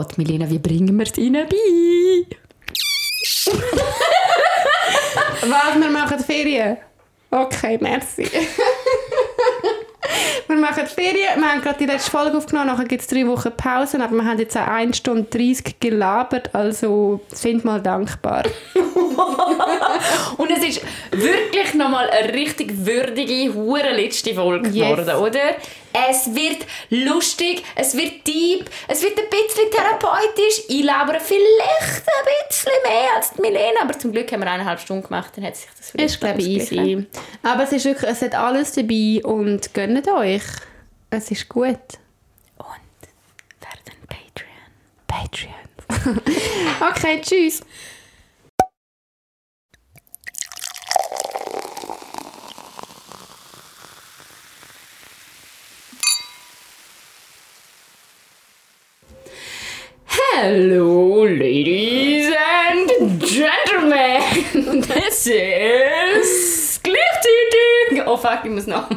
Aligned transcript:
Gott, 0.00 0.16
Milena, 0.16 0.48
wie 0.48 0.60
bringen 0.60 0.96
wir 0.96 1.06
es 1.06 1.18
ihnen 1.18 1.48
bei? 1.48 1.56
Was, 5.42 5.74
wir 5.80 5.90
machen 5.90 6.20
Ferien? 6.20 6.76
Okay, 7.32 7.76
merci. 7.80 8.22
wir 10.46 10.56
machen 10.56 10.86
Ferien. 10.86 11.40
Wir 11.40 11.50
haben 11.50 11.60
gerade 11.62 11.78
die 11.80 11.86
letzte 11.86 12.12
Folge 12.12 12.36
aufgenommen, 12.36 12.68
nachher 12.68 12.84
gibt 12.84 13.02
es 13.02 13.08
drei 13.08 13.26
Wochen 13.26 13.50
Pause, 13.56 14.00
aber 14.00 14.14
wir 14.14 14.24
haben 14.24 14.38
jetzt 14.38 14.56
auch 14.56 14.68
1 14.68 14.98
Stunde 14.98 15.24
30 15.24 15.80
gelabert, 15.80 16.54
also 16.54 17.20
sind 17.32 17.64
mal 17.64 17.82
dankbar. 17.82 18.44
Und 20.36 20.50
es 20.56 20.62
ist 20.62 20.80
wirklich 21.10 21.74
nochmal 21.74 22.08
eine 22.10 22.32
richtig 22.34 22.86
würdige, 22.86 23.52
hure 23.52 23.90
letzte 23.96 24.32
Folge 24.32 24.68
Yes. 24.68 24.96
geworden, 24.96 25.16
oder? 25.16 25.56
Es 26.10 26.34
wird 26.34 26.66
lustig, 26.90 27.64
es 27.74 27.96
wird 27.96 28.26
deep, 28.26 28.70
es 28.86 29.02
wird 29.02 29.18
ein 29.18 29.28
bisschen 29.30 29.70
therapeutisch. 29.70 30.64
Ich 30.68 30.84
labere 30.84 31.20
vielleicht 31.20 32.06
ein 32.06 32.48
bisschen 32.48 32.72
mehr 32.84 33.16
als 33.16 33.32
die 33.32 33.40
Milena, 33.40 33.82
aber 33.82 33.98
zum 33.98 34.12
Glück 34.12 34.30
haben 34.30 34.40
wir 34.40 34.50
eineinhalb 34.50 34.80
Stunden 34.80 35.04
gemacht, 35.04 35.32
dann 35.36 35.44
hat 35.44 35.56
sich 35.56 35.68
das 35.76 35.90
vielleicht 35.90 36.10
Ist, 36.10 36.20
glaube 36.20 36.40
ich, 36.40 36.48
easy. 36.48 37.06
Aber 37.42 37.64
es 37.64 37.72
ist 37.72 37.84
wirklich, 37.84 38.10
es 38.10 38.22
hat 38.22 38.34
alles 38.34 38.72
dabei 38.72 39.20
und 39.24 39.74
gönnt 39.74 40.08
euch. 40.08 40.42
Es 41.10 41.30
ist 41.30 41.48
gut. 41.48 41.78
Und 42.58 42.68
werden 43.60 43.98
Patreon. 44.06 44.48
Patreon. 45.06 46.22
okay, 46.90 47.20
tschüss. 47.22 47.62
Hello, 60.20 61.24
ladies 61.24 62.28
and 62.66 63.20
gentlemen. 63.20 64.82
This 64.82 65.26
is 65.26 66.80
gleichzeitig. 66.82 68.04
Oh 68.06 68.16
fuck, 68.16 68.40
ich 68.44 68.50
muss 68.50 68.66
noch. 68.66 68.88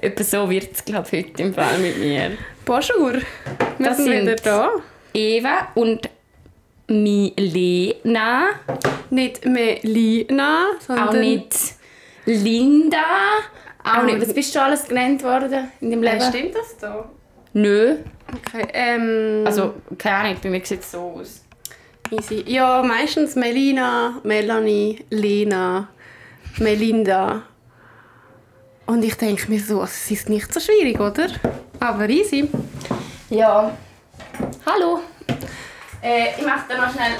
Etwa 0.00 0.22
so 0.24 0.50
wird 0.50 0.68
es, 0.72 0.84
glaube 0.84 1.08
ich, 1.12 1.24
heute 1.26 1.42
im 1.42 1.54
Fall 1.54 1.78
mit 1.78 1.96
mir. 1.98 2.32
Bonjour. 2.64 3.14
Wir 3.14 3.22
Das 3.78 3.96
sind 3.96 4.10
wieder 4.12 4.36
da. 4.36 4.70
Eva 5.14 5.68
und 5.74 6.08
Milena. 6.88 8.48
Nicht 9.10 9.44
Melina, 9.46 10.66
sondern... 10.86 11.08
Auch 11.08 11.12
nicht 11.14 11.54
Linda. 12.26 12.98
Auch 13.84 13.98
Auch 13.98 14.02
nicht. 14.04 14.20
Was 14.20 14.34
bist 14.34 14.54
du 14.54 14.60
alles 14.62 14.86
genannt 14.86 15.22
worden 15.24 15.70
in 15.80 15.90
deinem 15.90 16.02
Äh, 16.04 16.12
Leben? 16.18 16.24
stimmt 16.28 16.54
das 16.54 16.76
da? 16.78 17.08
Nö. 17.54 17.96
Okay, 18.34 18.66
ähm... 18.72 19.42
Also, 19.46 19.74
keine 19.98 20.16
Ahnung, 20.16 20.36
bei 20.42 20.50
mir 20.50 20.64
sieht 20.64 20.80
es 20.80 20.90
so 20.90 21.16
aus. 21.20 21.44
Easy. 22.10 22.44
Ja, 22.46 22.82
meistens 22.82 23.34
Melina, 23.36 24.20
Melanie, 24.22 25.04
Lena, 25.10 25.88
Melinda. 26.58 27.42
Und 28.86 29.04
ich 29.04 29.14
denke 29.14 29.50
mir 29.50 29.60
so, 29.60 29.82
es 29.82 30.10
ist 30.10 30.28
nicht 30.28 30.52
so 30.52 30.60
schwierig, 30.60 30.98
oder? 31.00 31.28
Aber 31.80 32.08
easy. 32.08 32.50
Ja. 33.30 33.76
Hallo. 34.66 35.00
Äh, 36.02 36.38
ich 36.38 36.44
mache 36.44 36.64
dann 36.68 36.80
noch 36.80 36.92
schnell. 36.92 37.12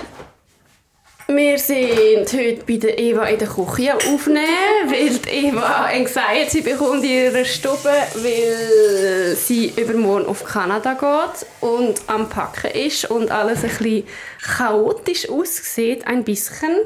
Wir 1.28 1.56
sind 1.56 2.32
heute 2.32 2.64
bei 2.66 2.76
der 2.78 2.98
Eva 2.98 3.24
in 3.26 3.38
der 3.38 3.46
Küche 3.46 3.94
aufnehmen, 3.94 4.44
weil 4.86 5.10
die 5.10 5.46
Eva 5.46 5.86
Anxiety 5.86 6.50
sie 6.50 6.60
bekommt 6.62 7.04
in 7.04 7.10
ihrer 7.10 7.44
Stube, 7.44 7.92
weil 8.16 9.36
sie 9.36 9.72
übermorgen 9.76 10.26
auf 10.26 10.44
Kanada 10.44 10.94
geht 10.94 11.46
und 11.60 11.94
am 12.08 12.28
Packen 12.28 12.72
ist 12.72 13.08
und 13.08 13.30
alles 13.30 13.62
ein 13.62 13.70
bisschen 13.70 14.04
chaotisch 14.42 15.28
aussieht, 15.28 16.06
ein 16.06 16.24
bisschen. 16.24 16.76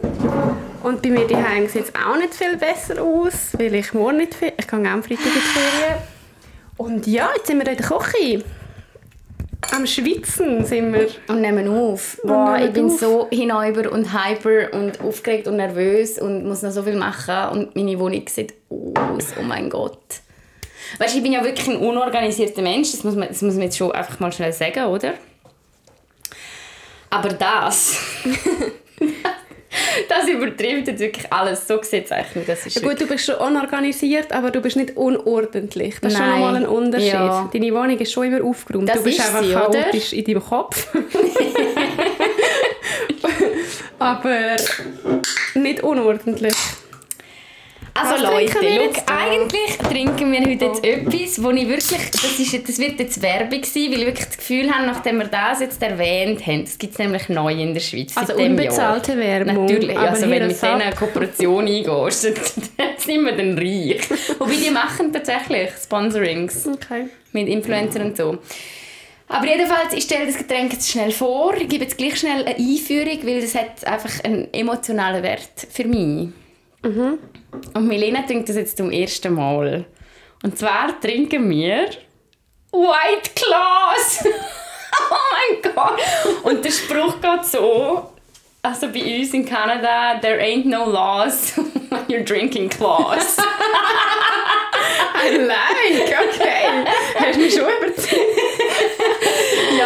Und 0.83 1.01
bei 1.01 1.09
mir 1.09 1.27
daheim 1.27 1.67
sieht 1.67 1.85
es 1.85 1.93
auch 1.95 2.17
nicht 2.17 2.35
viel 2.35 2.59
besser 2.59 3.03
aus, 3.03 3.53
weil 3.59 3.75
ich 3.75 3.95
morgen 3.95 4.19
nicht 4.19 4.35
viel... 4.35 4.53
Ich 4.59 4.69
gehe 4.69 4.79
am 4.79 5.03
Freitag 5.03 5.27
in 5.27 5.33
die 5.33 5.41
Ferien. 5.41 6.03
Und 6.77 7.07
ja, 7.07 7.31
jetzt 7.35 7.47
sind 7.47 7.59
wir 7.59 7.67
in 7.67 7.77
der 7.77 7.87
Küche. 7.87 8.45
Am 9.73 9.87
Schwitzen 9.87 10.65
sind 10.65 10.93
wir. 10.93 11.09
Und 11.29 11.41
nehmen 11.41 11.69
auf. 11.69 12.19
Wow, 12.23 12.57
nehmen 12.57 12.67
ich 12.67 12.73
bin 12.73 12.87
auf. 12.87 13.01
so 13.01 13.29
hinüber 13.31 13.93
und 13.93 14.13
hyper 14.13 14.73
und 14.73 15.01
aufgeregt 15.01 15.49
und 15.49 15.57
nervös 15.57 16.19
und 16.19 16.47
muss 16.47 16.63
noch 16.63 16.71
so 16.71 16.83
viel 16.83 16.97
machen. 16.97 17.51
Und 17.51 17.77
meine 17.77 17.99
Wohnung 17.99 18.27
sieht 18.29 18.55
aus. 18.71 19.35
Oh 19.39 19.43
mein 19.43 19.69
Gott. 19.71 19.99
Weißt 20.99 21.15
du, 21.15 21.19
ich 21.19 21.23
bin 21.23 21.33
ja 21.33 21.45
wirklich 21.45 21.69
ein 21.69 21.77
unorganisierter 21.77 22.63
Mensch. 22.63 22.93
Das 22.93 23.05
muss 23.05 23.15
man, 23.15 23.29
das 23.29 23.43
muss 23.43 23.55
man 23.55 23.65
jetzt 23.65 23.77
schon 23.77 23.93
einfach 23.93 24.19
mal 24.21 24.33
schnell 24.33 24.53
sagen, 24.53 24.85
oder? 24.85 25.15
Aber 27.11 27.29
das. 27.31 27.97
das 30.09 30.29
übertrifft 30.29 30.89
jetzt 30.89 31.01
wirklich 31.01 31.33
alles. 31.33 31.67
So 31.67 31.81
sieht 31.83 32.07
es 32.07 32.13
eigentlich 32.13 32.37
nicht. 32.37 32.49
Das 32.49 32.67
ist 32.67 32.77
Ja, 32.77 32.83
gut, 32.89 33.01
du 33.01 33.07
bist 33.07 33.27
schon 33.27 33.37
unorganisiert, 33.37 34.33
aber 34.33 34.51
du 34.51 34.61
bist 34.61 34.77
nicht 34.77 34.97
unordentlich. 34.97 35.97
Das 36.01 36.13
ist 36.13 36.19
schon 36.19 36.31
nochmal 36.31 36.57
ein 36.57 36.67
Unterschied. 36.67 37.13
Ja. 37.13 37.49
Deine 37.53 37.75
Wohnung 37.75 37.99
ist 37.99 38.13
schon 38.13 38.27
immer 38.27 38.45
aufgeräumt. 38.45 38.89
Das 38.89 38.99
du 38.99 39.05
bist 39.05 39.19
ist 39.19 39.27
einfach 39.27 39.43
sie, 39.43 39.55
oder? 39.55 39.83
chaotisch 39.83 40.13
in 40.13 40.25
deinem 40.25 40.45
Kopf. 40.45 40.89
aber 43.99 44.57
nicht 45.55 45.83
unordentlich. 45.83 46.55
Also 47.99 48.25
Leute, 48.25 48.55
da? 49.07 49.17
eigentlich 49.17 49.79
trinken 49.79 50.33
wir 50.33 50.41
heute 50.41 50.65
jetzt 50.67 50.85
etwas, 50.85 51.43
wo 51.43 51.51
ich 51.51 51.69
wirklich, 51.69 52.11
das, 52.11 52.39
ist, 52.39 52.69
das 52.69 52.79
wird 52.79 53.01
jetzt 53.01 53.23
Werbung 53.23 53.65
sein, 53.65 53.91
weil 53.91 54.01
ich 54.01 54.07
wirklich 54.07 54.27
das 54.27 54.37
Gefühl 54.37 54.71
habe, 54.71 54.87
nachdem 54.87 55.19
wir 55.19 55.27
das 55.27 55.61
jetzt 55.61 55.83
erwähnt 55.83 56.47
haben, 56.47 56.65
das 56.65 56.77
gibt 56.79 56.93
es 56.93 56.99
nämlich 56.99 57.29
neu 57.29 57.53
in 57.53 57.73
der 57.75 57.81
Schweiz 57.81 58.17
Also 58.17 58.35
unbezahlte 58.35 59.13
Jahr. 59.13 59.21
Werbung. 59.21 59.67
Natürlich, 59.67 59.97
aber 59.97 60.11
also 60.11 60.29
wenn 60.29 60.41
du 60.41 60.47
mit 60.49 60.63
denen 60.63 60.83
eine. 60.83 60.95
Kooperation 60.95 61.67
eingehst, 61.67 62.25
dann 62.25 62.35
dann 62.77 62.87
sind 62.99 63.25
wir 63.25 63.33
dann 63.33 63.59
reich. 63.59 64.01
Wobei 64.39 64.55
die 64.55 64.71
machen 64.71 65.13
tatsächlich 65.13 65.71
Sponsorings 65.83 66.67
Okay. 66.67 67.07
mit 67.33 67.49
Influencern 67.49 68.03
und 68.03 68.17
so. 68.17 68.39
Aber 69.29 69.47
jedenfalls, 69.47 69.93
ich 69.93 70.05
stelle 70.05 70.27
das 70.27 70.39
Getränk 70.39 70.73
jetzt 70.73 70.89
schnell 70.89 71.11
vor. 71.11 71.55
Ich 71.57 71.69
gebe 71.69 71.85
jetzt 71.85 71.99
gleich 71.99 72.17
schnell 72.17 72.45
eine 72.45 72.57
Einführung, 72.57 73.19
weil 73.27 73.41
das 73.41 73.55
hat 73.55 73.85
einfach 73.85 74.23
einen 74.25 74.53
emotionalen 74.53 75.23
Wert 75.23 75.67
für 75.71 75.85
mich. 75.85 76.29
Und 77.75 77.89
Milena 77.89 78.23
trinkt 78.23 78.49
das 78.49 78.57
jetzt 78.57 78.77
zum 78.77 78.91
ersten 78.91 79.35
Mal. 79.35 79.85
Und 80.43 80.59
zwar 80.59 81.01
trinken 81.01 81.49
wir 81.51 81.89
White 82.71 83.31
Claws. 83.35 84.25
oh 85.11 85.17
mein 85.33 85.75
Gott. 85.75 86.01
Und 86.45 86.65
der 86.65 86.71
Spruch 86.71 87.21
geht 87.21 87.45
so, 87.45 88.11
also 88.63 88.89
bei 88.89 89.19
uns 89.19 89.35
in 89.35 89.45
Kanada, 89.45 90.19
there 90.21 90.41
ain't 90.41 90.67
no 90.67 90.89
laws 90.89 91.53
when 91.57 92.05
you're 92.09 92.25
drinking 92.25 92.69
claws. 92.69 93.37
I 95.19 95.39
like, 95.39 96.15
okay. 96.29 96.85
Hast 97.19 97.37
du 97.37 97.41
mich 97.41 97.55
schon 97.55 97.65
überzeugt? 97.65 98.56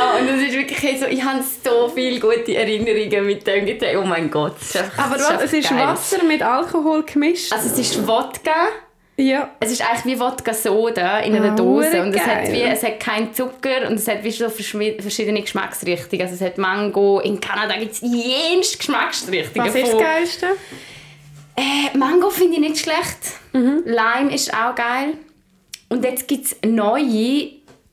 Ja, 0.00 0.18
und 0.20 0.28
das 0.28 0.40
ist 0.40 0.52
wirklich 0.56 1.00
so, 1.00 1.06
ich 1.06 1.22
habe 1.22 1.40
so 1.64 1.88
viele 1.94 2.18
gute 2.20 2.54
Erinnerungen 2.54 3.26
mit 3.26 3.46
dem 3.46 3.66
Getränk. 3.66 3.98
Oh 4.02 4.06
mein 4.06 4.30
Gott. 4.30 4.54
es 4.60 4.68
ist 4.74 4.76
einfach- 4.82 5.04
Aber 5.06 5.16
es 5.16 5.22
was, 5.30 5.42
es 5.44 5.52
ist 5.52 5.68
geil. 5.70 5.78
Wasser 5.86 6.24
mit 6.24 6.42
Alkohol 6.42 7.02
gemischt. 7.04 7.52
Also 7.52 7.68
es 7.68 7.78
ist 7.78 8.06
Wodka. 8.06 8.68
ja. 9.16 9.50
Es 9.60 9.70
ist 9.72 9.82
eigentlich 9.82 10.14
wie 10.16 10.20
Wodka 10.20 10.54
Soda 10.54 11.18
in 11.20 11.36
einer 11.36 11.52
Ah, 11.52 11.56
Dose. 11.56 12.02
Und 12.02 12.14
es 12.14 12.24
geil. 12.24 12.36
hat, 12.44 12.52
wie, 12.52 12.62
es 12.62 12.82
hat 12.82 12.98
keinen 13.00 13.34
Zucker 13.34 13.86
und 13.88 13.94
es 13.94 14.08
hat 14.08 14.24
wie 14.24 14.30
so 14.30 14.48
verschiedene 14.48 15.42
Geschmacksrichtungen. 15.42 16.22
Also 16.22 16.34
es 16.36 16.40
hat 16.40 16.56
Mango. 16.58 17.20
In 17.20 17.38
Kanada 17.40 17.76
gibt 17.78 17.92
es 17.92 18.00
jenste 18.00 18.78
Geschmacksrichtungen. 18.78 19.68
Was 19.68 19.74
ist 19.74 19.92
das 19.92 19.98
Geilste? 20.00 20.46
Äh, 21.56 21.96
Mango 21.98 22.30
finde 22.30 22.54
ich 22.54 22.60
nicht 22.60 22.78
schlecht. 22.78 23.18
Mhm. 23.52 23.82
Lime 23.84 24.34
ist 24.34 24.52
auch 24.54 24.74
geil. 24.74 25.14
Und 25.90 26.04
jetzt 26.04 26.28
gibt 26.28 26.46
es 26.46 26.56
neue, 26.64 27.50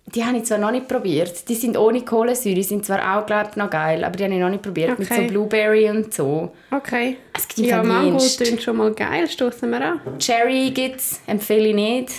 die 0.07 0.23
habe 0.23 0.37
ich 0.37 0.45
zwar 0.45 0.57
noch 0.57 0.71
nicht 0.71 0.87
probiert. 0.87 1.47
Die 1.49 1.55
sind 1.55 1.77
ohne 1.77 2.01
Kohlensäure, 2.03 2.63
sind 2.63 2.85
zwar 2.85 3.17
auch, 3.19 3.25
glaube 3.25 3.49
ich, 3.51 3.55
noch 3.57 3.69
geil, 3.69 4.03
aber 4.05 4.15
die 4.15 4.23
habe 4.23 4.33
ich 4.33 4.39
noch 4.39 4.49
nicht 4.49 4.63
probiert. 4.63 4.97
Mit 4.97 5.07
so 5.07 5.13
Okay. 5.13 5.27
Blueberry 5.27 5.89
und 5.89 6.13
so. 6.13 6.53
Okay. 6.71 7.17
Es 7.35 7.47
gibt 7.47 7.67
Ja, 7.67 7.83
Mango 7.83 8.17
klingt 8.37 8.63
schon 8.63 8.77
mal 8.77 8.93
geil. 8.93 9.27
Stoßen 9.27 9.69
wir 9.69 9.81
an. 9.81 9.99
Cherry 10.17 10.71
gibt 10.71 10.97
es, 10.97 11.19
empfehle 11.27 11.67
ich 11.69 11.75
nicht. 11.75 12.09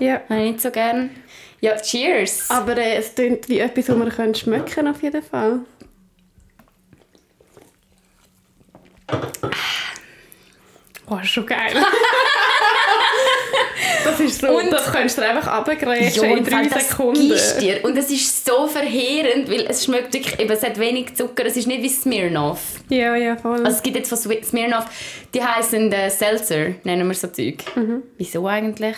Ja. 0.00 0.20
Habe 0.28 0.42
ich 0.42 0.50
nicht 0.52 0.60
so 0.60 0.70
gern. 0.70 1.10
Ja, 1.60 1.76
cheers! 1.76 2.50
Aber 2.50 2.76
äh, 2.76 2.96
es 2.96 3.14
klingt 3.14 3.48
wie 3.48 3.58
etwas, 3.60 3.88
was 3.88 3.96
wir 3.96 4.10
können 4.10 4.34
schmecken 4.34 4.88
auf 4.88 5.02
jeden 5.02 5.22
Fall. 5.22 5.60
Oh, 11.08 11.16
ist 11.22 11.28
schon 11.30 11.46
geil. 11.46 11.72
das 14.10 14.20
ist 14.20 14.40
so, 14.40 14.48
Und- 14.48 14.70
das 14.72 14.90
könntest 14.92 15.18
du 15.18 15.22
einfach 15.22 15.58
runtergrätschen 15.58 16.24
in 16.24 16.44
drei 16.44 16.66
das 16.66 16.88
Sekunden. 16.88 17.20
gibst 17.28 17.60
dir. 17.60 17.84
Und 17.84 17.96
es 17.96 18.10
ist 18.10 18.44
so 18.46 18.66
verheerend, 18.66 19.50
weil 19.50 19.66
es 19.68 19.84
schmeckt 19.84 20.12
wirklich, 20.14 20.38
eben, 20.38 20.50
es 20.50 20.62
hat 20.62 20.78
wenig 20.78 21.14
Zucker, 21.14 21.44
es 21.46 21.56
ist 21.56 21.66
nicht 21.66 21.82
wie 21.82 21.88
Smirnoff. 21.88 22.60
Ja, 22.88 23.14
ja, 23.16 23.36
voll. 23.36 23.64
Also 23.64 23.76
es 23.78 23.82
gibt 23.82 23.96
jetzt 23.96 24.08
von 24.08 24.18
Smirnoff, 24.18 24.84
die 25.34 25.42
heißen 25.42 25.92
äh, 25.92 26.10
Seltzer, 26.10 26.74
nennen 26.84 27.06
wir 27.08 27.14
so 27.14 27.28
Zeug. 27.28 27.56
Mhm. 27.76 28.02
Wieso 28.16 28.46
eigentlich? 28.46 28.96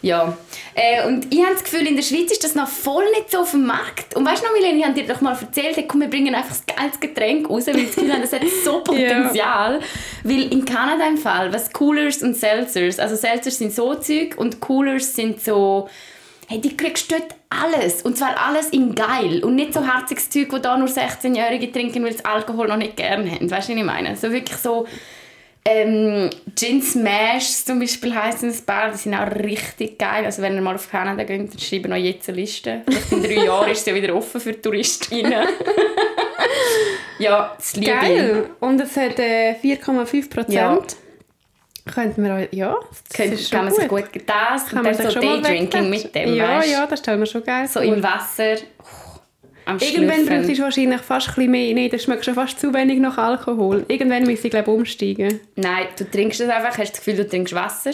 Ja. 0.00 0.36
Äh, 0.74 1.06
und 1.06 1.32
ich 1.32 1.40
habe 1.42 1.54
das 1.54 1.64
Gefühl, 1.64 1.86
in 1.86 1.96
der 1.96 2.02
Schweiz 2.02 2.30
ist 2.30 2.44
das 2.44 2.54
noch 2.54 2.68
voll 2.68 3.04
nicht 3.10 3.30
so 3.30 3.38
auf 3.40 3.50
dem 3.50 3.66
Markt. 3.66 4.14
Und 4.14 4.24
weißt 4.24 4.42
du 4.42 4.46
noch, 4.46 4.54
Milene, 4.54 4.78
ich 4.78 4.84
habe 4.84 4.94
dir 4.94 5.06
doch 5.06 5.20
mal 5.20 5.36
erzählt, 5.38 5.76
komm, 5.88 6.02
wir 6.02 6.08
bringen 6.08 6.34
einfach 6.34 6.50
das 6.50 6.64
geiles 6.66 7.00
Getränk 7.00 7.50
raus, 7.50 7.66
weil 7.66 7.76
wir 7.76 7.84
das 7.84 7.94
Gefühl 7.94 8.12
haben, 8.12 8.22
das 8.22 8.32
hat 8.32 8.42
so 8.64 8.80
Potenzial. 8.84 9.80
Weil 10.22 10.52
in 10.52 10.64
Kanada 10.64 11.06
im 11.08 11.18
Fall, 11.18 11.52
was 11.52 11.72
Coolers 11.72 12.22
und 12.22 12.36
Seltzers, 12.36 12.98
also 12.98 13.16
Seltzers 13.16 13.58
sind 13.58 13.72
so 13.72 13.94
Zeug 13.96 14.36
und 14.36 14.60
Coolers 14.60 15.14
sind 15.14 15.42
so 15.42 15.88
hey, 16.48 16.60
die 16.60 16.76
kriegst 16.76 17.12
dort 17.12 17.34
alles. 17.50 18.02
Und 18.02 18.16
zwar 18.16 18.34
alles 18.38 18.70
in 18.70 18.94
geil. 18.94 19.44
Und 19.44 19.54
nicht 19.54 19.74
so 19.74 19.86
herziges 19.86 20.30
Zeug, 20.30 20.48
das 20.50 20.62
da 20.62 20.76
nur 20.76 20.88
16-Jährige 20.88 21.70
trinken, 21.70 22.04
weil 22.04 22.12
sie 22.12 22.24
Alkohol 22.24 22.68
noch 22.68 22.78
nicht 22.78 22.96
gerne 22.96 23.30
haben. 23.30 23.50
Weißt 23.50 23.68
du, 23.68 23.72
was 23.72 23.78
ich 23.78 23.84
meine? 23.84 24.16
So 24.16 24.32
wirklich 24.32 24.58
so 24.58 24.86
ähm, 25.70 26.30
Gin 26.56 26.82
Smash 26.82 27.64
zum 27.64 27.78
Beispiel 27.80 28.14
heißen 28.14 28.48
das 28.48 28.60
Bar, 28.62 28.90
die 28.90 28.96
sind 28.98 29.14
auch 29.14 29.30
richtig 29.30 29.98
geil. 29.98 30.24
Also 30.24 30.40
wenn 30.42 30.54
ihr 30.54 30.60
mal 30.62 30.74
auf 30.74 30.90
Kanada 30.90 31.24
geht, 31.24 31.52
dann 31.52 31.58
schreiben 31.58 31.84
wir 31.84 31.90
noch 31.90 31.96
jetzt 31.96 32.28
eine 32.28 32.38
Liste. 32.38 32.82
Vielleicht 32.86 33.12
in 33.12 33.22
drei 33.22 33.44
Jahren 33.46 33.70
ist 33.70 33.80
es 33.80 33.86
ja 33.86 33.94
wieder 33.94 34.14
offen 34.14 34.40
für 34.40 34.60
Touristinnen. 34.60 35.32
ja, 37.18 37.54
das 37.56 37.76
liebe 37.76 37.86
Geil. 37.92 38.50
Und 38.60 38.80
es 38.80 38.96
hat 38.96 39.18
äh, 39.18 39.54
4,5 39.62 40.30
Prozent. 40.30 40.52
Ja. 40.54 40.78
Könnten 41.92 42.22
wir 42.24 42.34
auch, 42.34 42.52
ja, 42.52 42.76
das 42.90 43.16
Könnte, 43.16 43.34
ist 43.34 43.50
kann 43.50 43.64
man 43.64 43.74
sich 43.74 43.88
gut. 43.88 44.04
das 44.26 44.66
Kann 44.66 44.78
und 44.80 44.84
man 44.84 44.96
dann 44.96 45.10
so 45.10 45.20
Daydrinking 45.20 45.88
mit 45.88 46.14
dem, 46.14 46.34
Ja, 46.34 46.58
weißt? 46.58 46.70
ja, 46.70 46.86
das 46.86 46.98
stellen 47.00 47.18
wir 47.20 47.26
schon 47.26 47.42
geil 47.44 47.66
So 47.66 47.80
im 47.80 48.02
Wasser. 48.02 48.56
Oh, 48.82 49.07
am 49.68 49.78
Irgendwann 49.78 50.24
brauchst 50.24 50.48
du 50.58 50.62
wahrscheinlich 50.62 51.00
fast 51.02 51.28
ein 51.28 51.34
bisschen 51.34 51.50
mehr. 51.50 51.74
Nein, 51.74 51.90
das 51.90 52.02
schmeckt 52.02 52.24
schon 52.24 52.34
fast 52.34 52.58
zu 52.58 52.72
wenig 52.72 53.00
nach 53.00 53.18
Alkohol. 53.18 53.84
Irgendwann 53.88 54.24
müsste 54.24 54.46
ich, 54.46 54.50
glaube 54.50 54.70
umsteigen. 54.70 55.40
Nein, 55.56 55.88
du 55.98 56.10
trinkst 56.10 56.40
das 56.40 56.48
einfach, 56.48 56.78
hast 56.78 56.92
das 56.92 56.98
Gefühl, 56.98 57.16
du 57.16 57.28
trinkst 57.28 57.54
Wasser. 57.54 57.90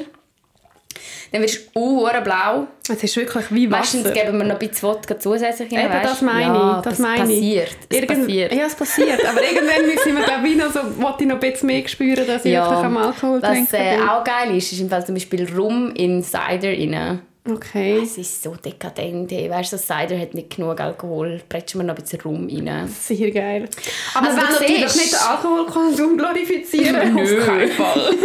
Dann 1.33 1.43
wirst 1.43 1.71
du 1.75 1.81
uh, 1.81 2.09
blau. 2.23 2.69
Es 2.89 3.03
ist 3.03 3.17
wirklich 3.17 3.47
wie 3.51 3.69
Wasser. 3.69 3.97
Meistens 3.99 4.13
geben 4.15 4.39
wir 4.39 4.45
noch 4.45 4.55
ein 4.55 4.69
bisschen 4.69 4.89
Wodka 4.89 5.19
zusätzlich 5.19 5.73
rein, 5.73 5.87
Eben, 5.87 6.03
das 6.05 6.23
meine 6.23 6.55
ja, 6.55 6.79
ich. 6.79 6.85
Das 6.85 6.99
meine 7.01 7.33
ich. 7.33 7.41
passiert. 7.41 7.77
Es 7.89 7.97
Irgend- 7.97 8.21
passiert. 8.21 8.53
Ja, 8.53 8.67
es 8.67 8.75
passiert. 8.77 9.27
Aber 9.27 9.43
irgendwann 9.43 9.87
müssen 9.93 10.17
wir, 10.17 10.25
glaube 10.25 10.49
ich, 10.49 10.57
noch 10.57 10.73
so, 10.73 10.79
ich 10.79 11.27
noch 11.27 11.35
ein 11.35 11.41
bisschen 11.41 11.67
mehr 11.67 11.89
spüren, 11.89 12.25
dass 12.25 12.45
ich 12.45 12.53
wirklich 12.53 12.79
am 12.79 12.97
Alkohol 12.97 13.43
was 13.43 13.51
trinken 13.51 13.75
äh, 13.75 13.99
auch 14.09 14.23
geil 14.23 14.57
ist, 14.57 14.71
ist 14.71 14.81
im 14.81 14.89
Fall 14.89 15.05
zum 15.05 15.17
Beispiel 15.17 15.53
Rum 15.53 15.93
in 15.97 16.23
Cider 16.23 16.69
rein. 16.69 17.21
Okay. 17.47 18.01
Es 18.03 18.17
ist 18.17 18.43
so 18.43 18.55
dekadent. 18.57 19.31
Hey. 19.31 19.51
Weißt 19.51 19.75
du, 19.75 19.77
Cider 19.79 20.19
hat 20.19 20.33
nicht 20.33 20.57
genug 20.57 20.81
Alkohol. 20.81 21.43
Prätschen 21.47 21.81
wir 21.81 21.85
noch 21.87 21.95
ein 21.95 22.01
bisschen 22.03 22.21
Rum 22.23 22.49
rein. 22.51 22.89
Sehr 22.89 23.31
geil. 23.31 23.69
Aber 24.15 24.27
Also 24.29 24.39
wir 24.39 24.47
du 24.47 24.51
wollen 24.53 24.61
natürlich 24.63 24.89
siehst- 24.89 24.97
nicht 24.97 25.13
den 25.13 25.29
Alkoholkonsum 25.29 26.17
glorifizieren. 26.17 27.19
Auf 27.19 27.47
keinen 27.47 27.71
Fall. 27.71 28.11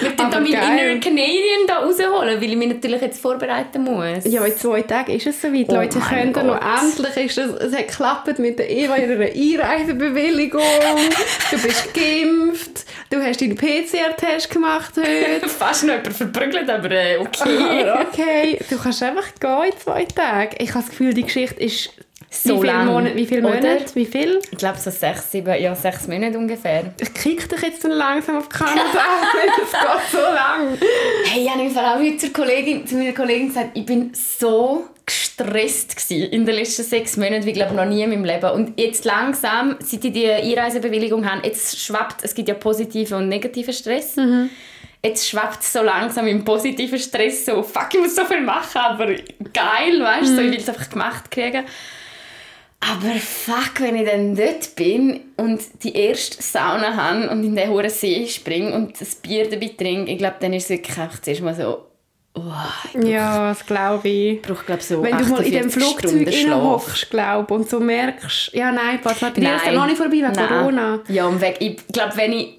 Wir 0.00 0.14
tun 0.16 0.30
da 0.30 0.38
meinen. 0.40 0.52
Inner 0.52 1.00
Canadian 1.00 1.66
da 1.66 1.78
rausholen, 1.78 2.38
weil 2.38 2.50
ich 2.50 2.56
mich 2.56 2.68
natürlich 2.68 3.00
jetzt 3.00 3.20
vorbereiten 3.22 3.82
muss. 3.84 4.24
Ja, 4.26 4.44
in 4.44 4.54
zwei 4.54 4.82
Tagen 4.82 5.12
ist 5.12 5.26
es 5.26 5.40
soweit. 5.40 5.66
Oh 5.70 5.74
Leute 5.76 5.98
können 5.98 6.32
noch 6.32 6.60
Gott. 6.60 6.82
endlich 6.82 7.26
ist 7.26 7.38
es, 7.38 7.50
es 7.54 7.72
hat 7.74 7.88
geklappt 7.88 8.38
mit 8.38 8.58
der 8.58 8.68
Eva 8.68 8.96
ihrer 8.98 9.64
Einreisebewilligung. 9.68 10.60
du 11.50 11.58
bist 11.62 11.94
geimpft. 11.94 12.84
Du 13.08 13.22
hast 13.22 13.40
deinen 13.40 13.54
PCR-Test 13.56 14.50
gemacht 14.50 14.92
heute. 14.96 15.48
Fast 15.48 15.84
noch 15.84 15.94
jemand 15.94 16.14
verprügelt, 16.16 16.68
aber 16.68 16.90
äh, 16.90 17.16
okay. 17.18 17.58
Aber 17.58 18.00
okay, 18.08 18.33
du 18.70 18.78
kannst 18.78 19.02
einfach 19.02 19.26
gehen 19.40 19.72
in 19.72 19.78
zwei 19.78 20.04
Tagen. 20.04 20.56
Ich 20.58 20.70
habe 20.70 20.80
das 20.80 20.90
Gefühl, 20.90 21.14
die 21.14 21.22
Geschichte 21.22 21.62
ist 21.62 21.90
So 22.30 22.56
wie 22.56 22.60
viele 22.60 22.72
lang, 22.72 22.86
Monate? 22.86 23.16
Wie 23.16 23.26
viele? 23.26 23.42
Monate? 23.42 23.94
Wie 23.94 24.06
viel? 24.06 24.40
Ich 24.50 24.58
glaube 24.58 24.78
so 24.78 24.90
sechs, 24.90 25.30
sieben, 25.30 25.60
ja 25.60 25.74
sechs 25.74 26.08
Monate 26.08 26.36
ungefähr. 26.38 26.92
Ich 27.00 27.14
krieg 27.14 27.48
dich 27.48 27.62
jetzt 27.62 27.84
dann 27.84 27.92
langsam 27.92 28.38
auf 28.38 28.48
Kanada. 28.48 28.80
Es 29.64 29.70
geht 29.72 30.10
so 30.12 30.18
lang. 30.18 30.76
Hey, 31.24 31.44
ich 31.44 31.50
habe 31.50 31.62
im 31.62 31.70
Fall 31.70 31.84
auch 31.84 31.98
heute 31.98 32.16
zur 32.18 32.32
Kollegin, 32.32 32.86
zu 32.86 32.96
meiner 32.96 33.12
Kollegin 33.12 33.48
gesagt, 33.48 33.70
ich 33.74 33.86
bin 33.86 34.12
so 34.14 34.84
gestresst 35.06 35.96
gewesen 35.96 36.30
in 36.32 36.46
den 36.46 36.54
letzten 36.54 36.82
sechs 36.82 37.16
Monaten, 37.16 37.44
wie 37.44 37.50
ich 37.50 37.56
glaube 37.56 37.74
noch 37.74 37.84
nie 37.84 38.02
in 38.02 38.10
meinem 38.10 38.24
Leben. 38.24 38.50
Und 38.50 38.78
jetzt 38.80 39.04
langsam, 39.04 39.76
seit 39.80 40.04
ich 40.04 40.12
die 40.12 40.30
Einreisebewilligung 40.30 41.30
habe, 41.30 41.46
jetzt 41.46 41.78
schwappt, 41.78 42.24
es 42.24 42.34
gibt 42.34 42.48
ja 42.48 42.54
positiven 42.54 43.18
und 43.18 43.28
negativen 43.28 43.74
Stress. 43.74 44.16
Jetzt 45.04 45.28
schwappt 45.28 45.62
es 45.62 45.72
so 45.72 45.82
langsam 45.82 46.26
im 46.26 46.44
positiven 46.44 46.98
Stress 46.98 47.44
so, 47.44 47.62
fuck, 47.62 47.88
ich 47.92 48.00
muss 48.00 48.16
so 48.16 48.24
viel 48.24 48.40
machen, 48.40 48.78
aber 48.78 49.06
geil, 49.06 50.00
weißt 50.00 50.30
du, 50.30 50.36
so, 50.36 50.40
ich 50.40 50.50
will 50.50 50.58
es 50.58 50.68
einfach 50.68 50.88
gemacht 50.88 51.30
kriegen. 51.30 51.64
Aber 52.80 53.14
fuck, 53.14 53.80
wenn 53.80 53.96
ich 53.96 54.08
dann 54.08 54.34
dort 54.34 54.74
bin 54.76 55.20
und 55.36 55.60
die 55.82 55.94
erste 55.94 56.42
Sauna 56.42 56.94
habe 56.96 57.30
und 57.30 57.44
in 57.44 57.54
den 57.56 57.68
hohen 57.70 57.88
See 57.90 58.26
springe 58.26 58.74
und 58.74 59.00
das 59.00 59.14
Bier 59.16 59.48
dabei 59.48 59.70
trinke, 59.76 60.10
ich 60.10 60.18
glaube, 60.18 60.36
dann 60.40 60.52
ist 60.52 60.64
es 60.64 60.70
wirklich 60.70 60.98
einfach 60.98 61.20
zuerst 61.20 61.40
mal 61.42 61.54
so, 61.54 61.86
oh, 62.34 62.40
ich 62.92 63.04
Ja, 63.06 63.48
das 63.48 63.64
glaube 63.64 64.08
ich. 64.08 64.42
brauche, 64.42 64.64
glaube 64.64 64.82
so 64.82 65.02
Wenn 65.02 65.16
du 65.16 65.24
mal 65.26 65.42
in 65.44 65.52
dem 65.52 65.68
48 65.68 65.82
Flugzeug 65.82 66.62
hockst, 66.62 67.10
glaube 67.10 67.54
und 67.54 67.68
so 67.70 67.80
merkst, 67.80 68.52
ja 68.54 68.70
nein, 68.72 69.00
pass 69.02 69.20
mal, 69.20 69.30
bei 69.30 69.40
dir 69.40 69.56
ist 69.56 69.66
ja 69.66 69.72
noch 69.72 69.86
nicht 69.86 69.96
vorbei 69.96 70.12
wegen 70.12 70.32
Nein. 70.32 70.48
Corona. 70.48 71.00
Ja, 71.08 71.26
und 71.26 71.40
weg, 71.40 71.56
ich 71.60 71.86
glaube, 71.88 72.16
wenn 72.16 72.32
ich 72.32 72.58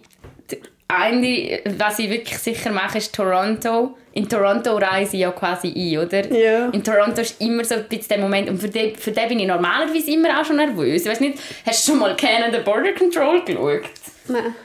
eine, 0.87 1.61
was 1.77 1.99
ich 1.99 2.09
wirklich 2.09 2.37
sicher 2.37 2.71
mache, 2.71 2.99
ist 2.99 3.15
Toronto. 3.15 3.97
In 4.13 4.29
Toronto 4.29 4.77
reise 4.77 5.15
ich 5.15 5.21
ja 5.21 5.31
quasi 5.31 5.73
ein, 5.75 6.05
oder? 6.05 6.31
Ja. 6.31 6.69
In 6.69 6.83
Toronto 6.83 7.21
ist 7.21 7.41
immer 7.41 7.65
so 7.65 7.75
ein 7.75 7.85
bisschen 7.85 8.09
der 8.09 8.19
Moment, 8.19 8.49
und 8.49 8.59
für 8.59 8.69
den, 8.69 8.95
für 8.95 9.11
den 9.11 9.27
bin 9.27 9.39
ich 9.39 9.47
normalerweise 9.47 10.11
immer 10.11 10.39
auch 10.39 10.45
schon 10.45 10.57
nervös. 10.57 11.03
Ich 11.03 11.11
weiß 11.11 11.19
nicht, 11.19 11.39
hast 11.65 11.87
du 11.87 11.91
schon 11.91 11.99
mal 11.99 12.15
Canada 12.15 12.59
Border 12.59 12.93
Control 12.93 13.43
geschaut? 13.43 13.83
Nein. 14.27 14.55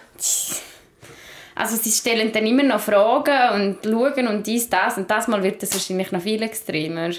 Also 1.55 1.77
sie 1.77 1.91
stellen 1.91 2.31
dann 2.33 2.47
immer 2.47 2.63
noch 2.63 2.81
Fragen 2.81 3.55
und 3.55 3.79
schauen 3.85 4.29
und 4.29 4.47
dies, 4.47 4.69
das 4.69 4.99
und 4.99 5.11
das 5.11 5.27
Mal 5.29 5.43
wird 5.43 5.63
das 5.63 5.73
wahrscheinlich 5.73 6.13
noch 6.13 6.23
viel 6.23 6.43
extremer. 6.43 7.11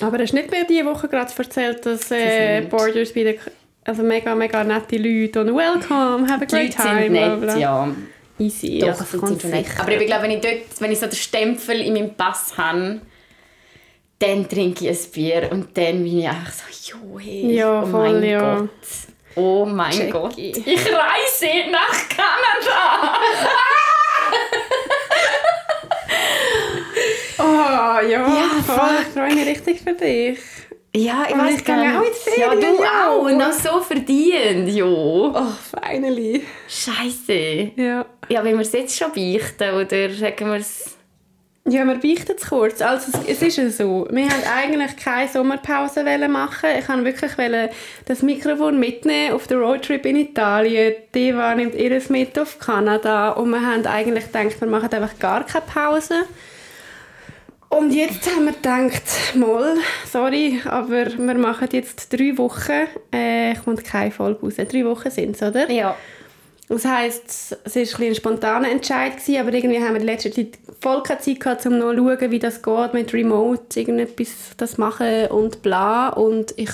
Aber 0.00 0.18
hast 0.18 0.32
du 0.32 0.36
nicht 0.36 0.50
mehr 0.50 0.64
diese 0.64 0.84
Woche 0.84 1.08
gerade 1.08 1.32
erzählt, 1.36 1.84
dass 1.86 2.10
äh, 2.10 2.62
Borders 2.62 3.14
wieder 3.14 3.34
also 3.84 4.02
mega, 4.02 4.34
mega 4.34 4.62
nette 4.64 4.96
Leute 4.96 5.40
und 5.40 5.54
welcome, 5.56 6.26
have 6.30 6.42
a 6.42 6.46
great 6.46 6.76
Leute 6.76 6.88
time. 6.88 7.02
sind 7.02 7.12
nett, 7.42 7.58
ja. 7.58 7.88
Easy. 8.38 8.78
Doch, 8.78 8.88
also, 8.88 9.04
sie 9.04 9.18
sind 9.18 9.44
nett. 9.50 9.66
sicher. 9.66 9.80
Aber 9.80 9.92
ich 9.92 10.06
glaube, 10.06 10.22
wenn 10.24 10.30
ich, 10.32 10.40
dort, 10.40 10.80
wenn 10.80 10.92
ich 10.92 10.98
so 10.98 11.06
den 11.06 11.16
Stempel 11.16 11.80
in 11.80 11.94
meinem 11.94 12.14
Pass 12.14 12.56
habe, 12.56 13.00
dann 14.18 14.48
trinke 14.48 14.88
ich 14.88 15.06
ein 15.06 15.10
Bier 15.12 15.48
und 15.52 15.76
dann 15.76 16.02
bin 16.04 16.18
ich 16.20 16.28
einfach 16.28 16.52
so, 16.52 16.92
jo, 16.96 17.18
hey, 17.18 17.54
Ja, 17.54 17.82
oh 17.82 17.86
voll, 17.86 18.12
mein 18.20 18.30
ja. 18.30 18.58
Gott. 18.58 18.68
Oh 19.34 19.64
mein 19.64 19.92
Jackie. 19.92 20.10
Gott. 20.10 20.34
Ich 20.38 20.86
reise 20.86 21.70
nach 21.70 22.08
Kanada. 22.08 23.18
Oh, 27.38 28.00
ja, 28.06 28.24
voll. 28.64 28.76
fuck. 28.76 29.00
Ich 29.02 29.08
freue 29.08 29.34
mich 29.34 29.46
richtig 29.46 29.80
für 29.80 29.94
dich. 29.94 30.38
Ja, 30.94 31.24
ich 31.26 31.36
weiß 31.36 31.56
ich 31.56 31.64
gehe 31.64 31.74
auch 31.74 31.80
Ja, 31.80 32.02
Ferien, 32.12 32.60
du 32.60 32.82
ja. 32.82 33.08
auch. 33.08 33.22
Und 33.22 33.38
noch 33.38 33.52
so 33.52 33.80
verdient, 33.80 34.68
jo. 34.68 35.32
Oh, 35.34 35.52
finally. 35.80 36.44
Scheiße. 36.68 37.72
Ja. 37.76 38.04
Ja, 38.28 38.44
wenn 38.44 38.54
wir 38.56 38.60
es 38.60 38.72
jetzt 38.72 38.98
schon 38.98 39.10
beichten, 39.12 39.74
oder 39.74 40.10
sagen 40.10 40.50
wir 40.50 40.56
es... 40.56 40.96
Ja, 41.66 41.84
wir 41.84 41.94
beichten 41.94 42.34
es 42.36 42.46
kurz. 42.46 42.82
Also, 42.82 43.12
es, 43.12 43.36
es 43.36 43.42
ist 43.42 43.56
ja 43.56 43.70
so, 43.70 44.06
wir 44.10 44.24
wollten 44.24 44.48
eigentlich 44.52 44.96
keine 44.96 45.28
Sommerpause 45.28 46.04
wollen 46.04 46.30
machen. 46.30 46.70
Ich 46.78 46.88
wollte 46.88 47.04
wirklich 47.04 47.70
das 48.04 48.22
Mikrofon 48.22 48.78
mitnehmen 48.78 49.32
auf 49.32 49.46
den 49.46 49.60
Roadtrip 49.60 50.04
in 50.04 50.16
Italien. 50.16 50.94
Die 51.14 51.32
nimmt 51.32 51.74
ihres 51.74 52.10
mit 52.10 52.38
auf 52.38 52.58
Kanada. 52.58 53.30
Und 53.30 53.50
wir 53.50 53.64
haben 53.64 53.86
eigentlich 53.86 54.26
gedacht, 54.26 54.60
wir 54.60 54.68
machen 54.68 54.92
einfach 54.92 55.18
gar 55.18 55.46
keine 55.46 55.64
Pause. 55.64 56.24
Und 57.78 57.90
jetzt 57.94 58.30
haben 58.30 58.44
wir 58.44 58.52
gedacht, 58.52 59.02
mal, 59.34 59.76
sorry, 60.10 60.60
aber 60.66 61.06
wir 61.06 61.34
machen 61.34 61.68
jetzt 61.72 62.12
drei 62.12 62.36
Wochen. 62.36 62.86
Äh, 63.10 63.54
kommt 63.64 63.82
keine 63.82 64.10
Folge 64.10 64.42
raus. 64.42 64.56
Drei 64.56 64.84
Wochen 64.84 65.10
sind 65.10 65.36
es, 65.36 65.42
oder? 65.42 65.70
Ja. 65.70 65.96
Das 66.68 66.84
heisst, 66.84 67.56
es 67.64 67.74
war 67.74 67.82
ein, 67.82 67.86
bisschen 67.86 68.06
ein 68.08 68.14
spontaner 68.14 68.70
Entscheid, 68.70 69.16
gewesen, 69.16 69.40
aber 69.40 69.54
irgendwie 69.54 69.78
haben 69.78 69.94
wir 69.94 70.00
in 70.00 70.06
letzter 70.06 70.30
Zeit 70.30 70.58
voll 70.82 71.02
keine 71.02 71.20
Zeit 71.20 71.40
gehabt, 71.40 71.64
um 71.64 71.78
noch 71.78 71.92
zu 71.92 71.96
schauen, 71.96 72.30
wie 72.30 72.38
das 72.38 72.62
geht 72.62 72.92
mit 72.92 73.14
Remote, 73.14 73.80
irgendetwas 73.80 74.28
das 74.58 74.76
machen 74.76 75.28
und 75.28 75.62
bla. 75.62 76.10
Und 76.10 76.52
ich 76.58 76.72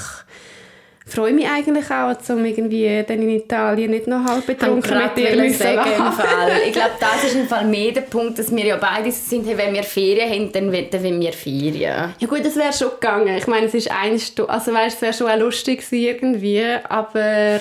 freue 1.09 1.33
mich 1.33 1.49
eigentlich 1.49 1.91
auch, 1.91 2.15
um 2.31 2.45
irgendwie 2.45 3.05
dann 3.07 3.23
in 3.23 3.31
Italien 3.31 3.91
nicht 3.91 4.07
noch 4.07 4.25
halb 4.25 4.47
betrunken 4.47 4.99
mit 4.99 5.17
dir 5.17 5.37
müssen 5.37 5.59
sagen. 5.59 5.91
Fall. 6.13 6.51
Ich 6.67 6.73
glaube, 6.73 6.91
das 7.01 7.25
ist 7.25 7.35
im 7.35 7.47
Fall 7.49 7.65
mehr 7.67 7.93
der 7.93 8.03
Punkt, 8.03 8.39
dass 8.39 8.55
wir 8.55 8.65
ja 8.65 8.77
beide 8.77 9.11
sind, 9.11 9.47
hey, 9.47 9.57
wenn 9.57 9.75
wir 9.75 9.83
Ferien 9.83 10.31
haben, 10.31 10.53
dann 10.53 10.73
wollen 10.73 11.21
wir 11.21 11.33
Ferien. 11.33 12.15
Ja 12.19 12.27
gut, 12.27 12.45
das 12.45 12.57
wäre 12.57 12.73
schon 12.73 12.91
gegangen. 12.91 13.37
Ich 13.37 13.47
meine, 13.47 13.67
es 13.67 13.75
ist 13.75 13.91
eine 13.91 14.19
Stunde, 14.19 14.53
also 14.53 14.73
weißt, 14.73 14.97
es 14.97 15.03
wäre 15.03 15.13
schon 15.15 15.31
auch 15.31 15.39
lustig 15.39 15.85
irgendwie, 15.91 16.65
aber 16.89 17.61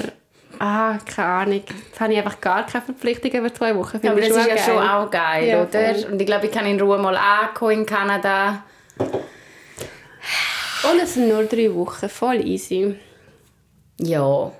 ah, 0.59 0.97
keine 1.15 1.27
Ahnung. 1.27 1.61
Jetzt 1.87 1.99
habe 1.99 2.13
ich 2.13 2.19
einfach 2.19 2.41
gar 2.41 2.65
keine 2.65 2.83
Verpflichtung 2.83 3.31
über 3.31 3.53
zwei 3.53 3.75
Wochen. 3.75 3.99
Finde 3.99 4.11
Aber 4.11 4.21
das 4.21 4.29
ist 4.29 4.37
ja 4.37 4.55
geil. 4.55 4.63
schon 4.65 4.77
auch 4.77 5.09
geil, 5.11 5.47
Ja, 5.47 5.63
oder? 5.63 5.95
voll. 5.95 6.11
Und 6.11 6.19
ich 6.19 6.25
glaube, 6.25 6.45
ich 6.47 6.51
kann 6.51 6.65
in 6.65 6.79
Ruhe 6.79 6.97
mal 6.97 7.15
ankommen 7.17 7.71
in 7.71 7.85
Kanada. 7.85 8.63
Und 8.99 11.01
es 11.01 11.13
sind 11.15 11.29
nur 11.29 11.43
drei 11.43 11.73
Wochen, 11.73 12.09
voll 12.09 12.45
easy. 12.45 12.95
Ja. 13.99 14.51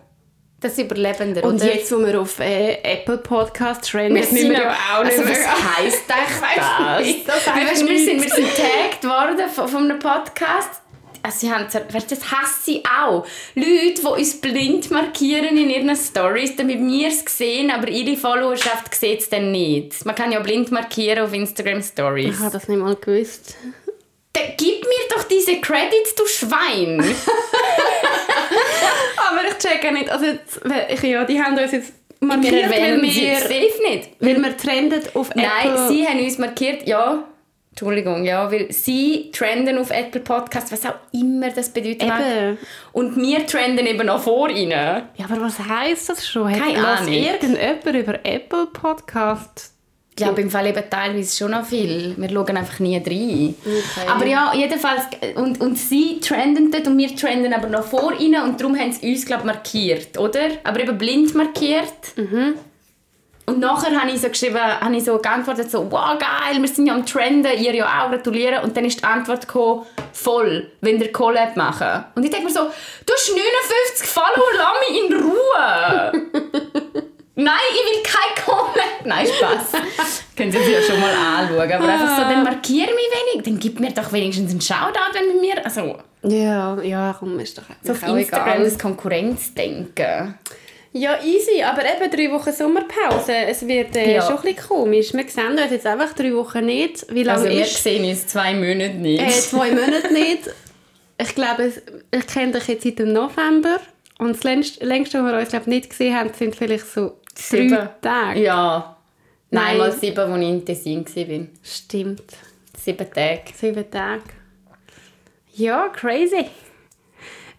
Das 0.60 0.78
Überlebende, 0.80 1.44
Und 1.44 1.56
oder? 1.56 1.72
jetzt, 1.72 1.92
wo 1.92 2.00
wir 2.00 2.20
auf 2.20 2.40
äh, 2.40 2.80
Apple 2.82 3.20
Podcast 3.20 3.92
trenden, 3.92 4.16
wir 4.16 4.22
müssen 4.22 4.38
sind 4.38 4.50
wir 4.50 4.60
ja 4.60 4.72
auch 4.72 5.06
also 5.06 5.22
nicht 5.22 5.30
was 5.30 5.38
mehr... 5.38 5.78
heisst 5.78 6.04
echt 7.06 7.28
das? 7.28 7.46
das 7.46 7.56
weißt, 7.56 7.88
wir, 7.88 8.00
sind, 8.00 8.24
wir 8.24 8.30
sind 8.30 8.48
tagged 8.56 9.04
worden 9.04 9.48
von, 9.54 9.68
von 9.68 9.84
einem 9.84 10.00
Podcast. 10.00 10.82
Also 11.22 11.40
sie 11.40 11.52
haben, 11.54 11.66
weißt, 11.92 12.12
das 12.12 12.32
hasse 12.32 12.72
ich 12.72 12.84
auch. 12.88 13.26
Leute, 13.54 14.02
die 14.02 14.08
uns 14.08 14.42
blind 14.42 14.90
markieren 14.90 15.58
in 15.58 15.70
ihren 15.70 15.96
Stories, 15.96 16.56
damit 16.56 16.80
wir 16.80 17.08
es 17.10 17.24
sehen, 17.38 17.70
aber 17.70 17.90
ihre 17.90 18.18
Followerschaft 18.18 18.96
sieht 18.96 19.20
es 19.22 19.30
dann 19.30 19.52
nicht. 19.52 20.06
Man 20.06 20.16
kann 20.16 20.32
ja 20.32 20.40
blind 20.40 20.72
markieren 20.72 21.26
auf 21.26 21.34
Instagram 21.34 21.84
Stories. 21.84 22.34
Ich 22.34 22.40
habe 22.40 22.52
das 22.52 22.68
nicht 22.68 22.80
mal 22.80 22.96
gewusst. 22.96 23.56
Dann 24.34 24.54
gib 24.58 24.82
mir 24.82 25.16
doch 25.16 25.24
diese 25.24 25.60
Credits, 25.62 26.16
du 26.16 26.26
Schwein! 26.26 27.04
Aber 29.18 29.42
ich 29.48 29.58
checke 29.58 29.92
nicht, 29.92 30.10
also 30.10 30.26
jetzt, 30.26 30.62
ich, 30.90 31.02
ja, 31.04 31.24
die 31.26 31.42
haben 31.42 31.58
uns 31.58 31.72
jetzt 31.72 31.94
markiert, 32.20 32.54
wir 32.54 32.70
weil 32.70 33.02
wir, 33.02 33.38
safe 33.38 33.90
nicht. 33.90 34.10
weil 34.20 34.42
wir 34.42 34.58
trenden 34.58 35.02
auf 35.14 35.34
Nein, 35.36 35.46
Apple. 35.64 35.88
sie 35.90 36.08
haben 36.08 36.20
uns 36.20 36.38
markiert, 36.38 36.88
ja. 36.88 37.24
Entschuldigung, 37.72 38.26
ja, 38.26 38.52
weil 38.52 38.72
sie 38.72 39.30
trenden 39.32 39.78
auf 39.78 39.92
Apple 39.92 40.22
Podcast, 40.22 40.72
was 40.72 40.84
auch 40.84 40.96
immer 41.14 41.52
das 41.52 41.70
bedeutet. 41.70 42.02
Eben. 42.02 42.58
Und 42.92 43.16
wir 43.18 43.46
trenden 43.46 43.86
eben 43.86 44.08
noch 44.08 44.24
vor 44.24 44.50
ihnen. 44.50 44.72
Ja, 44.72 45.26
aber 45.26 45.42
was 45.42 45.60
heisst 45.60 46.10
das 46.10 46.28
schon? 46.28 46.52
Keine 46.54 46.84
Ahnung. 46.86 47.14
irgendjemand 47.14 47.86
über 47.86 48.20
Apple 48.26 48.66
Podcast? 48.74 49.77
Ja, 50.20 50.32
beim 50.32 50.50
Fall 50.50 50.68
eben 50.68 50.84
teilweise 50.90 51.38
schon 51.38 51.52
noch 51.52 51.66
viel. 51.66 52.16
Wir 52.18 52.30
schauen 52.30 52.58
einfach 52.58 52.80
nie 52.80 52.98
rein. 52.98 53.56
Okay. 53.62 54.10
Aber 54.10 54.26
ja, 54.26 54.52
jedenfalls, 54.56 55.04
und, 55.36 55.62
und 55.62 55.78
sie 55.78 56.20
trenden 56.20 56.72
dort 56.72 56.88
und 56.88 56.98
wir 56.98 57.16
trenden 57.16 57.54
aber 57.54 57.68
noch 57.68 57.84
vor 57.84 58.14
ihnen 58.20 58.42
und 58.44 58.60
darum 58.60 58.78
haben 58.78 58.92
sie 58.92 59.12
uns, 59.12 59.26
glaube 59.26 59.46
markiert, 59.46 60.18
oder? 60.18 60.50
Aber 60.64 60.80
eben 60.80 60.98
blind 60.98 61.36
markiert. 61.36 61.94
Und 63.50 63.60
nachher 63.60 63.98
habe 63.98 64.12
ich 64.12 64.20
so 64.20 64.28
geschrieben, 64.28 64.60
habe 64.60 64.94
ich 64.94 65.06
so 65.06 65.18
geantwortet, 65.20 65.72
so, 65.72 65.90
wow, 65.90 66.20
geil, 66.20 66.62
wir 66.62 66.68
sind 66.68 66.86
ja 66.86 66.94
am 66.94 67.06
Trenden, 67.06 67.58
ihr 67.58 67.74
ja 67.74 67.86
auch, 67.86 68.10
gratulieren. 68.12 68.62
Und 68.62 68.76
dann 68.76 68.84
ist 68.84 69.00
die 69.00 69.06
Antwort 69.06 69.48
gekommen, 69.48 69.86
voll, 70.12 70.70
wenn 70.82 71.00
ihr 71.00 71.14
Collab 71.14 71.56
machen. 71.56 72.04
Und 72.16 72.26
ich 72.26 72.30
denke 72.30 72.48
mir 72.48 72.54
so, 72.54 72.64
du 73.06 73.14
hast 73.14 73.32
59 73.32 74.06
Follower, 74.06 74.52
lass 74.58 74.90
mich 74.90 75.00
in 75.02 75.14
Ruhe. 75.24 77.04
Nein, 77.40 77.54
ich 77.72 77.96
will 77.96 78.04
kein 78.04 78.44
Collab. 78.46 79.06
Nein, 79.06 79.28
Spaß. 79.28 79.82
Können 80.36 80.52
Sie 80.52 80.58
sich 80.58 80.74
ja 80.74 80.82
schon 80.82 81.00
mal 81.00 81.12
anschauen. 81.14 81.72
Aber 81.72 81.88
einfach 81.88 82.16
so, 82.18 82.22
dann 82.24 82.44
markiere 82.44 82.88
mich 82.94 83.06
wenig, 83.34 83.46
dann 83.46 83.60
gib 83.60 83.80
mir 83.80 83.92
doch 83.92 84.12
wenigstens 84.12 84.52
einen 84.52 84.60
Shoutout, 84.62 85.14
wenn 85.14 85.28
mit 85.28 85.42
mir, 85.42 85.64
also, 85.66 85.98
Ja, 86.24 86.82
ja, 86.82 87.16
komm, 87.18 87.40
ist 87.40 87.58
doch 87.58 87.64
so 87.84 87.92
auf 87.94 88.02
Instagram 88.04 88.48
egal. 88.54 88.64
das 88.66 88.78
Konkurrenzdenken. 88.80 90.36
Ja, 90.94 91.20
easy, 91.24 91.62
aber 91.62 91.84
eben 91.84 92.10
drei 92.10 92.32
Wochen 92.34 92.52
Sommerpause. 92.52 93.34
Es 93.48 93.68
wird 93.68 93.96
äh, 93.96 94.16
Ja. 94.16 94.22
schon 94.26 94.38
ein 94.38 94.42
bisschen 94.42 94.68
komisch. 94.68 95.14
Wir 95.14 95.28
sehen 95.28 95.52
uns 95.52 95.70
jetzt 95.72 95.86
einfach 95.86 96.14
drei 96.14 96.34
Wochen 96.34 96.66
nicht. 96.66 97.06
Wie 97.14 97.24
lange 97.24 97.40
Also 97.44 97.50
wir 97.56 97.62
ist 97.64 97.84
sehen 97.84 98.04
uns 98.10 98.26
zwei 98.28 98.54
Monate 98.56 98.96
nicht. 98.96 99.22
äh, 99.22 99.30
zwei 99.30 99.70
Monate 99.72 100.12
nicht. 100.14 100.50
Ich 101.20 101.36
glaube, 101.36 101.72
ich 102.12 102.28
kenne 102.28 102.54
dich 102.54 102.68
jetzt 102.68 102.84
seit 102.84 103.00
dem 103.00 103.14
November. 103.14 103.80
Und 104.18 104.36
das 104.38 104.44
längste, 104.44 104.84
längste, 104.86 105.24
was 105.24 105.32
wir 105.32 105.40
uns 105.40 105.50
glaub, 105.50 105.68
nicht 105.68 105.90
gesehen 105.92 106.16
haben, 106.18 106.32
sind 106.34 106.56
vielleicht 106.56 106.92
so 106.92 107.20
Sieben. 107.38 107.70
drei 107.70 107.90
Tage. 108.02 108.42
Ja. 108.42 108.98
Nein, 109.50 109.64
Nein. 109.64 109.78
mal 109.78 109.92
sieben, 109.92 110.20
als 110.20 110.42
ich 110.42 110.48
in 110.50 110.66
Tessin 110.66 111.06
war. 111.06 111.48
Stimmt. 111.64 112.24
Sieben 112.78 113.12
Tage. 113.14 113.42
Sieben 113.56 113.90
Tage. 113.90 114.24
Ja, 115.54 115.90
crazy. 115.90 116.46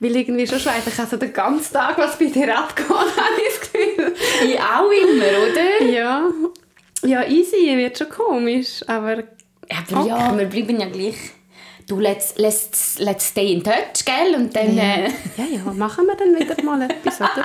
Weil 0.01 0.15
irgendwie 0.17 0.47
schon 0.47 0.61
schon 0.61 0.73
einfach 0.73 0.97
also 0.99 1.17
den 1.17 1.33
ganzen 1.33 1.73
Tag, 1.73 1.99
was 1.99 2.19
bei 2.19 2.27
dir 2.27 2.57
abgeht, 2.57 2.89
habe 2.89 3.09
ich 3.37 3.59
das 3.59 3.73
Gefühl. 3.73 4.15
Ich 4.49 4.61
auch 4.61 4.91
immer, 4.91 5.25
oder? 5.51 5.85
Ja. 5.91 6.31
Ja, 7.05 7.25
easy, 7.29 7.77
wird 7.77 7.99
schon 7.99 8.09
komisch, 8.09 8.83
aber 8.87 9.25
Aber 9.93 10.07
ja, 10.07 10.37
wir 10.37 10.47
bleiben 10.47 10.81
ja 10.81 10.89
gleich. 10.89 11.17
Du, 11.89 11.99
let's, 12.01 12.35
let's, 12.37 12.99
let's 12.99 13.29
stay 13.29 13.53
in 13.53 13.65
touch, 13.65 14.05
gell? 14.05 14.35
Und 14.35 14.55
dann... 14.55 14.77
Äh, 14.77 15.09
ja, 15.37 15.45
ja, 15.51 15.73
machen 15.73 16.07
wir 16.07 16.17
dann 16.17 16.39
wieder 16.39 16.63
mal 16.63 16.83
etwas, 16.91 17.17
oder? 17.21 17.45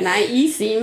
Nein, 0.00 0.24
easy. 0.30 0.82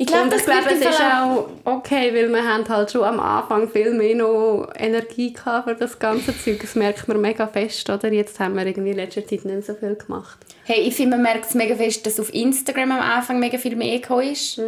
Ich 0.00 0.06
glaube, 0.06 0.28
das 0.28 0.42
ich 0.42 0.46
wird 0.46 0.66
es 0.70 0.80
ist 0.80 1.00
auch 1.00 1.48
okay, 1.64 2.14
weil 2.14 2.28
wir 2.28 2.44
haben 2.44 2.68
halt 2.68 2.92
schon 2.92 3.02
am 3.02 3.18
Anfang 3.18 3.68
viel 3.68 3.92
mehr 3.92 4.14
noch 4.14 4.68
Energie 4.76 5.32
gehabt 5.32 5.68
für 5.68 5.74
das 5.74 5.98
ganze 5.98 6.38
Zeug. 6.38 6.60
Das 6.60 6.76
merkt 6.76 7.08
man 7.08 7.20
mega 7.20 7.48
fest, 7.48 7.90
oder? 7.90 8.12
Jetzt 8.12 8.38
haben 8.38 8.54
wir 8.54 8.64
irgendwie 8.64 8.90
in 8.90 8.96
letzter 8.96 9.26
Zeit 9.26 9.44
nicht 9.44 9.66
so 9.66 9.74
viel 9.74 9.96
gemacht. 9.96 10.38
Hey, 10.64 10.82
ich 10.82 10.94
finde, 10.94 11.16
man 11.16 11.22
merkt 11.22 11.46
es 11.46 11.54
mega 11.54 11.74
fest, 11.74 12.06
dass 12.06 12.20
auf 12.20 12.32
Instagram 12.32 12.92
am 12.92 13.00
Anfang 13.00 13.40
mega 13.40 13.58
viel 13.58 13.74
mehr 13.74 13.98
gekommen 13.98 14.30
ist. 14.30 14.60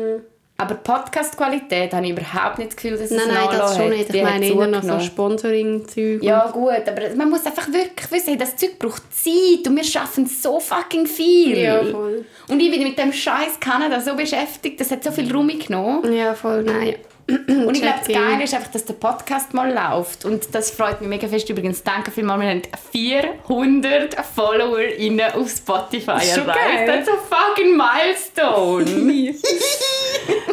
Aber 0.60 0.74
die 0.74 0.80
Podcast-Qualität 0.82 1.94
habe 1.94 2.04
ich 2.04 2.12
überhaupt 2.12 2.58
nicht 2.58 2.70
das 2.70 2.76
Gefühl, 2.76 2.90
dass 2.92 3.00
es 3.00 3.12
Nein, 3.12 3.28
nein, 3.28 3.48
das 3.50 3.76
schon 3.76 3.84
hat. 3.84 3.90
nicht. 3.96 4.14
Ich 4.14 4.22
meine 4.22 4.46
eher 4.46 4.66
noch 4.66 4.82
so. 4.82 5.00
Sponsoring-Zeug. 5.00 6.22
Ja 6.22 6.50
gut, 6.50 6.86
aber 6.86 7.14
man 7.16 7.30
muss 7.30 7.46
einfach 7.46 7.66
wirklich 7.68 8.10
wissen, 8.10 8.28
hey, 8.28 8.36
das 8.36 8.56
Zeug 8.56 8.78
braucht 8.78 9.02
Zeit 9.10 9.66
und 9.66 9.76
wir 9.76 9.84
schaffen 9.84 10.26
so 10.26 10.60
fucking 10.60 11.06
viel. 11.06 11.56
Ja, 11.56 11.82
voll. 11.82 12.26
Und 12.48 12.60
ich 12.60 12.70
bin 12.70 12.82
mit 12.82 12.98
dem 12.98 13.10
scheiß 13.10 13.58
Kanada 13.58 14.00
so 14.00 14.14
beschäftigt, 14.14 14.78
das 14.80 14.90
hat 14.90 15.02
so 15.02 15.10
viel 15.10 15.32
Raum 15.32 15.48
genommen. 15.48 16.12
Ja, 16.12 16.34
voll, 16.34 16.62
nein. 16.62 16.96
Und 17.46 17.74
ich 17.76 17.82
glaube, 17.82 17.98
das. 17.98 18.08
Geile 18.08 18.44
ist 18.44 18.54
einfach, 18.54 18.70
dass 18.70 18.84
der 18.84 18.94
Podcast 18.94 19.54
mal 19.54 19.72
läuft. 19.72 20.24
Und 20.24 20.54
das 20.54 20.70
freut 20.70 21.00
mich 21.00 21.08
mega 21.08 21.28
fest. 21.28 21.48
Übrigens, 21.48 21.82
danke 21.82 22.10
vielmals, 22.10 22.40
wir 22.40 22.48
haben 22.48 22.62
400 22.92 24.14
FollowerInnen 24.34 25.32
auf 25.32 25.50
Spotify 25.50 26.10
erreicht. 26.10 26.28
ist 26.28 27.08
ein 27.08 27.18
fucking 27.28 27.76
Milestone. 27.76 29.34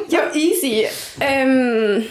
Ja, 0.10 0.34
easy. 0.34 0.88
Ähm, 1.20 2.06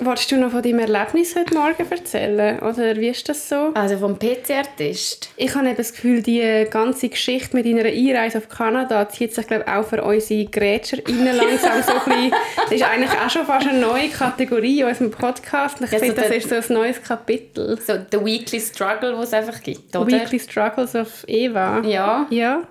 wolltest 0.00 0.30
du 0.30 0.36
noch 0.36 0.50
von 0.50 0.62
deinem 0.62 0.78
Erlebnis 0.80 1.34
heute 1.36 1.54
Morgen 1.54 1.86
erzählen? 1.90 2.58
Oder 2.60 2.96
wie 2.96 3.08
ist 3.08 3.28
das 3.28 3.48
so? 3.48 3.72
also 3.74 3.98
vom 3.98 4.18
PCR-Test. 4.18 5.30
Ich 5.36 5.54
habe 5.54 5.66
eben 5.66 5.76
das 5.76 5.92
Gefühl, 5.92 6.22
die 6.22 6.66
ganze 6.70 7.08
Geschichte 7.08 7.56
mit 7.56 7.66
deiner 7.66 7.84
Einreise 7.88 8.38
auf 8.38 8.48
Kanada 8.48 9.08
zieht 9.08 9.34
sich 9.34 9.46
glaube 9.46 9.66
auch 9.68 9.84
für 9.86 10.02
unsere 10.02 10.44
GrätscherInnen 10.46 11.36
langsam 11.36 11.82
so 11.82 11.92
ein 11.92 11.98
bisschen... 12.04 12.32
Das 12.56 12.72
ist 12.72 12.82
eigentlich 12.82 13.10
auch 13.12 13.30
schon 13.30 13.46
fast 13.46 13.66
eine 13.68 13.78
neue 13.78 14.08
Kategorie 14.08 14.80
in 14.80 14.86
unserem 14.86 15.10
Podcast. 15.10 15.80
Ich 15.80 15.90
Ja, 15.90 15.98
so 15.98 16.04
finde, 16.04 16.20
das 16.20 16.28
der- 16.28 16.36
ist 16.36 16.48
so 16.48 16.54
ein 16.74 16.78
neues 16.80 17.02
Kapitel. 17.02 17.78
So 17.80 17.96
der 17.98 18.24
Weekly 18.24 18.60
Struggle, 18.60 19.12
den 19.12 19.20
es 19.22 19.32
einfach 19.32 19.62
gibt, 19.62 19.94
oder? 19.96 20.06
Weekly 20.06 20.38
Struggles 20.40 20.94
of 20.94 21.24
Eva. 21.26 21.80
Ja. 21.84 22.26
Ja. 22.30 22.62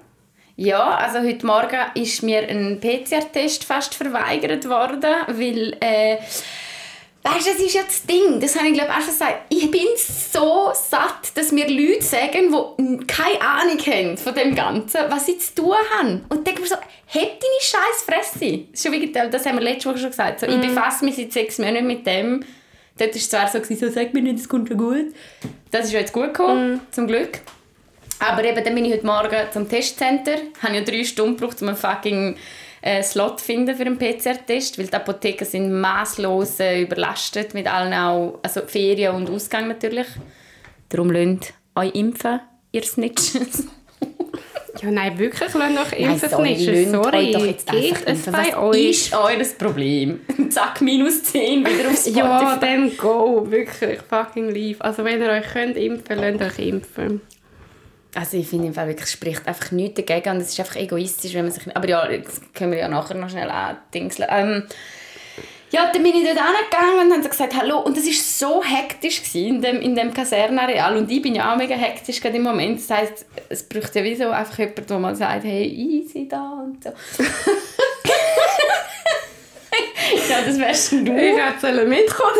Ja, 0.60 0.96
also 0.96 1.20
heute 1.20 1.46
Morgen 1.46 1.78
ist 1.94 2.24
mir 2.24 2.40
ein 2.50 2.80
PCR-Test 2.80 3.64
fast 3.64 3.94
verweigert 3.94 4.68
worden, 4.68 5.04
weil, 5.28 5.78
äh, 5.82 6.18
weißt 7.28 7.48
du, 7.48 7.52
das 7.52 7.62
ist 7.62 7.74
ja 7.74 7.84
das 7.84 8.06
Ding, 8.06 8.40
das 8.40 8.56
habe 8.56 8.68
ich 8.68 8.74
glaube 8.74 8.92
auch 8.92 9.00
schon 9.00 9.08
gesagt, 9.08 9.36
ich 9.50 9.70
bin 9.72 9.88
so 9.96 10.72
satt, 10.74 11.36
dass 11.36 11.52
mir 11.52 11.68
Leute 11.68 12.04
sagen, 12.04 12.52
die 12.52 13.06
keine 13.06 13.42
Ahnung 13.42 13.80
haben 13.80 14.18
von 14.18 14.34
dem 14.34 14.56
Ganzen, 14.56 15.02
was 15.10 15.26
sie 15.26 15.38
zu 15.38 15.56
tun 15.56 15.76
haben. 15.98 16.26
Und 16.30 16.46
denke 16.46 16.62
mir 16.62 16.68
so, 16.68 16.76
heb 17.08 17.40
deine 17.40 17.62
scheiß 17.62 18.04
Fresse. 18.06 18.66
Das, 18.72 18.80
ist 18.80 18.84
schon 18.84 18.92
wirklich, 18.92 19.12
das 19.12 19.46
haben 19.46 19.58
wir 19.58 19.64
letzte 19.64 19.90
Woche 19.90 20.00
schon 20.00 20.10
gesagt, 20.10 20.40
so, 20.40 20.48
ich 20.48 20.60
befasse 20.60 21.06
mich 21.06 21.16
seit 21.16 21.34
sechs 21.34 21.58
Monaten 21.58 21.88
mit 21.88 22.06
dem. 22.06 22.44
Dort 22.98 23.12
war 23.12 23.16
es 23.16 23.30
zwar 23.30 23.48
so, 23.48 23.60
gewesen, 23.60 23.88
so 23.88 23.94
sag 23.94 24.14
mir 24.14 24.22
nicht, 24.22 24.40
es 24.40 24.50
kommt 24.50 24.68
schon 24.68 24.78
gut. 24.78 25.14
Das 25.72 25.86
ist 25.86 25.94
ja 25.94 26.00
jetzt 26.00 26.14
gut 26.14 26.34
gekommen, 26.34 26.82
zum 26.92 27.08
Glück. 27.08 27.40
Aber 28.20 28.44
eben, 28.44 28.64
dann 28.64 28.74
bin 28.74 28.86
ich 28.86 28.94
heute 28.94 29.06
Morgen 29.06 29.38
zum 29.54 29.70
Testcenter. 29.70 30.36
Ich 30.36 30.64
habe 30.64 30.76
ja 30.76 30.82
drei 30.82 31.04
Stunden 31.04 31.38
gebraucht, 31.38 31.62
um 31.62 31.68
einen 31.68 31.78
fucking 31.78 32.36
äh, 32.88 33.04
Slot 33.04 33.42
finden 33.42 33.76
für 33.76 33.84
einen 33.86 33.98
PCR-Test, 33.98 34.78
weil 34.78 34.88
die 34.88 34.94
Apotheken 34.94 35.46
sind 35.46 35.80
masslos 35.80 36.60
äh, 36.60 36.82
überlastet 36.82 37.54
mit 37.54 37.68
allen 37.68 37.94
auch, 37.94 38.40
also 38.42 38.62
Ferien 38.62 39.14
und 39.14 39.30
Ausgang 39.30 39.68
natürlich. 39.68 40.08
Darum 40.90 41.12
lasst 41.12 41.54
euch 41.76 41.94
impfen, 41.96 42.40
ihr 42.72 42.84
Snitches. 42.84 43.68
Ja, 44.84 44.92
nein, 44.92 45.18
wirklich, 45.18 45.50
doch 45.52 45.60
Nein, 45.60 45.76
impfen 46.12 46.30
sorry, 46.30 46.50
nicht. 46.52 46.68
lasst 46.68 46.92
Sorry, 46.92 47.18
euch 47.18 47.32
doch 47.32 47.46
jetzt 47.48 47.72
geht 47.72 47.96
es 48.06 48.26
bei 48.26 48.32
Was 48.34 48.58
euch? 48.58 48.90
ist 48.92 49.16
eures 49.16 49.54
Problem? 49.56 50.20
Zack, 50.52 50.82
minus 50.82 51.24
10 51.24 51.66
wieder 51.66 51.90
auf 51.90 51.96
Spotify. 51.96 52.20
Ja, 52.20 52.58
dann 52.58 52.96
go, 52.96 53.50
wirklich, 53.50 54.00
fucking 54.08 54.52
live. 54.54 54.80
Also 54.80 55.04
wenn 55.04 55.20
ihr 55.20 55.30
euch 55.30 55.48
könnt 55.52 55.78
impfen, 55.78 56.20
lasst 56.20 56.60
euch 56.60 56.68
impfen. 56.68 57.22
Also 58.16 58.38
ich 58.38 58.48
finde 58.48 58.68
im 58.68 58.74
Fall 58.74 58.88
wirklich, 58.88 59.08
es 59.08 59.14
spricht 59.14 59.48
einfach 59.48 59.72
nichts 59.72 60.02
dagegen 60.04 60.30
und 60.36 60.42
es 60.42 60.50
ist 60.50 60.60
einfach 60.60 60.76
egoistisch, 60.78 61.34
wenn 61.34 61.46
man 61.46 61.52
sich... 61.52 61.76
Aber 61.76 61.88
ja, 61.88 62.10
jetzt 62.10 62.54
können 62.54 62.72
wir 62.72 62.80
ja 62.80 62.88
nachher 62.88 63.16
noch 63.16 63.30
schnell 63.30 63.50
andingseln. 63.50 64.28
Ähm, 64.32 64.64
ja, 65.70 65.92
dann 65.92 66.02
bin 66.02 66.16
ich 66.16 66.24
dort 66.24 66.38
angegangen 66.40 67.06
und 67.08 67.14
haben 67.14 67.24
so 67.24 67.30
gesagt, 67.30 67.54
hallo. 67.56 67.80
Und 67.80 67.98
das 67.98 68.06
war 68.06 68.14
so 68.14 68.64
hektisch 68.64 69.22
gewesen 69.22 69.56
in 69.56 69.62
dem, 69.62 69.82
in 69.82 69.96
dem 69.96 70.14
Kasernenareal. 70.14 70.96
Und 70.96 71.12
ich 71.12 71.22
bin 71.22 71.36
ja 71.36 71.52
auch 71.52 71.58
mega 71.58 71.76
hektisch 71.76 72.22
gerade 72.22 72.38
im 72.38 72.44
Moment. 72.44 72.80
Das 72.80 72.90
heisst, 72.90 73.26
es 73.50 73.64
braucht 73.64 73.94
ja 73.96 74.04
wie 74.04 74.16
so 74.16 74.30
einfach 74.30 74.60
jemand, 74.60 74.90
der 74.90 75.00
mal 75.00 75.16
sagt, 75.16 75.44
hey, 75.44 75.68
easy 75.68 76.26
da 76.28 76.64
und 76.66 76.82
so. 76.84 76.90
ja, 80.30 80.42
das 80.46 80.58
wärst 80.58 80.94
du. 80.94 80.98
Ich 81.02 81.38
hätte 81.38 81.86
mitkommen. 81.86 82.34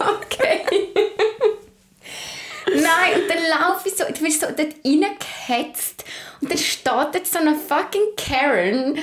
Okay. 0.22 0.60
Nein, 2.74 3.22
und 3.22 3.28
dann 3.28 3.38
laufe 3.60 3.88
ich 3.88 3.94
so, 3.94 4.04
du 4.04 4.24
bist 4.24 4.40
so 4.40 4.46
dort 4.46 4.74
reingehetzt 4.84 6.04
und 6.40 6.50
dann 6.50 6.58
steht 6.58 7.14
jetzt 7.14 7.32
so 7.32 7.38
eine 7.38 7.54
fucking 7.54 8.02
Karen, 8.16 8.98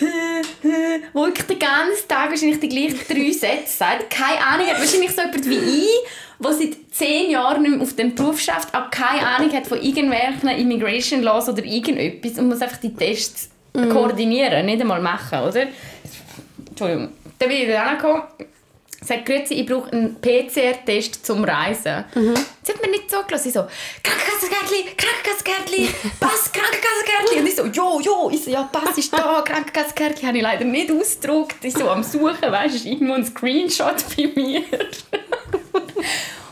wo 1.12 1.26
ich 1.26 1.42
den 1.42 1.58
ganzen 1.58 2.08
Tag 2.08 2.30
wahrscheinlich 2.30 2.60
die 2.60 2.68
gleichen 2.68 3.00
drei 3.08 3.32
Sätze 3.32 3.76
sagt. 3.76 4.10
Keine 4.10 4.40
Ahnung, 4.40 4.66
hat 4.66 4.80
wahrscheinlich 4.80 5.10
so 5.10 5.22
jemand 5.22 5.48
wie 5.48 5.58
ich, 5.58 5.90
der 6.38 6.52
seit 6.52 6.76
zehn 6.90 7.30
Jahren 7.30 7.62
nicht 7.62 7.72
mehr 7.72 7.82
auf 7.82 7.94
dem 7.96 8.14
Beruf 8.14 8.40
schafft, 8.40 8.74
aber 8.74 8.88
keine 8.90 9.26
Ahnung 9.26 9.52
hat 9.52 9.66
von 9.66 9.80
irgendwelchen 9.80 10.48
Immigration 10.48 11.22
Laws 11.22 11.48
oder 11.48 11.64
irgendetwas 11.64 12.38
und 12.38 12.48
muss 12.48 12.62
einfach 12.62 12.78
die 12.78 12.94
Tests 12.94 13.50
mm. 13.74 13.90
koordinieren, 13.90 14.64
nicht 14.64 14.80
einmal 14.80 15.02
machen, 15.02 15.40
oder? 15.40 15.66
Entschuldigung. 16.66 17.10
Dann 17.38 17.48
bin 17.48 17.58
ich 17.58 17.68
dann 17.68 17.88
angekommen 17.88 18.22
sagt 19.04 19.26
Grüezi, 19.26 19.54
ich 19.54 19.66
brauche 19.66 19.90
einen 19.92 20.16
PCR-Test 20.20 21.24
zum 21.24 21.44
Reisen. 21.44 22.04
Mhm. 22.14 22.34
Sie 22.62 22.72
hat 22.72 22.82
mir 22.82 22.90
nicht 22.90 23.10
zugelassen. 23.10 23.44
Sie 23.44 23.50
so, 23.50 23.66
Krankenkassengärtli, 24.02 24.94
Krankenkassengärtli, 24.96 25.88
Pass, 26.20 26.52
Krankenkassengärtli. 26.52 27.40
Und 27.40 27.46
ich 27.46 27.56
so, 27.56 27.64
jo, 27.66 28.00
jo. 28.00 28.30
Ich 28.32 28.44
so, 28.44 28.50
ja, 28.50 28.64
Pass 28.64 28.98
ist 28.98 29.12
da, 29.12 29.42
Krankenkassengärtli. 29.44 30.26
Habe 30.26 30.36
ich 30.36 30.42
leider 30.42 30.64
nicht 30.64 30.90
ausgedruckt. 30.90 31.64
Ich 31.64 31.74
so 31.74 31.88
am 31.88 32.02
Suchen, 32.02 32.40
weißt 32.40 32.74
du, 32.74 32.76
ist 32.78 32.86
irgendwo 32.86 33.14
ein 33.14 33.24
Screenshot 33.24 33.96
bei 34.16 34.30
mir. 34.34 34.62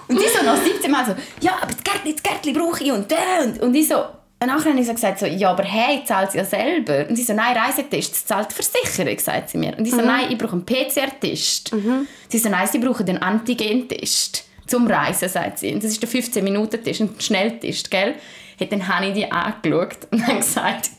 und 0.09 0.21
ich 0.21 0.31
so 0.31 0.45
nach 0.45 0.63
17 0.63 0.91
Mal 0.91 1.05
so, 1.07 1.15
ja, 1.41 1.59
aber 1.61 1.73
das 1.73 1.85
Gärtli, 1.85 2.15
das 2.15 2.23
Gärtli 2.23 2.53
brauche 2.53 2.83
ich 2.83 2.93
und 2.93 3.11
der. 3.11 3.45
Und, 3.45 3.61
und 3.61 3.75
ich 3.75 3.89
so, 3.89 4.05
und 4.41 4.47
nachher 4.47 4.71
habe 4.71 4.81
ich 4.81 4.87
so 4.87 4.95
gesagt, 4.95 5.19
so, 5.19 5.27
ja, 5.27 5.51
aber 5.51 5.65
hey, 5.65 6.05
zahlt 6.05 6.31
sie 6.31 6.39
ja 6.39 6.45
selber. 6.45 7.09
Und 7.09 7.17
sie 7.17 7.25
so, 7.25 7.33
nein, 7.33 7.57
Reisetest, 7.57 8.13
das 8.13 8.27
zahlt 8.27 8.51
die 8.51 8.55
Versicherung, 8.55 9.19
sagt 9.19 9.51
sie 9.51 9.59
mir. 9.59 9.77
Und 9.77 9.85
ich 9.85 9.91
so, 9.91 9.99
mhm. 9.99 10.07
nein, 10.07 10.27
ich 10.31 10.39
brauche 10.39 10.53
einen 10.53 10.65
PCR-Test. 10.65 11.73
Mhm. 11.73 12.07
Sie 12.29 12.39
so, 12.39 12.49
nein, 12.49 12.69
sie 12.69 12.79
brauchen 12.79 13.05
den 13.05 13.19
Antigen-Test 13.19 14.45
zum 14.69 14.87
Reisen, 14.87 15.29
sagt 15.29 15.59
sie. 15.59 15.75
Und 15.75 15.83
das 15.83 15.91
ist 15.91 16.03
der 16.03 16.09
15-Minuten-Test, 16.09 17.01
ein 17.01 17.17
Schnelltest, 17.19 17.91
gell? 17.91 18.15
Hat 18.61 18.73
dann 18.73 18.87
habe 18.87 19.07
ich 19.07 19.15
die 19.15 19.31
angeschaut 19.31 19.99
und 20.11 20.21
dann 20.27 20.37
gesagt, 20.37 20.91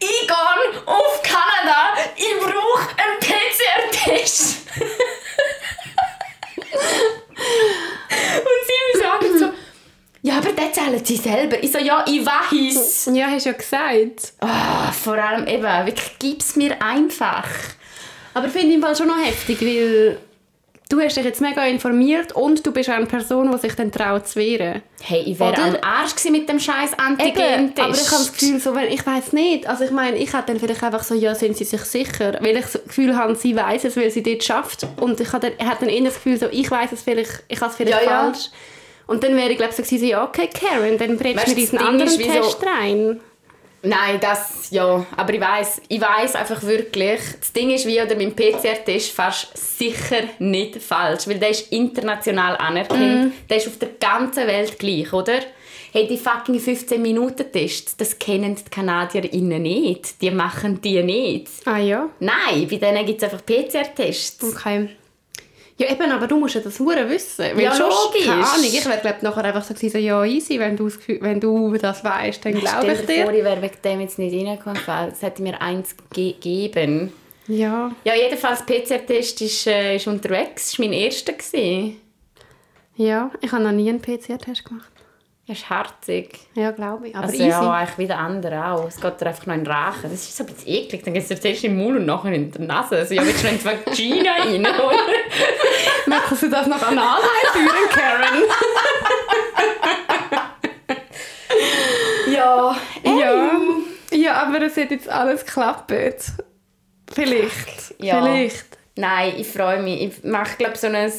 ich 0.00 0.26
gehe 0.26 0.82
auf 0.86 1.22
Kanada, 1.22 1.94
ich 2.16 2.38
brauche 2.38 2.88
einen 2.98 3.18
PCR-Test. 3.20 4.58
und 8.40 8.60
sie 8.66 8.98
sagen 8.98 9.38
so, 9.38 9.63
ja, 10.24 10.38
aber 10.38 10.52
den 10.52 10.72
zählen 10.72 11.04
sie 11.04 11.18
selber. 11.18 11.62
Ich 11.62 11.70
so, 11.70 11.78
ja, 11.78 12.02
ich 12.08 12.24
weiß. 12.24 13.10
Ja, 13.12 13.26
hast 13.26 13.44
du 13.44 13.50
ja 13.50 13.56
gesagt. 13.56 14.32
Oh, 14.40 14.92
vor 14.92 15.18
allem 15.18 15.46
eben, 15.46 15.62
wirklich, 15.62 16.16
gib 16.18 16.40
es 16.40 16.56
mir 16.56 16.80
einfach. 16.80 17.46
Aber 18.32 18.46
ich 18.46 18.52
finde 18.52 18.88
es 18.88 18.96
schon 18.96 19.08
noch 19.08 19.22
heftig, 19.22 19.60
weil 19.60 20.16
du 20.88 20.98
hast 20.98 21.18
dich 21.18 21.26
jetzt 21.26 21.42
mega 21.42 21.66
informiert 21.66 22.32
und 22.32 22.66
du 22.66 22.72
bist 22.72 22.88
eine 22.88 23.04
Person, 23.04 23.52
die 23.52 23.58
sich 23.58 23.74
dann 23.74 23.92
traut 23.92 24.26
zu 24.26 24.36
wehren. 24.40 24.80
Hey, 25.02 25.24
ich 25.26 25.38
wäre 25.38 25.60
am 25.60 25.76
Arsch 25.82 26.14
mit 26.30 26.48
dem 26.48 26.58
scheiß 26.58 26.98
Antigen-Test. 26.98 27.80
Aber 27.80 27.94
ich 27.94 28.10
habe 28.10 28.24
das 28.24 28.32
Gefühl, 28.32 28.60
so, 28.60 28.74
weil 28.74 28.94
ich 28.94 29.04
weiß 29.04 29.34
nicht. 29.34 29.66
Also 29.66 29.84
ich 29.84 29.90
meine, 29.90 30.16
ich 30.16 30.32
hätte 30.32 30.46
dann 30.46 30.58
vielleicht 30.58 30.82
einfach 30.82 31.02
so, 31.02 31.14
ja, 31.14 31.34
sind 31.34 31.54
sie 31.54 31.64
sich 31.64 31.82
sicher? 31.82 32.38
Weil 32.40 32.56
ich 32.56 32.64
das 32.64 32.82
Gefühl 32.82 33.14
habe, 33.14 33.36
sie 33.36 33.54
weiß 33.54 33.84
es, 33.84 33.94
weil 33.98 34.10
sie 34.10 34.22
dort 34.22 34.42
schafft. 34.42 34.86
Und 34.98 35.20
ich 35.20 35.30
hatte 35.34 35.52
dann, 35.58 35.76
dann 35.80 35.90
eher 35.90 36.04
das 36.04 36.14
Gefühl, 36.14 36.38
so, 36.38 36.46
ich 36.50 36.70
weiß 36.70 36.92
es 36.92 37.02
vielleicht, 37.02 37.44
ich 37.48 37.60
habe 37.60 37.70
es 37.70 37.76
vielleicht 37.76 38.02
ja, 38.02 38.08
falsch. 38.08 38.46
Ja 38.46 38.58
und 39.06 39.22
dann 39.22 39.36
wäre 39.36 39.50
ich 39.50 39.58
glaube 39.58 39.74
ich 39.76 39.88
so 39.88 40.06
ja 40.06 40.24
okay 40.24 40.48
Karen, 40.48 40.98
dann 40.98 41.16
brätst 41.16 41.48
du 41.48 41.54
diesen 41.54 41.78
anderen 41.78 42.18
Test 42.18 42.60
so, 42.60 42.66
rein. 42.66 43.20
Nein, 43.84 44.18
das 44.18 44.70
ja, 44.70 45.04
aber 45.16 45.34
ich 45.34 45.40
weiß, 45.40 45.82
ich 45.88 46.00
weiß 46.00 46.36
einfach 46.36 46.62
wirklich, 46.62 47.20
das 47.38 47.52
Ding 47.52 47.70
ist 47.70 47.86
wie 47.86 48.00
oder 48.00 48.16
mein 48.16 48.34
PCR-Test 48.34 49.10
fast 49.10 49.56
sicher 49.78 50.22
nicht 50.38 50.82
falsch, 50.82 51.28
weil 51.28 51.38
der 51.38 51.50
ist 51.50 51.70
international 51.70 52.56
anerkannt, 52.56 53.26
mm. 53.26 53.32
der 53.48 53.56
ist 53.58 53.68
auf 53.68 53.78
der 53.78 53.90
ganzen 54.00 54.46
Welt 54.46 54.78
gleich, 54.78 55.12
oder? 55.12 55.40
Hey, 55.92 56.08
die 56.08 56.16
fucking 56.16 56.58
15 56.58 57.00
Minuten 57.00 57.52
Tests, 57.52 57.96
das 57.96 58.18
kennen 58.18 58.56
die 58.56 58.70
KanadierInnen 58.70 59.62
nicht, 59.62 60.20
die 60.20 60.30
machen 60.30 60.80
die 60.80 61.02
nicht. 61.02 61.48
Ah 61.66 61.78
ja? 61.78 62.08
Nein, 62.18 62.66
bei 62.68 62.76
denen 62.78 63.06
gibt 63.06 63.22
es 63.22 63.30
einfach 63.30 63.44
PCR-Tests. 63.44 64.56
Okay. 64.56 64.88
Ja, 65.76 65.90
eben, 65.90 66.10
aber 66.12 66.28
du 66.28 66.38
musst 66.38 66.54
ja 66.54 66.60
das 66.60 66.78
hure 66.78 67.08
wissen. 67.08 67.46
Weil 67.54 67.62
ja, 67.62 67.76
logisch. 67.76 68.26
Keine 68.26 68.46
Ahnung, 68.46 68.64
ich 68.64 68.86
wäre 68.86 68.98
glaube 68.98 69.18
nachher 69.22 69.44
einfach 69.44 69.64
so 69.64 69.74
gewesen, 69.74 70.00
ja 70.00 70.24
easy, 70.24 70.58
wenn 70.60 70.76
du, 70.76 70.88
wenn 71.20 71.40
du 71.40 71.76
das 71.76 72.04
weißt, 72.04 72.44
dann 72.44 72.54
glaube 72.54 72.92
ich 72.92 73.06
dir. 73.06 73.24
Vor, 73.24 73.32
ich 73.32 73.42
wäre 73.42 73.60
wegen 73.60 73.82
dem 73.82 74.00
jetzt 74.00 74.18
nicht 74.18 74.34
reingekommen, 74.34 74.80
es 75.12 75.22
hätte 75.22 75.42
mir 75.42 75.60
eins 75.60 75.96
gegeben. 76.12 77.12
Ja. 77.48 77.90
Ja, 78.04 78.14
jedenfalls, 78.14 78.64
PCR-Test 78.64 79.42
ist, 79.42 79.66
äh, 79.66 79.96
ist 79.96 80.06
unterwegs, 80.06 80.70
das 80.70 80.78
war 80.78 80.86
mein 80.86 80.94
erster. 80.94 81.32
Gewesen. 81.32 82.00
Ja, 82.96 83.30
ich 83.40 83.50
habe 83.50 83.64
noch 83.64 83.72
nie 83.72 83.88
einen 83.88 84.00
PCR-Test 84.00 84.64
gemacht. 84.64 84.90
Das 85.46 85.58
ist 85.58 85.68
herzig. 85.68 86.38
Ja, 86.54 86.70
glaube 86.70 87.08
ich. 87.08 87.14
Aber 87.14 87.24
also 87.24 87.36
easy. 87.36 87.48
ja, 87.48 87.70
eigentlich 87.70 87.98
wie 87.98 88.06
der 88.06 88.18
andere 88.18 88.66
auch. 88.66 88.88
Es 88.88 88.98
geht 88.98 89.20
dir 89.20 89.26
einfach 89.26 89.44
noch 89.44 89.54
in 89.54 89.64
den 89.64 89.70
Rachen. 89.70 90.04
Das 90.04 90.12
ist 90.12 90.34
so 90.34 90.42
ein 90.42 90.54
bisschen 90.54 90.68
eklig. 90.68 91.04
Dann 91.04 91.12
gehst 91.12 91.30
du 91.30 91.38
zuerst 91.38 91.64
in 91.64 91.76
den 91.76 91.84
Mund 91.84 91.98
und 91.98 92.06
nachher 92.06 92.32
in 92.32 92.50
die 92.50 92.62
Nase. 92.62 92.96
Also 92.96 93.12
ja, 93.12 93.22
willst 93.22 93.42
du 93.42 93.48
noch 93.48 93.52
in 93.52 93.58
die 93.58 93.64
Vagina 93.64 94.32
rein, 94.38 94.62
Möchtest 96.34 96.52
du 96.52 96.56
das 96.56 96.66
noch 96.66 96.82
anal 96.82 97.20
einführen, 97.44 97.88
Karen? 97.90 98.42
ja, 102.32 102.76
ja. 103.04 103.60
Ja, 104.10 104.32
aber 104.42 104.62
es 104.62 104.76
hat 104.76 104.90
jetzt 104.90 105.08
alles 105.08 105.46
geklappt. 105.46 105.92
Vielleicht. 107.12 107.94
Ja. 107.98 108.20
Vielleicht. 108.20 108.66
Nein, 108.96 109.34
ich 109.38 109.46
freue 109.46 109.80
mich. 109.80 110.02
Ich 110.02 110.24
mache, 110.24 110.56
glaube 110.56 110.76
so 110.76 110.88
ein 110.88 111.12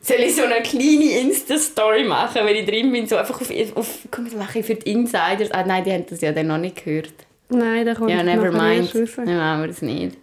soll 0.00 0.18
ich 0.18 0.36
so 0.36 0.42
eine 0.42 0.60
kleine 0.60 1.20
Insta-Story 1.20 2.04
machen, 2.04 2.42
wenn 2.44 2.56
ich 2.56 2.66
drin 2.66 2.92
bin, 2.92 3.06
so 3.06 3.16
einfach 3.16 3.40
auf, 3.40 3.50
auf 3.74 3.98
komm, 4.10 4.26
das 4.26 4.34
mache 4.34 4.58
ich 4.58 4.66
für 4.66 4.74
die 4.74 4.92
Insiders. 4.92 5.50
Ah 5.50 5.64
nein, 5.64 5.82
die 5.82 5.92
haben 5.92 6.04
das 6.10 6.20
ja 6.20 6.30
dann 6.32 6.48
noch 6.48 6.58
nicht 6.58 6.84
gehört. 6.84 7.14
Nein, 7.48 7.86
da 7.86 7.94
kommt 7.94 8.10
Ja, 8.10 8.22
never 8.22 8.52
mind. 8.52 8.92
Dann 9.16 9.36
machen 9.38 9.60
wir 9.62 9.68
das 9.68 9.80
nicht. 9.80 10.18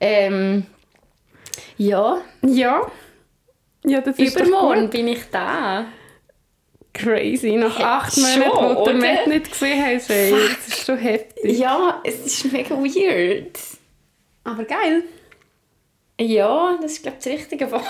Ähm, 0.00 0.66
ja. 1.78 2.18
Ja. 2.42 2.90
Ja, 3.86 4.00
das 4.00 4.18
ist 4.18 4.36
Übermorgen 4.36 4.90
bin 4.90 5.06
ich 5.08 5.22
da. 5.30 5.86
Crazy, 6.92 7.52
nach 7.52 7.78
acht 7.78 8.16
Monaten, 8.16 8.76
wo 8.76 8.84
du 8.84 8.94
Matt 8.94 9.28
nicht 9.28 9.50
gesehen 9.50 9.84
hast. 9.84 10.10
Ey. 10.10 10.32
Das 10.32 10.66
ist 10.66 10.86
schon 10.86 10.98
heftig. 10.98 11.58
Ja, 11.58 12.00
es 12.02 12.26
ist 12.26 12.52
mega 12.52 12.74
weird. 12.74 13.58
Aber 14.42 14.64
geil. 14.64 15.04
Ja, 16.20 16.76
das 16.80 16.92
ist 16.92 17.02
glaube 17.02 17.18
ich 17.18 17.24
das 17.24 17.32
richtige 17.32 17.70
Wort. 17.70 17.84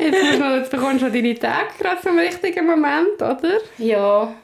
jetzt, 0.00 0.38
man, 0.38 0.58
jetzt 0.58 0.70
bekommst 0.70 1.02
du 1.02 1.10
deine 1.10 1.38
Tage 1.38 1.68
gerade 1.78 2.02
zum 2.02 2.18
richtigen 2.18 2.66
Moment, 2.66 3.22
oder? 3.22 3.58
Ja. 3.78 4.34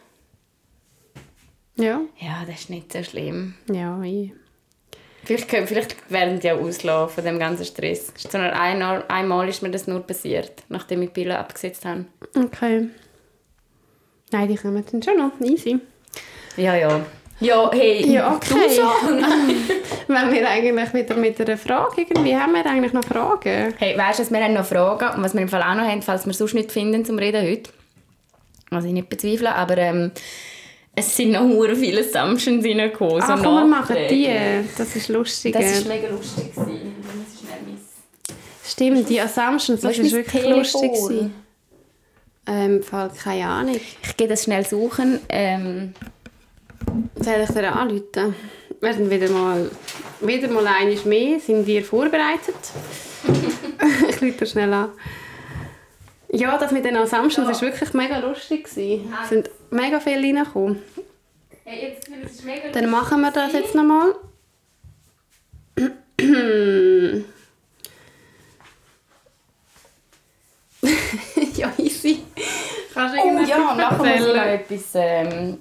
Ja. 1.76 2.00
Ja, 2.18 2.44
das 2.46 2.60
ist 2.60 2.70
nicht 2.70 2.92
so 2.92 3.02
schlimm. 3.02 3.54
Ja, 3.70 4.00
ich. 4.02 4.32
Vielleicht, 5.24 5.50
vielleicht 5.50 6.10
werden 6.10 6.40
die 6.40 6.48
ja 6.48 6.54
auslaufen 6.54 7.14
von 7.14 7.24
dem 7.24 7.38
ganzen 7.38 7.64
Stress. 7.64 8.12
So 8.16 8.38
einmal, 8.38 9.04
einmal 9.08 9.48
ist 9.48 9.62
mir 9.62 9.70
das 9.70 9.86
nur 9.86 10.00
passiert, 10.00 10.64
nachdem 10.68 11.02
ich 11.02 11.10
die 11.10 11.22
Pille 11.22 11.38
abgesetzt 11.38 11.84
habe. 11.84 12.06
Okay. 12.36 12.88
Nein, 14.32 14.48
die 14.48 14.56
kommen 14.56 14.84
dann 14.90 15.02
schon 15.02 15.16
noch. 15.18 15.40
Easy. 15.40 15.78
Ja, 16.56 16.74
ja. 16.74 17.00
Ja, 17.40 17.70
hey, 17.72 18.06
ja, 18.08 18.36
okay. 18.36 18.54
du 18.54 18.74
so. 18.74 18.82
Wenn 20.06 20.32
wir 20.32 20.48
eigentlich 20.48 20.94
wieder 20.94 21.16
mit 21.16 21.40
einer 21.40 21.58
Frage 21.58 22.02
irgendwie, 22.02 22.36
haben 22.36 22.52
wir 22.54 22.64
eigentlich 22.64 22.92
noch 22.92 23.04
Fragen? 23.04 23.74
Hey, 23.78 23.98
weißt 23.98 24.20
du, 24.20 24.30
wir 24.30 24.44
haben 24.44 24.54
noch 24.54 24.64
Fragen 24.64 25.16
und 25.16 25.24
was 25.24 25.34
wir 25.34 25.42
im 25.42 25.48
Fall 25.48 25.62
auch 25.62 25.74
noch 25.74 25.84
haben, 25.84 26.02
falls 26.02 26.24
wir 26.24 26.32
sonst 26.34 26.54
nicht 26.54 26.70
finden 26.70 27.04
zum 27.04 27.18
Reden 27.18 27.44
heute, 27.44 27.70
was 28.70 28.84
ich 28.84 28.92
nicht 28.92 29.08
bezweifle, 29.08 29.54
aber 29.54 29.76
ähm, 29.76 30.12
es 30.94 31.16
sind 31.16 31.32
noch 31.32 31.48
sehr 31.48 31.76
viele 31.76 32.00
Assumptions 32.00 32.64
reingekommen. 32.64 33.22
Ach, 33.22 33.38
so 33.38 33.42
komm, 33.42 33.54
wir 33.54 33.64
machen 33.64 33.96
die. 34.10 34.28
Das 34.76 34.94
ist 34.94 35.08
lustig. 35.08 35.54
Das 35.54 35.84
war 35.84 35.94
mega 35.94 36.08
lustig. 36.08 36.52
Stimmt, 38.64 39.08
die 39.08 39.20
Assumptions, 39.20 39.80
das 39.80 39.98
war 39.98 40.04
wirklich 40.04 40.42
Telefon? 40.42 40.58
lustig. 40.58 41.30
Ähm, 42.46 42.82
Fall 42.82 43.10
keine 43.10 43.46
Ahnung. 43.46 43.80
Ich 44.02 44.16
gehe 44.16 44.28
das 44.28 44.44
schnell 44.44 44.66
suchen. 44.66 45.20
Ähm, 45.28 45.94
soll 47.16 47.44
ich 47.44 47.50
dir 47.50 47.72
anrufen? 47.72 48.34
Wir 48.80 48.94
sind 48.94 49.10
wieder 49.10 49.28
mal, 49.30 49.70
wieder 50.20 50.48
mal 50.48 50.66
einmal 50.66 50.96
mehr. 51.04 51.38
Sind 51.38 51.66
wir 51.66 51.84
vorbereitet? 51.84 52.56
ich 54.08 54.22
rufe 54.22 54.46
schnell 54.46 54.72
an. 54.72 54.90
Ja, 56.34 56.56
das 56.56 56.72
mit 56.72 56.84
den 56.84 56.96
Assumptions 56.96 57.46
ja. 57.46 57.54
war 57.54 57.60
wirklich 57.60 57.92
mega 57.92 58.18
lustig. 58.18 58.66
Es 58.66 58.74
sind 58.74 59.50
mega 59.70 60.00
viele 60.00 60.22
reingekommen. 60.22 60.82
Hey, 61.64 61.90
jetzt, 61.90 62.10
Dann 62.72 62.90
machen 62.90 63.20
wir 63.20 63.30
das 63.30 63.52
jetzt 63.52 63.74
nochmal. 63.74 64.14
ja, 71.54 71.72
easy. 71.76 72.22
Kannst 72.94 73.14
du 73.14 73.20
oh, 73.20 73.40
ja, 73.40 73.74
nachher 73.74 73.98
muss 73.98 74.06
ich 74.06 74.20
noch 74.20 74.36
etwas... 74.36 74.90
Ähm 74.94 75.58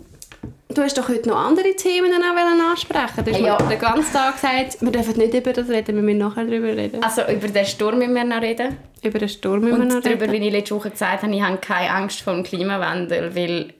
du 0.74 0.82
hast 0.84 0.98
doch 0.98 1.10
heute 1.10 1.30
noch 1.30 1.38
andere 1.38 1.76
Themen 1.76 2.12
auch 2.14 2.72
ansprechen 2.72 3.26
Du 3.26 3.32
hast 3.32 3.40
Ja. 3.40 3.58
den 3.58 3.80
ganzen 3.80 4.14
Tag 4.14 4.36
gesagt, 4.36 4.82
wir 4.82 4.92
dürfen 4.92 5.18
nicht 5.18 5.34
über 5.34 5.54
das 5.54 5.70
reden, 5.70 5.96
wir 5.96 6.04
müssen 6.04 6.20
nachher 6.20 6.46
darüber 6.46 6.68
reden. 6.76 7.04
Also 7.04 7.22
über 7.28 7.48
den 7.48 7.66
Sturm 7.66 7.98
müssen 8.00 8.14
wir 8.14 8.24
noch 8.24 8.42
reden. 8.42 8.78
Über 9.04 9.20
den 9.20 9.30
Sturm 9.30 9.62
müssen 9.62 9.78
wir 9.78 9.82
Und 9.84 9.88
noch 9.94 10.02
darüber, 10.02 10.24
reden. 10.24 10.34
wie 10.44 10.48
ich 10.48 10.54
letzte 10.54 10.76
Woche 10.76 10.92
gesagt 10.92 11.24
habe, 11.24 11.34
ich 11.36 11.42
habe 11.42 11.58
keine 11.58 11.92
Angst 11.92 12.22
vor 12.22 12.34
dem 12.34 12.44
Klimawandel, 12.44 13.36
weil 13.36 13.74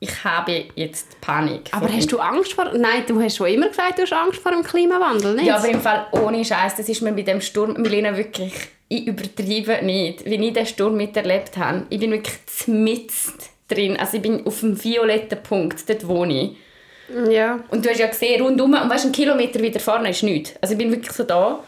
ich 0.00 0.24
habe 0.24 0.64
jetzt 0.76 1.20
Panik. 1.20 1.70
Aber 1.72 1.92
hast 1.92 2.12
du 2.12 2.18
Angst 2.18 2.52
vor... 2.52 2.66
Nein, 2.76 3.02
du 3.06 3.20
hast 3.20 3.36
schon 3.36 3.48
immer 3.48 3.68
gesagt, 3.68 3.98
du 3.98 4.02
hast 4.02 4.12
Angst 4.12 4.40
vor 4.40 4.52
dem 4.52 4.62
Klimawandel, 4.62 5.34
nicht? 5.34 5.46
Ja, 5.46 5.56
aber 5.56 5.68
im 5.68 5.80
Fall 5.80 6.06
ohne 6.12 6.44
Scheiß, 6.44 6.76
das 6.76 6.88
ist 6.88 7.02
mir 7.02 7.12
bei 7.12 7.22
dem 7.22 7.40
Sturm, 7.40 7.72
Milena, 7.80 8.16
wirklich, 8.16 8.52
ich 8.88 9.06
übertreibe 9.06 9.84
nicht, 9.84 10.24
wie 10.24 10.36
ich 10.46 10.52
den 10.52 10.66
Sturm 10.66 10.96
miterlebt 10.96 11.56
habe. 11.56 11.86
Ich 11.90 11.98
bin 11.98 12.12
wirklich 12.12 12.36
zmitzt 12.46 13.50
drin, 13.68 13.96
also 13.96 14.16
ich 14.16 14.22
bin 14.22 14.46
auf 14.46 14.60
dem 14.60 14.82
violetten 14.82 15.42
Punkt, 15.42 15.88
dort 15.88 16.06
wohne 16.08 16.42
ich. 16.42 17.30
ja. 17.30 17.60
Und 17.70 17.84
du 17.84 17.90
hast 17.90 17.98
ja 17.98 18.06
gesehen, 18.06 18.42
rundum, 18.42 18.74
und 18.74 18.90
weißt, 18.90 19.04
einen 19.04 19.12
Kilometer 19.12 19.62
weiter 19.62 19.80
vorne 19.80 20.10
ist 20.10 20.22
nichts. 20.22 20.54
Also 20.60 20.72
ich 20.72 20.78
bin 20.78 20.90
wirklich 20.90 21.12
so 21.12 21.24
da. 21.24 21.60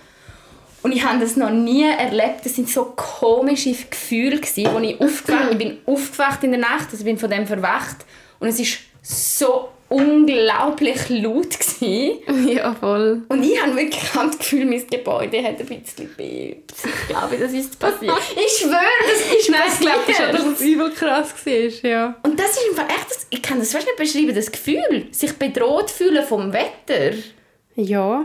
Und 0.83 0.93
ich 0.93 1.05
habe 1.05 1.21
das 1.21 1.37
noch 1.37 1.51
nie 1.51 1.85
erlebt. 1.85 2.45
Das 2.45 2.55
sind 2.55 2.69
so 2.69 2.95
komische 2.97 3.75
Gefühle, 3.91 4.39
gewesen, 4.41 4.69
wo 4.73 4.79
ich 4.79 4.99
aufgewacht 5.01 5.49
ich 5.53 5.59
bin 5.59 5.79
aufgewacht 5.85 6.43
in 6.43 6.53
der 6.53 6.61
Nacht, 6.61 6.87
also 6.91 6.99
ich 6.99 7.05
bin 7.05 7.19
von 7.19 7.31
dem 7.31 7.47
verwacht. 7.47 7.97
Und 8.39 8.49
es 8.49 8.59
ist 8.59 8.79
so 9.03 9.69
unglaublich 9.89 11.09
laut. 11.09 11.51
Gewesen. 11.51 12.19
Ja, 12.51 12.75
voll. 12.75 13.23
Und 13.29 13.43
ich 13.43 13.61
habe 13.61 13.77
wirklich 13.77 14.03
das 14.13 14.39
Gefühl, 14.39 14.65
mein 14.65 14.87
Gebäude 14.87 15.43
hat 15.43 15.61
ein 15.61 15.67
bisschen 15.67 16.09
bebt. 16.17 16.73
Ich 16.85 17.09
glaube, 17.09 17.37
das 17.37 17.53
ist 17.53 17.79
passiert. 17.79 18.13
Ich 18.37 18.59
schwöre, 18.59 18.81
das 19.03 19.39
ist 19.39 19.51
Nein, 19.51 19.61
ich 19.73 19.81
glaube 19.81 20.15
schon, 20.15 20.33
dass 20.33 20.45
passiert. 20.45 20.61
es 20.61 20.61
übel 20.61 20.91
krass 20.91 21.35
war, 21.45 21.91
ja. 21.91 22.17
Und 22.23 22.39
das 22.39 22.51
ist 22.51 22.77
Fall 22.77 22.87
echt, 22.89 23.11
das, 23.11 23.27
ich 23.31 23.43
kann 23.43 23.59
das 23.59 23.73
fast 23.73 23.87
nicht 23.87 23.97
beschreiben, 23.97 24.35
das 24.35 24.51
Gefühl, 24.51 25.07
sich 25.11 25.33
bedroht 25.35 25.91
fühlen 25.91 26.25
vom 26.25 26.53
Wetter. 26.53 27.17
Ja, 27.77 28.25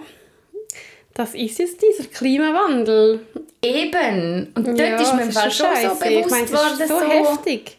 das 1.14 1.34
ist 1.34 1.60
jetzt 1.60 1.82
dieser 1.82 2.10
Klimawandel. 2.10 3.22
Eben. 3.62 4.52
Und 4.54 4.68
dort 4.68 4.78
ja, 4.78 5.02
ist 5.02 5.14
mir 5.16 5.32
Fall 5.32 5.50
schon 5.52 5.68
so 5.76 5.96
bewusst 5.96 6.26
ich 6.26 6.30
meine, 6.30 6.46
es 6.46 6.52
worden. 6.52 6.88
so, 6.88 7.00
so 7.00 7.06
heftig. 7.06 7.78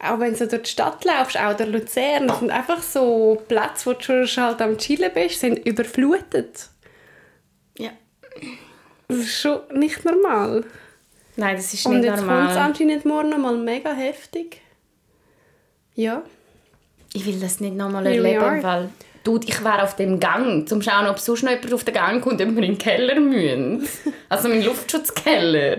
Auch 0.00 0.18
wenn 0.18 0.34
du 0.36 0.46
durch 0.46 0.62
die 0.62 0.70
Stadt 0.70 1.04
laufst, 1.04 1.38
auch 1.38 1.56
durch 1.56 1.70
Luzern, 1.70 2.26
das 2.28 2.40
sind 2.40 2.50
einfach 2.50 2.82
so 2.82 3.42
Plätze, 3.48 3.86
wo 3.86 3.92
du 3.92 4.26
schon 4.26 4.44
halt 4.44 4.60
am 4.60 4.76
Chillen 4.76 5.10
bist, 5.14 5.40
sind 5.40 5.64
überflutet. 5.66 6.68
Ja. 7.78 7.90
Das 9.08 9.18
ist 9.18 9.40
schon 9.40 9.60
nicht 9.72 10.04
normal. 10.04 10.64
Nein, 11.36 11.56
das 11.56 11.72
ist 11.74 11.86
Und 11.86 11.96
nicht 12.00 12.04
jetzt 12.04 12.18
kommt 12.18 12.30
es 12.30 12.54
normal. 12.54 12.58
anscheinend 12.58 13.04
morgen 13.04 13.30
noch 13.30 13.38
mal 13.38 13.56
mega 13.56 13.92
heftig. 13.92 14.60
Ja. 15.94 16.22
Ich 17.12 17.24
will 17.26 17.38
das 17.40 17.60
nicht 17.60 17.76
nochmal 17.76 18.06
erleben. 18.06 18.62
Weil, 18.62 18.90
Dude, 19.22 19.46
ich 19.48 19.62
wäre 19.64 19.82
auf 19.82 19.96
dem 19.96 20.20
Gang, 20.20 20.46
um 20.46 20.66
zu 20.66 20.80
schauen, 20.82 21.06
ob 21.06 21.18
sonst 21.18 21.44
noch 21.44 21.50
jemand 21.50 21.72
auf 21.72 21.84
den 21.84 21.94
Gang 21.94 22.22
kommt, 22.22 22.42
ob 22.42 22.48
wir 22.48 22.62
in 22.62 22.72
den 22.72 22.78
Keller 22.78 23.18
müssen. 23.20 23.88
Also 24.28 24.48
meinen 24.48 24.64
Luftschutzkeller. 24.64 25.76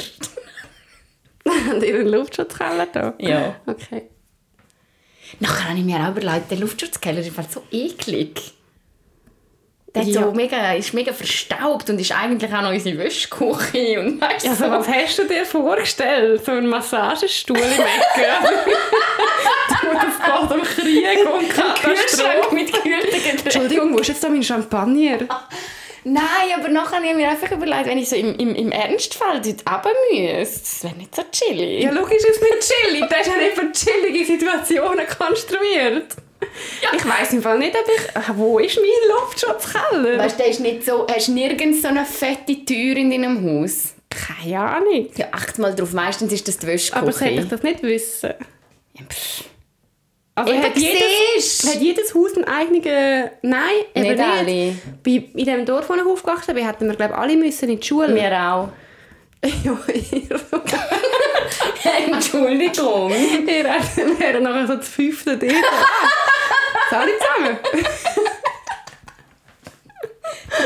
Habt 1.48 1.84
ihr 1.84 1.96
einen 1.96 2.08
Luftschutzkeller 2.08 2.88
da? 2.92 3.14
Ja. 3.20 3.56
Okay. 3.66 4.10
Nachher 5.40 5.70
habe 5.70 5.80
ich 5.80 5.86
mir 5.86 5.98
auch 6.00 6.12
überlegt, 6.16 6.52
der 6.52 6.58
Luftschutzkeller 6.60 7.20
ist 7.20 7.32
so 7.52 7.64
eklig. 7.72 8.54
Der 9.94 10.04
Ja. 10.04 10.24
so 10.24 10.32
mega, 10.34 10.74
ist 10.74 10.94
mega 10.94 11.14
verstaubt 11.14 11.90
und 11.90 12.00
ist 12.02 12.12
eigentlich 12.12 12.54
auch 12.54 12.62
noch 12.64 12.72
unsere 12.72 12.98
Wäschküche. 12.98 14.00
Und 14.02 14.20
weißt 14.20 14.48
Also, 14.48 14.66
so. 14.66 14.72
was 14.72 14.88
hast 14.88 15.20
du 15.20 15.24
dir 15.26 15.46
vorgestellt? 15.46 16.44
So 16.46 16.52
ein 16.52 16.68
Massagestuhl 16.68 17.58
im 17.58 17.64
Ecke? 17.64 18.28
du, 19.82 19.88
das 19.94 20.50
geht 20.50 20.52
um 20.58 20.64
Krieg 20.64 21.20
und 21.34 21.50
Kühlschrank 21.50 21.76
Katastrophe. 21.82 22.56
mit 22.56 22.74
Getränken. 22.74 23.40
Entschuldigung, 23.46 23.94
wo 23.94 24.00
ist 24.00 24.08
jetzt 24.10 24.24
da 24.24 24.30
mein 24.30 24.44
Champagner? 24.44 25.20
Nein, 26.08 26.24
aber 26.56 26.70
nachher 26.70 26.98
habe 26.98 27.08
ich 27.08 27.16
mir 27.16 27.28
einfach 27.28 27.52
überlegt, 27.52 27.88
wenn 27.88 27.98
ich 27.98 28.08
so 28.08 28.16
im, 28.16 28.36
im, 28.38 28.54
im 28.54 28.72
Ernstfall 28.72 29.42
dort 29.42 29.66
runter 29.68 29.90
müsste, 30.12 30.60
das 30.60 30.84
wäre 30.84 30.96
nicht 30.96 31.16
so 31.16 31.24
chillig. 31.32 31.84
Ja, 31.84 31.92
logisch 31.92 32.18
ist 32.18 32.30
es 32.30 32.42
nicht 32.42 32.74
chillig. 32.74 33.10
Das 33.10 33.22
ist 33.22 33.28
ja 33.28 33.38
nicht 33.38 33.56
für 33.58 33.72
chillige 33.72 34.24
Situationen 34.26 35.06
konstruiert. 35.18 36.16
Ich 36.96 37.06
weiss 37.06 37.34
im 37.34 37.42
Fall 37.42 37.58
nicht, 37.58 37.76
ob 37.76 37.88
ich... 37.90 38.16
Ah, 38.16 38.34
Wo 38.36 38.60
ist 38.60 38.78
mein 38.78 39.16
Luftschutzkeller? 39.16 40.20
Weißt 40.20 40.40
du, 40.40 40.44
ist 40.44 40.60
nicht 40.60 40.86
so, 40.86 41.08
hast 41.10 41.28
du 41.28 41.32
nirgends 41.32 41.82
so 41.82 41.88
eine 41.88 42.06
fette 42.06 42.64
Tür 42.64 42.98
in 42.98 43.10
deinem 43.10 43.44
Haus? 43.44 43.96
Keine 44.10 44.60
Ahnung. 44.60 45.10
Ja, 45.16 45.28
acht 45.32 45.58
mal 45.58 45.74
drauf. 45.74 45.92
Meistens 45.94 46.32
ist 46.32 46.48
das 46.48 46.60
die 46.60 46.68
Wäschküche. 46.68 47.02
Aber 47.02 47.12
sollte 47.12 47.34
ich 47.34 47.48
das 47.48 47.64
nicht 47.64 47.82
wissen? 47.82 48.34
Ja, 48.94 49.06
pff. 49.10 49.46
Also 50.38 50.52
Eben, 50.52 50.64
hat 50.64 50.76
jedes, 50.78 51.00
siehst. 51.62 51.76
hat 51.76 51.82
jedes 51.82 52.14
Haus 52.14 52.36
einen 52.36 52.44
eigenen... 52.44 53.30
Nein, 53.42 53.70
eben 53.96 54.08
Nicht 54.08 54.18
nicht. 54.18 54.30
alle. 54.30 54.76
Bei, 55.02 55.30
in 55.34 55.46
dem 55.46 55.66
Dorf, 55.66 55.90
wo 55.90 55.94
ich 55.94 56.02
aufgewachsen 56.06 56.54
bin, 56.54 56.68
hätten 56.68 56.88
wir, 56.90 56.96
glaube 56.96 57.18
alle 57.18 57.38
müssen 57.38 57.70
in 57.70 57.80
die 57.80 57.88
Schule. 57.88 58.14
Wir 58.14 58.34
auch. 58.34 58.68
ja, 59.64 59.78
ihr, 59.94 60.40
Entschuldigung. 62.14 63.12
ihr 63.12 63.64
wären 63.64 64.44
nachher 64.44 64.68
so 64.68 64.76
das 64.76 64.90
fünfte. 64.90 65.40
Ah, 66.92 66.96
alle 66.98 67.12
zusammen. 67.18 67.58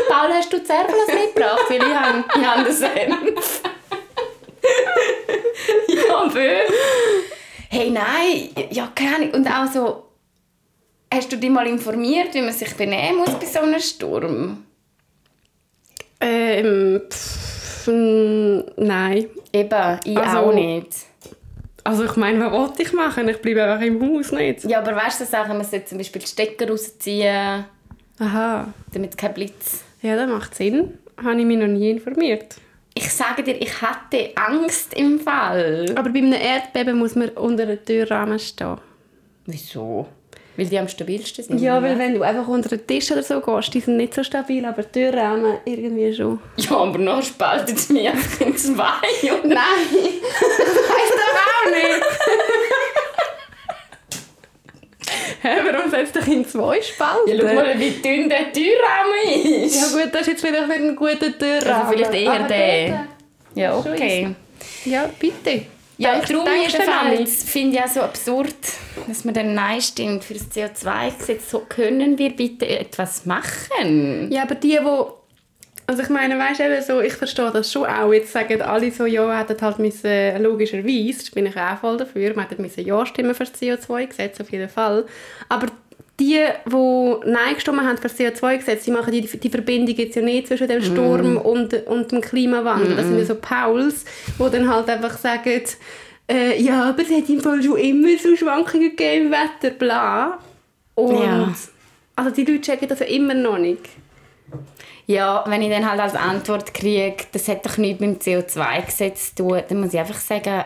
Paul, 0.10 0.34
hast 0.34 0.52
du 0.52 0.64
Zerbelas 0.64 1.08
mitgebracht? 1.14 1.66
Weil 1.68 1.78
ich 1.78 1.94
habe, 1.94 2.24
ich 2.36 2.46
habe 2.46 2.64
den 2.64 2.74
Senf. 2.74 3.62
ja, 5.88 6.26
bö. 6.28 6.58
Hey, 7.72 7.92
nein. 7.92 8.50
Ja, 8.72 8.92
keine 8.96 9.16
Ahnung. 9.16 9.32
Und 9.32 9.48
auch 9.48 9.72
so... 9.72 10.06
Hast 11.14 11.32
du 11.32 11.38
dich 11.38 11.50
mal 11.50 11.66
informiert, 11.68 12.34
wie 12.36 12.42
man 12.42 12.54
sich 12.54 12.76
benehmen 12.76 13.18
muss 13.18 13.34
bei 13.34 13.46
so 13.46 13.60
einem 13.60 13.80
Sturm? 13.80 14.64
Ähm, 16.22 17.02
pff, 17.10 17.88
nein. 17.88 19.26
Eben, 19.52 20.00
ich 20.04 20.18
Also- 20.18 20.38
auch 20.38 20.54
nicht. 20.54 20.90
Also 21.84 22.04
ich 22.06 22.16
meine, 22.18 22.40
was 22.46 22.52
wollte 22.52 22.84
ich 22.84 22.94
machen? 22.94 23.28
Ich 23.30 23.42
bleibe 23.42 23.64
einfach 23.64 23.84
im 23.84 24.00
Haus 24.02 24.32
nicht. 24.34 24.66
Ja, 24.66 24.80
aber 24.80 24.96
weißt 24.96 25.22
du, 25.22 25.26
Sachen, 25.26 25.58
man 25.58 25.66
sollte 25.66 25.86
zum 25.86 25.98
Beispiel 25.98 26.22
die 26.22 26.28
Stecker 26.28 26.70
rausziehen, 26.70 27.66
Aha. 28.20 28.68
damit 28.94 29.18
kein 29.18 29.34
Blitz... 29.34 29.84
Ja, 30.02 30.16
das 30.16 30.30
macht 30.30 30.54
Sinn. 30.56 31.00
Habe 31.18 31.40
ich 31.40 31.46
mich 31.46 31.58
noch 31.58 31.68
nie 31.68 31.90
informiert. 31.90 32.56
Ich 33.02 33.14
sage 33.14 33.44
dir, 33.44 33.56
ich 33.62 33.82
hatte 33.82 34.32
Angst 34.36 34.94
im 34.94 35.22
Fall. 35.22 35.86
Aber 35.96 36.10
bei 36.10 36.20
einem 36.20 36.34
Erdbeben 36.34 36.98
muss 37.00 37.16
man 37.16 37.30
unter 37.30 37.64
einem 37.64 37.84
Türrahmen 37.86 38.38
stehen. 38.38 38.78
Wieso? 39.46 40.06
Weil 40.58 40.66
die 40.66 40.78
am 40.78 40.90
stabilsten 40.90 41.46
sind. 41.46 41.62
Ja, 41.62 41.82
weil 41.82 41.98
wenn 41.98 42.14
du 42.16 42.24
einfach 42.24 42.46
unter 42.50 42.68
den 42.68 42.86
Tisch 42.86 43.10
oder 43.10 43.24
so 43.24 43.40
gehst, 43.40 43.74
die 43.74 43.80
sind 43.80 43.96
nicht 43.96 44.14
so 44.14 44.22
stabil, 44.22 44.66
aber 44.66 44.84
die 44.84 44.92
Türrahmen 45.00 45.60
irgendwie 45.64 46.14
schon. 46.14 46.40
Ja, 46.58 46.76
aber 46.76 46.98
noch 46.98 47.24
spaltet 47.24 47.78
es 47.78 47.88
mich 47.88 48.10
einfach 48.10 48.46
in 48.46 48.58
zwei. 48.58 49.32
Und 49.32 49.46
Nein, 49.46 49.56
weiss 49.94 51.14
doch 51.22 51.40
auch 51.40 51.72
nicht. 51.72 52.06
Warum 55.72 55.90
setzt 55.92 56.16
dich 56.16 56.28
in 56.28 56.46
zwei 56.48 56.82
Spalten? 56.82 57.30
Ja, 57.32 57.38
schau 57.48 57.54
mal, 57.56 57.80
wie 57.80 57.90
dünn 57.92 58.30
der 58.30 58.52
Türrahmen 58.52 59.64
ist. 59.66 59.76
Ja 59.76 60.04
gut, 60.04 60.14
das 60.14 60.22
ist 60.22 60.28
jetzt 60.28 60.42
vielleicht 60.46 60.68
nicht 60.68 60.80
ein 60.80 60.96
guter 60.96 61.38
Türrahmen. 61.38 61.68
Also 61.68 61.92
vielleicht 61.92 62.14
eher 62.14 62.44
der. 62.48 62.88
dort- 62.90 63.00
Ja, 63.56 63.78
okay. 63.78 64.36
Ja, 64.86 65.10
bitte. 65.20 65.64
Ja, 65.98 66.14
Denkst- 66.14 66.30
darum 66.32 66.46
finde 67.28 67.78
ich 67.78 67.84
auch 67.84 67.88
so 67.90 68.00
absurd, 68.02 68.56
dass 69.06 69.26
man 69.26 69.34
dann 69.34 69.54
Nein 69.54 69.82
stimmt 69.82 70.24
für 70.24 70.34
das 70.34 70.44
CO2-Gesetz. 70.50 71.50
So 71.52 71.60
können 71.68 72.18
wir 72.18 72.30
bitte 72.30 72.68
etwas 72.70 73.26
machen. 73.26 74.32
Ja, 74.32 74.44
aber 74.44 74.56
die, 74.56 74.78
die... 74.78 75.19
Also 75.90 76.04
ich 76.04 76.10
meine, 76.10 76.38
weißt 76.38 76.60
du, 76.60 76.82
so, 76.84 77.02
ich 77.02 77.14
verstehe 77.14 77.50
das 77.50 77.72
schon 77.72 77.88
auch. 77.88 78.14
Jetzt 78.14 78.32
sagen 78.32 78.62
alle 78.62 78.92
so, 78.92 79.08
ja, 79.08 79.36
hätten 79.40 79.60
halt 79.60 79.80
müssen, 79.80 80.44
logischerweise, 80.44 81.18
das 81.18 81.32
bin 81.32 81.48
ich 81.48 81.58
auch 81.58 81.80
voll 81.80 81.98
dafür, 81.98 82.36
wir 82.36 82.44
hätten 82.44 82.62
müssen 82.62 82.86
Ja 82.86 83.04
stimmen 83.08 83.34
für 83.34 83.46
das 83.46 83.60
CO2-Gesetz, 83.60 84.40
auf 84.40 84.52
jeden 84.52 84.70
Fall. 84.70 85.08
Aber 85.50 85.66
die, 86.20 86.46
die 86.68 86.72
Nein 87.26 87.56
gestimmt 87.56 87.82
haben 87.82 87.98
für 87.98 88.04
das 88.04 88.20
CO2-Gesetz, 88.20 88.84
die 88.84 88.92
machen 88.92 89.12
die, 89.12 89.22
die 89.22 89.50
Verbindung 89.50 89.96
jetzt 89.96 90.16
ja 90.16 90.22
nicht 90.22 90.48
zwischen 90.50 90.68
dem 90.68 90.84
Sturm 90.84 91.38
und, 91.38 91.74
und 91.88 92.12
dem 92.12 92.22
Klimawandel. 92.22 92.96
Das 92.96 93.08
sind 93.08 93.18
ja 93.18 93.26
so 93.26 93.34
Pauls, 93.34 94.06
die 94.38 94.50
dann 94.52 94.72
halt 94.72 94.88
einfach 94.90 95.18
sagen, 95.18 95.64
äh, 96.32 96.62
ja, 96.62 96.90
aber 96.90 97.02
es 97.02 97.10
hat 97.10 97.28
im 97.30 97.42
Fall 97.42 97.64
schon 97.64 97.78
immer 97.78 98.16
so 98.22 98.36
Schwankungen 98.36 98.92
gegeben 98.92 99.26
im 99.26 99.32
Wetter, 99.32 99.76
bla. 99.76 100.38
Und 100.94 101.20
Ja. 101.20 101.52
also 102.16 102.30
die 102.30 102.46
Leute 102.46 102.62
checken 102.62 102.88
das 102.88 103.00
ja 103.00 103.08
immer 103.08 103.34
noch 103.34 103.58
nicht. 103.58 103.90
Ja, 105.10 105.44
wenn 105.48 105.64
ich 105.64 105.72
dann 105.72 105.90
halt 105.90 106.00
als 106.00 106.14
Antwort 106.14 106.72
kriege, 106.72 107.16
das 107.32 107.48
hat 107.48 107.66
doch 107.66 107.78
nichts 107.78 108.00
mit 108.00 108.24
dem 108.24 108.42
CO2-Gesetz 108.44 109.34
zu 109.34 109.44
tun, 109.44 109.64
dann 109.68 109.82
muss 109.82 109.92
ich 109.92 110.00
einfach 110.00 110.20
sagen, 110.20 110.64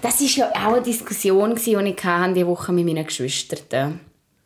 das 0.00 0.20
war 0.20 0.28
ja 0.28 0.50
auch 0.52 0.74
eine 0.74 0.82
Diskussion, 0.82 1.56
die 1.56 1.74
ich 1.74 1.96
diese 1.96 2.46
Woche 2.46 2.70
mit 2.70 2.86
meinen 2.86 3.04
Geschwistern. 3.04 3.98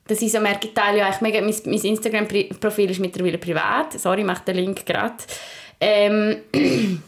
Das 0.06 0.22
ist 0.22 0.32
so, 0.32 0.40
merke 0.40 0.68
ich 0.68 0.72
teile 0.72 1.00
ja 1.00 1.08
eigentlich 1.08 1.20
mein, 1.20 1.74
mein 1.74 1.84
Instagram-Profil 1.84 2.90
ist 2.90 3.00
mittlerweile 3.00 3.36
privat. 3.36 4.00
Sorry, 4.00 4.20
ich 4.20 4.26
mache 4.26 4.46
den 4.46 4.56
Link 4.56 4.86
gerade. 4.86 5.16
Ähm, 5.78 6.38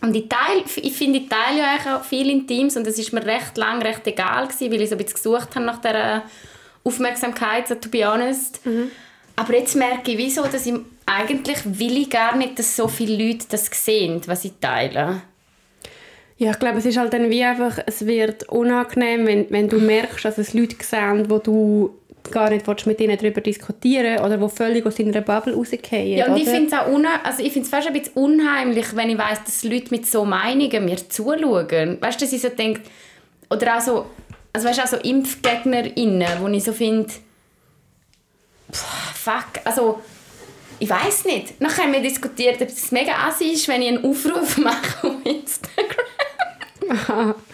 Und 0.00 0.14
ich, 0.14 0.28
teile, 0.28 0.62
ich 0.76 0.92
finde, 0.92 1.18
ich 1.18 1.28
teile 1.28 1.58
ja 1.58 1.96
auch 1.96 2.04
viel 2.04 2.30
in 2.30 2.46
Teams 2.46 2.76
und 2.76 2.86
das 2.86 3.00
ist 3.00 3.12
mir 3.12 3.26
recht 3.26 3.56
lang 3.56 3.82
recht 3.82 4.06
egal 4.06 4.46
gewesen, 4.46 4.72
weil 4.72 4.82
ich 4.82 4.90
so 4.90 4.94
ein 4.94 4.98
bisschen 4.98 5.16
gesucht 5.16 5.56
habe 5.56 5.64
nach 5.64 5.80
dieser 5.80 6.22
Aufmerksamkeit, 6.84 7.66
so 7.66 7.74
to 7.74 7.88
be 7.88 8.08
honest. 8.08 8.64
Mhm. 8.64 8.92
Aber 9.38 9.54
jetzt 9.54 9.76
merke 9.76 10.10
ich, 10.10 10.18
wieso, 10.18 10.42
dass 10.42 10.66
ich 10.66 10.74
eigentlich 11.06 11.58
will 11.64 11.96
ich 11.96 12.10
gar 12.10 12.36
nicht, 12.36 12.58
dass 12.58 12.74
so 12.74 12.88
viele 12.88 13.24
Leute 13.24 13.46
das 13.48 13.70
sehen, 13.72 14.20
was 14.26 14.44
ich 14.44 14.54
teile. 14.60 15.22
Ja, 16.38 16.50
ich 16.50 16.58
glaube, 16.58 16.78
es 16.78 16.86
ist 16.86 16.98
halt 16.98 17.12
dann 17.12 17.30
wie 17.30 17.44
einfach, 17.44 17.78
es 17.86 18.04
wird 18.04 18.48
unangenehm, 18.48 19.26
wenn, 19.28 19.50
wenn 19.50 19.68
du 19.68 19.78
merkst, 19.78 20.24
dass 20.24 20.38
es 20.38 20.54
Leute 20.54 20.74
sehen, 20.80 21.30
wo 21.30 21.38
du 21.38 21.94
gar 22.32 22.50
nicht 22.50 22.66
willst, 22.66 22.88
mit 22.88 23.00
ihnen 23.00 23.16
darüber 23.16 23.40
diskutieren 23.40 24.18
oder 24.24 24.38
die 24.38 24.48
völlig 24.48 24.84
aus 24.84 24.96
deiner 24.96 25.20
Bubble 25.20 25.54
rausgehen. 25.54 26.18
Ja, 26.18 26.26
und 26.26 26.32
oder? 26.32 26.42
ich 26.42 26.48
finde 26.48 26.66
es 26.66 26.72
auch 26.72 26.88
also 27.22 27.42
ich 27.42 27.52
find's 27.52 27.68
fast 27.68 27.86
ein 27.86 27.92
bisschen 27.92 28.14
unheimlich, 28.14 28.96
wenn 28.96 29.08
ich 29.08 29.18
weiss, 29.18 29.42
dass 29.44 29.62
Leute 29.62 29.90
mit 29.90 30.04
so 30.04 30.24
Meinungen 30.24 30.84
mir 30.84 30.96
zuschauen. 31.08 31.98
Weißt 32.00 32.20
du, 32.20 32.24
dass 32.24 32.32
ich 32.32 32.40
so 32.40 32.48
denke, 32.48 32.80
oder 33.50 33.76
auch 33.76 33.80
so, 33.80 34.06
also 34.52 34.68
weißt 34.68 34.82
auch 34.82 34.88
so 34.88 34.96
ImpfgegnerInnen, 34.96 36.28
wo 36.40 36.48
ich 36.48 36.64
so 36.64 36.72
finde, 36.72 37.08
fuck, 38.72 39.60
also 39.64 40.00
ich 40.78 40.88
weiß 40.88 41.24
nicht. 41.24 41.60
Nachher 41.60 41.84
haben 41.84 41.92
wir 41.92 42.02
diskutiert, 42.02 42.62
ob 42.62 42.68
es 42.68 42.92
mega 42.92 43.26
assi 43.26 43.52
ist, 43.52 43.66
wenn 43.68 43.82
ich 43.82 43.88
einen 43.88 44.04
Aufruf 44.04 44.56
mache 44.58 45.08
auf 45.08 45.16
Instagram. 45.24 47.34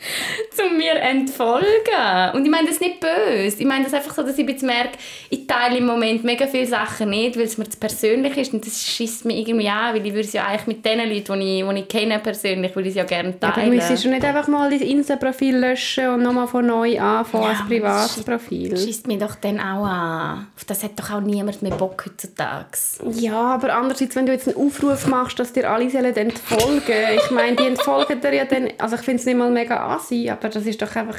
zu 0.56 0.74
mir 0.76 0.94
entfolgen. 0.94 2.34
Und 2.34 2.44
ich 2.44 2.50
meine 2.50 2.68
das 2.68 2.80
nicht 2.80 3.00
böse. 3.00 3.56
Ich 3.58 3.66
meine 3.66 3.84
das 3.84 3.94
einfach 3.94 4.14
so, 4.14 4.22
dass 4.22 4.38
ich 4.38 4.48
jetzt 4.48 4.62
merke, 4.62 4.98
ich 5.28 5.46
teile 5.46 5.78
im 5.78 5.86
Moment 5.86 6.24
mega 6.24 6.46
viele 6.46 6.66
Sachen 6.66 7.10
nicht, 7.10 7.36
weil 7.36 7.44
es 7.44 7.58
mir 7.58 7.68
zu 7.68 7.78
persönlich 7.78 8.36
ist 8.36 8.52
und 8.52 8.66
das 8.66 8.82
schießt 8.82 9.24
mich 9.24 9.48
irgendwie 9.48 9.68
an, 9.68 9.94
weil 9.94 10.06
ich 10.06 10.12
würde 10.12 10.26
es 10.26 10.32
ja 10.32 10.46
eigentlich 10.46 10.66
mit 10.66 10.84
den 10.84 10.98
Leuten, 10.98 11.40
die 11.40 11.60
ich, 11.60 11.68
die 11.68 11.78
ich 11.80 11.88
kenne 11.88 12.18
persönlich, 12.18 12.74
würde 12.74 12.88
ich 12.88 12.96
es 12.96 12.98
ja 12.98 13.04
gerne 13.04 13.38
teilen. 13.38 13.52
Ja, 13.56 13.62
aber 13.62 13.70
du 13.70 13.76
müsstest 13.76 14.06
nicht 14.06 14.24
einfach 14.24 14.48
mal 14.48 14.70
dein 14.70 14.80
Insta-Profil 14.80 15.56
löschen 15.56 16.08
und 16.08 16.22
nochmal 16.22 16.48
von 16.48 16.66
neu 16.66 16.98
anfangen 16.98 17.44
ja, 17.44 17.50
als 17.50 17.66
privates 17.66 18.22
Profil. 18.24 18.70
Das 18.70 18.84
schießt 18.84 19.06
mich 19.06 19.18
doch 19.18 19.34
dann 19.36 19.60
auch 19.60 19.84
an. 19.84 20.46
Auf 20.56 20.64
das 20.64 20.82
hat 20.82 20.98
doch 20.98 21.10
auch 21.10 21.20
niemand 21.20 21.62
mehr 21.62 21.72
Bock 21.72 22.04
heutzutage. 22.06 22.66
Ja, 23.12 23.54
aber 23.54 23.74
andererseits, 23.74 24.16
wenn 24.16 24.26
du 24.26 24.32
jetzt 24.32 24.48
einen 24.48 24.56
Aufruf 24.56 25.06
machst, 25.06 25.38
dass 25.38 25.52
dir 25.52 25.70
alle 25.70 25.90
sollen 25.90 26.16
entfolgen 26.16 26.80
ich 27.14 27.30
meine, 27.30 27.56
die 27.56 27.66
entfolgen 27.66 28.20
dir 28.20 28.34
ja 28.34 28.44
dann, 28.44 28.68
also 28.78 28.96
ich 28.96 29.02
finde 29.02 29.20
es 29.20 29.26
nicht 29.26 29.36
mal 29.36 29.50
mega 29.50 29.89
assi, 29.90 30.30
aber 30.30 30.48
das 30.48 30.66
ist 30.66 30.80
doch 30.80 30.94
einfach 30.96 31.18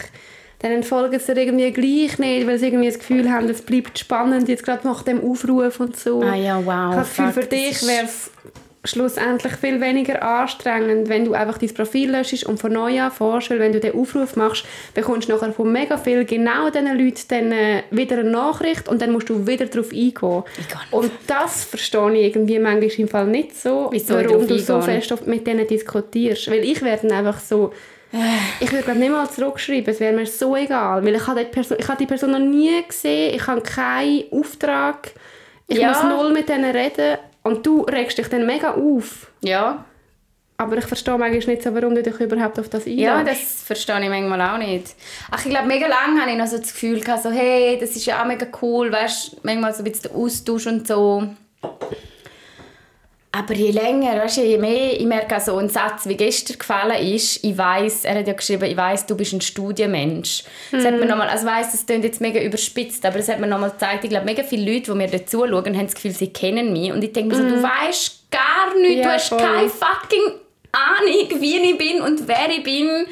dann 0.62 0.74
entfolgen 0.74 1.20
sie 1.20 1.32
irgendwie 1.32 1.72
gleich 1.72 2.20
nicht, 2.20 2.46
weil 2.46 2.60
sie 2.60 2.68
irgendwie 2.68 2.88
das 2.88 3.00
Gefühl 3.00 3.32
haben, 3.32 3.50
es 3.50 3.64
bleibt 3.64 3.98
spannend 3.98 4.48
jetzt 4.48 4.64
gerade 4.64 4.88
nach 4.88 5.02
dem 5.02 5.20
Aufruf 5.24 5.80
und 5.80 5.98
so. 5.98 6.22
Ah 6.22 6.36
ja, 6.36 6.58
wow. 6.58 6.66
Ich 6.66 6.70
habe 6.70 6.96
das 6.98 7.16
Gefühl, 7.16 7.32
für 7.32 7.50
dich 7.50 7.88
wäre 7.88 8.06
es 8.06 8.30
schlussendlich 8.84 9.54
viel 9.54 9.82
weniger 9.82 10.22
anstrengend, 10.22 11.10
wenn 11.10 11.26
du 11.26 11.34
einfach 11.34 11.58
dein 11.58 11.74
Profil 11.74 12.12
löschst 12.12 12.46
und 12.46 12.60
von 12.60 12.74
neu 12.74 13.02
anfängst, 13.02 13.50
weil 13.50 13.60
wenn 13.60 13.72
du 13.72 13.80
den 13.80 13.96
Aufruf 13.96 14.36
machst, 14.36 14.66
bekommst 14.94 15.30
du 15.30 15.34
nachher 15.34 15.52
von 15.52 15.72
mega 15.72 15.98
viel 15.98 16.26
genau 16.26 16.70
diesen 16.70 16.98
Leuten 16.98 17.22
dann 17.28 17.52
äh, 17.52 17.84
wieder 17.90 18.20
eine 18.20 18.30
Nachricht 18.30 18.88
und 18.88 19.02
dann 19.02 19.12
musst 19.12 19.30
du 19.30 19.48
wieder 19.48 19.66
darauf 19.66 19.92
eingehen. 19.92 20.44
Und 20.92 21.12
das 21.26 21.64
verstehe 21.64 22.12
ich 22.14 22.36
irgendwie 22.36 22.60
manchmal 22.60 22.92
im 22.92 23.08
Fall 23.08 23.28
nicht 23.28 23.56
so, 23.56 23.90
Wieso 23.92 24.16
warum 24.16 24.48
du 24.48 24.60
so 24.60 24.80
fest 24.82 25.28
mit 25.28 25.46
denen 25.46 25.68
diskutierst. 25.68 26.50
Weil 26.50 26.64
ich 26.64 26.82
werde 26.84 27.14
einfach 27.14 27.40
so 27.40 27.72
ich 28.60 28.72
würde 28.72 28.94
nicht 28.96 29.12
mal 29.12 29.30
zurückschreiben, 29.30 29.94
es 29.94 30.00
wäre 30.00 30.14
mir 30.14 30.26
so 30.26 30.56
egal, 30.56 31.06
weil 31.06 31.16
ich 31.16 31.28
habe 31.28 31.46
die 31.46 31.52
Person, 31.52 31.78
ich 31.80 31.88
habe 31.88 31.98
die 31.98 32.06
Person 32.06 32.32
noch 32.32 32.40
nie 32.40 32.84
gesehen, 32.86 33.36
ich 33.36 33.48
habe 33.48 33.62
keinen 33.62 34.24
Auftrag, 34.32 35.12
ich 35.68 35.78
ja. 35.78 35.90
muss 35.90 36.04
null 36.04 36.34
mit 36.34 36.50
denen 36.50 36.76
reden 36.76 37.18
und 37.44 37.66
du 37.66 37.82
regst 37.84 38.18
dich 38.18 38.28
dann 38.28 38.46
mega 38.46 38.74
auf. 38.74 39.32
Ja. 39.42 39.86
Aber 40.58 40.78
ich 40.78 40.86
verstehe 40.86 41.18
manchmal 41.18 41.56
nicht 41.56 41.64
so, 41.64 41.74
warum 41.74 41.96
du 41.96 42.04
dich 42.04 42.20
überhaupt 42.20 42.60
auf 42.60 42.70
das 42.70 42.86
einlässt. 42.86 43.02
Ja, 43.02 43.24
das 43.24 43.64
verstehe 43.64 44.00
ich 44.04 44.10
manchmal 44.10 44.42
auch 44.42 44.60
nicht. 44.60 44.94
Ach, 45.32 45.44
ich 45.44 45.50
glaube, 45.50 45.68
mega 45.68 45.88
lange 45.88 46.22
hatte 46.22 46.32
ich 46.32 46.38
noch 46.38 46.46
so 46.46 46.58
das 46.58 46.72
Gefühl, 46.72 47.00
gehabt, 47.00 47.24
so, 47.24 47.32
hey, 47.32 47.80
das 47.80 47.96
ist 47.96 48.06
ja 48.06 48.22
auch 48.22 48.28
mega 48.28 48.46
cool, 48.62 48.92
weißt 48.92 49.44
manchmal 49.44 49.74
so 49.74 49.80
ein 49.80 49.86
bisschen 49.86 50.12
der 50.12 50.16
Austausch 50.16 50.68
und 50.68 50.88
so. 50.88 51.30
Aber 53.34 53.54
je 53.54 53.72
länger, 53.72 54.18
weißt 54.18 54.38
du, 54.38 54.42
je 54.42 54.58
mehr, 54.58 55.00
ich 55.00 55.06
merke 55.06 55.40
so 55.40 55.56
einen 55.56 55.70
Satz, 55.70 56.06
wie 56.06 56.18
gestern 56.18 56.60
gefallen 56.60 57.02
ist, 57.02 57.42
ich 57.46 57.58
weiß, 57.58 58.04
er 58.04 58.20
hat 58.20 58.28
ja 58.28 58.34
geschrieben, 58.34 58.66
ich 58.66 58.76
weiß, 58.76 59.06
du 59.06 59.16
bist 59.16 59.32
ein 59.32 59.40
Studienmensch. 59.40 60.44
Mhm. 60.72 60.78
Das 60.78 60.86
hat 60.86 61.00
mir 61.00 61.06
nochmal, 61.06 61.30
also 61.30 61.46
weiss, 61.46 61.72
das 61.72 61.86
klingt 61.86 62.04
jetzt 62.04 62.20
mega 62.20 62.42
überspitzt, 62.42 63.06
aber 63.06 63.20
es 63.20 63.30
hat 63.30 63.40
mir 63.40 63.48
nochmal 63.48 63.72
gezeigt, 63.72 64.04
ich 64.04 64.10
glaube, 64.10 64.26
mega 64.26 64.44
viele 64.44 64.70
Leute, 64.70 64.92
die 64.92 64.98
mir 64.98 65.08
dazu 65.08 65.46
schauen, 65.48 65.78
haben 65.78 65.86
das 65.86 65.96
Gefühl, 65.96 66.12
sie 66.12 66.34
kennen 66.34 66.74
mich. 66.74 66.92
Und 66.92 67.02
ich 67.06 67.14
denke 67.14 67.30
mir 67.30 67.42
so, 67.42 67.44
mhm. 67.44 67.56
du 67.56 67.64
weißt 67.64 68.32
gar 68.32 68.78
nichts, 68.82 68.98
ja, 68.98 69.04
du 69.04 69.10
hast 69.14 69.30
voll. 69.30 69.40
keine 69.40 69.70
fucking 69.70 70.40
Ahnung, 70.74 71.42
wie 71.42 71.58
ich 71.58 71.78
bin 71.78 72.02
und 72.02 72.28
wer 72.28 72.50
ich 72.50 72.64
bin 72.64 73.06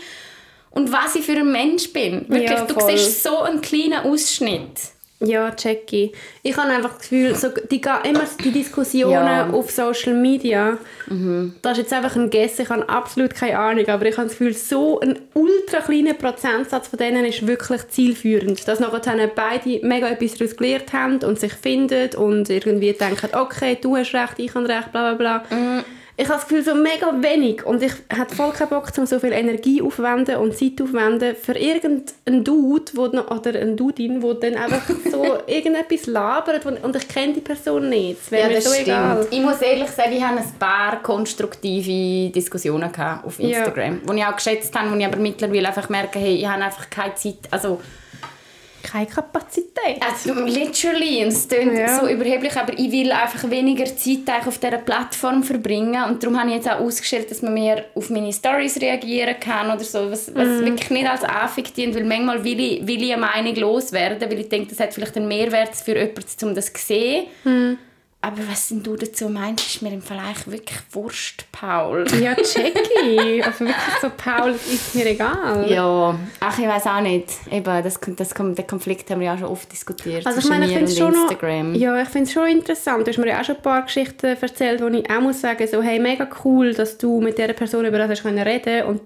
und 0.72 0.92
was 0.92 1.16
ich 1.16 1.24
für 1.26 1.34
ein 1.34 1.50
Mensch 1.50 1.94
bin. 1.94 2.28
Wirklich, 2.28 2.50
ja, 2.52 2.66
du 2.66 2.76
siehst 2.88 3.24
so 3.24 3.40
einen 3.40 3.62
kleinen 3.62 4.06
Ausschnitt. 4.06 4.99
Ja, 5.22 5.54
Jackie. 5.58 6.14
Ich 6.44 6.56
habe 6.56 6.70
einfach 6.70 6.94
das 6.94 7.02
Gefühl, 7.02 7.36
so 7.36 7.50
die, 7.70 7.82
immer 7.82 8.24
die 8.42 8.52
Diskussionen 8.52 9.12
ja. 9.12 9.50
auf 9.50 9.70
Social 9.70 10.14
Media, 10.14 10.78
mhm. 11.08 11.56
das 11.62 11.74
ist 11.74 11.78
jetzt 11.80 11.94
einfach 11.94 12.16
ein 12.16 12.30
Guess, 12.30 12.60
ich 12.60 12.70
habe 12.70 12.88
absolut 12.88 13.36
keine 13.36 13.60
Ahnung, 13.60 13.86
aber 13.90 14.06
ich 14.06 14.16
habe 14.16 14.30
das 14.30 14.38
Gefühl, 14.38 14.54
so 14.54 15.02
ein 15.02 15.20
ultra 15.34 15.82
kleiner 15.82 16.14
Prozentsatz 16.14 16.88
von 16.88 17.00
denen 17.00 17.26
ist 17.26 17.46
wirklich 17.46 17.86
zielführend. 17.90 18.66
Dass 18.66 18.80
nachher 18.80 19.28
beide 19.28 19.86
mega 19.86 20.08
etwas 20.08 20.36
daraus 20.36 20.56
gelernt 20.56 20.94
haben 20.94 21.18
und 21.24 21.38
sich 21.38 21.54
finden 21.54 22.16
und 22.16 22.50
irgendwie 22.50 22.94
denken, 22.94 23.30
okay, 23.34 23.78
du 23.80 23.98
hast 23.98 24.14
recht, 24.14 24.36
ich 24.38 24.56
habe 24.56 24.70
recht, 24.70 24.92
bla 24.94 25.14
bla 25.14 25.44
bla. 25.50 25.58
Mhm 25.58 25.84
ich 26.20 26.28
habe 26.28 26.38
das 26.38 26.50
Gefühl, 26.50 26.64
so 26.66 26.76
mega 26.76 27.14
wenig. 27.22 27.66
Und 27.66 27.82
ich 27.82 27.94
hatte 28.14 28.36
voll 28.36 28.52
keinen 28.52 28.68
Bock, 28.68 28.92
um 28.98 29.06
so 29.06 29.20
viel 29.20 29.32
Energie 29.32 29.82
aufwenden 29.82 30.36
und 30.36 30.54
Zeit 30.54 30.82
aufwenden 30.82 31.34
für 31.34 31.58
irgendeinen 31.58 32.44
Dude 32.44 32.92
wo, 32.96 33.04
oder 33.04 33.58
eine 33.58 33.76
Dudin, 33.76 34.20
der 34.20 34.34
dann 34.34 34.56
einfach 34.56 34.82
so 35.10 35.38
irgendetwas 35.48 36.08
labert 36.08 36.66
und 36.66 36.96
ich 36.98 37.08
kenne 37.08 37.36
die 37.36 37.40
Person 37.40 37.88
nicht. 37.88 38.20
Das 38.20 38.32
wäre 38.32 38.50
ja, 38.50 38.56
mir 38.56 38.62
so 38.62 38.70
stimmt. 38.70 38.88
egal. 38.88 39.28
Ich 39.32 39.42
muss 39.42 39.62
ehrlich 39.62 39.90
sagen, 39.92 40.12
ich 40.12 40.22
hatte 40.22 40.40
ein 40.40 40.60
paar 40.60 41.02
konstruktive 41.02 42.34
Diskussionen 42.34 42.92
auf 43.24 43.40
Instagram, 43.40 44.02
ja. 44.06 44.14
die 44.14 44.20
ich 44.20 44.26
auch 44.26 44.36
geschätzt 44.36 44.78
habe, 44.78 44.92
wo 44.92 44.96
ich 44.98 45.06
aber 45.06 45.20
mittlerweile 45.20 45.70
einfach 45.70 45.88
merke, 45.88 46.20
hey, 46.20 46.36
ich 46.36 46.48
habe 46.48 46.62
einfach 46.62 46.90
keine 46.90 47.16
Zeit, 47.16 47.48
also 47.50 47.80
keine 48.92 49.06
Kapazität. 49.06 50.02
Also 50.02 50.34
literally, 50.34 51.24
und 51.24 51.30
es 51.30 51.48
klingt 51.48 51.78
ja. 51.78 52.00
so 52.00 52.08
überheblich, 52.08 52.56
aber 52.56 52.74
ich 52.78 52.92
will 52.92 53.12
einfach 53.12 53.50
weniger 53.50 53.86
Zeit 53.86 54.48
auf 54.48 54.58
dieser 54.58 54.78
Plattform 54.78 55.44
verbringen 55.44 56.04
und 56.06 56.24
darum 56.24 56.40
habe 56.40 56.50
ich 56.50 56.56
jetzt 56.56 56.70
auch 56.70 56.80
ausgestellt, 56.80 57.30
dass 57.30 57.42
man 57.42 57.54
mehr 57.54 57.86
auf 57.96 58.10
meine 58.10 58.34
Stories 58.34 58.80
reagieren 58.82 59.36
kann 59.40 59.68
oder 59.68 59.84
so, 59.84 60.10
was, 60.12 60.34
was 60.34 60.48
mm. 60.48 60.66
wirklich 60.66 60.90
nicht 60.90 61.10
als 61.10 61.24
Anfang 61.24 61.66
dient, 61.76 61.96
weil 61.96 62.06
manchmal 62.06 62.44
will 62.44 62.60
ich, 62.60 62.88
will 62.88 63.04
ich 63.04 63.14
eine 63.14 63.22
Meinung 63.22 63.56
loswerden, 63.56 64.30
weil 64.30 64.40
ich 64.40 64.50
denke, 64.50 64.70
das 64.70 64.80
hat 64.80 64.94
vielleicht 64.94 65.18
einen 65.18 65.28
Mehrwert 65.28 65.76
für 65.76 65.98
jemanden, 65.98 66.46
um 66.46 66.56
das 66.56 66.74
zu 66.74 66.86
sehen. 66.86 67.28
Mm. 67.44 67.89
Aber 68.22 68.40
was 68.50 68.68
denn 68.68 68.84
du 68.84 68.98
dazu 68.98 69.30
meinst, 69.30 69.66
ist 69.66 69.82
mir 69.82 69.94
im 69.94 70.02
eigentlich 70.02 70.46
wirklich 70.46 70.80
Wurst, 70.92 71.46
Paul. 71.54 72.06
Ja, 72.22 72.36
Jackie. 72.36 73.42
also 73.42 73.62
wirklich 73.62 73.76
so, 74.02 74.10
Paul, 74.18 74.52
ist 74.52 74.94
mir 74.94 75.06
egal. 75.06 75.72
Ja, 75.72 76.20
ach, 76.42 76.60
ich 76.60 76.68
weiß 76.68 76.88
auch 76.88 77.00
nicht. 77.00 77.30
Eben, 77.50 77.82
das, 77.82 77.98
das, 78.18 78.34
den 78.34 78.68
Konflikt 78.68 79.10
haben 79.10 79.22
wir 79.22 79.28
ja 79.28 79.38
schon 79.38 79.48
oft 79.48 79.72
diskutiert 79.72 80.28
also 80.28 80.40
ich 80.40 80.50
meine, 80.50 80.66
ich 80.66 80.74
finde 80.74 80.92
schon 80.92 81.14
Instagram. 81.14 81.72
Noch, 81.72 81.80
ja, 81.80 82.02
ich 82.02 82.10
finde 82.10 82.28
es 82.28 82.34
schon 82.34 82.48
interessant. 82.50 83.08
Du 83.08 83.12
hast 83.12 83.18
mir 83.20 83.28
ja 83.28 83.40
auch 83.40 83.46
schon 83.46 83.56
ein 83.56 83.62
paar 83.62 83.84
Geschichten 83.84 84.26
erzählt, 84.26 84.82
wo 84.82 84.88
ich 84.88 85.10
auch 85.10 85.22
muss 85.22 85.40
sagen, 85.40 85.66
so, 85.66 85.82
hey, 85.82 85.98
mega 85.98 86.28
cool, 86.44 86.74
dass 86.74 86.98
du 86.98 87.22
mit 87.22 87.38
dieser 87.38 87.54
Person 87.54 87.86
über 87.86 88.00
das 88.00 88.10
hast 88.10 88.26
reden 88.26 88.84
und 88.84 89.02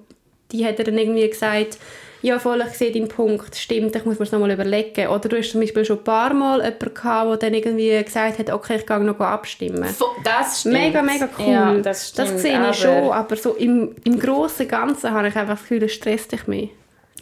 die 0.52 0.66
hat 0.66 0.80
dann 0.80 0.98
irgendwie 0.98 1.30
gesagt, 1.30 1.78
ja 2.24 2.40
voll, 2.40 2.64
ich 2.68 2.78
sehe 2.78 2.92
deinen 2.92 3.10
Punkt, 3.10 3.56
stimmt, 3.56 3.96
ich 3.96 4.06
muss 4.06 4.18
mir 4.18 4.26
das 4.26 4.32
nochmal 4.32 4.52
überlegen. 4.52 5.08
Oder 5.08 5.30
du 5.30 5.38
hast 5.38 5.52
zum 5.52 5.62
Beispiel 5.62 5.84
schon 5.84 6.00
ein 6.00 6.04
paar 6.04 6.34
Mal 6.34 6.64
jemanden 6.64 6.94
gehabt, 6.94 7.30
der 7.30 7.38
dann 7.38 7.54
irgendwie 7.54 8.04
gesagt 8.04 8.40
hat, 8.40 8.50
okay, 8.50 8.78
ich 8.78 8.86
gehe 8.86 9.00
noch 9.02 9.20
abstimmen. 9.20 9.86
Das 10.24 10.62
stimmt. 10.62 10.76
Mega, 10.76 11.02
mega 11.02 11.30
cool. 11.38 11.48
Ja, 11.48 11.74
das, 11.76 12.10
stimmt, 12.10 12.30
das 12.30 12.42
sehe 12.42 12.70
ich 12.70 12.78
schon, 12.78 13.12
aber 13.12 13.36
so 13.36 13.54
im, 13.56 13.94
im 14.06 14.18
Großen 14.18 14.66
und 14.66 14.72
Ganzen 14.72 15.12
habe 15.12 15.28
ich 15.28 15.36
einfach 15.36 15.56
das 15.56 15.62
Gefühl, 15.62 15.84
es 15.84 15.94
stresst 15.94 16.32
dich 16.32 16.48
mehr. 16.48 16.70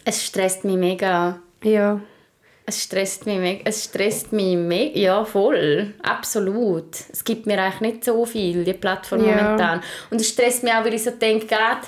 Es 0.04 0.24
stresst 0.24 0.64
mich 0.64 0.76
mega. 0.76 1.40
Ja. 1.64 2.00
Es 2.64 2.80
stresst 2.84 3.26
mich 3.26 3.38
mega. 3.38 3.62
Es 3.64 3.84
stresst 3.84 4.32
mich 4.32 4.56
mega. 4.56 4.96
Ja, 4.96 5.24
voll. 5.24 5.94
Absolut. 6.02 6.94
Es 7.12 7.24
gibt 7.24 7.46
mir 7.46 7.60
eigentlich 7.60 7.80
nicht 7.80 8.04
so 8.04 8.24
viel, 8.24 8.62
die 8.62 8.72
Plattform 8.72 9.26
ja. 9.26 9.34
momentan. 9.34 9.82
Und 10.10 10.20
es 10.20 10.28
stresst 10.28 10.62
mich 10.62 10.72
auch, 10.72 10.84
weil 10.84 10.94
ich 10.94 11.02
so 11.02 11.10
denke, 11.10 11.46
gerade 11.46 11.80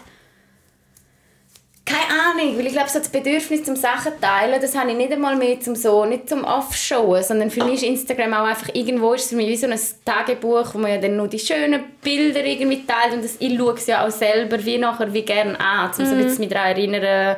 keine 1.87 2.23
Ahnung, 2.23 2.57
weil 2.57 2.67
ich 2.67 2.73
glaube, 2.73 2.89
so 2.89 2.99
das 2.99 3.11
Bedürfnis 3.11 3.63
zum 3.65 3.77
Sachen 3.77 4.13
teilen, 4.19 4.59
das 4.61 4.75
habe 4.75 4.91
ich 4.91 4.97
nicht 4.97 5.13
einmal 5.13 5.37
mehr 5.37 5.61
zum 5.61 5.77
so, 5.77 6.07
nicht 6.07 6.29
zum 6.31 6.45
Offshowen, 6.45 7.23
sondern 7.23 7.51
für 7.51 7.63
mich 7.63 7.75
ist 7.75 7.83
Instagram 7.83 8.33
auch 8.33 8.47
einfach 8.47 8.71
irgendwo 8.73 9.13
ist 9.13 9.25
es 9.25 9.31
für 9.31 9.37
mich 9.37 9.49
wie 9.49 9.57
so 9.57 9.67
ein 9.67 9.79
Tagebuch, 10.05 10.75
wo 10.75 10.79
man 10.79 10.93
ja 10.93 10.99
dann 10.99 11.17
nur 11.17 11.29
die 11.29 11.39
schönen 11.39 11.85
Bilder 12.03 12.43
irgendwie 12.43 12.87
teilt 12.87 13.13
und 13.15 13.23
das, 13.23 13.37
ich 13.39 13.59
schaue 13.59 13.75
es 13.75 13.87
ja 13.87 14.07
auch 14.07 14.11
selber 14.11 14.65
wie 14.65 14.79
nachher 14.79 15.13
wie 15.13 15.23
gerne 15.23 15.61
an, 15.61 15.91
um 15.91 16.05
mm. 16.05 16.07
so 16.07 16.15
ein 16.15 16.23
bisschen 16.23 16.41
mich 16.41 16.49
daran 16.49 16.69
erinnern, 16.69 17.37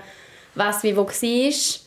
was 0.55 0.83
wie 0.85 0.97
wo 0.97 1.07
war. 1.07 1.81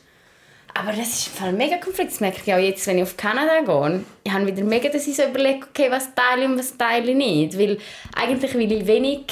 Aber 0.74 0.91
das 0.91 1.08
ist 1.08 1.28
im 1.28 1.34
Fall 1.34 1.54
mega 1.54 1.78
Konflikt. 1.78 2.12
Das 2.12 2.19
merke 2.19 2.41
ich 2.45 2.54
auch 2.54 2.60
jetzt, 2.60 2.86
wenn 2.88 2.98
ich 2.98 3.04
auf 3.04 3.17
Kanada 3.17 3.62
gehe. 3.62 4.04
Ich 4.24 4.32
habe 4.32 4.45
wieder 4.45 4.63
mega, 4.63 4.89
dass 4.89 5.08
ich 5.08 5.15
so 5.15 5.24
überlege, 5.24 5.65
okay, 5.69 5.89
was 5.89 6.13
teile 6.13 6.43
ich 6.43 6.48
und 6.48 6.60
was 6.60 6.78
teile 6.78 7.12
ich 7.12 7.17
nicht. 7.17 7.58
Weil 7.58 7.80
eigentlich 8.15 8.54
will 8.54 8.72
ich 8.72 8.88
wenig 8.88 9.26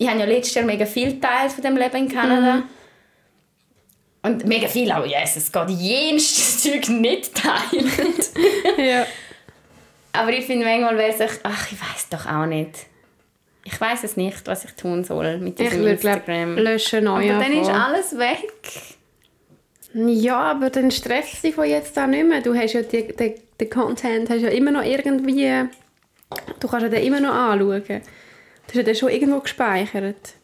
ich 0.00 0.08
habe 0.08 0.18
ja 0.18 0.24
letztes 0.24 0.54
Jahr 0.54 0.64
mega 0.64 0.86
viel 0.86 1.20
Teil 1.20 1.50
von 1.50 1.62
dem 1.62 1.76
Leben 1.76 1.96
in 1.96 2.08
Kanada. 2.08 2.54
Mhm. 2.56 2.62
Und 4.22 4.46
mega 4.46 4.66
viel 4.66 4.90
auch, 4.92 5.04
yes, 5.04 5.36
es 5.36 5.52
geht 5.52 5.68
jenes 5.70 6.62
Zeug 6.62 6.88
nicht 6.88 7.34
teilen. 7.34 7.90
Ja. 8.78 9.06
Aber 10.12 10.32
ich 10.32 10.46
finde, 10.46 10.64
manchmal 10.64 10.96
wäre 10.96 11.12
es 11.12 11.40
ach, 11.42 11.70
ich 11.70 11.78
weiß 11.78 12.08
doch 12.10 12.26
auch 12.26 12.46
nicht. 12.46 12.86
Ich 13.64 13.78
weiß 13.78 14.02
es 14.04 14.16
nicht, 14.16 14.46
was 14.46 14.64
ich 14.64 14.72
tun 14.72 15.04
soll 15.04 15.36
mit 15.36 15.60
Ich 15.60 15.68
diesem 15.68 15.82
glaube 15.82 15.90
Instagram. 15.90 16.56
löschen 16.56 17.04
neu 17.04 17.30
Aber 17.30 17.44
dann 17.44 17.52
ist 17.52 17.68
alles 17.68 18.18
weg. 18.18 18.52
Ja, 19.92 20.38
aber 20.52 20.70
dann 20.70 20.90
stresst 20.90 21.44
dich 21.44 21.54
von 21.54 21.68
jetzt 21.68 21.96
an 21.98 22.10
nicht 22.10 22.26
mehr. 22.26 22.40
Du 22.40 22.54
hast 22.54 22.72
ja 22.72 22.82
den 22.82 23.70
Content 23.70 24.30
hast 24.30 24.40
ja 24.40 24.48
immer 24.48 24.70
noch 24.70 24.84
irgendwie... 24.84 25.68
Du 26.58 26.68
kannst 26.68 26.84
ja 26.84 26.88
den 26.88 27.04
immer 27.04 27.20
noch 27.20 27.34
anschauen. 27.34 28.02
Du 28.72 28.78
hast 28.78 28.86
ja 28.86 28.94
schon 28.94 29.08
irgendwo 29.08 29.40
gespeichert. 29.40 30.34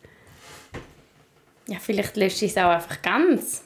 Ja, 1.68 1.78
vielleicht 1.80 2.16
lösche 2.16 2.44
ich 2.44 2.52
es 2.52 2.58
auch 2.58 2.70
einfach 2.70 3.00
ganz. 3.02 3.62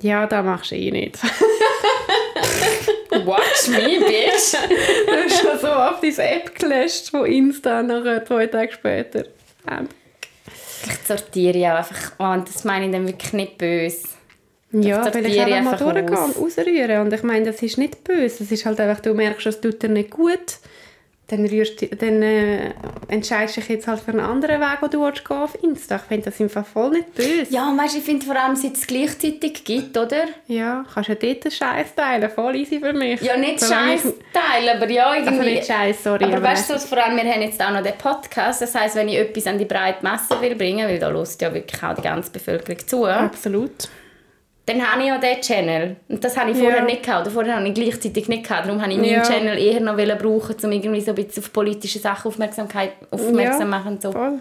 Ja, 0.00 0.26
das 0.26 0.44
machst 0.44 0.70
du 0.70 0.76
eh 0.76 0.90
nicht. 0.90 1.18
Watch 3.10 3.68
me, 3.68 3.98
bitch. 4.00 4.52
du 5.06 5.12
hast 5.12 5.40
schon 5.40 5.58
so 5.58 5.68
auf 5.68 6.00
deine 6.00 6.30
App 6.30 6.54
gelöscht 6.58 7.10
von 7.10 7.26
Insta 7.26 7.82
nachher 7.82 8.24
zwei 8.24 8.46
Tage 8.46 8.72
später. 8.72 9.24
Ähm, 9.68 9.88
Vielleicht 10.80 11.06
sortiere 11.06 11.58
ich 11.58 11.66
auch 11.66 11.78
einfach. 11.78 12.12
Oh, 12.18 12.32
und 12.32 12.48
das 12.48 12.64
meine 12.64 12.86
ich 12.86 12.92
dann 12.92 13.06
wirklich 13.06 13.32
nicht 13.32 13.58
böse. 13.58 14.08
Ja, 14.70 15.02
Das 15.02 15.14
weil 15.14 15.26
ich 15.26 15.40
einfach 15.40 15.80
mal 15.80 15.92
durchgehen 15.92 16.18
und 16.18 16.36
ausrühren. 16.36 17.00
Und 17.00 17.12
ich 17.12 17.22
meine, 17.22 17.46
das 17.46 17.62
ist 17.62 17.78
nicht 17.78 18.04
böse. 18.04 18.44
Es 18.44 18.52
ist 18.52 18.64
halt 18.66 18.78
einfach, 18.78 19.00
du 19.00 19.14
merkst, 19.14 19.46
es 19.46 19.60
tut 19.60 19.82
dir 19.82 19.88
nicht 19.88 20.10
gut. 20.10 20.58
Dann, 21.30 21.44
rührst, 21.44 21.82
du- 21.82 21.88
dann 21.88 22.22
äh, 22.22 22.72
entscheidest 23.08 23.58
du 23.58 23.60
dich 23.60 23.68
jetzt 23.68 23.86
halt 23.86 24.00
für 24.00 24.12
einen 24.12 24.20
anderen 24.20 24.62
Weg, 24.62 24.80
den 24.80 24.90
du 24.90 25.04
willst 25.04 25.28
gehen 25.28 25.36
auf 25.36 25.62
Insta. 25.62 25.96
Ich 25.96 26.02
finde 26.02 26.24
das 26.30 26.40
im 26.40 26.48
Fall 26.48 26.64
voll 26.64 26.90
nicht 26.90 27.14
böse. 27.14 27.46
Ja, 27.50 27.70
weißt, 27.76 27.94
du, 27.94 27.98
ich 27.98 28.04
finde 28.04 28.24
vor 28.24 28.34
allem, 28.34 28.56
seit 28.56 28.72
es 28.76 28.86
gleichzeitig 28.86 29.62
gibt, 29.62 29.94
oder? 29.98 30.24
Ja, 30.46 30.86
kannst 30.94 31.10
ja 31.10 31.14
dort 31.16 31.44
den 31.44 31.50
Scheiß 31.50 31.94
teilen. 31.94 32.30
Voll 32.30 32.56
easy 32.56 32.80
für 32.80 32.94
mich. 32.94 33.20
Ja, 33.20 33.36
nicht 33.36 33.60
Scheiß 33.60 34.04
teilen, 34.32 34.76
aber 34.76 34.90
ja, 34.90 35.10
Also 35.10 35.30
irgendwie... 35.30 35.50
nicht 35.56 35.66
Scheiß, 35.66 36.02
sorry. 36.02 36.24
aber 36.24 36.36
aber 36.38 36.46
weißt 36.46 36.70
du, 36.70 36.78
vor 36.78 36.96
allem, 37.04 37.16
wir 37.22 37.30
haben 37.30 37.42
jetzt 37.42 37.62
auch 37.62 37.72
noch 37.72 37.82
den 37.82 37.98
Podcast. 37.98 38.62
Das 38.62 38.74
heisst, 38.74 38.96
wenn 38.96 39.08
ich 39.10 39.18
etwas 39.18 39.46
an 39.46 39.58
die 39.58 39.66
breite 39.66 39.98
Masse 40.02 40.40
will 40.40 40.54
bringen, 40.54 40.88
weil 40.88 40.98
da 40.98 41.10
hört 41.10 41.42
ja 41.42 41.52
wirklich 41.52 41.82
auch 41.82 41.94
die 41.94 42.02
ganze 42.02 42.30
Bevölkerung 42.32 42.78
zu, 42.86 43.04
Absolut. 43.04 43.88
Dann 44.68 44.86
habe 44.86 45.00
ich 45.02 45.08
ja 45.08 45.18
diesen 45.18 45.40
Channel. 45.40 45.96
Und 46.08 46.22
das 46.22 46.36
habe 46.36 46.50
ich 46.50 46.56
vorher 46.58 46.78
Ja. 46.78 46.84
nicht 46.84 47.02
gehabt. 47.02 47.22
Oder 47.26 47.30
vorher 47.32 47.56
habe 47.56 47.66
ich 47.68 47.74
gleichzeitig 47.74 48.28
nicht 48.28 48.44
gehabt. 48.46 48.66
Darum 48.66 48.80
habe 48.82 48.92
ich 48.92 48.98
meinen 48.98 49.10
Ja. 49.10 49.22
Channel 49.22 49.58
eher 49.58 49.80
noch 49.80 49.96
brauchen, 49.96 50.56
um 50.62 50.72
irgendwie 50.72 51.00
so 51.00 51.12
ein 51.12 51.14
bisschen 51.14 51.42
auf 51.42 51.52
politische 51.52 51.98
Sachen 51.98 52.28
Aufmerksamkeit 52.28 52.92
aufmerksam 53.10 53.60
Ja. 53.62 53.66
machen. 53.78 53.98
So. 54.00 54.12
Voll. 54.12 54.38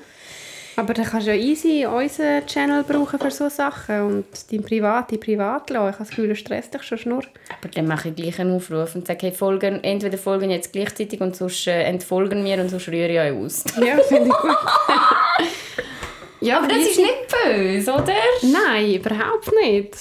Aber 0.80 0.94
dann 0.94 1.06
kannst 1.06 1.26
du 1.26 1.32
ja 1.34 1.38
easy 1.42 1.88
unseren 1.88 2.46
Channel 2.46 2.84
brauchen 2.84 3.18
für 3.20 3.32
solche 3.32 3.56
Sachen 3.56 4.02
und 4.02 4.26
dein 4.52 4.62
Private 4.62 5.18
privat 5.18 5.72
lassen. 5.72 5.88
Ich 5.88 5.94
habe 5.94 5.98
das 6.04 6.10
Gefühl, 6.10 6.30
das 6.30 6.38
stresst 6.38 6.72
dich 6.76 6.84
schon 6.84 7.00
schnurr. 7.00 7.24
Aber 7.60 7.70
dann 7.74 7.88
mache 7.88 8.10
ich 8.10 8.16
gleich 8.16 8.40
einen 8.40 8.56
Aufruf 8.56 8.94
und 8.94 9.08
sage, 9.08 9.20
hey, 9.28 9.32
folgen, 9.32 9.84
entweder 9.84 10.20
folgen 10.20 10.52
jetzt 10.52 10.74
gleichzeitig 10.74 11.20
und 11.20 11.36
sonst 11.36 11.66
äh, 11.66 11.82
entfolgen 11.82 12.46
wir 12.46 12.60
und 12.60 12.70
sonst 12.70 12.90
rühre 12.90 13.08
ich 13.12 13.20
euch 13.20 13.32
aus. 13.44 13.64
Ja, 13.84 13.98
finde 14.04 14.30
ich 14.30 14.36
gut. 14.38 14.58
ja, 16.42 16.58
Aber 16.58 16.68
das 16.68 16.78
ist 16.80 17.00
nicht 17.00 17.28
böse, 17.44 17.92
oder? 17.94 18.14
Nein, 18.42 18.94
überhaupt 18.96 19.52
nicht. 19.64 19.96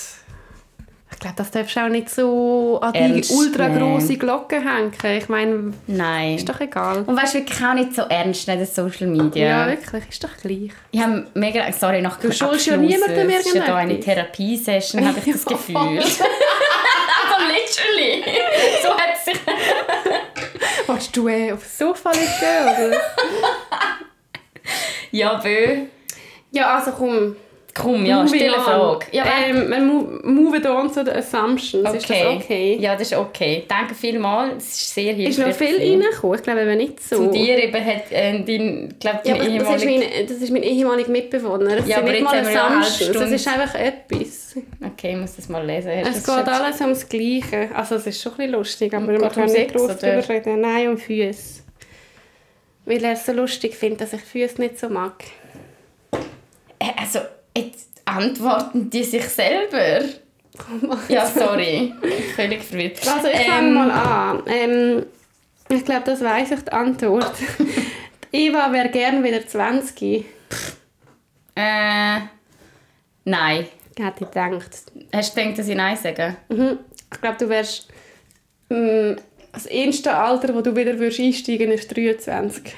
Ich 1.13 1.21
glaube, 1.21 1.37
das 1.39 1.51
darfst 1.51 1.75
du 1.75 1.81
auch 1.81 1.89
nicht 1.89 2.11
so 2.11 2.79
an 2.83 2.93
die 2.93 2.99
Ernst 2.99 3.31
ultra 3.31 3.69
grosse 3.69 4.19
Glocke 4.19 4.57
hängen. 4.57 4.93
Ich 5.17 5.31
meine, 5.31 5.73
Nein. 5.87 6.35
ist 6.37 6.47
doch 6.47 6.61
egal. 6.61 7.05
Und 7.07 7.17
weißt 7.17 7.33
du, 7.35 7.39
wirklich 7.39 7.65
auch 7.65 7.73
nicht 7.73 7.95
so 7.95 8.03
ernst 8.03 8.47
nehmen, 8.47 8.61
das 8.61 8.75
Social 8.75 9.07
Media. 9.07 9.47
Ja, 9.49 9.67
wirklich, 9.67 10.05
ist 10.11 10.23
doch 10.23 10.37
gleich. 10.43 10.73
Ich 10.91 11.01
habe 11.01 11.27
mega, 11.33 11.73
sorry, 11.73 12.03
nach 12.03 12.21
Du 12.21 12.31
schuldest 12.31 12.67
ja 12.67 12.77
niemandem 12.77 13.31
Es 13.31 13.47
ist 13.47 13.55
ja 13.55 13.65
da 13.65 13.77
eine 13.77 13.93
irgendetwas. 13.93 14.15
Therapiesession, 14.15 15.09
habe 15.09 15.19
ich 15.25 15.33
das 15.33 15.45
Gefühl. 15.47 15.77
also 15.79 16.05
literally. 17.49 18.23
So 18.83 18.91
hat 18.91 19.15
es 19.15 19.25
sich... 19.25 19.41
Willst 20.87 21.17
du 21.17 21.29
äh, 21.29 21.53
aufs 21.53 21.79
Sofa 21.79 22.11
liegen? 22.11 22.91
Oder? 22.91 23.01
Ja, 25.13 25.35
bö. 25.35 25.87
Ja, 26.57 26.77
also 26.77 26.91
komm. 26.93 27.37
Komm, 27.79 28.07
ja, 28.07 28.27
stille. 28.27 28.55
Frage. 28.55 29.05
Ja, 29.13 29.25
ähm, 29.47 29.69
wir 29.69 29.79
mo- 29.81 30.09
move 30.23 30.67
on 30.75 30.91
zu 30.91 31.05
den 31.05 31.15
Assumptions. 31.15 31.93
Ist 31.95 32.09
das 32.09 32.25
okay? 32.27 32.79
Ja, 32.81 32.95
das 32.95 33.03
ist 33.13 33.19
okay. 33.19 33.65
Danke 33.69 33.95
vielmals. 33.95 34.65
Es 34.65 34.81
ist 34.81 34.95
sehr 34.95 35.13
hilfreich. 35.13 35.29
Ist 35.29 35.47
noch 35.47 35.55
viel 35.69 35.77
reingekommen? 35.77 36.37
Ich 36.39 36.43
glaube 36.43 36.63
eben 36.63 36.77
nicht 36.79 37.03
so. 37.07 37.27
Zu 37.27 37.33
dir 37.33 37.59
eben 37.65 37.85
hat 37.85 38.11
äh, 38.11 38.43
dein, 38.43 38.95
glaub, 38.99 39.21
Ja, 39.27 39.37
dein 39.37 39.61
aber 39.61 39.75
das 39.75 39.83
ist, 39.83 39.83
ehemaliger... 39.89 40.07
mein, 40.17 40.27
das 40.27 40.37
ist 40.39 40.51
mein 40.51 40.63
ehemaliger 40.63 41.11
Mitbewohner. 41.11 41.77
Das 41.77 41.87
Ja, 41.87 41.97
sind 41.97 42.05
aber 42.05 42.13
nicht 42.13 42.33
jetzt 42.33 42.45
mal 42.45 42.53
ja 42.55 42.67
Assumptions. 42.67 43.13
Das 43.19 43.31
ist 43.31 43.47
einfach 43.49 43.75
etwas. 43.75 44.55
Okay, 44.93 45.11
ich 45.11 45.17
muss 45.19 45.37
das 45.37 45.49
mal 45.51 45.67
lesen. 45.67 45.91
Hast 46.03 46.17
Es 46.17 46.25
geht 46.25 46.35
schon- 46.35 46.45
alles 46.49 46.81
ums 46.81 47.07
Gleiche. 47.07 47.69
Also 47.75 47.97
es 47.97 48.07
ist 48.07 48.23
schon 48.23 48.33
ein 48.33 48.37
bisschen 48.39 48.53
lustig, 48.53 48.95
aber 48.95 49.09
wir 49.09 49.29
können 49.29 49.49
um 49.49 49.53
nicht 49.53 49.75
groß 49.75 49.83
oder? 49.83 49.95
drüber 49.97 50.29
reden. 50.31 50.61
Nein, 50.63 50.89
um 50.89 50.97
Füße. 50.97 51.61
Weil 52.87 53.05
er 53.05 53.13
es 53.13 53.27
so 53.27 53.33
lustig 53.33 53.75
findet, 53.75 54.01
dass 54.01 54.15
ich 54.15 54.23
Füße 54.23 54.59
nicht 54.63 54.79
so 54.79 54.89
mag. 54.89 55.13
Äh, 56.79 56.93
Also, 57.01 57.21
jetzt 57.57 57.89
antworten 58.05 58.91
die 58.91 59.05
sich 59.05 59.25
selber. 59.29 60.05
Ja, 61.09 61.27
sorry. 61.27 61.93
Völlig 62.35 62.63
verwirrt. 62.63 63.07
Also 63.07 63.29
ich 63.29 63.41
fange 63.47 63.69
Ähm, 63.69 63.75
mal 63.75 63.91
an. 63.91 64.43
Ähm, 64.47 65.07
ich 65.69 65.85
glaube, 65.85 66.05
das 66.07 66.23
weiß 66.23 66.51
ich 66.53 66.61
die 66.61 66.73
Antwort. 66.73 67.33
Eva 68.33 68.73
wäre 68.73 68.89
gern 68.89 69.23
wieder 69.23 69.47
20. 69.47 70.25
Äh, 71.55 72.21
nein. 73.25 73.67
Hätte 73.99 74.25
ich 74.25 74.31
gedacht. 74.31 74.71
Hast 75.13 75.37
du 75.37 75.41
gedacht, 75.41 75.59
dass 75.59 75.69
ich 75.69 75.77
Nein 75.77 75.97
sage? 75.97 76.37
Mhm. 76.49 76.79
Ich 77.13 77.21
glaube, 77.21 77.37
du 77.39 77.49
wärst... 77.49 77.89
mm, 78.69 79.13
das 79.53 79.67
erste 79.67 80.15
Alter, 80.15 80.55
wo 80.55 80.61
du 80.61 80.77
wieder 80.77 80.99
würdest 80.99 81.19
einsteigen 81.21 81.73
ist 81.73 81.95
23. 81.97 82.75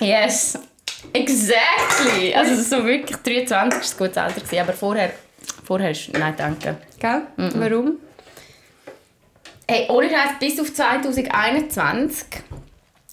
Yes. 0.00 0.58
Exactly. 1.12 2.34
Also 2.34 2.62
so 2.62 2.84
wirklich 2.84 3.16
23 3.16 3.50
war 3.50 3.62
ein 3.62 3.70
gutes 3.98 4.16
Alter, 4.16 4.40
gewesen, 4.40 4.60
aber 4.60 4.72
vorher, 4.72 5.12
vorher 5.64 5.90
ist 5.90 6.12
Nein, 6.12 6.34
danke. 6.36 6.76
Gell? 6.98 7.22
Warum? 7.36 7.98
Hey, 9.68 9.86
ohne 9.88 10.08
Scheiß, 10.08 10.38
bis 10.38 10.60
auf 10.60 10.72
2021 10.72 12.26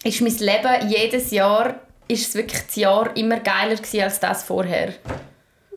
ist 0.04 0.20
mein 0.20 0.36
Leben 0.38 0.88
jedes 0.88 1.30
Jahr 1.30 1.80
ist 2.08 2.28
es 2.28 2.34
wirklich 2.34 2.62
das 2.66 2.76
Jahr 2.76 3.16
immer 3.16 3.38
geiler 3.38 3.76
gewesen 3.76 4.02
als 4.02 4.18
das 4.18 4.42
vorher. 4.42 4.94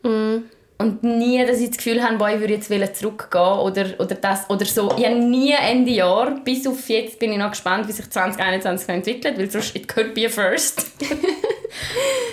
Und 0.02 1.02
nie, 1.02 1.44
dass 1.46 1.60
ich 1.60 1.68
das 1.68 1.78
Gefühl 1.78 2.02
habe, 2.02 2.16
boah, 2.16 2.30
ich 2.30 2.40
würde 2.40 2.54
jetzt 2.54 2.98
zurückgehen 2.98 3.58
oder, 3.58 3.86
oder 3.98 4.14
das 4.16 4.50
oder 4.50 4.64
so. 4.64 4.92
Ich 4.98 5.04
habe 5.04 5.14
nie 5.14 5.52
Ende 5.52 5.92
Jahr, 5.92 6.32
bis 6.44 6.66
auf 6.66 6.88
jetzt 6.88 7.18
bin 7.18 7.32
ich 7.32 7.38
noch 7.38 7.50
gespannt, 7.50 7.86
wie 7.88 7.92
sich 7.92 8.10
2021 8.10 8.88
noch 8.88 8.94
entwickelt, 8.94 9.38
weil 9.38 9.50
sonst 9.50 9.76
it 9.76 9.86
could 9.86 10.12
be 10.14 10.26
a 10.26 10.28
first. 10.28 10.86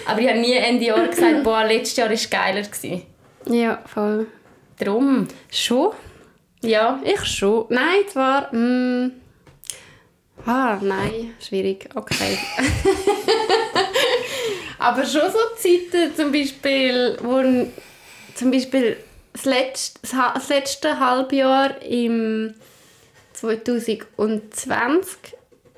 Aber 0.05 0.19
ich 0.19 0.27
habe 0.27 0.39
nie 0.39 0.53
Ende 0.53 0.85
Jahr 0.85 1.07
gesagt, 1.07 1.43
boah, 1.43 1.63
letztes 1.63 1.97
Jahr 1.97 2.09
war 2.09 2.17
geiler. 2.29 2.61
Gewesen. 2.61 3.03
Ja, 3.45 3.81
voll. 3.85 4.27
Darum, 4.79 5.27
Schon? 5.49 5.93
ja. 6.61 6.99
Ich 7.03 7.23
schon. 7.25 7.65
Nein, 7.69 8.01
zwar... 8.07 8.53
Mm, 8.53 9.11
ah, 10.45 10.79
nein. 10.81 11.35
Schwierig. 11.39 11.89
Okay. 11.93 12.37
Aber 14.79 15.05
schon 15.05 15.31
so 15.31 15.37
Zeiten, 15.57 16.15
zum 16.15 16.31
Beispiel, 16.31 17.17
wo 17.21 17.43
zum 18.33 18.49
Beispiel 18.49 18.97
das 19.33 19.45
letzte, 19.45 19.99
das 20.01 20.49
letzte 20.49 20.99
Halbjahr 20.99 21.79
im 21.83 22.55
2020 23.33 25.17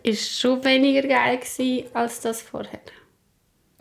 ist 0.04 0.40
schon 0.40 0.64
weniger 0.64 1.08
geil 1.08 1.38
gewesen, 1.38 1.88
als 1.94 2.22
das 2.22 2.42
vorher. 2.42 2.80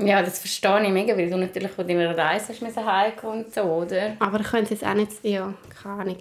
Ja, 0.05 0.23
das 0.23 0.39
verstehe 0.39 0.83
ich 0.85 0.91
mega, 0.91 1.17
weil 1.17 1.31
du 1.31 1.37
natürlich 1.37 1.71
von 1.73 1.87
deiner 1.87 2.17
Reise 2.17 2.49
hast 2.49 2.77
heimkommen 2.77 3.45
und 3.45 3.55
so, 3.55 3.63
oder? 3.63 4.17
Aber 4.19 4.41
ich 4.41 4.47
könnte 4.47 4.75
jetzt 4.75 4.85
auch 4.85 4.95
nicht... 4.95 5.13
Ja, 5.23 5.55
keine 5.83 6.01
Ahnung. 6.01 6.17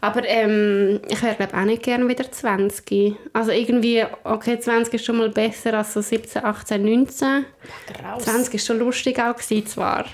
Aber 0.00 0.26
ähm, 0.26 1.00
ich 1.08 1.22
wäre 1.22 1.34
glaube 1.34 1.56
auch 1.56 1.64
nicht 1.64 1.82
gerne 1.82 2.08
wieder 2.08 2.30
20. 2.30 3.16
Also 3.32 3.52
irgendwie, 3.52 4.04
okay, 4.24 4.58
20 4.58 4.94
ist 4.94 5.04
schon 5.04 5.16
mal 5.16 5.30
besser 5.30 5.74
als 5.74 5.94
so 5.94 6.00
17, 6.00 6.44
18, 6.44 6.84
19. 6.84 7.44
Graus. 7.86 8.24
20 8.24 8.52
war 8.52 8.60
schon 8.60 8.78
lustig 8.78 9.18
auch, 9.18 9.36
gewesen, 9.36 9.66
zwar. 9.66 10.04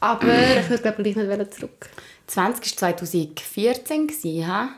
Aber 0.00 0.34
ich 0.60 0.70
würde 0.70 0.82
glaube 0.82 1.02
gleich 1.02 1.16
nicht 1.16 1.28
wollen 1.28 1.50
zurück. 1.50 1.88
20 2.26 2.80
war 2.82 2.94
2014, 2.94 4.06
gewesen, 4.06 4.46
ha? 4.46 4.70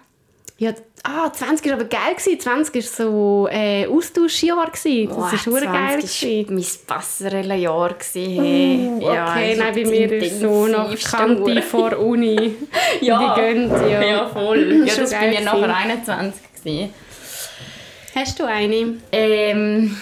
Ja, 0.59 0.73
ah, 1.07 1.33
20 1.33 1.67
war 1.67 1.75
aber 1.75 1.85
geil. 1.85 2.15
Gewesen. 2.17 2.41
20 2.41 2.75
war 2.75 2.83
so 2.83 3.49
äh, 3.51 3.87
Austauschjahr. 3.87 4.71
Gewesen. 4.71 5.09
Das 5.09 5.19
war 5.19 5.39
schon 5.39 5.55
geil. 5.55 6.01
20 6.01 6.21
gewesen. 6.21 6.49
war 6.49 6.55
mein 6.55 6.67
Passerella-Jahr. 6.87 7.95
gewesen, 7.95 8.43
Hey. 8.43 8.91
Uh, 9.01 9.07
okay, 9.07 9.53
ich 9.53 9.59
nein, 9.59 9.75
bei 9.75 9.85
mir 9.85 10.13
ist 10.13 10.41
so 10.41 10.67
noch 10.67 10.95
Kante 10.97 11.63
vor 11.63 11.99
Uni. 11.99 12.55
Ja. 13.01 13.35
Die 13.35 13.41
gönnt, 13.41 13.73
ja. 13.91 14.03
Ja, 14.03 14.27
voll. 14.27 14.85
Ja, 14.87 14.95
das 14.97 15.13
war 15.13 15.21
bei 15.21 15.29
geil 15.31 15.31
mir 15.31 15.41
nachher 15.43 15.61
gewesen. 15.61 16.11
21. 16.11 16.41
Gewesen. 16.65 16.95
Hast 18.15 18.39
du 18.39 18.45
eine? 18.45 18.95
Ähm, 19.13 19.97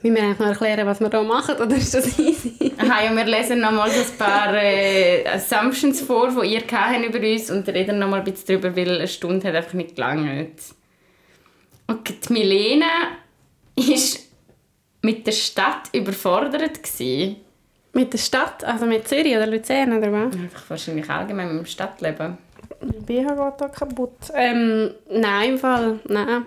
Müssen 0.00 0.14
wir 0.14 0.22
eigentlich 0.22 0.38
noch 0.38 0.46
erklären, 0.46 0.86
was 0.86 1.00
wir 1.00 1.10
hier 1.10 1.22
machen, 1.22 1.56
oder 1.56 1.76
ist 1.76 1.92
das 1.92 2.18
easy? 2.18 2.72
Aha, 2.78 3.04
ja, 3.04 3.16
wir 3.16 3.24
lesen 3.24 3.60
nochmal 3.60 3.90
so 3.90 4.00
ein 4.00 4.18
paar 4.18 4.54
äh, 4.54 5.26
Assumptions 5.26 6.00
vor, 6.02 6.30
die 6.40 6.54
ihr 6.54 6.62
habt 6.70 7.04
über 7.04 7.18
uns 7.18 7.50
und 7.50 7.68
reden 7.68 7.98
nochmal 7.98 8.20
ein 8.20 8.24
bisschen 8.24 8.60
darüber, 8.60 8.76
weil 8.76 8.98
eine 8.98 9.08
Stunde 9.08 9.48
hat 9.48 9.56
einfach 9.56 9.72
nicht 9.72 9.96
gelangt. 9.96 10.60
Okay, 11.88 12.14
die 12.28 12.32
Milena 12.32 12.86
war 13.76 13.96
mit 15.02 15.26
der 15.26 15.32
Stadt 15.32 15.88
überfordert. 15.92 16.82
Gewesen. 16.82 17.36
Mit 17.92 18.12
der 18.12 18.18
Stadt, 18.18 18.62
also 18.62 18.86
mit 18.86 19.08
Zürich 19.08 19.34
oder 19.34 19.46
Luzern 19.46 19.96
oder 19.96 20.12
was? 20.12 20.34
Einfach 20.34 20.70
wahrscheinlich 20.70 21.10
allgemein 21.10 21.48
mit 21.48 21.58
dem 21.58 21.66
Stadtleben. 21.66 22.38
BH 22.80 23.34
geht 23.34 23.60
da 23.60 23.68
kaputt. 23.68 24.30
Ähm, 24.34 24.92
nein, 25.10 25.50
im 25.50 25.58
Fall, 25.58 25.98
nein. 26.06 26.46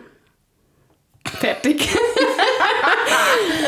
Fertig. 1.25 1.89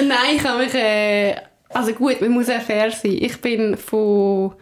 nein, 0.08 0.36
ich 0.36 0.44
habe 0.44 0.64
mich, 0.64 0.74
äh, 0.74 1.36
also 1.70 1.94
gut, 1.94 2.22
man 2.22 2.32
muss 2.32 2.50
auch 2.50 2.62
fair 2.62 2.92
sein. 2.92 3.18
Ich 3.20 3.40
bin 3.42 3.78
von 3.78 4.54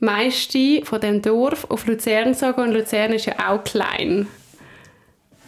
Meisti, 0.00 0.82
von 0.84 1.00
dem 1.00 1.22
Dorf, 1.22 1.66
auf 1.68 1.86
Luzern 1.86 2.32
gezogen 2.32 2.62
und 2.62 2.72
Luzern 2.72 3.12
ist 3.12 3.26
ja 3.26 3.34
auch 3.48 3.64
klein. 3.64 4.26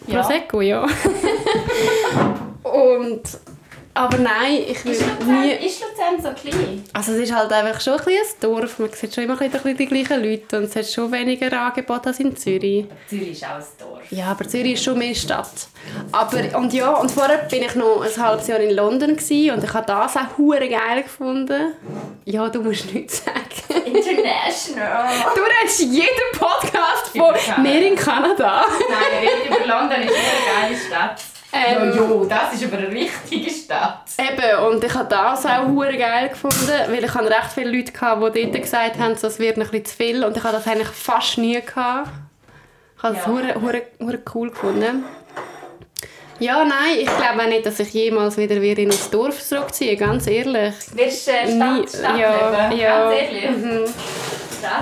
Ja. 0.07 0.21
Prosecco, 0.21 0.61
ja. 0.61 0.83
und, 2.63 3.23
aber 3.97 4.17
nein, 4.17 4.63
ich 4.67 4.85
will 4.85 4.97
nie... 5.25 5.65
ist 5.65 5.81
Luzern 5.81 6.21
so 6.21 6.29
klein? 6.49 6.83
Also 6.93 7.13
es 7.13 7.19
ist 7.19 7.35
halt 7.35 7.51
einfach 7.51 7.81
schon 7.81 7.93
ein, 7.93 8.07
ein 8.07 8.39
Dorf. 8.39 8.79
Man 8.79 8.91
sieht 8.93 9.13
schon 9.13 9.23
immer 9.23 9.39
ein 9.41 9.49
bisschen 9.49 9.75
die 9.75 9.85
gleichen 9.85 10.23
Leute 10.23 10.57
und 10.57 10.63
es 10.65 10.75
hat 10.75 10.85
schon 10.85 11.11
weniger 11.11 11.51
Angebot 11.59 12.05
als 12.05 12.19
in 12.19 12.35
Zürich. 12.35 12.85
Zürich 13.09 13.31
ist 13.31 13.43
auch 13.43 13.55
ein 13.55 13.65
Dorf. 13.79 14.11
Ja, 14.11 14.27
aber 14.27 14.47
Zürich 14.47 14.73
ist 14.73 14.83
schon 14.83 14.97
mehr 14.97 15.15
Stadt. 15.15 15.67
Aber, 16.11 16.37
und 16.57 16.73
ja, 16.73 16.91
und 16.91 17.11
vorher 17.11 17.39
bin 17.49 17.63
ich 17.63 17.75
noch 17.75 18.01
ein 18.01 18.23
halbes 18.23 18.47
Jahr 18.47 18.59
in 18.59 18.75
London 18.75 19.15
gewesen, 19.15 19.51
und 19.51 19.63
ich 19.63 19.73
habe 19.73 19.85
das 19.85 20.15
auch 20.15 20.37
hure 20.37 20.67
geil 20.67 21.03
gefunden. 21.03 21.73
Ja, 22.25 22.49
du 22.49 22.61
musst 22.61 22.93
nichts 22.93 23.23
sagen. 23.23 23.85
International. 23.85 25.13
Du 25.33 25.41
redest 25.41 25.79
jeden 25.81 26.31
Podcast 26.37 27.07
von. 27.15 27.63
«Mehr 27.63 27.87
in 27.87 27.95
Kanada». 27.95 28.65
Nein, 28.67 29.21
wir 29.21 29.29
reden 29.29 29.47
über 29.47 29.67
London, 29.67 30.01
ist 30.01 30.13
eine 30.13 30.67
geile 30.67 30.77
Stadt. 30.77 31.21
Ähm, 31.53 31.89
ja, 31.89 31.95
jo, 31.95 32.25
das 32.25 32.53
ist 32.53 32.65
aber 32.65 32.77
eine 32.77 32.89
richtige 32.91 33.49
Stadt. 33.49 34.01
Eben, 34.19 34.65
und 34.67 34.83
ich 34.83 34.93
habe 34.93 35.07
das 35.09 35.45
auch 35.45 35.65
hure 35.67 35.95
geil 35.97 36.29
gefunden, 36.29 36.57
weil 36.89 37.03
ich 37.03 37.13
hatte 37.13 37.29
recht 37.29 37.53
viele 37.53 37.71
Leute, 37.71 37.91
gehabt, 37.93 38.35
die 38.35 38.43
dort 38.51 38.61
gesagt 38.61 38.99
haben, 38.99 39.15
so, 39.15 39.27
es 39.27 39.39
wird 39.39 39.57
ein 39.57 39.61
bisschen 39.63 39.85
zu 39.85 39.95
viel 39.95 40.23
und 40.25 40.35
ich 40.35 40.43
habe 40.43 40.57
das 40.57 40.67
eigentlich 40.67 40.89
fast 40.89 41.37
nie 41.37 41.59
gehabt. 41.61 42.09
Ich 42.97 43.03
habe 43.03 43.15
das 43.15 43.25
Ja. 43.25 43.31
hure, 43.31 43.61
hure, 43.61 43.81
hure 44.01 44.19
cool 44.33 44.49
gefunden. 44.49 45.05
Ja, 46.39 46.63
nein, 46.65 46.97
ich 46.99 47.05
glaube 47.05 47.41
auch 47.41 47.47
nicht, 47.47 47.65
dass 47.65 47.79
ich 47.79 47.91
jemals 47.93 48.37
wieder 48.37 48.61
wieder 48.61 48.81
in 48.81 48.91
ein 48.91 48.97
Dorf 49.11 49.41
zurückziehe, 49.41 49.95
ganz 49.95 50.27
ehrlich. 50.27 50.73
Wirst 50.93 51.27
du 51.27 51.31
äh, 51.31 51.55
Stadt, 51.55 51.89
Stadt 51.89 52.19
ja, 52.19 52.67
leben? 52.69 52.79
ja. 52.81 53.09
Ganz 53.09 53.21
ehrlich? 53.21 53.49
Mhm. 53.49 53.83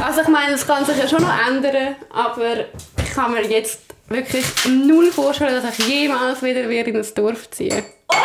Also 0.03 0.21
ich 0.21 0.27
meine, 0.29 0.51
das 0.53 0.65
kann 0.67 0.83
sich 0.83 0.97
ja 0.97 1.07
schon 1.07 1.21
noch 1.21 1.47
ändern, 1.47 1.95
aber 2.11 2.65
ich 3.03 3.13
kann 3.13 3.31
mir 3.33 3.43
jetzt 3.45 3.79
wirklich 4.07 4.45
null 4.67 5.11
vorstellen, 5.11 5.61
dass 5.61 5.79
ich 5.79 5.87
jemals 5.87 6.41
wieder 6.41 6.67
wieder 6.69 6.87
in 6.87 6.97
ein 6.97 7.07
Dorf 7.15 7.49
ziehe. 7.51 7.83
Ohne 8.11 8.21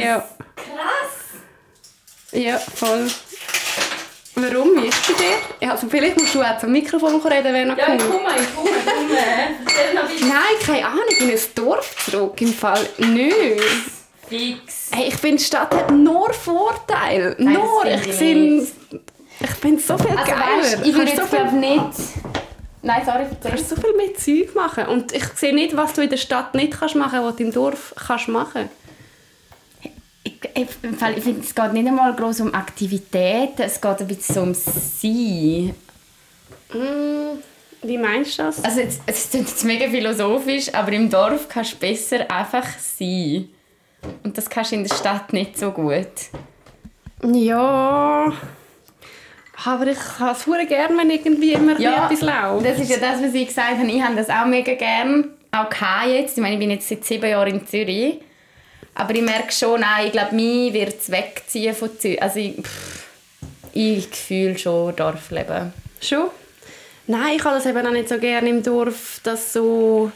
Scheiß? 0.00 0.04
Ja, 0.04 0.28
Krass. 0.56 1.12
ja, 2.32 2.58
voll. 2.58 3.10
Warum? 4.36 4.82
Wie 4.82 4.88
ist 4.88 5.08
es 5.08 5.16
dir? 5.16 5.24
Ja, 5.60 5.70
Also 5.72 5.88
vielleicht 5.88 6.18
musst 6.18 6.34
du 6.34 6.42
auch 6.42 6.58
zum 6.58 6.72
Mikrofon 6.72 7.20
reden, 7.20 7.54
wäre 7.54 7.66
noch 7.66 7.78
Ja, 7.78 7.86
komme, 7.86 7.98
ich 7.98 8.04
komme, 8.08 8.28
ich 8.40 8.54
komme. 8.54 8.68
Erzähl 9.64 9.94
noch 9.94 10.08
bitte. 10.08 10.24
Nein, 10.26 10.66
keine 10.66 10.86
Ahnung, 10.86 11.04
in 11.20 11.30
ein 11.30 11.38
Dorf 11.54 11.96
zurück, 12.10 12.40
im 12.40 12.52
Fall 12.52 12.88
nicht. 12.98 13.36
Fix. 14.28 14.90
Hey, 14.90 15.08
ich 15.08 15.14
finde, 15.16 15.36
die 15.36 15.44
Stadt 15.44 15.72
hat 15.72 15.90
nur 15.92 16.32
Vorteile. 16.32 17.36
Nein, 17.38 17.54
nur, 17.54 17.84
ich 17.86 18.06
ich. 18.08 18.72
Ich 19.40 19.50
finde 19.60 19.80
so 19.82 19.96
viel 19.98 20.16
Also 20.16 20.30
geiler. 20.30 20.62
weißt, 20.62 20.78
ich 20.84 20.94
würde 20.94 21.12
so 21.16 21.26
viel 21.26 21.52
nicht... 21.52 21.80
Nein, 22.84 23.02
sorry, 23.04 23.24
Du 23.42 23.48
kannst 23.48 23.70
so 23.70 23.76
viel 23.76 23.94
mehr 23.96 24.14
Zeug 24.14 24.54
machen. 24.54 24.86
Und 24.86 25.12
ich 25.12 25.24
sehe 25.34 25.54
nicht, 25.54 25.74
was 25.74 25.94
du 25.94 26.02
in 26.02 26.10
der 26.10 26.18
Stadt 26.18 26.54
nicht 26.54 26.72
kannst 26.78 26.94
machen 26.94 27.20
was 27.22 27.36
du 27.36 27.42
im 27.44 27.50
Dorf 27.52 27.94
kannst 27.96 28.28
machen 28.28 28.68
Ich, 29.82 29.90
ich, 30.22 30.52
ich 30.54 30.70
finde, 31.24 31.40
es 31.40 31.54
geht 31.54 31.72
nicht 31.72 31.88
einmal 31.88 32.14
groß 32.14 32.40
um 32.42 32.54
Aktivitäten, 32.54 33.62
es 33.62 33.80
geht 33.80 34.00
ein 34.00 34.06
bisschen 34.06 34.42
um 34.42 34.54
Sein. 34.54 35.74
mm, 36.72 37.38
Wie 37.82 37.96
meinst 37.98 38.38
du 38.38 38.42
das? 38.42 38.62
Also 38.62 38.80
jetzt, 38.80 39.00
es 39.06 39.30
klingt 39.30 39.48
jetzt 39.48 39.64
mega 39.64 39.88
philosophisch, 39.88 40.72
aber 40.74 40.92
im 40.92 41.08
Dorf 41.08 41.48
kannst 41.48 41.72
du 41.72 41.76
besser 41.78 42.30
einfach 42.30 42.66
sein. 42.78 43.48
Und 44.22 44.36
das 44.36 44.50
kannst 44.50 44.72
du 44.72 44.76
in 44.76 44.84
der 44.84 44.94
Stadt 44.94 45.32
nicht 45.32 45.58
so 45.58 45.70
gut. 45.70 46.06
Ja... 47.22 48.30
Aber 49.64 49.86
ich 49.86 49.98
habe 50.18 50.32
es 50.32 50.42
verdammt 50.42 50.68
gerne, 50.68 50.98
wenn 50.98 51.10
irgendwie 51.10 51.52
immer 51.52 51.78
Ja, 51.78 52.06
etwas 52.06 52.20
läuft. 52.22 52.66
Das 52.66 52.78
ist 52.78 52.90
ja 52.90 52.96
das, 52.96 53.22
was 53.22 53.34
ich 53.34 53.46
gesagt 53.46 53.78
habe. 53.78 53.86
Ich 53.86 54.02
habe 54.02 54.16
das 54.16 54.28
auch 54.28 54.46
mega 54.46 54.74
gern. 54.74 55.30
Auch 55.52 55.70
jetzt. 56.06 56.36
Ich 56.36 56.42
meine, 56.42 56.54
ich 56.54 56.60
bin 56.60 56.70
jetzt 56.70 56.88
seit 56.88 57.04
sieben 57.04 57.30
Jahren 57.30 57.60
in 57.60 57.66
Zürich. 57.66 58.18
Aber 58.96 59.14
ich 59.14 59.22
merke 59.22 59.52
schon, 59.52 59.80
nein, 59.80 60.06
ich 60.06 60.12
glaube, 60.12 60.34
mich 60.34 60.72
wird 60.72 61.00
es 61.00 61.10
wegziehen 61.10 61.74
von 61.74 61.96
Zürich. 61.98 62.22
Also 62.22 62.40
ich, 62.40 62.54
pff, 62.60 63.06
ich 63.72 64.08
fühle 64.08 64.58
schon 64.58 64.94
Dorfleben. 64.96 65.72
Schon? 66.00 66.30
Nein, 67.06 67.36
ich 67.36 67.44
habe 67.44 67.56
das 67.56 67.66
eben 67.66 67.86
auch 67.86 67.92
nicht 67.92 68.08
so 68.08 68.18
gerne 68.18 68.48
im 68.48 68.62
Dorf, 68.62 69.20
dass 69.22 69.52
so 69.52 70.10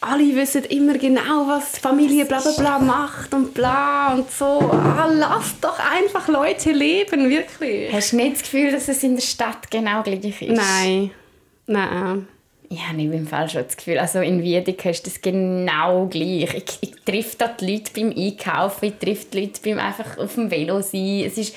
alle 0.00 0.34
wissen 0.34 0.64
immer 0.64 0.96
genau, 0.96 1.46
was 1.46 1.78
Familie 1.78 2.24
bla 2.24 2.40
bla 2.40 2.52
bla 2.56 2.78
macht 2.78 3.34
und 3.34 3.52
bla 3.52 4.14
und 4.14 4.30
so. 4.30 4.60
Ah, 4.72 5.10
lass 5.12 5.60
doch 5.60 5.78
einfach 5.78 6.26
Leute 6.28 6.72
leben, 6.72 7.28
wirklich. 7.28 7.92
Hast 7.92 8.12
du 8.12 8.16
nicht 8.16 8.36
das 8.36 8.42
Gefühl, 8.42 8.72
dass 8.72 8.88
es 8.88 9.02
in 9.02 9.16
der 9.16 9.22
Stadt 9.22 9.70
genau 9.70 10.02
gleich 10.02 10.42
ist? 10.42 10.56
Nein. 10.56 11.10
Nein. 11.66 12.26
Ich 12.72 12.86
habe 12.86 13.02
im 13.02 13.26
Fall 13.26 13.48
schon 13.48 13.64
das 13.64 13.76
Gefühl, 13.76 13.98
also 13.98 14.20
in 14.20 14.42
Wiedeke 14.44 14.90
ist 14.90 15.04
das 15.04 15.20
genau 15.20 16.06
gleich. 16.06 16.54
Ich, 16.54 16.78
ich 16.80 16.92
treffe 17.04 17.36
da 17.36 17.48
die 17.48 17.72
Leute 17.72 17.90
beim 17.94 18.14
Einkaufen, 18.16 18.84
ich 18.84 18.94
treffe 18.94 19.26
die 19.32 19.40
Leute 19.40 19.60
beim 19.64 19.78
einfach 19.80 20.18
auf 20.18 20.34
dem 20.34 20.50
Velo 20.50 20.80
sein. 20.80 21.24
Es 21.26 21.36
ist, 21.36 21.54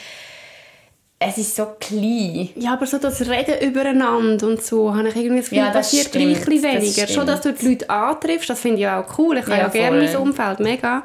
es 1.28 1.38
ist 1.38 1.56
so 1.56 1.68
klein. 1.80 2.50
Ja, 2.56 2.74
aber 2.74 2.86
so 2.86 2.98
das 2.98 3.22
Reden 3.22 3.60
übereinander 3.68 4.48
und 4.48 4.64
so, 4.64 4.94
habe 4.96 5.08
ich 5.10 5.16
irgendwie 5.16 5.38
das 5.42 5.50
Gefühl, 5.50 5.58
Ja, 5.60 5.66
das 5.68 5.88
passiert 5.88 6.08
stimmt, 6.08 6.26
gleich 6.26 6.38
ein 6.38 6.46
bisschen 6.46 6.74
das 6.74 6.82
weniger. 6.98 7.08
Schon, 7.14 7.28
dass 7.28 7.42
du 7.42 7.54
die 7.54 7.68
Leute 7.70 7.90
antriffst, 7.90 8.50
das 8.50 8.60
finde 8.60 8.80
ich 8.82 8.88
auch 8.88 9.18
cool. 9.18 9.38
Ich 9.38 9.44
habe 9.46 9.52
Ja, 9.56 9.62
ja, 9.64 9.68
gerne 9.68 10.04
mein 10.04 10.16
Umfeld, 10.18 10.60
mega. 10.60 11.04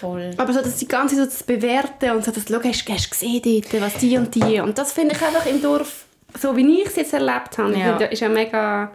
Voll. 0.00 0.30
Aber 0.36 0.52
so, 0.52 0.62
dass 0.62 0.76
die 0.76 0.88
ganze 0.88 1.16
so 1.16 1.24
das 1.24 1.42
Bewerten 1.42 2.10
und 2.12 2.24
so, 2.24 2.30
dass 2.30 2.44
du 2.46 2.54
«Schau, 2.54 2.62
hast, 2.68 2.88
hast 2.88 3.06
du 3.06 3.10
gesehen 3.10 3.42
dort, 3.70 3.82
was 3.82 3.94
die 3.94 4.16
und 4.16 4.34
die. 4.34 4.60
Und 4.60 4.78
das 4.78 4.92
finde 4.92 5.14
ich 5.14 5.22
einfach 5.22 5.44
im 5.46 5.60
Dorf, 5.60 6.04
so 6.40 6.56
wie 6.56 6.80
ich 6.80 6.86
es 6.86 6.96
jetzt 6.96 7.12
erlebt 7.12 7.58
habe, 7.58 7.76
Ja. 7.76 7.96
ist 7.96 8.20
ja 8.20 8.28
mega 8.30 8.90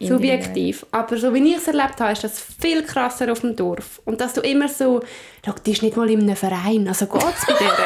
subjektiv. 0.00 0.84
Aber 0.92 1.16
so 1.18 1.32
wie 1.34 1.46
ich 1.50 1.56
es 1.58 1.66
erlebt 1.68 2.00
habe, 2.00 2.12
ist 2.12 2.24
das 2.24 2.42
viel 2.60 2.82
krasser 2.84 3.30
auf 3.32 3.40
dem 3.40 3.54
Dorf. 3.56 4.00
Und 4.06 4.20
dass 4.20 4.32
du 4.32 4.40
immer 4.40 4.68
so, 4.68 5.00
«Schau, 5.44 5.54
die 5.64 5.72
ist 5.72 5.82
nicht 5.82 5.96
mal 5.96 6.08
in 6.10 6.20
einem 6.22 6.36
Verein, 6.36 6.88
also 6.88 7.06
geht 7.06 7.22
es 7.22 7.46
bei 7.46 7.52
der?» 7.54 7.68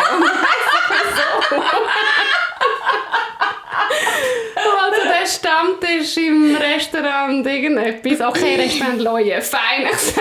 Und 4.57 4.93
Also 4.93 5.03
der 5.09 5.20
Stammtisch 5.31 6.17
im 6.17 6.57
Restaurant, 6.57 7.47
irgendetwas. 7.47 8.21
Okay, 8.21 8.57
Restaurant 8.61 9.01
Leue, 9.01 9.41
fein. 9.41 9.85
das 9.91 10.13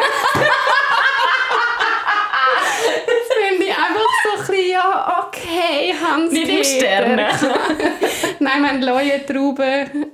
finde 3.38 3.66
ich 3.66 3.76
einfach 3.76 4.10
so 4.24 4.30
ein 4.32 4.48
bisschen, 4.48 4.70
ja, 4.72 5.26
okay, 5.28 5.94
Hans 6.00 6.32
Nicht 6.32 6.50
im 6.50 6.64
Sterne. 6.64 7.28
Nein, 8.40 8.62
wir 8.62 8.70
haben 8.70 8.82
Leue, 8.82 9.26
Trauben. 9.26 10.12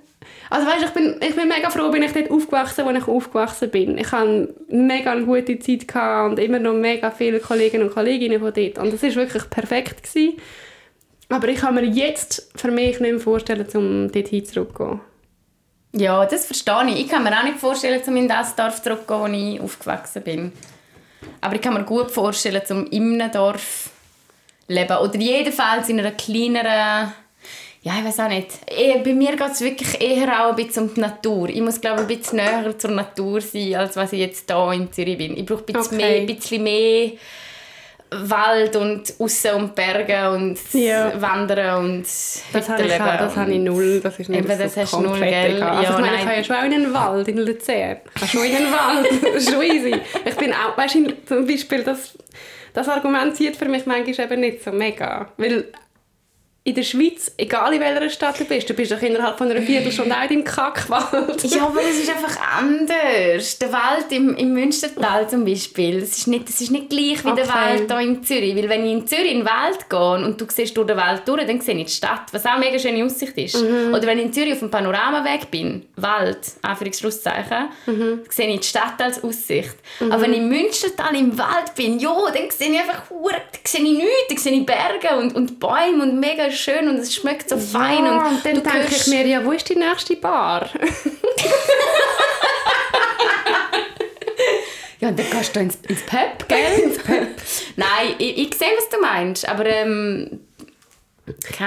Also 0.50 0.68
weißt, 0.68 0.86
ich 0.86 0.92
bin, 0.92 1.16
ich 1.22 1.36
bin 1.36 1.48
mega 1.48 1.70
froh, 1.70 1.90
bin 1.90 2.04
ich 2.04 2.14
dort 2.14 2.32
aufgewachsen, 2.32 2.86
wo 2.86 2.92
ich 2.92 3.08
aufgewachsen 3.08 3.70
bin. 3.72 3.98
Ich 3.98 4.12
hatte 4.12 4.54
mega 4.70 5.12
eine 5.12 5.26
gute 5.26 5.60
Zeit 5.60 5.94
und 6.30 6.40
immer 6.40 6.60
noch 6.60 6.74
mega 6.74 7.12
viele 7.12 7.40
Kolleginnen 7.40 7.88
und 7.88 7.94
Kolleginnen 7.94 8.40
von 8.40 8.54
dort. 8.54 8.78
Und 8.78 8.94
das 8.94 9.04
war 9.04 9.16
wirklich 9.16 9.50
perfekt. 9.50 10.04
Gewesen. 10.04 10.40
Aber 11.30 11.48
ich 11.48 11.58
kann 11.60 11.76
mir 11.76 11.84
jetzt 11.86 12.52
für 12.56 12.70
mich 12.72 13.00
nicht 13.00 13.12
mehr 13.12 13.20
vorstellen, 13.20 13.68
um 13.74 14.12
dort 14.12 14.28
zurückzugehen. 14.48 15.00
Ja, 15.94 16.26
das 16.26 16.46
verstehe 16.46 16.88
ich. 16.90 17.02
Ich 17.06 17.08
kann 17.10 17.24
mir 17.24 17.38
auch 17.38 17.44
nicht 17.44 17.58
vorstellen, 17.58 18.02
um 18.06 18.16
in 18.18 18.28
das 18.28 18.56
Dorf 18.56 18.82
zurückzugehen, 18.82 19.22
wo 19.22 19.56
ich 19.56 19.62
aufgewachsen 19.62 20.22
bin. 20.24 20.52
Aber 21.42 21.56
ich 21.56 21.62
kann 21.62 21.74
mir 21.74 21.84
gut 21.84 22.12
vorstellen, 22.12 22.62
um 22.70 22.86
in 22.88 23.20
einem 23.22 23.32
Dorf 23.32 23.90
zu 24.68 24.74
leben. 24.74 24.98
Oder 24.98 25.16
jedenfalls 25.18 25.90
in 25.90 26.00
einer 26.00 26.12
kleineren... 26.12 27.14
Ja, 27.82 27.94
ich 28.00 28.06
weiß 28.06 28.20
auch 28.22 28.30
nicht. 28.30 28.48
Eh, 28.68 28.98
Bei 29.04 29.14
mir 29.14 29.36
geht 29.36 29.52
es 29.52 29.62
wirklich 29.62 30.02
eher 30.02 30.44
auch 30.44 30.50
ein 30.50 30.56
bisschen 30.56 30.90
um 30.90 30.94
die 30.96 31.02
Natur. 31.02 31.50
Ich 31.50 31.62
muss, 31.62 31.80
glaube 31.80 32.02
ich, 32.02 32.10
ein 32.10 32.18
bisschen 32.20 32.38
näher 32.38 32.78
zur 32.80 32.92
Natur 32.92 33.42
sein, 33.42 33.76
als 33.76 33.96
was 33.96 34.12
ich 34.12 34.20
jetzt 34.20 34.50
hier 34.52 34.72
in 34.72 34.92
Zürich 34.92 35.18
bin. 35.20 35.38
Ich 35.38 35.46
brauche 35.46 35.60
ein 35.60 35.66
bisschen, 35.68 35.86
Okay. 35.86 35.96
mehr, 35.96 36.22
ein 36.22 36.26
bisschen 36.26 36.64
mehr 36.64 37.12
Wald 38.12 38.76
und 38.76 39.14
Aussen 39.20 39.52
und 39.56 39.76
Berge 39.76 40.30
und 40.32 40.58
Ja. 40.74 41.20
Wandern 41.22 41.84
und 41.86 42.04
Das 42.04 42.70
habe 42.70 42.84
ich, 42.84 42.94
auch- 42.94 43.18
das 43.18 43.36
habe 43.36 43.52
ich 43.52 43.60
null. 43.60 44.00
Das 44.02 44.20
ist 44.20 44.30
nicht 44.30 44.40
Eben, 44.40 44.48
das 44.60 44.74
so 44.76 44.82
hast 44.82 44.94
du 44.94 45.00
null, 45.02 45.20
gell? 45.20 45.56
egal. 45.58 45.70
Also 45.78 45.84
Ja, 45.84 45.96
ich 45.96 46.02
meine, 46.02 46.16
ich 46.18 46.24
kann 46.24 46.36
ja 46.38 46.44
schon 46.44 46.56
auch 46.56 46.64
in 46.64 46.74
einen 46.74 46.94
Wald 46.94 47.28
in 47.28 47.38
Luzern. 47.40 47.98
Ich 48.14 48.20
kann 48.22 48.30
schon 48.30 48.44
in 48.46 48.56
einen 48.56 48.72
Wald. 48.72 49.08
Das 49.34 49.44
ist 49.44 49.52
schon 49.52 49.64
easy. 49.64 49.96
Ich 50.24 50.36
bin 50.36 50.54
auch, 50.54 50.78
weißt 50.78 50.96
du, 50.96 51.26
zum 51.26 51.48
Beispiel, 51.48 51.84
das, 51.84 52.16
das 52.74 52.88
Argument 52.88 53.36
zieht 53.36 53.58
für 53.58 53.66
mich 53.66 53.86
manchmal 53.86 54.28
eben 54.32 54.40
nicht 54.40 54.64
so 54.64 54.72
mega. 54.72 55.30
Weil 55.38 55.66
in 56.68 56.74
der 56.74 56.82
Schweiz, 56.82 57.32
egal 57.38 57.76
in 57.76 57.80
welcher 57.80 58.10
Stadt 58.10 58.40
du 58.40 58.44
bist, 58.44 58.68
du 58.68 58.74
bist 58.74 58.92
doch 58.92 59.00
innerhalb 59.00 59.38
von 59.38 59.52
einer 59.52 59.62
Viertelstunde 59.62 60.16
auch 60.16 60.30
im 60.32 60.44
Kackwald. 60.44 61.44
ja, 61.44 61.68
aber 61.68 61.82
es 61.84 62.00
ist 62.00 62.10
einfach 62.10 62.40
anders. 62.58 63.60
Der 63.60 63.72
Wald 63.72 64.08
im, 64.10 64.36
im 64.36 64.52
Münstertal 64.52 65.30
zum 65.30 65.46
Beispiel, 65.46 66.00
das 66.00 66.18
ist 66.18 66.28
nicht, 66.28 66.50
das 66.50 66.60
ist 66.62 66.72
nicht 66.72 66.90
gleich 66.90 67.24
wie 67.24 67.30
okay. 67.30 67.44
der 67.44 67.50
Wald 67.50 67.92
hier 67.92 68.00
in 68.00 68.24
Zürich. 68.24 68.56
Weil 68.56 68.68
wenn 68.68 68.84
ich 68.84 68.94
in 68.94 69.06
Zürich 69.06 69.32
in 69.32 69.38
den 69.42 69.46
Wald 69.46 69.88
gehe 69.88 70.26
und 70.26 70.42
du 70.42 70.48
siehst 70.50 70.76
durch 70.76 70.88
den 70.88 70.98
Wald 70.98 71.22
durch, 71.28 71.46
dann 71.46 71.62
sehe 71.62 71.78
ich 71.78 71.86
die 71.86 71.92
Stadt, 71.92 72.24
was 72.32 72.44
auch 72.48 72.54
eine 72.54 72.66
mega 72.66 72.80
schöne 72.80 73.06
Aussicht 73.06 73.38
ist. 73.38 73.62
Mhm. 73.62 73.94
Oder 73.94 74.08
wenn 74.08 74.18
ich 74.18 74.26
in 74.26 74.34
Zürich 74.34 74.54
auf 74.54 74.60
dem 74.60 74.72
Panoramaweg 74.72 75.52
bin, 75.52 75.86
Wald, 75.98 76.40
Anführungszeichen, 76.64 77.70
mhm. 77.86 78.22
sehe 78.28 78.50
ich 78.50 78.62
die 78.62 78.68
Stadt 78.68 79.00
als 79.00 79.24
Aussicht. 79.24 79.76
Mhm. 80.00 80.12
Aber 80.12 80.24
wenn 80.24 80.34
ich 80.34 80.40
im 80.40 80.50
Münstertal 80.50 81.16
im 81.16 81.38
Wald 81.38 81.76
bin, 81.76 82.00
ja, 82.00 82.16
dann 82.34 82.50
sehe 82.50 82.72
ich 82.72 82.80
einfach, 82.80 83.04
sehe 83.64 83.82
ich 83.82 83.98
nichts, 83.98 84.28
dann 84.30 84.38
sehe 84.40 84.54
ich 84.54 84.66
Berge 84.66 85.16
und, 85.20 85.36
und 85.36 85.60
Bäume 85.60 86.02
und 86.02 86.20
mega 86.20 86.55
schön 86.56 86.88
und 86.90 86.98
es 86.98 87.14
schmeckt 87.14 87.50
so 87.50 87.58
fein. 87.58 88.06
Ja, 88.06 88.28
und, 88.28 88.46
dann 88.46 88.64
denke 88.64 88.96
ich 88.96 89.08
mir, 89.08 89.28
ja, 89.28 89.46
wo 89.46 89.52
ist 89.52 89.70
die 89.70 89.76
nächste 89.76 90.16
Bar? 90.16 90.70
ja, 95.00 95.10
und 95.10 95.20
dann 95.20 95.30
gehst 95.30 95.56
du 95.56 95.60
ins, 95.60 95.78
ins 95.88 96.02
Pub, 96.02 96.48
gell? 96.48 96.80
ins 96.84 96.98
Pub. 96.98 97.28
Nein, 97.76 98.16
ich, 98.18 98.38
ich 98.38 98.56
sehe, 98.56 98.70
was 98.78 98.90
du 98.90 99.00
meinst, 99.02 99.48
aber 99.48 99.66
ähm, 99.66 100.40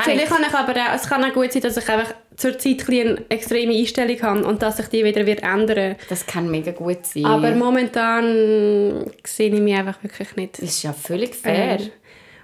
Vielleicht 0.04 0.28
kann 0.28 0.42
ich 0.42 0.54
aber 0.54 0.72
auch, 0.72 0.94
es 0.94 1.08
kann 1.08 1.24
auch 1.24 1.32
gut 1.32 1.52
sein, 1.52 1.62
dass 1.62 1.76
ich 1.76 1.88
einfach 1.88 2.14
zur 2.36 2.56
Zeit 2.58 2.88
eine 2.88 3.24
extreme 3.28 3.74
Einstellung 3.74 4.22
habe 4.22 4.44
und 4.44 4.62
dass 4.62 4.76
sich 4.76 4.86
die 4.86 5.04
wieder 5.04 5.26
wird 5.26 5.42
ändern 5.42 5.96
Das 6.08 6.24
kann 6.24 6.48
mega 6.48 6.70
gut 6.70 7.04
sein. 7.04 7.24
Aber 7.24 7.50
momentan 7.50 9.10
sehe 9.24 9.52
ich 9.52 9.60
mich 9.60 9.74
einfach 9.74 10.00
wirklich 10.02 10.36
nicht. 10.36 10.62
Das 10.62 10.68
ist 10.68 10.84
ja 10.84 10.92
völlig 10.92 11.34
fair. 11.34 11.80
Äh, 11.80 11.90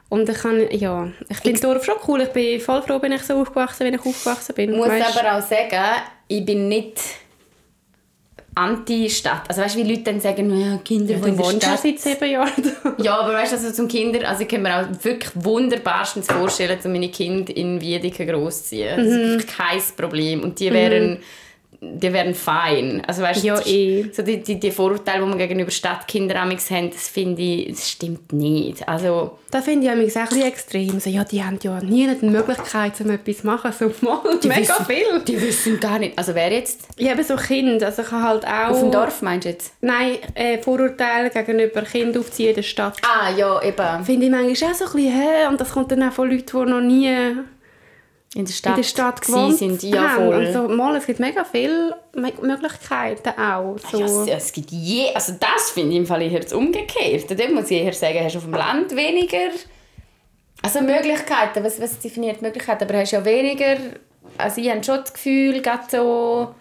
und 0.09 0.29
ich 0.29 0.37
kann, 0.37 0.67
ja, 0.71 1.09
ich 1.29 1.39
finde 1.39 1.61
Dorf 1.61 1.85
schon 1.85 1.97
cool. 2.07 2.23
Ich 2.23 2.29
bin 2.29 2.61
voll 2.61 2.83
froh, 2.83 2.99
bin 2.99 3.13
ich 3.13 3.23
so 3.23 3.35
aufgewachsen, 3.35 3.87
wie 3.87 3.95
ich 3.95 3.99
aufgewachsen 3.99 4.55
bin. 4.55 4.71
Ich 4.73 4.77
muss 4.77 4.89
weißt? 4.89 5.19
aber 5.19 5.39
auch 5.39 5.43
sagen, 5.43 6.03
ich 6.29 6.45
bin 6.45 6.69
nicht 6.69 7.01
Anti-Stadt. 8.55 9.43
Also 9.49 9.63
weißt 9.63 9.75
du, 9.75 9.81
wie 9.81 9.91
Leute 9.91 10.03
dann 10.05 10.21
sagen, 10.21 10.57
ja, 10.57 10.79
Kinder, 10.79 11.17
ja, 11.17 11.27
in 11.27 11.37
der 11.37 11.45
Stadt... 11.45 11.81
seit 11.81 11.99
sieben 11.99 12.31
Jahren 12.31 12.73
Ja, 12.99 13.19
aber 13.19 13.33
weißt 13.33 13.53
du, 13.53 13.57
also 13.57 13.73
zum 13.73 13.89
Kinder, 13.89 14.29
also 14.29 14.43
ich 14.43 14.49
kann 14.49 14.63
mir 14.63 14.81
auch 14.81 15.05
wirklich 15.05 15.33
wunderbarstens 15.35 16.27
vorstellen, 16.29 16.77
dass 16.77 16.85
meine 16.85 17.09
Kinder 17.09 17.57
in 17.57 17.81
Wiedeke 17.81 18.25
großziehen. 18.27 19.01
Mhm. 19.01 19.05
Das 19.05 19.13
ist 19.13 19.29
wirklich 19.29 19.57
kein 19.57 19.83
Problem. 19.97 20.43
Und 20.43 20.61
die 20.61 20.73
wären... 20.73 21.11
Mhm 21.13 21.19
die 21.95 22.13
wären 22.13 22.35
fein. 22.35 23.03
Also 23.07 23.23
weißt, 23.23 23.45
ja, 23.45 23.61
eh. 23.67 24.07
so 24.13 24.23
die, 24.23 24.43
die, 24.43 24.59
die 24.59 24.71
Vorurteile, 24.71 25.23
die 25.23 25.29
man 25.29 25.39
gegenüber 25.39 25.71
Stadtkindern 25.71 26.41
haben, 26.41 26.91
das 26.91 27.09
finde 27.09 27.43
ich, 27.43 27.69
das 27.69 27.91
stimmt 27.91 28.33
nicht. 28.33 28.89
Also, 28.89 29.39
das 29.51 29.65
finde 29.65 29.87
ich 29.87 29.93
auch 29.93 29.97
ein 29.97 30.05
bisschen 30.05 30.43
extrem. 30.43 31.01
So, 31.01 31.11
ja, 31.11 31.25
die 31.25 31.43
haben 31.43 31.59
ja 31.63 31.81
nie 31.81 32.09
eine 32.09 32.31
Möglichkeit, 32.31 33.01
um 33.01 33.11
etwas 33.11 33.39
zu 33.39 33.47
machen. 33.47 33.73
So, 33.73 33.93
mal, 34.01 34.21
die 34.43 34.49
mega 34.49 34.61
wissen, 34.61 34.87
viel. 34.87 35.21
Die 35.27 35.41
wissen 35.41 35.81
gar 35.81 35.99
nicht. 35.99 36.19
Also 36.19 36.35
wer 36.35 36.53
jetzt? 36.53 36.89
Ich 36.97 37.09
habe 37.09 37.23
so 37.23 37.37
Kinder. 37.37 37.87
Also 37.87 38.03
ich 38.03 38.11
habe 38.11 38.23
halt 38.23 38.47
auch... 38.47 38.71
Auf 38.71 38.81
dem 38.81 38.91
Dorf 38.91 39.23
meinst 39.23 39.45
du 39.45 39.51
jetzt? 39.51 39.75
Nein, 39.81 40.19
äh, 40.35 40.59
Vorurteile 40.59 41.31
gegenüber 41.31 41.83
Kindern 41.83 42.23
aufziehen 42.23 42.51
in 42.51 42.55
der 42.57 42.63
Stadt. 42.63 42.97
Ah, 43.03 43.31
ja, 43.37 43.63
eben. 43.63 44.05
Finde 44.05 44.27
ich 44.27 44.33
manchmal 44.33 44.71
auch 44.71 44.75
so 44.75 44.85
ein 44.85 44.93
bisschen, 44.93 45.13
hä? 45.13 45.47
Und 45.49 45.61
das 45.61 45.73
kommt 45.73 45.93
dann 45.93 46.03
auch 46.03 46.13
von 46.13 46.31
Leuten, 46.31 46.47
die 46.47 46.71
noch 46.71 46.81
nie 46.81 47.15
in 48.35 48.45
der 48.45 48.53
Stadt, 48.53 48.73
in 48.73 48.77
der 48.77 48.83
Stadt 48.83 49.23
gewohnt 49.23 49.57
sind. 49.57 49.83
Ja, 49.83 50.09
voll. 50.17 50.35
Also, 50.35 50.69
mal, 50.69 50.97
es 50.97 51.07
gibt 51.07 51.21
mega 51.21 51.45
viele 51.45 51.97
Möglichkeiten 52.15 53.41
auch. 53.41 53.77
So. 53.91 54.25
Ja, 54.27 54.37
es, 54.37 54.53
gibt 54.53 54.71
je, 54.71 55.15
also 55.15 55.35
das 55.39 55.71
finde 55.71 55.93
ich 55.93 55.99
im 55.99 56.07
Fall 56.07 56.23
eher 56.23 56.41
das 56.41 56.53
Umgekehrte. 56.53 57.37
Da 57.37 57.49
muss 57.49 57.71
ich 57.71 57.83
eher 57.83 57.93
sagen, 57.93 58.19
hast 58.25 58.35
du 58.35 58.39
auf 58.39 58.45
dem 58.45 58.55
Land 58.55 58.95
weniger 58.97 59.51
also 60.65 60.81
Möglichkeiten, 60.81 61.63
was, 61.63 61.79
was 61.79 61.99
definiert 61.99 62.41
Möglichkeiten, 62.41 62.85
aber 62.85 62.99
hast 62.99 63.11
ja 63.11 63.23
weniger, 63.23 63.77
also 64.39 64.63
ich 64.63 64.71
habe 64.71 64.83
schon 64.83 65.01
das 65.01 65.13
Gefühl, 65.13 65.61
gerade 65.61 65.85
so 65.91 66.55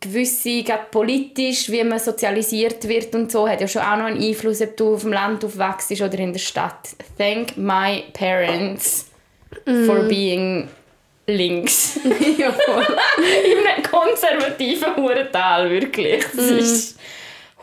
gewisse, 0.00 0.62
gerade 0.62 0.84
politisch, 0.90 1.70
wie 1.70 1.82
man 1.82 1.98
sozialisiert 1.98 2.86
wird 2.86 3.14
und 3.14 3.32
so, 3.32 3.48
hat 3.48 3.62
ja 3.62 3.68
schon 3.68 3.80
auch 3.80 3.96
noch 3.96 4.04
einen 4.04 4.22
Einfluss, 4.22 4.60
ob 4.60 4.76
du 4.76 4.94
auf 4.94 5.00
dem 5.00 5.12
Land 5.14 5.46
aufwachst 5.46 5.90
oder 5.92 6.18
in 6.18 6.34
der 6.34 6.40
Stadt. 6.40 6.90
Thank 7.16 7.56
my 7.56 8.04
parents 8.12 9.07
mm. 9.66 9.86
for 9.86 10.04
being 10.04 10.68
links. 11.26 12.00
ja. 12.38 12.48
In 12.48 13.66
einem 13.66 13.82
konservativen 13.82 14.96
Hurental, 14.96 15.70
wirklich. 15.70 16.24
Das 16.34 16.50
mm. 16.50 16.58
ist... 16.58 16.98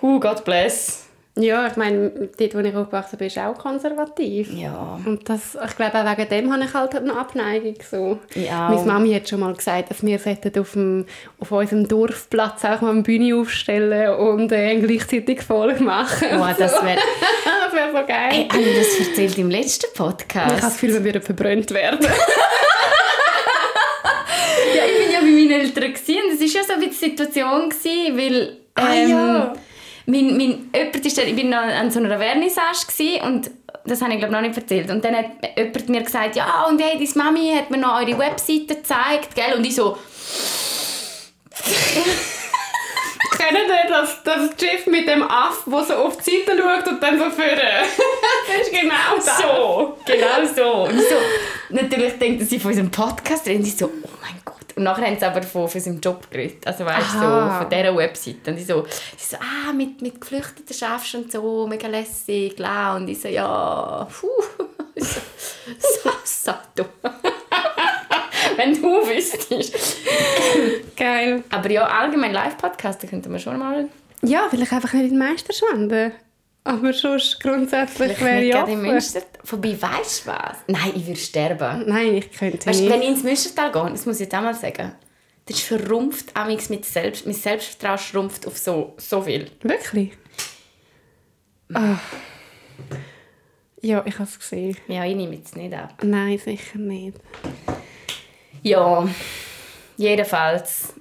Who 0.02 0.20
God 0.20 0.44
bless. 0.44 1.05
Ja, 1.38 1.68
ich 1.68 1.76
meine, 1.76 2.30
dort, 2.38 2.56
wo 2.56 2.60
ich 2.60 2.76
aufgewachsen 2.76 3.18
bin, 3.18 3.28
ist 3.28 3.38
auch 3.38 3.58
konservativ. 3.58 4.54
Ja. 4.54 4.98
Und 5.06 5.28
das, 5.28 5.58
ich 5.66 5.76
glaube, 5.76 6.00
auch 6.00 6.18
wegen 6.18 6.30
dem 6.30 6.54
habe 6.54 6.64
ich 6.64 6.74
halt 6.74 6.96
eine 6.96 7.14
Abneigung. 7.14 7.76
So. 7.90 8.20
Ja. 8.36 8.70
Meine 8.70 8.86
Mami 8.86 9.14
hat 9.14 9.28
schon 9.28 9.42
mal 9.42 9.54
gesagt, 9.54 9.90
dass 9.90 10.02
wir 10.02 10.16
auf, 10.16 10.72
dem, 10.72 11.06
auf 11.42 11.52
unserem 11.52 11.90
Dorfplatz 11.90 12.64
auch 12.64 12.80
mal 12.80 12.92
eine 12.92 13.02
Bühne 13.02 13.36
aufstellen 13.36 14.16
und 14.16 14.50
äh, 14.54 14.80
gleichzeitig 14.80 15.42
voll 15.42 15.78
machen. 15.82 16.30
Oh, 16.40 16.48
das 16.58 16.82
wäre 16.82 17.00
wär 17.76 17.92
so 17.92 18.08
geil. 18.08 18.32
Hey, 18.32 18.48
habe 18.50 18.62
ich 18.62 18.78
das 18.78 19.08
erzählt 19.08 19.38
im 19.38 19.50
letzten 19.50 19.94
Podcast? 19.94 20.48
Ich 20.48 20.52
habe 20.54 20.62
das 20.62 20.74
Gefühl, 20.74 20.94
wir 20.94 21.04
würden 21.04 21.22
verbrannt 21.22 21.70
werden. 21.72 22.00
ja, 24.76 24.84
ich 24.86 24.98
bin 25.04 25.12
ja 25.12 25.20
bei 25.20 25.26
meinen 25.26 25.52
Eltern 25.52 25.84
und 25.84 25.94
das 25.94 26.08
war 26.08 26.48
ja 26.48 26.64
so 26.64 26.74
ein 26.74 26.80
bisschen 26.80 27.16
die 27.18 27.24
Situation, 27.24 27.74
weil... 28.18 28.58
Ähm, 28.78 28.86
ah, 28.86 28.94
ja 28.94 29.54
ähm, 29.54 29.60
mein, 30.08 30.38
mein, 30.38 30.70
jemand 30.74 31.06
ist 31.06 31.18
ich 31.18 31.38
war 31.38 31.44
noch 31.44 31.58
an 31.58 31.92
so 31.92 32.00
einer 32.00 32.18
Vernissage 32.18 33.22
und 33.24 33.50
das 33.86 34.02
habe 34.02 34.14
ich 34.14 34.20
glaube 34.20 34.34
noch 34.34 34.42
nicht 34.42 34.58
erzählt. 34.58 34.90
Und 34.90 35.04
dann 35.04 35.16
hat 35.16 35.26
jemand 35.58 35.90
mir 35.90 36.02
gesagt, 36.02 36.36
ja 36.36 36.66
und 36.68 36.82
hey, 36.82 36.98
deine 36.98 37.24
Mami 37.24 37.54
hat 37.56 37.70
mir 37.70 37.78
noch 37.78 38.00
eure 38.00 38.18
Webseite 38.18 38.76
gezeigt, 38.76 39.36
gell? 39.36 39.54
Und 39.56 39.66
ich 39.66 39.76
so... 39.76 39.98
Kennen 43.38 43.66
ihr 43.68 43.90
das, 43.90 44.24
das 44.24 44.52
Schiff 44.60 44.88
mit 44.88 45.08
dem 45.08 45.24
Aff, 45.24 45.64
der 45.68 45.84
so 45.84 45.94
auf 45.96 46.18
die 46.18 46.32
Seite 46.32 46.58
schaut 46.58 46.88
und 46.88 47.02
dann 47.02 47.18
so 47.18 47.30
führen? 47.30 47.60
das 48.48 48.68
ist 48.68 48.72
genau 48.72 49.16
das. 49.16 49.38
So, 49.38 49.98
genau 50.06 50.46
so. 50.56 50.84
Und 50.90 51.00
ich 51.00 51.10
so, 51.10 51.16
natürlich 51.70 52.18
denkt 52.18 52.48
sie 52.50 52.60
von 52.60 52.72
unserem 52.72 52.92
Podcast 52.92 53.46
reden, 53.48 53.64
ich 53.64 53.76
so, 53.76 53.86
oh 53.86 54.10
mein 54.22 54.42
Gott. 54.44 54.45
Und 54.76 54.84
nachher 54.84 55.06
haben 55.06 55.18
sie 55.18 55.26
aber 55.26 55.42
von, 55.42 55.70
von 55.70 55.82
seinem 55.82 56.02
Job 56.02 56.30
geredet. 56.30 56.68
Also 56.68 56.86
weißt 56.86 57.14
du, 57.14 57.20
so, 57.20 57.26
von 57.26 57.70
dieser 57.70 57.96
Website. 57.96 58.48
Und 58.48 58.58
ich 58.58 58.66
so, 58.66 58.86
sie 59.18 59.36
so, 59.36 59.38
ah, 59.38 59.72
mit, 59.72 60.02
mit 60.02 60.20
Geflüchteten 60.20 60.76
schaffst 60.76 61.14
du 61.14 61.18
und 61.20 61.32
so, 61.32 61.66
mega 61.68 61.88
lässig, 61.88 62.56
klar. 62.56 62.98
Und 62.98 63.08
ich 63.08 63.22
so, 63.22 63.30
ja, 63.30 64.08
puh. 64.20 64.28
so, 65.02 65.22
so, 65.80 66.10
so, 66.24 66.52
du. 66.76 66.84
Wenn 68.58 68.74
du 68.74 69.08
wüsstest. 69.08 69.98
Geil. 70.96 71.44
Aber 71.50 71.72
ja, 71.72 71.86
allgemein 71.86 72.34
Live-Podcast, 72.34 73.02
da 73.04 73.08
könnten 73.08 73.32
wir 73.32 73.40
schon 73.40 73.58
mal... 73.58 73.88
Ja, 74.22 74.48
vielleicht 74.50 74.74
einfach 74.74 74.94
nicht 74.94 75.04
in 75.04 75.10
den 75.12 75.20
Meisterschwanden. 75.20 76.12
Aber 76.66 76.94
sonst 76.94 77.40
grundsätzlich 77.40 78.20
wäre 78.20 78.44
ich 78.44 78.56
offen. 78.56 78.82
Münster, 78.82 79.22
vorbei, 79.44 79.78
weißt 79.80 80.26
du 80.26 80.32
was? 80.32 80.58
Nein, 80.68 80.94
ich 80.96 81.06
würde 81.06 81.20
sterben. 81.20 81.84
Nein, 81.88 82.16
ich 82.16 82.32
könnte 82.32 82.66
weißt, 82.66 82.82
nicht. 82.82 82.92
Wenn 82.92 83.04
ich 83.04 83.10
ins 83.10 83.24
Münstertal 83.24 83.72
gehe, 83.72 83.92
das 83.92 84.06
muss 84.08 84.16
ich 84.16 84.22
jetzt 84.22 84.36
auch 84.36 84.42
mal 84.42 84.56
sagen, 84.56 84.94
das 85.46 85.58
ist 85.58 85.68
verrumpft, 85.68 86.34
mit 86.70 86.86
Selbst, 86.86 87.28
mein 87.28 87.36
Selbstvertrauen 87.36 88.00
schrumpft 88.00 88.48
auf 88.48 88.58
so, 88.58 88.96
so 88.98 89.22
viel. 89.22 89.52
Wirklich? 89.62 90.14
Oh. 91.74 91.98
Ja, 93.82 94.04
ich 94.04 94.16
habe 94.16 94.24
es 94.24 94.40
gesehen. 94.40 94.76
Ja, 94.88 95.06
ich 95.06 95.16
nehme 95.16 95.40
es 95.44 95.56
nicht 95.56 95.74
ab. 95.76 95.94
Nein, 96.02 96.40
sicher 96.40 96.80
nicht. 96.80 97.20
Ja, 98.64 99.08
jedenfalls. 99.98 100.96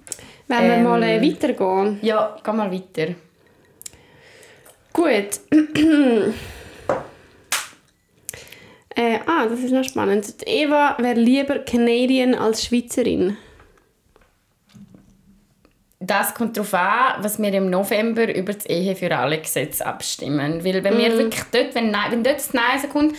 Wenn 0.46 0.64
ähm, 0.64 0.68
wir 0.68 0.78
mal 0.90 1.02
äh, 1.02 1.22
weitergehen? 1.22 1.98
Ja, 2.02 2.36
geh 2.44 2.52
mal 2.52 2.70
weiter. 2.70 3.14
Gut. 4.94 5.40
äh, 8.94 9.18
ah, 9.26 9.46
das 9.46 9.58
ist 9.60 9.72
noch 9.72 9.84
spannend. 9.84 10.24
Eva 10.46 10.96
wäre 10.98 11.20
lieber 11.20 11.58
Canadian 11.58 12.34
als 12.34 12.64
Schweizerin. 12.64 13.36
Das 15.98 16.34
kommt 16.34 16.56
darauf 16.56 16.72
an, 16.74 17.22
was 17.22 17.40
wir 17.40 17.52
im 17.52 17.70
November 17.70 18.32
über 18.34 18.52
das 18.52 18.66
Ehe 18.66 18.94
für 18.94 19.14
alle 19.16 19.38
Gesetz 19.40 19.80
abstimmen. 19.80 20.64
Weil 20.64 20.84
wenn 20.84 20.94
mm. 20.94 20.98
wir 20.98 21.18
wirklich 21.18 21.42
dort, 21.50 21.74
wenn, 21.74 21.92
wenn 22.10 22.22
dort 22.22 22.36
das 22.36 22.54
Nein 22.54 22.88
kommt, 22.92 23.16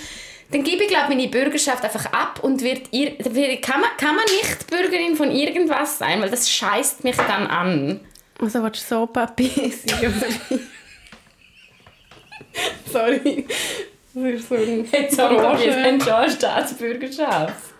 dann 0.51 0.63
gebe 0.63 0.83
ich 0.83 0.89
glaube 0.89 1.09
meine 1.09 1.27
Bürgerschaft 1.27 1.83
einfach 1.83 2.05
ab 2.13 2.39
und 2.41 2.61
wird 2.61 2.83
ihr, 2.91 3.17
kann, 3.59 3.81
man, 3.81 3.89
kann 3.97 4.15
man 4.15 4.25
nicht 4.25 4.67
Bürgerin 4.67 5.15
von 5.15 5.31
irgendwas 5.31 5.97
sein, 5.97 6.21
weil 6.21 6.29
das 6.29 6.49
scheißt 6.49 7.03
mich 7.03 7.17
dann 7.17 7.47
an. 7.47 7.99
Also 8.39 8.63
willst 8.63 8.89
du 8.89 8.95
so 8.95 9.07
Papi 9.07 9.49
sein? 9.85 10.13
Sorry. 12.91 13.45
Das 14.13 14.23
ist 14.23 14.49
so 14.49 14.55
ein 14.55 14.87
Jetzt 14.91 15.19
haben 15.19 15.35
wir 15.35 15.57
schon 15.57 15.73
eine 15.73 16.29
Staatsbürgerschaft. 16.29 17.73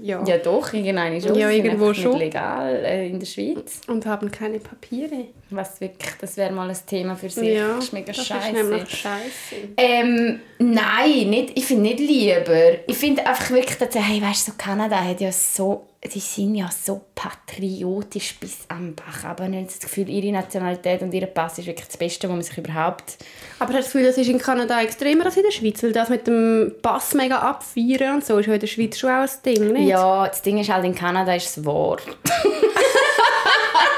Ja. 0.00 0.24
Ja 0.24 0.38
doch, 0.38 0.72
irgendein 0.72 1.20
schon. 1.20 1.34
Ja, 1.36 1.50
irgendwo 1.50 1.94
schon. 1.94 2.18
Legal 2.18 2.84
äh, 2.84 3.08
in 3.08 3.20
der 3.20 3.26
Schweiz. 3.26 3.82
Und 3.86 4.06
haben 4.06 4.30
keine 4.30 4.58
Papiere. 4.58 5.28
Was 5.56 5.80
wirklich, 5.80 6.12
das 6.20 6.36
wäre 6.36 6.52
mal 6.52 6.68
ein 6.68 6.76
Thema 6.86 7.14
für 7.14 7.30
sich. 7.30 7.56
Ja, 7.56 7.76
das 7.76 7.84
ist 7.84 7.92
mega 7.92 8.06
das 8.06 8.18
ist 8.18 8.26
scheiße. 8.26 8.52
nämlich 8.52 8.90
scheiße. 8.90 9.56
Ähm, 9.76 10.40
nein, 10.58 11.30
nicht, 11.30 11.56
ich 11.56 11.64
finde 11.64 11.82
nicht 11.82 12.00
lieber. 12.00 12.78
Ich 12.86 12.96
finde 12.96 13.26
einfach 13.26 13.50
wirklich, 13.50 13.78
dass, 13.78 13.94
hey, 13.94 14.20
weißt 14.20 14.48
du, 14.48 14.52
so 14.52 14.56
Kanada 14.58 14.96
hat 14.96 15.20
ja 15.20 15.30
so, 15.30 15.86
die 16.04 16.20
sind 16.20 16.54
ja 16.54 16.68
so 16.70 17.02
patriotisch 17.14 18.36
bis 18.38 18.58
am 18.68 18.94
Bach. 18.94 19.24
Aber 19.24 19.48
ich 19.48 19.54
habe 19.54 19.64
das 19.64 19.78
Gefühl, 19.80 20.08
ihre 20.10 20.32
Nationalität 20.32 21.02
und 21.02 21.14
ihr 21.14 21.26
Pass 21.26 21.58
ist 21.58 21.66
wirklich 21.66 21.86
das 21.86 21.96
Beste, 21.96 22.28
was 22.28 22.34
man 22.34 22.42
sich 22.42 22.58
überhaupt... 22.58 23.16
Aber 23.58 23.72
hast 23.72 23.74
du 23.74 23.78
das 23.78 23.86
Gefühl, 23.92 24.06
das 24.06 24.18
ist 24.18 24.28
in 24.28 24.38
Kanada 24.38 24.82
extremer 24.82 25.26
als 25.26 25.36
in 25.36 25.44
der 25.44 25.50
Schweiz? 25.50 25.82
Weil 25.82 25.92
das 25.92 26.08
mit 26.08 26.26
dem 26.26 26.72
Pass 26.82 27.14
mega 27.14 27.38
abfeiern 27.38 28.16
und 28.16 28.24
so 28.24 28.38
ist 28.38 28.46
ja 28.46 28.54
in 28.54 28.60
der 28.60 28.66
Schweiz 28.66 28.98
schon 28.98 29.10
auch 29.10 29.22
ein 29.22 29.30
Ding, 29.44 29.72
nicht? 29.72 29.88
Ja, 29.88 30.26
das 30.26 30.42
Ding 30.42 30.58
ist 30.58 30.70
halt, 30.70 30.84
in 30.84 30.94
Kanada 30.94 31.34
ist 31.34 31.56
es 31.56 31.64
wahr. 31.64 31.98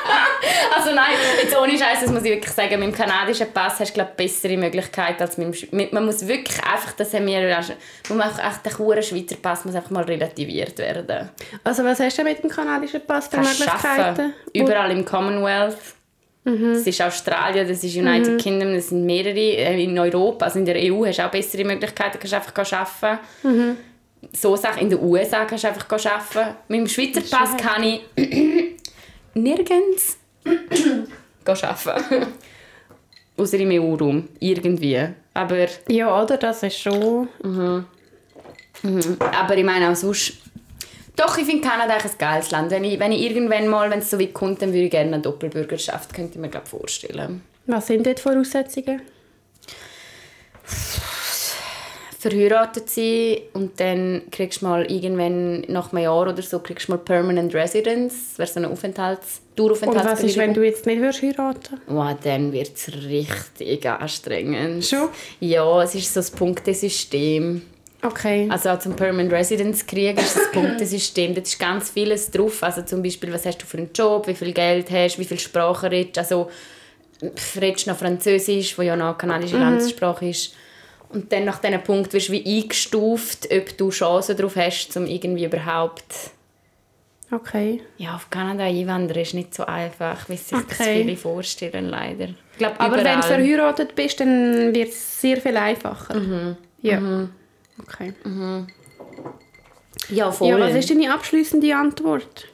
also 0.77 0.95
nein, 0.95 1.13
jetzt 1.43 1.57
ohne 1.57 1.73
Scheiß, 1.79 2.01
das 2.03 2.11
muss 2.11 2.23
ich 2.25 2.31
wirklich 2.31 2.53
sagen, 2.53 2.79
mit 2.81 2.89
dem 2.89 2.93
kanadischen 2.93 3.53
Pass 3.53 3.81
hast 3.81 3.91
du 3.91 3.95
glaube 3.95 4.11
ich, 4.17 4.17
bessere 4.27 4.57
Möglichkeiten 4.57 5.23
als 5.23 5.37
mit 5.39 5.47
dem 5.49 5.53
Sch- 5.53 5.75
mit, 5.75 5.93
Man 5.93 6.05
muss 6.07 6.27
wirklich 6.27 6.57
einfach, 6.65 6.93
das 6.93 7.13
haben 7.15 7.27
wir, 7.27 7.41
man 8.09 8.19
muss 8.19 8.39
echt, 8.39 8.65
der 8.65 8.79
hure 8.79 9.03
Schweizer 9.03 9.37
Pass 9.41 9.65
muss 9.65 9.75
einfach 9.75 9.91
mal 9.91 10.05
relativiert 10.05 10.79
werden. 10.79 11.31
Also 11.65 11.85
was 11.85 12.01
hast 12.01 12.19
du 12.19 12.25
mit 12.25 12.43
dem 12.43 12.51
kanadischen 12.51 13.01
Pass 13.07 13.29
für 13.29 13.37
Kannst 13.37 13.59
Möglichkeiten? 13.61 14.33
überall 14.53 14.91
im 14.93 15.05
Commonwealth. 15.05 15.77
Das 16.45 16.87
ist 16.87 17.03
Australien, 17.03 17.67
das 17.67 17.83
ist 17.83 17.97
United 17.97 18.41
Kingdom, 18.41 18.73
das 18.73 18.91
sind 18.91 19.05
mehrere. 19.05 19.35
Äh, 19.37 19.83
In 19.83 19.99
Europa, 19.99 20.45
also 20.45 20.61
in 20.61 20.65
der 20.65 20.77
EU, 20.77 21.05
hast 21.05 21.19
du 21.19 21.27
auch 21.27 21.31
bessere 21.33 21.65
Möglichkeiten, 21.65 22.19
kannst 22.21 22.35
einfach 22.35 22.55
arbeiten. 22.73 23.77
So 24.33 24.55
Sachen. 24.55 24.83
In 24.83 24.91
den 24.91 25.01
USA 25.03 25.45
kannst 25.45 25.65
du 25.65 25.69
einfach 25.69 25.87
arbeiten. 25.91 26.55
Mit 26.69 26.81
dem 26.81 26.87
Schweizer 26.87 27.21
Pass 27.37 27.57
kann 27.57 27.83
ich 27.83 28.01
nirgends 29.37 30.19
arbeiten. 31.45 32.27
Außer 33.37 33.59
im 33.59 33.71
EU-Raum. 33.71 34.29
Irgendwie. 34.41 34.99
Aber, 35.35 35.67
Ja, 35.89 36.23
oder? 36.23 36.39
Das 36.39 36.63
ist 36.63 36.79
schon... 36.79 37.29
aber 39.21 39.57
ich 39.57 39.65
meine 39.65 39.91
auch 39.91 39.97
sonst... 39.97 40.39
Doch, 41.15 41.37
ich 41.39 41.45
finde 41.45 41.67
Kanada 41.67 41.95
eigentlich 41.95 42.13
ein 42.13 42.19
geiles 42.19 42.51
Land. 42.51 42.71
Wenn 42.71 42.85
ich, 42.85 42.99
wenn 42.99 43.13
ich 43.13 43.23
irgendwann 43.23 43.69
mal, 43.69 43.91
wenn 43.91 44.01
es 44.01 44.11
so 44.11 44.19
weit 44.19 44.35
kommt, 44.35 44.61
dann 44.61 44.71
würde 44.71 44.85
ich 44.85 44.91
gerne 44.91 45.15
eine 45.15 45.23
Doppelbürgerschaft, 45.23 46.13
könnte 46.15 46.35
ich 46.35 46.41
mir 46.41 46.49
glaub, 46.49 46.69
vorstellen. 46.69 47.43
Was 47.67 47.87
sind 47.87 48.07
dort 48.07 48.19
die 48.19 48.23
Voraussetzungen? 48.23 49.03
Verheiratet 52.31 52.91
sein 52.91 53.39
und 53.53 53.79
dann 53.81 54.23
kriegst 54.31 54.63
du 54.63 54.67
mal 54.67 54.91
irgendwann 54.91 55.63
nach 55.63 55.93
einem 55.93 56.05
Jahr 56.05 56.23
oder 56.23 56.43
so 56.43 56.59
kriegst 56.59 56.89
du 56.89 56.93
mal 56.93 56.99
Permanent 56.99 57.55
Residence, 57.55 58.15
das 58.31 58.39
wäre 58.39 58.49
so 58.49 58.61
eine 58.61 58.71
Aufenthalts 58.71 59.41
Und 59.57 60.05
was 60.05 60.23
ist, 60.23 60.37
wenn 60.37 60.55
du 60.55 60.63
jetzt 60.63 60.87
nicht 60.87 61.01
würdest 61.01 61.23
heiraten 61.23 61.81
Wow, 61.87 62.17
dann 62.23 62.53
wird 62.53 62.73
es 62.75 62.93
richtig 62.93 63.87
anstrengend. 63.87 64.85
Schon? 64.85 65.09
Ja, 65.41 65.83
es 65.83 65.95
ist 65.95 66.13
so 66.13 66.21
das 66.21 66.31
Punktesystem. 66.31 67.63
Okay. 68.03 68.47
Also 68.51 68.71
auch 68.71 68.79
zum 68.79 68.95
Permanent 68.95 69.33
Residence 69.33 69.87
kriegen 69.87 70.19
ist 70.19 70.37
das 70.37 70.51
Punktesystem. 70.53 71.35
Da 71.35 71.41
ist 71.41 71.59
ganz 71.59 71.91
vieles 71.91 72.31
drauf. 72.31 72.63
Also 72.63 72.83
zum 72.83 73.03
Beispiel, 73.03 73.33
was 73.33 73.47
hast 73.47 73.63
du 73.63 73.67
für 73.67 73.79
einen 73.79 73.91
Job, 73.95 74.29
wie 74.29 74.35
viel 74.35 74.53
Geld 74.53 74.91
hast 74.91 75.17
du, 75.17 75.21
wie 75.21 75.25
viele 75.25 75.41
Sprachen 75.41 75.89
redest 75.89 76.17
du. 76.17 76.21
Also 76.21 76.51
redest 77.61 77.87
du 77.87 77.91
noch 77.91 77.99
Französisch, 77.99 78.77
wo 78.79 78.83
ja 78.83 78.95
noch 78.95 79.17
kanadische 79.17 79.57
Landessprache 79.57 80.29
ist. 80.29 80.55
Und 81.09 81.33
dann 81.33 81.45
nach 81.45 81.59
diesem 81.61 81.83
Punkt 81.83 82.13
wirst 82.13 82.29
du 82.29 82.33
wie 82.33 82.63
eingestuft, 82.63 83.49
ob 83.53 83.77
du 83.79 83.91
Chancen 83.91 84.37
darauf 84.37 84.57
hast, 84.57 84.97
um 84.97 85.07
irgendwie 85.07 85.45
überhaupt... 85.45 86.05
Okay. 87.31 87.81
Ja, 87.99 88.15
auf 88.15 88.31
Kanada 88.31 88.65
einwandern 88.65 89.19
ist 89.19 89.35
nicht 89.35 89.53
so 89.53 89.67
einfach, 89.67 90.29
wie 90.29 90.37
sich 90.37 90.51
das 90.51 90.81
Okay. 90.81 91.03
viele 91.03 91.17
vorstellen, 91.17 91.87
leider. 91.87 92.29
Ich 92.53 92.59
glaube, 92.59 92.79
Aber 92.79 92.97
wenn 92.97 93.21
du 93.21 93.23
verheiratet 93.27 93.95
bist, 93.97 94.21
dann 94.21 94.75
wird 94.75 94.91
es 94.91 95.21
sehr 95.21 95.41
viel 95.41 95.57
einfacher. 95.57 96.57
Ja. 96.83 97.29
Okay. 97.83 98.13
Ja, 100.09 100.31
voll. 100.31 100.49
Ja, 100.49 100.61
was 100.61 100.75
ist 100.75 100.89
deine 100.91 101.13
abschließende 101.13 101.75
Antwort? 101.75 102.47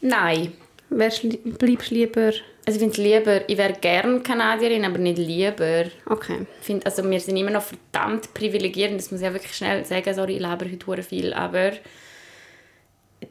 Nein. 0.00 0.52
Wärst, 0.90 1.24
bleibst 1.58 1.90
lieber... 1.90 2.32
Also 2.68 2.80
ich 2.80 2.92
finde 2.92 3.00
lieber, 3.00 3.48
ich 3.48 3.56
wäre 3.56 3.74
gerne 3.74 4.20
Kanadierin, 4.20 4.84
aber 4.84 4.98
nicht 4.98 5.18
lieber. 5.18 5.84
Okay. 6.04 6.46
Ich 6.60 6.66
finde, 6.66 6.84
also 6.84 7.08
wir 7.08 7.20
sind 7.20 7.36
immer 7.36 7.52
noch 7.52 7.62
verdammt 7.62 8.34
privilegiert, 8.34 8.92
das 8.98 9.12
muss 9.12 9.20
ich 9.20 9.26
ja 9.26 9.32
wirklich 9.32 9.54
schnell 9.54 9.84
sagen, 9.84 10.12
sorry, 10.12 10.34
ich 10.34 10.40
lebe 10.40 10.68
heute 10.86 11.02
viel, 11.04 11.32
aber 11.32 11.72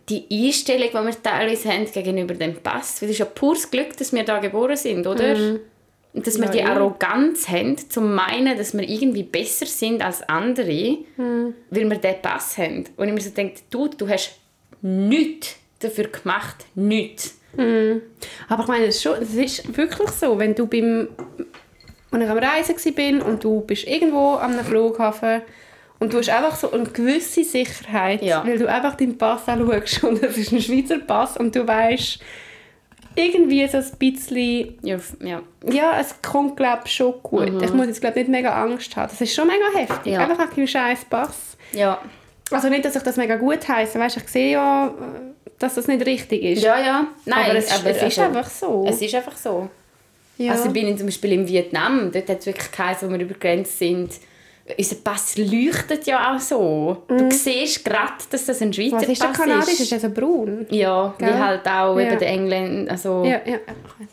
die 0.10 0.26
Einstellung, 0.32 0.88
die 0.90 0.94
wir 1.08 1.24
teilweise 1.24 1.70
haben 1.70 1.92
gegenüber 1.92 2.34
dem 2.34 2.56
Pass, 2.56 3.02
weil 3.02 3.10
es 3.10 3.16
ist 3.16 3.20
ja 3.20 3.26
pures 3.26 3.70
Glück, 3.70 3.96
dass 3.98 4.14
wir 4.14 4.24
da 4.24 4.40
geboren 4.40 4.78
sind, 4.78 5.06
oder? 5.06 5.36
Und 6.14 6.26
dass 6.26 6.38
wir 6.38 6.46
Ja, 6.46 6.52
die 6.52 6.58
ja. 6.60 6.74
Arroganz 6.74 7.50
haben, 7.50 7.78
zu 7.78 8.00
meinen, 8.00 8.58
dass 8.58 8.74
wir 8.74 8.88
irgendwie 8.88 9.24
besser 9.24 9.66
sind 9.66 10.02
als 10.02 10.22
andere, 10.24 11.00
weil 11.18 11.90
wir 11.90 11.98
diesen 11.98 12.22
Pass 12.22 12.58
haben. 12.58 12.86
Und 12.96 13.08
ich 13.10 13.14
mir 13.14 13.22
so 13.22 13.32
denke, 13.32 13.60
du, 13.70 13.90
du 13.90 14.08
hast 14.08 14.38
nichts 14.82 15.58
dafür 15.80 16.08
gemacht, 16.08 16.66
nichts. 16.76 17.38
Aber 18.49 18.64
ich 18.64 18.68
meine, 18.68 18.86
es 18.86 18.95
ist, 18.97 19.03
schon, 19.03 19.22
es 19.22 19.34
ist 19.34 19.78
wirklich 19.78 20.10
so, 20.10 20.38
wenn 20.39 20.56
du 20.56 20.68
beim... 20.68 21.10
Als 22.12 22.24
ich 22.24 22.30
am 22.30 22.38
Reisen 22.38 22.76
war 23.22 23.28
und 23.28 23.43
du 23.43 23.62
bist 23.62 23.86
irgendwo 23.88 24.36
am 24.36 24.53
einem 24.53 24.64
Flughafen 24.64 25.41
und 25.99 26.14
du 26.14 26.18
hast 26.20 26.30
einfach 26.30 26.56
so 26.56 26.72
eine 26.72 26.84
gewisse 26.86 27.43
Sicherheit, 27.43 28.22
Ja. 28.22 28.45
weil 28.45 28.58
du 28.58 28.70
einfach 28.70 28.95
deinen 28.95 29.18
Pass 29.18 29.47
anschaust 29.49 30.03
und 30.03 30.24
es 30.24 30.38
ist 30.38 30.53
ein 30.53 30.62
Schweizer 30.62 30.99
Pass 30.99 31.36
und 31.36 31.53
du 31.56 31.68
weißt 31.68 32.20
irgendwie 33.18 33.68
so 33.68 33.78
ein 33.80 33.86
bisschen... 33.97 34.78
Ja, 34.82 34.97
ja. 35.22 35.41
Ja, 35.70 35.99
es 35.99 36.22
kommt 36.22 36.56
glaube 36.58 36.84
ich 36.86 36.93
schon 36.93 37.16
gut. 37.24 37.62
Ich 37.62 37.74
muss 37.74 37.88
jetzt 37.88 38.01
glaube 38.01 38.20
nicht 38.20 38.30
mega 38.30 38.62
Angst 38.64 38.95
haben. 38.95 39.10
Das 39.10 39.20
ist 39.20 39.34
schon 39.36 39.47
mega 39.47 39.66
heftig. 39.78 40.14
Ja. 40.14 40.20
Einfach 40.28 40.56
ein 40.56 40.68
scheiß 40.68 41.06
Pass. 41.06 41.58
ja. 41.74 41.99
Also 42.51 42.70
nicht, 42.70 42.86
dass 42.86 42.95
ich 42.95 43.01
das 43.01 43.18
mega 43.18 43.38
gut 43.38 43.68
heisse. 43.68 43.99
Weißt, 43.99 44.18
ich 44.18 44.28
sehe 44.28 44.51
ja, 44.51 44.88
äh, 44.88 44.91
dass 45.60 45.76
das 45.76 45.88
nicht 45.88 46.06
richtig 46.06 46.43
ist. 46.43 46.64
Ja, 46.64 46.80
ja. 46.80 47.08
Nein, 47.26 47.49
aber 47.51 47.56
es, 47.60 47.66
es 47.72 47.84
ist 47.84 48.03
also- 48.03 48.22
einfach 48.24 48.49
so. 48.49 48.86
Es 48.88 49.01
ist 49.01 49.16
einfach 49.16 49.38
so. 49.38 49.70
ja. 50.38 50.51
Also 50.51 50.66
ich 50.68 50.74
bin 50.74 50.88
in- 50.88 50.97
zum 50.97 51.08
Beispiel 51.08 51.32
in 51.34 51.47
Vietnam, 51.47 52.12
dort 52.12 52.28
hat 52.30 52.39
es 52.39 52.45
wirklich 52.45 52.72
geheißen, 52.72 53.08
wo 53.08 53.14
wir 53.14 53.22
über 53.22 53.34
die 53.34 53.39
Grenze 53.39 53.72
sind, 53.72 54.12
unser 54.78 54.95
Pass 54.95 55.38
leuchtet 55.38 56.08
ja 56.08 56.34
auch 56.36 56.39
so. 56.39 57.03
Du 57.08 57.30
siehst 57.32 57.86
gerade, 57.86 58.14
dass 58.32 58.45
das 58.45 58.62
ein 58.64 58.74
Schweizer 58.74 58.95
Mhm. 58.97 59.01
Was 59.01 59.08
ist 59.10 59.22
der 59.22 59.28
Pass 59.28 59.38
kanadisch? 59.38 59.70
ist. 59.74 59.80
Ist 59.82 59.91
der 59.91 59.99
so 59.99 60.10
braun? 60.10 60.66
Ja, 60.72 61.14
Gell? 61.20 61.30
wie 61.30 61.34
halt 61.34 61.68
auch 61.68 61.99
Ja. 61.99 62.08
eben 62.08 62.20
der 62.20 62.28
Engländer, 62.30 62.91
also 62.91 63.24
Ja, 63.24 63.41
ja. 63.45 63.60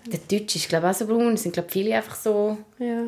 Ich 0.05 0.11
der 0.11 0.39
Deutsche 0.39 0.59
ist 0.59 0.69
glaube 0.69 0.87
ich 0.89 0.91
auch 0.95 0.99
so 0.99 1.07
braun, 1.07 1.33
es 1.33 1.43
sind 1.43 1.53
glaube 1.55 1.71
viele 1.71 1.95
einfach 1.97 2.15
so. 2.17 2.59
ja. 2.79 3.05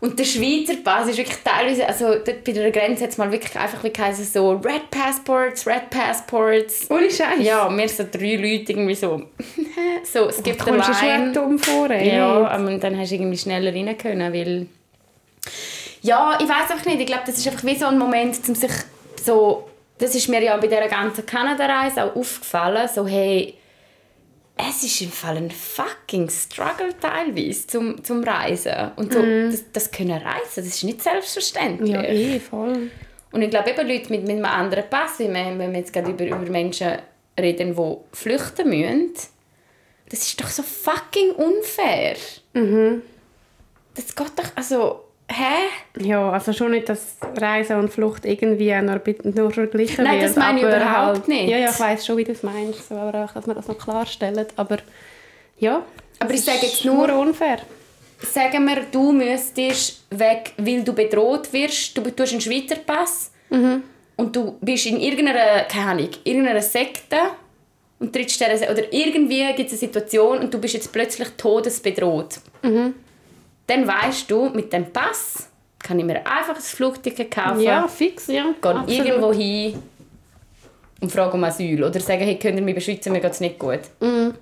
Und 0.00 0.16
der 0.16 0.24
Schweizer 0.24 0.76
Pass 0.84 1.08
ist 1.08 1.18
wirklich 1.18 1.38
teilweise, 1.42 1.86
also 1.86 2.14
dort 2.24 2.44
bei 2.44 2.52
der 2.52 2.70
Grenze 2.70 3.02
hat 3.02 3.10
es 3.10 3.18
mal 3.18 3.32
wirklich 3.32 3.56
einfach 3.58 3.82
wie 3.82 3.90
geheißen, 3.90 4.24
so 4.24 4.52
Red 4.52 4.90
Passports, 4.90 5.66
Red 5.66 5.90
Passports. 5.90 6.88
Ohne 6.88 7.10
Scheiß. 7.10 7.40
Ja, 7.40 7.68
wir 7.68 7.88
so 7.88 8.04
drei 8.10 8.36
Leute 8.36 8.72
irgendwie 8.72 8.94
so, 8.94 9.22
so, 10.04 10.28
es 10.28 10.40
gibt 10.42 10.60
Du 10.60 10.66
kommst 10.66 10.88
dir 10.88 11.06
Line. 11.06 11.24
schon 11.24 11.32
dumm 11.32 11.58
vor, 11.58 11.90
ey. 11.90 12.14
Ja, 12.14 12.46
aber 12.46 12.78
dann 12.78 12.96
hast 12.96 13.10
du 13.10 13.16
irgendwie 13.16 13.38
schneller 13.38 13.74
rein 13.74 13.98
können, 13.98 14.32
weil... 14.32 14.66
Ja, 16.02 16.38
ich 16.40 16.48
weiß 16.48 16.70
einfach 16.70 16.86
nicht. 16.86 17.00
Ich 17.00 17.06
glaube, 17.06 17.24
das 17.26 17.36
ist 17.38 17.48
einfach 17.48 17.64
wie 17.64 17.74
so 17.74 17.86
ein 17.86 17.98
Moment, 17.98 18.38
um 18.48 18.54
sich 18.54 18.70
so... 19.20 19.68
Das 19.98 20.14
ist 20.14 20.28
mir 20.28 20.40
ja 20.40 20.56
bei 20.58 20.68
dieser 20.68 20.86
ganzen 20.86 21.26
Kanada-Reise 21.26 22.04
auch 22.04 22.14
aufgefallen, 22.14 22.88
so 22.92 23.04
hey... 23.04 23.54
Es 24.60 24.82
ist 24.82 25.00
im 25.02 25.12
Fall 25.12 25.36
ein 25.36 25.50
fucking 25.52 26.28
Struggle 26.28 26.92
teilweise 27.00 27.66
zum, 27.68 28.02
zum 28.02 28.24
Reisen. 28.24 28.90
Und 28.96 29.12
so, 29.12 29.22
das, 29.22 29.64
das 29.72 29.90
können 29.90 30.20
reisen, 30.20 30.56
das 30.56 30.66
ist 30.66 30.82
nicht 30.82 31.00
selbstverständlich. 31.00 31.90
Ja, 31.90 32.02
eh, 32.02 32.40
voll. 32.40 32.90
Und 33.30 33.42
ich 33.42 33.50
glaube, 33.50 33.70
eben 33.70 33.86
Leute 33.86 34.10
mit, 34.10 34.22
mit 34.22 34.30
einem 34.30 34.44
anderen 34.44 34.84
Pass, 34.90 35.20
wie 35.20 35.28
wir, 35.28 35.58
wenn 35.58 35.72
wir 35.72 35.78
jetzt 35.78 35.92
gerade 35.92 36.10
über, 36.10 36.26
über 36.26 36.50
Menschen 36.50 36.98
reden, 37.38 37.76
die 37.76 38.16
flüchten 38.16 38.68
müssen, 38.68 39.12
das 40.08 40.20
ist 40.20 40.40
doch 40.40 40.48
so 40.48 40.62
fucking 40.62 41.30
unfair. 41.32 42.16
Mhm. 42.54 43.02
Das 43.94 44.16
geht 44.16 44.32
doch, 44.36 44.50
also, 44.56 45.04
hä? 45.30 46.04
Ja, 46.06 46.30
also 46.30 46.52
schon 46.52 46.70
nicht, 46.72 46.88
dass 46.88 47.16
Reise 47.36 47.76
und 47.76 47.90
Flucht 47.92 48.24
irgendwie 48.24 48.74
nur, 48.80 49.00
nur 49.22 49.50
verglichen 49.50 50.04
Nein, 50.04 50.20
wird. 50.20 50.30
das 50.30 50.36
meine 50.36 50.58
ich 50.60 50.64
überhaupt 50.64 50.86
halt, 50.86 51.28
nicht. 51.28 51.48
Ja, 51.50 51.58
ja, 51.58 51.70
ich 51.70 51.80
weiss 51.80 52.06
schon, 52.06 52.16
wie 52.16 52.24
du 52.24 52.32
es 52.32 52.42
meinst. 52.42 52.88
So, 52.88 52.94
aber 52.94 53.24
auch, 53.24 53.32
dass 53.32 53.46
man 53.46 53.56
das 53.56 53.68
noch 53.68 53.78
klarstellen. 53.78 54.46
Aber 54.56 54.78
ja, 55.58 55.82
Aber 56.20 56.32
ich 56.32 56.44
sage 56.44 56.58
jetzt 56.62 56.84
nur- 56.84 57.12
unfair. 57.18 57.58
Sagen 58.20 58.64
wir, 58.64 58.82
du 58.90 59.12
müsstest 59.12 60.04
weg, 60.10 60.52
weil 60.56 60.82
du 60.82 60.92
bedroht 60.92 61.52
wirst, 61.52 61.96
du, 61.96 62.02
du 62.02 62.22
hast 62.22 62.32
einen 62.32 62.40
Schweizer 62.40 62.74
Pass 62.84 63.30
und 64.16 64.34
du 64.34 64.56
bist 64.60 64.86
in 64.86 64.98
irgendeiner, 65.00 65.60
keine 65.68 65.90
Ahnung, 65.90 66.08
irgendeiner 66.24 66.60
Sekte 66.60 67.16
und 68.00 68.12
trittst 68.12 68.42
oder 68.42 68.92
irgendwie 68.92 69.44
gibt 69.54 69.68
es 69.68 69.74
eine 69.74 69.78
Situation 69.78 70.38
und 70.40 70.52
du 70.52 70.58
bist 70.58 70.74
jetzt 70.74 70.92
plötzlich 70.92 71.28
todesbedroht. 71.36 72.40
Dann 73.68 73.86
weißt 73.86 74.28
du, 74.30 74.48
mit 74.48 74.72
dem 74.72 74.92
Pass 74.92 75.48
kann 75.78 75.98
ich 76.00 76.04
mir 76.04 76.16
einfach 76.26 76.56
ein 76.56 76.60
Flugticket 76.60 77.30
kaufen, 77.30 77.60
Ja, 77.60 77.86
fix, 77.86 78.26
ja. 78.26 78.52
gehe 78.86 79.04
irgendwo 79.04 79.32
hin 79.32 79.80
und 81.00 81.12
frage 81.12 81.34
um 81.34 81.44
Asyl 81.44 81.84
oder 81.84 82.00
sagen, 82.00 82.22
hey, 82.24 82.36
könnt 82.38 82.56
ihr 82.56 82.62
mich 82.64 82.74
beschützen, 82.74 83.12
mir 83.12 83.20
geht 83.20 83.30
es 83.32 83.40
nicht 83.40 83.58
gut. 83.58 83.80
Mhm. 84.00 84.34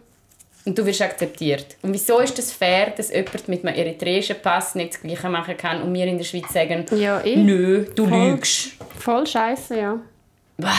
Und 0.65 0.77
du 0.79 0.85
wirst 0.87 1.03
akzeptiert. 1.03 1.77
Und 1.83 1.93
wieso 1.93 2.19
ist 2.21 2.37
das 2.39 2.51
fair, 2.51 2.91
dass 2.97 3.13
jemand 3.13 3.47
mit 3.49 3.65
einem 3.65 3.77
eritreischen 3.77 4.37
Pass 4.43 4.75
nicht 4.75 4.95
das 4.95 5.01
Gleiche 5.03 5.29
machen 5.29 5.57
kann 5.57 5.83
und 5.83 5.93
wir 5.95 6.07
in 6.07 6.19
der 6.19 6.25
Schweiz 6.25 6.53
sagen, 6.53 6.87
Ja, 6.93 7.21
eh. 7.21 7.37
nö, 7.37 7.85
du 7.95 8.09
Voll. 8.09 8.31
lügst. 8.31 8.71
Voll 8.99 9.27
scheiße, 9.27 9.77
ja. 9.79 10.01
Bah. 10.57 10.73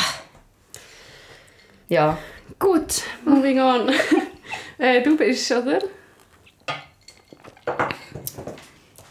Ja. 1.90 2.18
Gut, 2.60 3.04
moving 3.24 3.60
on. 3.60 3.90
äh, 4.78 5.02
du 5.04 5.16
bist, 5.16 5.52
oder? 5.52 5.80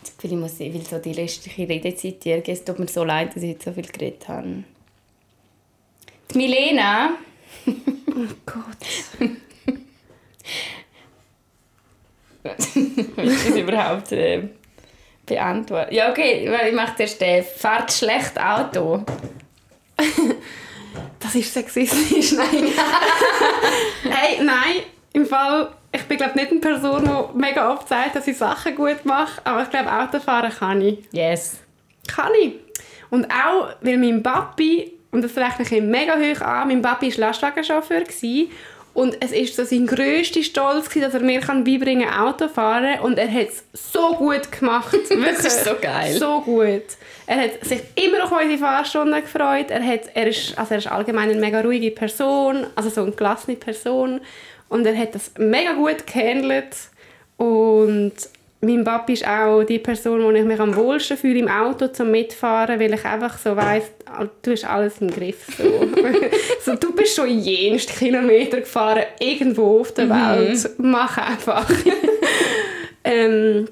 Das 0.03 0.17
Gefühl, 0.17 0.33
ich 0.33 0.39
muss, 0.39 0.61
ich 0.61 0.73
will 0.73 0.83
so 0.83 0.99
die 0.99 1.13
restliche 1.13 1.69
Redezeit 1.69 2.25
dir. 2.25 2.43
Es 2.47 2.65
tut 2.65 2.79
mir 2.79 2.89
so 2.89 3.05
leid, 3.05 3.35
dass 3.35 3.43
ich 3.43 3.51
jetzt 3.51 3.65
so 3.65 3.73
viel 3.73 3.87
geredet 3.87 4.29
habe. 4.29 4.65
Die 6.33 6.39
Milena... 6.39 7.11
Oh 7.67 8.35
Gott. 8.47 8.79
Willst 12.43 13.47
du 13.47 13.51
das 13.51 13.57
überhaupt 13.59 14.13
äh, 14.13 14.49
beantworten? 15.27 15.95
Ja, 15.95 16.11
okay, 16.11 16.49
ich 16.69 16.75
mache 16.75 16.97
zuerst 16.97 17.21
den 17.21 17.45
«Fahrt 17.45 17.93
schlecht 17.93 18.41
Auto». 18.41 19.05
Das 21.21 21.35
ist 21.35 21.53
sexistisch, 21.53 22.33
nein. 22.33 22.69
hey, 24.05 24.43
nein, 24.45 24.83
im 25.13 25.27
Fall, 25.27 25.73
ich 25.97 26.03
bin 26.05 26.17
glaube 26.17 26.39
nicht 26.39 26.51
eine 26.51 26.61
Person, 26.61 27.05
die 27.05 27.39
mega 27.39 27.73
oft 27.73 27.89
sagt, 27.89 28.15
dass 28.15 28.27
ich 28.27 28.37
Sachen 28.37 28.75
gut 28.75 29.05
mache, 29.05 29.41
aber 29.45 29.63
ich 29.63 29.71
glaube, 29.71 29.93
Autofahren 29.93 30.51
kann 30.51 30.81
ich. 30.81 30.99
Yes. 31.11 31.59
Kann 32.07 32.33
ich. 32.41 32.55
Und 33.11 33.27
auch, 33.27 33.71
weil 33.81 33.99
mein 33.99 34.23
Papi, 34.23 34.93
und 35.11 35.23
das 35.23 35.37
rechne 35.37 35.65
ich 35.65 35.73
ihm 35.73 35.91
mega 35.91 36.17
hoch 36.17 36.41
an, 36.41 36.69
mein 36.69 36.83
Papi 36.83 37.11
war 37.13 37.29
Lastwagenchauffeur 37.29 38.03
gewesen, 38.03 38.51
und 38.97 39.23
es 39.23 39.31
ist 39.31 39.55
so 39.55 39.63
sein 39.63 39.87
grösster 39.87 40.43
Stolz, 40.43 40.89
dass 40.89 41.13
er 41.13 41.21
mir 41.21 41.41
kann 41.41 41.65
beibringen 41.65 42.09
kann, 42.09 42.29
Autofahren 42.29 43.01
und 43.01 43.19
er 43.19 43.31
hat 43.31 43.49
es 43.49 43.93
so 43.93 44.15
gut 44.15 44.51
gemacht. 44.51 44.91
Wirklich. 45.11 45.39
ist 45.39 45.65
so 45.67 45.73
geil. 45.79 46.15
So 46.15 46.41
gut. 46.41 46.83
Er 47.27 47.43
hat 47.43 47.63
sich 47.63 47.83
immer 47.95 48.25
auf 48.25 48.33
unsere 48.33 48.57
Fahrstunden 48.57 49.21
gefreut. 49.21 49.67
Er, 49.69 49.87
hat, 49.87 50.01
er, 50.15 50.29
ist, 50.29 50.57
also 50.57 50.73
er 50.73 50.79
ist 50.79 50.87
allgemein 50.87 51.29
eine 51.29 51.39
mega 51.39 51.61
ruhige 51.61 51.91
Person, 51.91 52.69
also 52.75 52.89
so 52.89 53.03
eine 53.03 53.13
gelassene 53.13 53.59
Person. 53.59 54.23
Und 54.69 54.87
er 54.87 54.97
hat 54.97 55.15
das 55.15 55.33
mega 55.39 55.73
gut 55.73 56.07
gehandelt. 56.07 56.75
Und 57.37 58.15
mein 58.61 58.85
Papi 58.85 59.13
ist 59.13 59.27
auch 59.27 59.63
die 59.65 59.79
Person, 59.79 60.23
wo 60.23 60.31
ich 60.31 60.45
mich 60.45 60.59
am 60.59 60.75
wohlsten 60.75 61.17
fühle 61.17 61.39
im 61.39 61.49
Auto 61.49 61.89
zum 61.89 62.11
Mitfahren, 62.11 62.81
weil 62.81 62.95
ich 62.95 63.05
einfach 63.05 63.39
so 63.39 63.55
weiss, 63.55 63.85
du 64.43 64.51
hast 64.51 64.65
alles 64.65 64.99
im 65.01 65.11
Griff. 65.11 65.47
So. 65.57 65.65
so, 66.65 66.75
du 66.75 66.95
bist 66.95 67.15
schon 67.15 67.29
jenst 67.29 67.91
Kilometer 67.97 68.61
gefahren, 68.61 69.05
irgendwo 69.21 69.81
auf 69.81 69.93
der 69.93 70.09
Welt. 70.09 70.71
Mach 70.79 71.19
einfach. 71.19 71.71
ähm, 73.05 73.69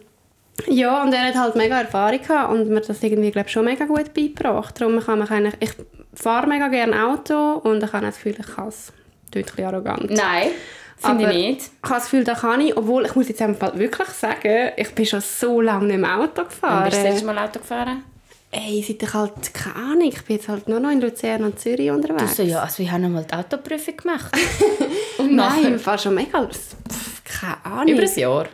ja, 0.68 1.03
und 1.03 1.12
er 1.12 1.22
hat 1.22 1.34
halt 1.34 1.57
mega 1.57 1.80
Erfahrung 1.80 2.20
gehabt 2.20 2.53
und 2.53 2.68
mir 2.68 2.80
das 2.80 3.03
irgendwie, 3.03 3.30
glaube 3.30 3.49
schon 3.49 3.64
mega 3.64 3.86
gut 3.86 4.14
beigebracht. 4.14 4.80
Darum 4.80 5.01
kann 5.01 5.18
man 5.18 5.28
eigentlich, 5.28 5.55
ich 5.61 5.70
fahre 6.14 6.47
mega 6.47 6.68
gerne 6.68 7.07
Auto 7.07 7.55
und 7.55 7.82
ich 7.82 7.92
habe 7.92 8.07
das 8.07 8.16
Gefühl, 8.16 8.36
ich 8.38 8.55
kann 8.55 8.68
es. 8.68 8.92
Bisschen 9.30 9.64
arrogant. 9.64 10.11
Nein, 10.11 10.51
finde 10.97 11.30
ich 11.30 11.36
nicht. 11.36 11.61
Ich 11.82 11.90
habe 11.90 11.95
das 12.01 12.05
Gefühl, 12.05 12.24
das 12.24 12.40
kann 12.40 12.61
ich, 12.61 12.76
obwohl 12.76 13.05
ich 13.07 13.14
muss 13.14 13.28
jetzt 13.28 13.42
einfach 13.42 13.76
wirklich 13.76 14.09
sagen, 14.09 14.70
ich 14.76 14.95
bin 14.95 15.07
schon 15.07 15.20
so 15.20 15.61
lange 15.61 15.86
nicht 15.86 15.99
mehr 15.99 16.16
Auto 16.18 16.32
Wann 16.36 16.49
gefahren. 16.49 16.84
bist 16.84 16.97
du 16.97 17.03
das 17.03 17.12
letzte 17.12 17.26
Mal 17.26 17.38
Auto 17.38 17.59
gefahren? 17.59 18.05
Ey, 18.51 18.84
seit 18.86 19.03
ich 19.03 19.12
halt, 19.14 19.53
keine 19.53 19.74
Ahnung, 19.76 20.09
ich 20.09 20.22
bin 20.24 20.36
jetzt 20.36 20.49
halt 20.49 20.68
nur 20.68 20.78
noch 20.78 20.90
in 20.90 21.01
Luzern 21.01 21.42
und 21.42 21.59
Zürich 21.59 21.90
unterwegs. 21.90 22.22
Also 22.22 22.42
ja, 22.45 22.62
also 22.62 22.78
wir 22.84 22.92
haben 22.92 23.03
noch 23.03 23.09
mal 23.11 23.24
die 23.24 23.34
Autoprüfung 23.34 23.97
gemacht. 23.97 24.32
Nein, 25.18 25.34
nachher- 25.36 25.68
im 25.68 25.78
Fall 25.80 25.99
schon 25.99 26.14
mega, 26.14 26.47
pff, 26.47 27.24
keine 27.24 27.64
Ahnung. 27.64 27.88
Über 27.88 28.03
ein 28.03 28.18
Jahr. 28.18 28.47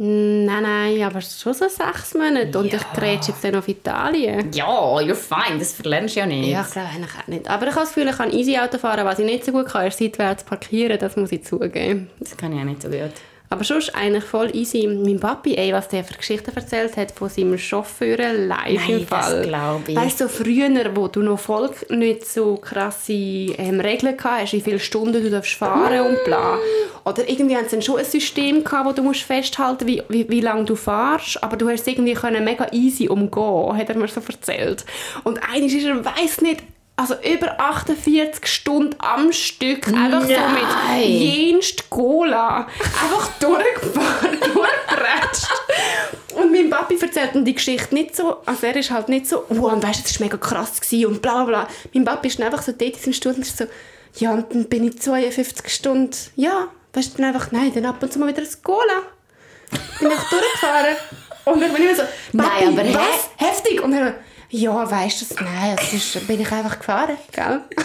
Nein, 0.00 0.62
nein, 0.62 1.02
aber 1.02 1.20
schon 1.20 1.54
so 1.54 1.68
sechs 1.68 2.14
Monate 2.14 2.56
und 2.56 2.72
Ja. 2.72 2.78
ich 2.78 2.84
drehe 2.98 3.14
jetzt 3.14 3.32
dann 3.42 3.56
auf 3.56 3.66
Italien. 3.66 4.52
Ja, 4.52 4.68
you're 4.98 5.14
fine, 5.16 5.58
das 5.58 5.72
verlernst 5.72 6.14
du 6.14 6.20
ja 6.20 6.26
nicht. 6.26 6.48
Ja, 6.50 6.60
ich 6.64 6.70
glaube 6.72 6.88
eigentlich 6.94 7.10
auch 7.20 7.26
nicht. 7.26 7.50
Aber 7.50 7.64
ich 7.66 7.72
habe 7.72 7.80
das 7.80 7.94
Gefühl, 7.94 8.08
ich 8.08 8.16
kann 8.16 8.32
easy 8.32 8.56
Auto 8.58 8.78
fahren. 8.78 9.04
Was 9.04 9.18
ich 9.18 9.24
nicht 9.26 9.44
so 9.44 9.50
gut 9.50 9.66
kann, 9.66 9.86
ist 9.88 9.98
seitwärts 9.98 10.44
parkieren. 10.44 10.98
Das 11.00 11.16
muss 11.16 11.32
ich 11.32 11.44
zugeben. 11.44 12.08
Das 12.20 12.36
kann 12.36 12.52
ich 12.52 12.60
auch 12.60 12.64
nicht 12.64 12.80
so 12.82 12.88
gut. 12.88 13.10
Aber 13.50 13.64
sonst 13.64 13.94
eigentlich 13.94 14.24
voll 14.24 14.54
easy. 14.54 14.86
Mein 14.86 15.18
Papi, 15.18 15.54
ey, 15.54 15.72
was 15.72 15.88
der 15.88 16.04
für 16.04 16.14
Geschichten 16.14 16.54
erzählt 16.54 16.96
hat 16.96 17.12
von 17.12 17.28
seinem 17.30 17.56
Chauffeur 17.56 18.16
live 18.34 18.86
Nein, 18.86 19.00
im 19.00 19.06
Fall. 19.06 19.40
das 19.40 19.48
glaub 19.48 19.88
ich. 19.88 19.96
Weißt 19.96 20.20
du, 20.20 20.28
so 20.28 20.44
früher, 20.44 20.68
wo 20.94 21.08
du 21.08 21.22
noch 21.22 21.38
voll 21.38 21.70
nicht 21.88 22.26
so 22.26 22.56
krasse 22.56 23.12
ähm, 23.12 23.80
Regeln 23.80 24.16
gehabt 24.16 24.42
hast, 24.42 24.52
wie 24.52 24.60
viele 24.60 24.78
Stunden 24.78 25.22
du 25.22 25.30
darfst 25.30 25.54
fahren 25.54 26.00
und 26.08 26.24
bla. 26.24 26.58
Oder 27.04 27.28
irgendwie 27.28 27.56
haben 27.56 27.64
sie 27.64 27.76
dann 27.76 27.82
schon 27.82 27.98
ein 27.98 28.04
System 28.04 28.64
gehabt, 28.64 28.86
wo 28.86 28.92
du 28.92 29.02
musst 29.02 29.22
festhalten 29.22 29.86
wie, 29.86 30.02
wie, 30.08 30.28
wie 30.28 30.40
lange 30.40 30.64
du 30.64 30.76
fahrst, 30.76 31.42
aber 31.42 31.56
du 31.56 31.68
hast 31.68 31.80
es 31.80 31.86
irgendwie 31.86 32.14
können 32.14 32.44
mega 32.44 32.66
easy 32.72 33.08
umgehen, 33.08 33.76
hat 33.76 33.88
er 33.88 33.96
mir 33.96 34.08
so 34.08 34.20
erzählt. 34.20 34.84
Und 35.24 35.40
eines 35.50 35.72
ist 35.72 35.86
er, 35.86 36.04
weiss 36.04 36.42
nicht, 36.42 36.62
also 36.98 37.14
über 37.22 37.60
48 37.60 38.44
Stunden 38.44 38.96
am 38.98 39.32
Stück, 39.32 39.86
einfach 39.86 40.22
so 40.22 40.32
Nein. 40.32 40.54
mit 40.54 41.08
jenst 41.08 41.88
Cola, 41.90 42.66
einfach 42.80 43.30
durchgefahren, 43.38 44.40
durchgerätscht. 44.40 45.48
Und 46.34 46.50
mein 46.50 46.68
Papi 46.68 46.98
erzählt 47.00 47.36
ihm 47.36 47.44
die 47.44 47.54
Geschichte 47.54 47.94
nicht 47.94 48.16
so, 48.16 48.38
also 48.44 48.66
er 48.66 48.74
ist 48.74 48.90
halt 48.90 49.08
nicht 49.08 49.28
so, 49.28 49.44
wow, 49.48 49.72
und 49.72 49.82
weißt 49.84 50.00
du, 50.00 50.02
das 50.02 50.18
war 50.18 50.26
mega 50.26 50.36
krass 50.38 50.80
gewesen 50.80 51.06
und 51.06 51.22
bla 51.22 51.44
bla 51.44 51.44
bla. 51.44 51.68
Mein 51.94 52.04
Papi 52.04 52.28
ist 52.28 52.40
dann 52.40 52.46
einfach 52.46 52.62
so 52.62 52.72
dort 52.72 52.96
in 52.96 53.00
seinem 53.00 53.12
Stuhl 53.12 53.32
und 53.32 53.42
ist 53.42 53.56
so, 53.56 53.66
ja, 54.16 54.32
und 54.32 54.52
dann 54.52 54.64
bin 54.64 54.82
ich 54.82 54.98
52 54.98 55.72
Stunden, 55.72 56.16
ja, 56.34 56.66
weißt 56.94 57.14
du, 57.14 57.22
dann 57.22 57.32
einfach, 57.32 57.52
nein, 57.52 57.70
dann 57.72 57.86
ab 57.86 58.02
und 58.02 58.12
zu 58.12 58.18
mal 58.18 58.28
wieder 58.28 58.42
ein 58.42 58.62
Cola. 58.64 59.02
Bin 60.00 60.10
ich 60.10 60.30
durchgefahren. 60.30 60.96
Und 61.44 61.62
ich 61.62 61.72
bin 61.72 61.82
immer 61.82 61.94
so, 61.94 62.02
Papi, 62.36 62.64
Nein, 62.64 62.78
aber 62.78 62.94
was? 62.94 63.30
Heftig? 63.36 63.82
Und 63.82 63.92
er 63.92 64.14
ja, 64.50 64.90
weißt 64.90 65.20
du, 65.22 65.26
das- 65.34 65.40
nein, 65.44 65.76
das 65.76 65.92
ist, 65.92 66.26
bin 66.26 66.40
ich 66.40 66.50
einfach 66.52 66.78
gefahren, 66.78 67.16
gell? 67.32 67.60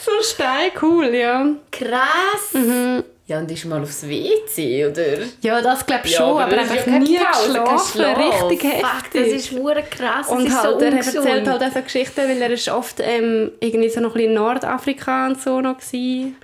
so 0.00 0.10
steil 0.22 0.70
cool, 0.82 1.14
ja. 1.14 1.46
Krass. 1.70 2.52
Mhm. 2.52 3.04
Ja, 3.26 3.38
und 3.40 3.50
ist 3.50 3.66
mal 3.66 3.82
aufs 3.82 4.08
WC, 4.08 4.86
oder? 4.86 5.18
Ja, 5.42 5.60
das 5.60 5.84
glaube 5.84 6.06
ich 6.06 6.12
Ja, 6.12 6.18
schon, 6.18 6.28
aber 6.30 6.44
aber, 6.44 6.56
das 6.56 6.64
ist 6.66 6.70
einfach 6.72 6.86
ja 6.92 6.98
nie 6.98 7.18
geschlafen, 7.18 7.90
Schlaf. 7.92 8.18
richtig 8.50 8.62
Fuck, 8.62 8.82
heftig. 9.04 9.22
das 9.22 9.32
ist 9.42 9.50
hure 9.52 9.82
krass, 9.82 10.26
das 10.28 10.30
und 10.30 10.46
ist 10.46 10.54
halt, 10.56 10.64
so 10.64 10.80
er 10.80 10.92
ungesund. 10.92 11.16
erzählt 11.26 11.46
halt 11.48 11.62
auch 11.62 11.74
so 11.74 11.82
Geschichten, 11.82 12.16
weil 12.28 12.40
er 12.42 12.50
ist 12.50 12.68
oft 12.70 13.00
ähm, 13.00 13.52
irgendwie 13.60 13.90
so 13.90 14.00
noch 14.00 14.10
ein 14.10 14.14
bisschen 14.14 14.28
in 14.30 14.34
Nordafrika 14.34 15.26
und 15.26 15.42
so 15.42 15.60
noch 15.60 15.76
gewesen. 15.76 16.36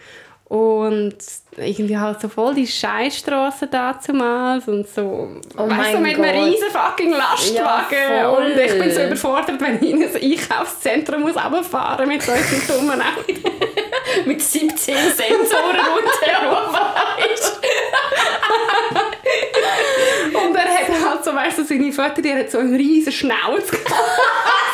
Und 0.47 1.17
irgendwie 1.57 1.97
halt 1.97 2.21
so 2.21 2.29
voll 2.29 2.55
die 2.55 2.67
Scheißstraßen 2.67 3.71
damals 3.71 4.69
und 4.69 4.87
so, 4.89 5.31
Oh 5.57 5.69
weißt 5.69 5.95
du, 5.95 5.99
mit 5.99 6.19
einem 6.19 6.45
riesen 6.45 6.69
fucking 6.71 7.13
Lastwagen. 7.13 7.99
Ja, 8.11 8.29
und 8.29 8.59
ich 8.59 8.79
bin 8.79 8.93
so 8.93 9.03
überfordert, 9.03 9.61
wenn 9.61 9.83
ich 9.83 9.91
in 9.91 10.03
ein 10.03 10.15
Einkaufszentrum 10.15 11.23
muss 11.23 11.37
runterfahren 11.37 12.07
mit 12.09 12.23
solchen 12.23 12.67
dummen 12.67 13.01
Autos. 13.01 13.53
Mit 14.27 14.41
17 14.41 14.95
Sensoren 14.95 15.77
weißt 17.19 17.61
Und 20.47 20.55
er 20.57 20.63
hat 20.65 20.89
halt 21.11 21.25
so, 21.25 21.35
weißt 21.35 21.59
du, 21.59 21.65
seine 21.65 21.93
Vater, 21.93 22.21
die 22.23 22.33
hat 22.33 22.51
so 22.51 22.59
einen 22.59 22.75
riesen 22.75 23.13
Schnauz 23.13 23.71
gehabt. 23.71 23.91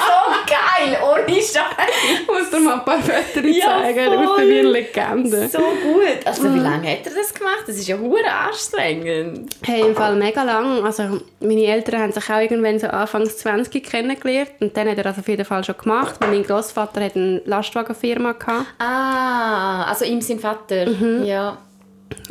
So 0.03 0.33
geil, 0.47 0.99
ohne 1.03 1.35
Scheiß. 1.35 2.27
Muss 2.27 2.51
dir 2.51 2.61
mal 2.61 2.75
ein 2.75 2.85
paar 2.85 2.99
Fotos 3.01 3.45
Ja, 3.45 3.83
zeigen, 3.83 4.25
voll. 4.25 4.49
wie 4.49 4.59
eine 4.61 4.69
Legende. 4.71 5.49
So 5.49 5.59
gut. 5.59 6.25
Also 6.25 6.55
wie 6.55 6.59
lange 6.59 6.91
hat 6.91 7.07
er 7.07 7.13
das 7.15 7.35
gemacht? 7.35 7.65
Das 7.67 7.77
ist 7.77 7.87
ja 7.87 7.99
hure 7.99 8.25
anstrengend. 8.31 9.51
Hey, 9.63 9.83
im 9.83 9.95
Fall 9.95 10.17
mega 10.17 10.43
lang. 10.43 10.83
Also, 10.85 11.21
meine 11.41 11.65
Eltern 11.67 12.01
haben 12.01 12.13
sich 12.13 12.29
auch 12.31 12.41
irgendwann 12.41 12.79
so 12.79 12.87
Anfangs 12.89 13.37
20 13.39 13.85
kennengelernt. 13.85 14.51
Und 14.61 14.77
dann 14.77 14.89
hat 14.89 14.97
er 14.99 15.05
das 15.05 15.19
auf 15.19 15.29
jeden 15.29 15.45
Fall 15.45 15.63
schon 15.65 15.77
gemacht. 15.77 16.15
Weil 16.19 16.31
mein 16.31 16.45
Großvater 16.45 17.05
hat 17.05 17.15
eine 17.15 17.43
Lastwagenfirma 17.45 18.33
gehabt. 18.33 18.67
Ah, 18.79 19.85
also 19.85 20.05
ihm 20.07 20.21
sein 20.23 20.39
Vater. 20.41 20.87
Mhm. 20.87 21.25
Ja. 21.25 21.59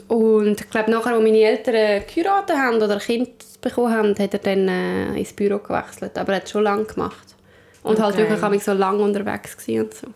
Und 0.07 0.61
ich 0.61 0.69
glaube, 0.69 0.91
nachher, 0.91 1.13
als 1.13 1.23
meine 1.23 1.37
Eltern 1.39 2.03
geheiratet 2.07 2.55
haben 2.55 2.77
oder 2.77 2.93
ein 2.95 2.99
Kind 2.99 3.29
bekommen 3.61 3.93
haben, 3.93 4.15
hat 4.17 4.33
er 4.33 4.39
dann 4.39 4.67
äh, 4.67 5.17
ins 5.17 5.33
Büro 5.33 5.59
gewechselt. 5.59 6.17
Aber 6.17 6.33
er 6.33 6.37
hat 6.37 6.45
es 6.45 6.51
schon 6.51 6.63
lange 6.63 6.85
gemacht. 6.85 7.35
Und 7.83 7.99
halt 7.99 8.15
Okay. 8.15 8.23
wirklich 8.23 8.41
habe 8.41 8.55
ich 8.55 8.63
so 8.63 8.73
lange 8.73 9.03
unterwegs 9.03 9.55
und 9.67 9.93
so. 9.93 10.07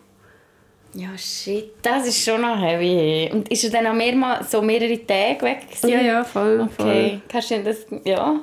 Ja, 0.96 1.08
shit, 1.18 1.72
das 1.82 2.06
ist 2.06 2.24
schon 2.24 2.40
noch 2.40 2.60
heavy. 2.60 3.28
Und 3.32 3.50
ist 3.50 3.64
er 3.64 3.70
dann 3.70 3.86
auch 3.88 3.94
mehrmal, 3.94 4.44
so 4.44 4.62
mehrere 4.62 4.96
Tage 5.04 5.42
weg 5.42 5.62
gewesen? 5.62 5.88
Ja, 5.88 6.00
ja, 6.00 6.24
voll. 6.24 6.68
Okay, 6.78 7.20
kannst 7.28 7.50
du 7.50 7.56
dir 7.56 7.64
das, 7.64 7.86
ja. 8.04 8.40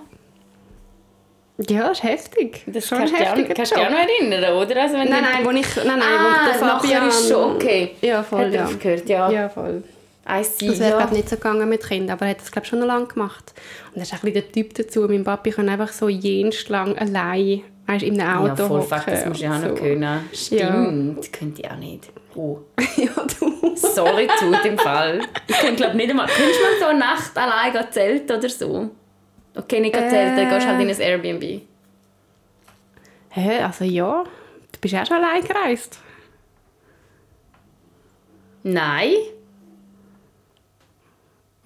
Ja, 1.69 1.87
das 1.89 1.99
ist 1.99 2.03
heftig. 2.03 2.63
das 2.67 2.87
Schon 2.87 2.97
kannst 2.97 3.13
ein 3.13 3.19
du 3.19 3.41
dich 3.43 3.51
auch, 3.51 3.55
kannst 3.55 3.71
du 3.71 3.75
dich 3.75 3.85
auch 3.85 3.89
noch 3.89 3.99
erinnern, 3.99 4.53
oder? 4.55 4.81
Also 4.81 4.95
wenn 4.95 5.09
Nein, 5.09 5.23
nein, 5.23 5.45
wo 5.45 5.51
ich, 5.51 5.75
nein, 5.77 5.85
nein, 5.85 6.01
ah, 6.01 6.39
wo 6.43 6.49
der 6.49 6.69
Fabian... 6.69 7.07
ist 7.07 7.29
schon 7.29 7.55
okay. 7.55 7.91
Ja, 8.01 8.23
voll, 8.23 8.45
Hat 8.45 8.53
ja. 8.53 8.65
aufgehört, 8.65 9.07
ja. 9.07 9.31
Ja, 9.31 9.49
voll. 9.49 9.83
I 10.29 10.43
see, 10.43 10.67
Das 10.67 10.79
wäre 10.79 10.91
ja. 10.91 10.97
glaub, 10.97 11.11
nicht 11.11 11.29
so 11.29 11.35
gegangen 11.35 11.67
mit 11.67 11.83
Kindern, 11.83 12.11
aber 12.11 12.25
er 12.25 12.31
hat 12.31 12.41
das 12.41 12.51
glaub, 12.51 12.65
schon 12.65 12.79
noch 12.79 12.85
lange 12.85 13.07
gemacht. 13.07 13.53
Und 13.91 13.97
er 13.97 14.03
ist 14.03 14.13
auch 14.13 14.17
ein 14.23 14.31
bisschen 14.31 14.33
der 14.43 14.51
Typ 14.51 14.73
dazu. 14.75 15.01
Mein 15.07 15.23
Papi 15.23 15.51
kann 15.51 15.67
einfach 15.67 15.91
so 15.91 16.09
jenst 16.09 16.69
lang 16.69 16.97
allein 16.97 17.63
Weißt, 17.87 18.03
in 18.03 18.21
einem 18.21 18.45
Ja, 18.45 18.53
Auto 18.53 18.67
voll 18.67 18.81
fuck, 18.83 19.05
das 19.07 19.25
musst 19.25 19.41
du 19.41 19.45
ja 19.45 19.55
auch 19.57 19.61
noch 19.61 19.69
so. 19.69 19.75
können. 19.75 20.29
Stimmt, 20.33 21.33
könnte 21.33 21.61
ich 21.61 21.71
auch 21.71 21.77
nicht. 21.77 22.09
Oh. 22.35 22.59
ja, 22.97 23.09
du. 23.39 23.75
Solitude 23.75 24.59
im 24.67 24.77
Fall. 24.77 25.21
Ich 25.47 25.57
könnte 25.57 25.75
glaube 25.77 25.97
nicht 25.97 26.09
einmal... 26.11 26.27
Könntest 26.27 26.59
du 26.59 26.63
mal 26.63 26.79
so 26.79 26.85
eine 26.85 26.99
Nacht 26.99 27.37
allein 27.37 27.91
zelten 27.91 28.31
oder 28.37 28.49
so? 28.49 28.89
Okay, 29.55 29.79
nicht 29.79 29.93
gehen 29.93 30.09
zelten, 30.09 30.37
Äh. 30.37 30.49
gehst 30.53 30.67
halt 30.67 30.79
in 30.79 30.89
ein 30.89 30.99
Airbnb. 30.99 31.61
Hä, 33.29 33.59
also 33.63 33.83
ja. 33.83 34.23
Du 34.71 34.79
bist 34.79 34.95
auch 34.95 35.05
schon 35.05 35.17
allein 35.17 35.43
gereist. 35.43 35.99
Nein. 38.63 39.13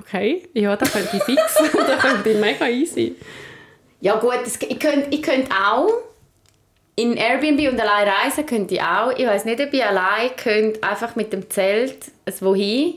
Okay, 0.08 0.48
ja, 0.54 0.76
das 0.76 0.92
könnte 0.92 1.18
ich 1.18 1.24
fix. 1.24 1.56
das 1.74 2.00
könnte 2.02 2.30
ich 2.30 2.38
mega 2.40 2.68
easy. 2.68 3.16
Ja 4.02 4.18
gut, 4.18 4.38
das, 4.44 4.58
ich 4.62 4.80
könnte 4.80 5.08
ich 5.10 5.22
könnt 5.24 5.50
auch 5.52 5.90
in 6.96 7.18
Airbnb 7.18 7.72
und 7.72 7.80
allein 7.80 8.08
reisen 8.08 8.46
könnte 8.46 8.76
ich 8.76 8.82
auch. 8.82 9.12
Ich 9.18 9.26
weiß 9.26 9.46
nicht, 9.46 9.60
ob 9.60 9.74
ich 9.74 9.84
allein 9.84 10.36
könnte 10.38 10.82
einfach 10.84 11.16
mit 11.16 11.34
dem 11.34 11.50
Zelt 11.50 11.98
ein 12.26 12.34
wohin, 12.42 12.96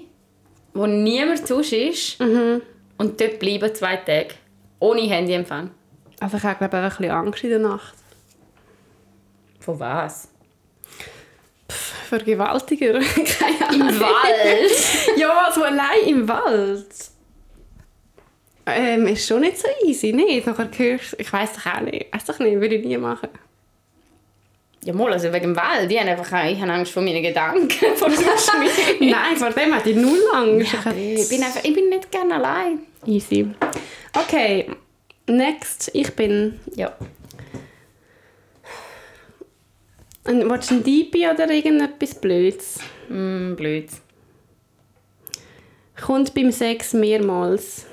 wo 0.74 0.86
niemand 0.86 1.46
sonst 1.46 1.72
ist 1.72 2.20
Mhm. 2.20 2.62
und 2.98 3.20
dort 3.20 3.38
bleiben 3.38 3.74
zwei 3.74 3.96
Tage. 3.96 4.34
Ohne 4.80 5.00
Handyempfang. 5.00 5.70
Also 6.20 6.36
ich 6.36 6.42
habe 6.44 6.56
glaube 6.58 6.76
ich, 6.76 6.82
ein 6.82 6.88
bisschen 6.90 7.10
Angst 7.10 7.44
in 7.44 7.50
der 7.50 7.58
Nacht. 7.58 7.94
Von 9.60 9.80
was? 9.80 10.28
Vergewaltiger. 12.08 12.98
Keine 13.38 13.68
Ahnung. 13.68 13.88
Im 13.88 14.00
Wald? 14.00 15.16
ja, 15.16 15.52
so 15.54 15.62
allein 15.62 16.06
im 16.06 16.28
Wald. 16.28 16.86
Ähm, 18.66 19.06
ist 19.06 19.26
schon 19.26 19.40
nicht 19.40 19.58
so 19.58 19.68
easy, 19.86 20.12
nicht? 20.12 20.46
Nachher 20.46 20.68
hörst 20.76 21.16
ich 21.18 21.32
weiß 21.32 21.54
doch 21.54 21.74
auch 21.74 21.80
nicht. 21.80 22.12
Weiß 22.12 22.24
doch 22.24 22.38
nicht, 22.38 22.60
würde 22.60 22.74
ich 22.74 22.84
nie 22.84 22.98
machen. 22.98 23.30
ja, 24.84 24.92
mal, 24.92 25.12
also 25.12 25.32
wegen 25.32 25.54
dem 25.54 25.56
Wald. 25.56 25.90
Ich 25.90 25.98
habe 25.98 26.10
einfach 26.10 26.44
ich 26.44 26.60
habe 26.60 26.72
Angst 26.72 26.92
vor 26.92 27.02
meinen 27.02 27.22
Gedanken. 27.22 27.68
Vor. 27.96 28.08
Nein, 29.00 29.36
vor 29.36 29.50
dem 29.50 29.74
hatte 29.74 29.90
ich 29.90 29.96
null 29.96 30.20
Angst. 30.34 30.72
Ja, 30.72 30.92
ich, 30.92 31.28
bin 31.28 31.42
einfach, 31.42 31.64
ich 31.64 31.74
bin 31.74 31.88
nicht 31.88 32.10
gerne 32.10 32.34
allein. 32.34 32.80
Easy. 33.06 33.48
Okay, 34.14 34.70
next. 35.26 35.90
Ich 35.94 36.14
bin... 36.14 36.60
Ja. 36.74 36.92
Ein, 40.24 40.50
willst 40.50 40.70
du 40.70 40.74
ein 40.74 40.84
Deepy 40.84 41.26
oder 41.28 41.50
irgendetwas 41.50 42.14
Blödes? 42.14 42.78
Mm, 43.08 43.54
blöd. 43.54 43.88
Kommt 46.00 46.34
beim 46.34 46.52
Sex 46.52 46.92
mehrmals. 46.92 47.86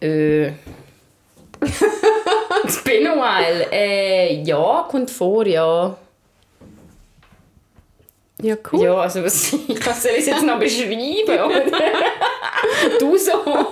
Äh. 0.00 0.48
It's 2.64 2.82
been 2.84 3.06
a 3.06 3.14
while. 3.14 3.66
Äh, 3.70 4.42
ja, 4.42 4.86
kommt 4.90 5.10
vor, 5.10 5.46
ja. 5.46 5.96
Ja, 8.42 8.56
cool. 8.72 8.84
Ja, 8.84 8.94
also 8.96 9.22
was, 9.22 9.52
was 9.84 10.02
soll 10.02 10.12
ich 10.16 10.26
jetzt 10.26 10.42
noch 10.42 10.58
beschreiben? 10.58 11.22
Oder? 11.26 11.62
du 12.98 13.16
so. 13.16 13.66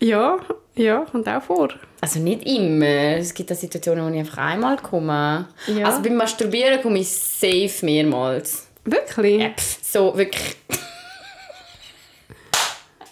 Ja, 0.00 0.38
ja, 0.74 1.04
kommt 1.10 1.28
auch 1.28 1.42
vor. 1.42 1.68
Also 2.00 2.20
nicht 2.20 2.46
immer. 2.46 3.16
Es 3.16 3.34
gibt 3.34 3.52
auch 3.52 3.56
Situationen, 3.56 4.06
wo 4.06 4.14
ich 4.14 4.20
einfach 4.20 4.38
einmal 4.38 4.76
komme. 4.76 5.48
Ja. 5.66 5.86
Also 5.86 6.02
beim 6.02 6.16
Masturbieren 6.16 6.80
komme 6.80 7.00
ich 7.00 7.08
safe 7.10 7.84
mehrmals. 7.84 8.66
Wirklich? 8.84 9.42
Ja, 9.42 9.50
pff, 9.50 9.78
so 9.82 10.16
wirklich. 10.16 10.56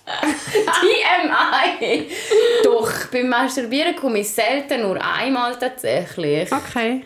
TMI! 0.80 2.06
Doch, 2.64 2.90
beim 3.12 3.28
Masturbieren 3.28 3.94
komme 3.96 4.20
ich 4.20 4.30
selten 4.30 4.82
nur 4.82 5.02
einmal 5.02 5.58
tatsächlich. 5.58 6.50
Okay. 6.50 7.04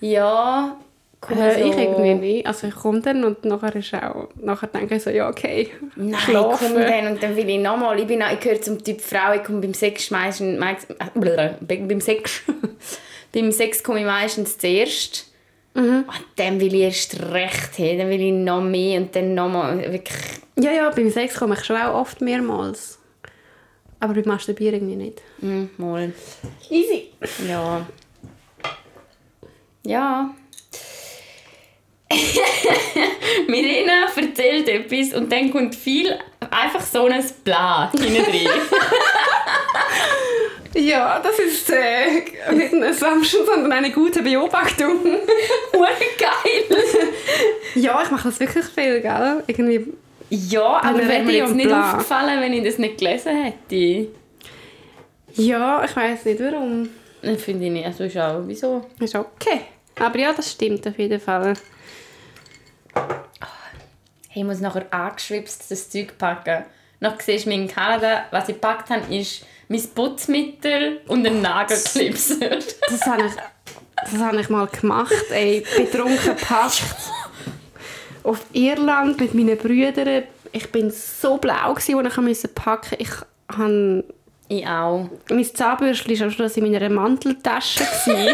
Ja, 0.00 0.76
komme 1.20 1.52
Äh, 1.54 1.60
so. 1.62 1.68
ich 1.70 1.76
irgendwie 1.76 2.14
nicht. 2.14 2.46
Also 2.46 2.66
ich 2.68 2.74
komme 2.74 3.00
dann 3.00 3.24
und 3.24 3.44
nachher 3.44 3.74
ist 3.76 3.92
auch... 3.94 4.28
Nachher 4.40 4.66
denke 4.68 4.96
ich 4.96 5.02
so, 5.02 5.10
ja, 5.10 5.28
okay. 5.28 5.70
Nein, 5.96 6.14
ich 6.26 6.32
komme 6.34 6.86
dann 6.86 7.06
und 7.12 7.22
dann 7.22 7.36
will 7.36 7.48
ich 7.48 7.58
nochmal. 7.60 7.98
Ich, 8.00 8.06
bin 8.06 8.22
auch- 8.22 8.32
ich 8.32 8.40
gehöre 8.40 8.60
zum 8.60 8.82
Typ 8.82 9.00
Frau, 9.00 9.32
ich 9.34 9.42
komme 9.44 9.60
beim 9.60 9.74
Sex 9.74 10.10
meistens... 10.10 10.58
meist- 10.58 10.90
äh, 10.90 11.50
beim 11.60 12.00
Sex... 12.00 12.42
beim 13.32 13.52
Sex 13.52 13.82
komme 13.82 14.00
ich 14.00 14.06
meistens 14.06 14.56
zuerst. 14.58 15.32
Mhm. 15.74 16.04
Und 16.06 16.24
dann 16.36 16.60
will 16.60 16.74
ich 16.74 16.80
erst 16.82 17.20
recht 17.30 17.78
haben, 17.78 17.98
dann 17.98 18.08
will 18.08 18.20
ich 18.20 18.32
noch 18.32 18.62
mehr 18.62 19.00
und 19.00 19.14
dann 19.14 19.34
nochmal 19.34 19.78
wirklich... 19.92 20.16
Ja, 20.58 20.72
ja, 20.72 20.90
beim 20.90 21.10
Sex 21.10 21.36
komme 21.38 21.54
ich 21.54 21.64
schon 21.64 21.76
auch 21.76 21.94
oft 22.00 22.20
mehrmals. 22.20 22.98
Aber 24.00 24.14
beim 24.14 24.24
Masturbieren 24.26 24.74
irgendwie 24.76 24.96
nicht. 24.96 25.22
Mm, 25.40 25.64
mal. 25.76 26.12
Easy. 26.70 27.10
Ja. 27.48 27.84
Ja. 29.84 30.34
Mirena 33.48 34.06
erzählt 34.16 34.68
etwas 34.68 35.12
und 35.14 35.30
dann 35.30 35.50
kommt 35.50 35.74
viel 35.74 36.18
einfach 36.50 36.80
so 36.80 37.06
ein 37.06 37.24
Blatt 37.44 37.92
hinein. 37.92 38.48
Ja, 40.74 41.18
das 41.18 41.38
ist 41.38 41.70
äh, 41.70 42.22
nicht 42.54 42.72
ein 42.72 42.84
Assumption, 42.84 43.44
sondern 43.46 43.72
eine 43.72 43.90
gute 43.90 44.22
Beobachtung. 44.22 44.98
Hure 45.72 45.88
geil. 46.18 46.84
ja, 47.74 48.00
ich 48.04 48.10
mache 48.10 48.28
das 48.28 48.38
wirklich 48.38 48.64
viel, 48.66 49.00
gell? 49.00 49.42
Irgendwie... 49.46 49.92
Ja, 50.30 50.82
aber 50.82 50.98
wäre 50.98 51.22
mir 51.22 51.32
Ready 51.32 51.38
jetzt 51.38 51.54
nicht 51.54 51.68
bla. 51.68 51.90
aufgefallen, 51.92 52.40
wenn 52.40 52.52
ich 52.52 52.62
das 52.62 52.78
nicht 52.78 52.98
gelesen 52.98 53.44
hätte. 53.44 54.08
Ja, 55.34 55.82
ich 55.84 55.96
weiß 55.96 56.26
nicht 56.26 56.40
warum. 56.40 56.90
Finde 57.38 57.64
ich 57.64 57.72
nicht. 57.72 57.86
Also 57.86 58.04
ist 58.04 58.18
auch, 58.18 58.42
wieso? 58.46 58.84
Ist 59.00 59.14
okay. 59.14 59.62
Aber 59.98 60.18
ja, 60.18 60.32
das 60.34 60.52
stimmt 60.52 60.86
auf 60.86 60.98
jeden 60.98 61.18
Fall. 61.18 61.54
Hey, 64.28 64.42
ich 64.42 64.44
muss 64.44 64.60
nachher 64.60 64.86
angeschwipst 64.90 65.70
das 65.70 65.90
Zeug 65.90 66.16
packen. 66.18 66.64
Noch 67.00 67.20
siehst 67.20 67.46
du 67.46 67.50
in 67.50 67.68
Kanada, 67.68 68.24
was 68.30 68.48
ich 68.48 68.54
gepackt 68.54 68.90
habe, 68.90 69.14
ist 69.14 69.44
mein 69.68 69.82
Putzmittel 69.94 71.00
und 71.06 71.26
ein 71.26 71.40
Nagelklipser. 71.40 72.58
Das 72.88 73.06
habe 73.06 73.26
ich, 73.26 73.32
das 74.04 74.20
habe 74.20 74.40
ich 74.40 74.48
mal 74.48 74.66
gemacht, 74.66 75.30
ey. 75.30 75.64
Betrunken 75.76 76.36
gepackt. 76.36 76.82
Auf 78.24 78.40
Irland 78.52 79.20
mit 79.20 79.34
meinen 79.34 79.56
Brüdern. 79.56 80.24
Ich 80.52 80.70
bin 80.72 80.90
so 80.90 81.36
blau, 81.36 81.74
gewesen, 81.74 82.04
als 82.04 82.16
ich 82.16 82.22
musste 82.22 82.48
packen 82.48 82.96
Ich 82.98 83.10
habe... 83.56 84.04
ich 84.48 84.66
auch. 84.66 85.08
Mein 85.30 85.44
Zahnbürstchen 85.44 86.18
war 86.18 86.26
am 86.26 86.32
Schluss 86.32 86.56
in 86.56 86.70
meiner 86.70 86.88
Manteltasche. 86.88 87.84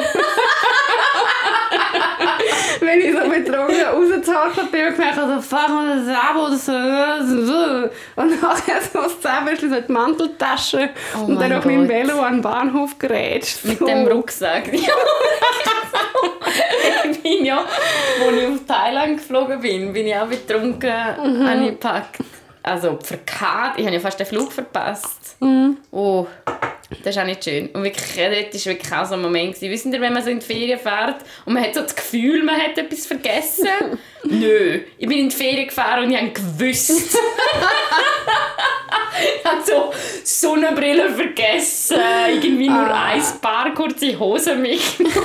Wenn 2.80 3.00
ich 3.00 3.12
so 3.12 3.28
betrunken 3.28 3.82
rausgezogen 3.84 4.70
bin 4.70 4.86
und 4.86 4.92
gemerkt 4.96 5.16
habe, 5.18 5.34
so, 5.34 5.40
fuck, 5.40 5.68
das 5.68 6.06
Zahn 6.06 6.36
oder 6.36 6.56
so. 6.56 7.90
Und 8.20 8.42
nachher 8.42 8.80
so 8.92 9.02
das 9.02 9.20
Zahnbürstchen 9.20 9.70
so 9.70 9.76
in 9.76 9.86
die 9.86 9.92
Manteltasche 9.92 10.90
Oh 11.16 11.24
und 11.26 11.40
dann 11.40 11.52
auf 11.52 11.64
meinem. 11.64 11.88
Velo 11.88 12.20
an 12.20 12.34
den 12.34 12.42
Bahnhof 12.42 12.98
gerätscht. 12.98 13.64
Mit 13.64 13.78
So. 13.78 13.86
dem 13.86 14.06
Rucksack. 14.06 14.70
Ich 17.10 17.22
bin 17.22 17.44
ja, 17.44 17.58
als 17.58 18.36
ich 18.36 18.46
auf 18.46 18.58
Thailand 18.66 19.16
geflogen 19.18 19.60
bin, 19.60 19.92
bin 19.92 20.06
ich 20.06 20.14
auch 20.16 20.26
betrunken 20.26 20.92
Mhm. 21.22 21.46
angepackt. 21.46 22.18
Also 22.62 22.98
verkehrt. 23.02 23.74
Ich 23.76 23.84
habe 23.84 23.94
ja 23.94 24.00
fast 24.00 24.18
den 24.18 24.26
Flug 24.26 24.52
verpasst. 24.52 25.36
Mhm. 25.40 25.76
Oh, 25.90 26.26
das 27.02 27.16
ist 27.16 27.20
auch 27.20 27.26
nicht 27.26 27.42
schön. 27.44 27.68
Und 27.68 27.82
wirklich, 27.82 28.04
dort 28.14 28.54
war 28.54 28.64
wirklich 28.72 28.92
auch 28.92 29.04
so 29.06 29.14
ein 29.14 29.22
Moment. 29.22 29.54
Gewesen. 29.54 29.70
Wissen 29.72 29.92
ihr, 29.92 30.00
wenn 30.00 30.12
man 30.12 30.22
so 30.22 30.30
in 30.30 30.38
die 30.40 30.46
Ferien 30.46 30.78
fährt 30.78 31.16
und 31.44 31.54
man 31.54 31.62
hat 31.64 31.74
so 31.74 31.80
das 31.82 31.94
Gefühl, 31.96 32.42
man 32.42 32.56
hat 32.60 32.76
etwas 32.78 33.06
vergessen? 33.06 33.68
Nö. 34.24 34.80
Ich 34.98 35.08
bin 35.08 35.18
in 35.18 35.28
die 35.28 35.34
Ferien 35.36 35.66
gefahren 35.66 36.04
und 36.04 36.10
ich 36.12 36.18
habe 36.20 36.30
gewusst. 36.30 36.90
ich 39.38 39.44
habe 39.44 39.62
so 39.64 39.92
Sonnenbrille 40.24 41.10
vergessen, 41.10 41.98
irgendwie 42.28 42.68
nur 42.68 42.90
Ah. 42.90 43.12
ein 43.12 43.22
paar 43.40 43.72
kurze 43.74 44.18
Hosen 44.18 44.62
mitgenommen. 44.62 45.14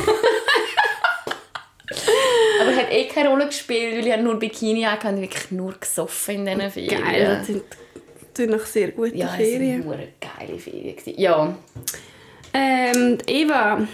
Aber 2.62 2.72
es 2.72 2.78
hat 2.78 2.92
eh 2.92 3.06
keine 3.08 3.30
Rolle 3.30 3.48
gespielt, 3.48 3.98
weil 3.98 4.08
ich 4.08 4.18
nur 4.18 4.38
Bikini 4.38 4.84
hatte 4.84 5.08
und 5.08 5.22
wirklich 5.22 5.50
nur 5.52 5.74
gesoffen 5.80 6.46
in 6.48 6.58
diesen 6.60 6.72
Ferien. 6.72 7.04
Geil, 7.04 7.38
das 7.40 7.48
sind, 7.48 7.64
das 8.40 8.46
sind 8.46 8.52
noch 8.58 8.66
sehr 8.66 8.92
gute 8.92 9.18
Ja, 9.18 9.28
es 9.28 9.36
Ferien. 9.36 9.86
waren 9.86 10.00
hure 10.00 10.08
geile 10.22 10.58
Ferien. 10.58 10.96
Ja. 11.18 11.58
Ähm, 12.54 13.18
Eva, 13.28 13.86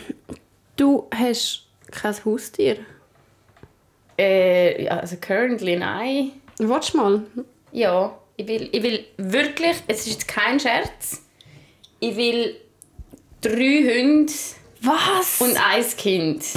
du 0.75 1.07
hast 1.13 1.65
kein 1.89 2.15
Haustier. 2.23 2.77
Äh, 4.17 4.83
ja, 4.83 4.97
also 4.99 5.15
currently 5.19 5.77
nein. 5.77 6.33
Du 6.59 6.67
mal? 6.67 7.23
Ja, 7.71 8.15
ich 8.37 8.47
will, 8.47 8.69
ich 8.71 8.83
will 8.83 9.05
wirklich, 9.17 9.77
es 9.87 10.01
ist 10.01 10.09
jetzt 10.13 10.27
kein 10.27 10.59
Scherz, 10.59 11.23
ich 11.99 12.15
will 12.15 12.55
drei 13.41 13.99
Hunde 13.99 14.31
Was? 14.81 15.41
und 15.41 15.57
ein 15.57 15.83
Kind. 15.97 16.43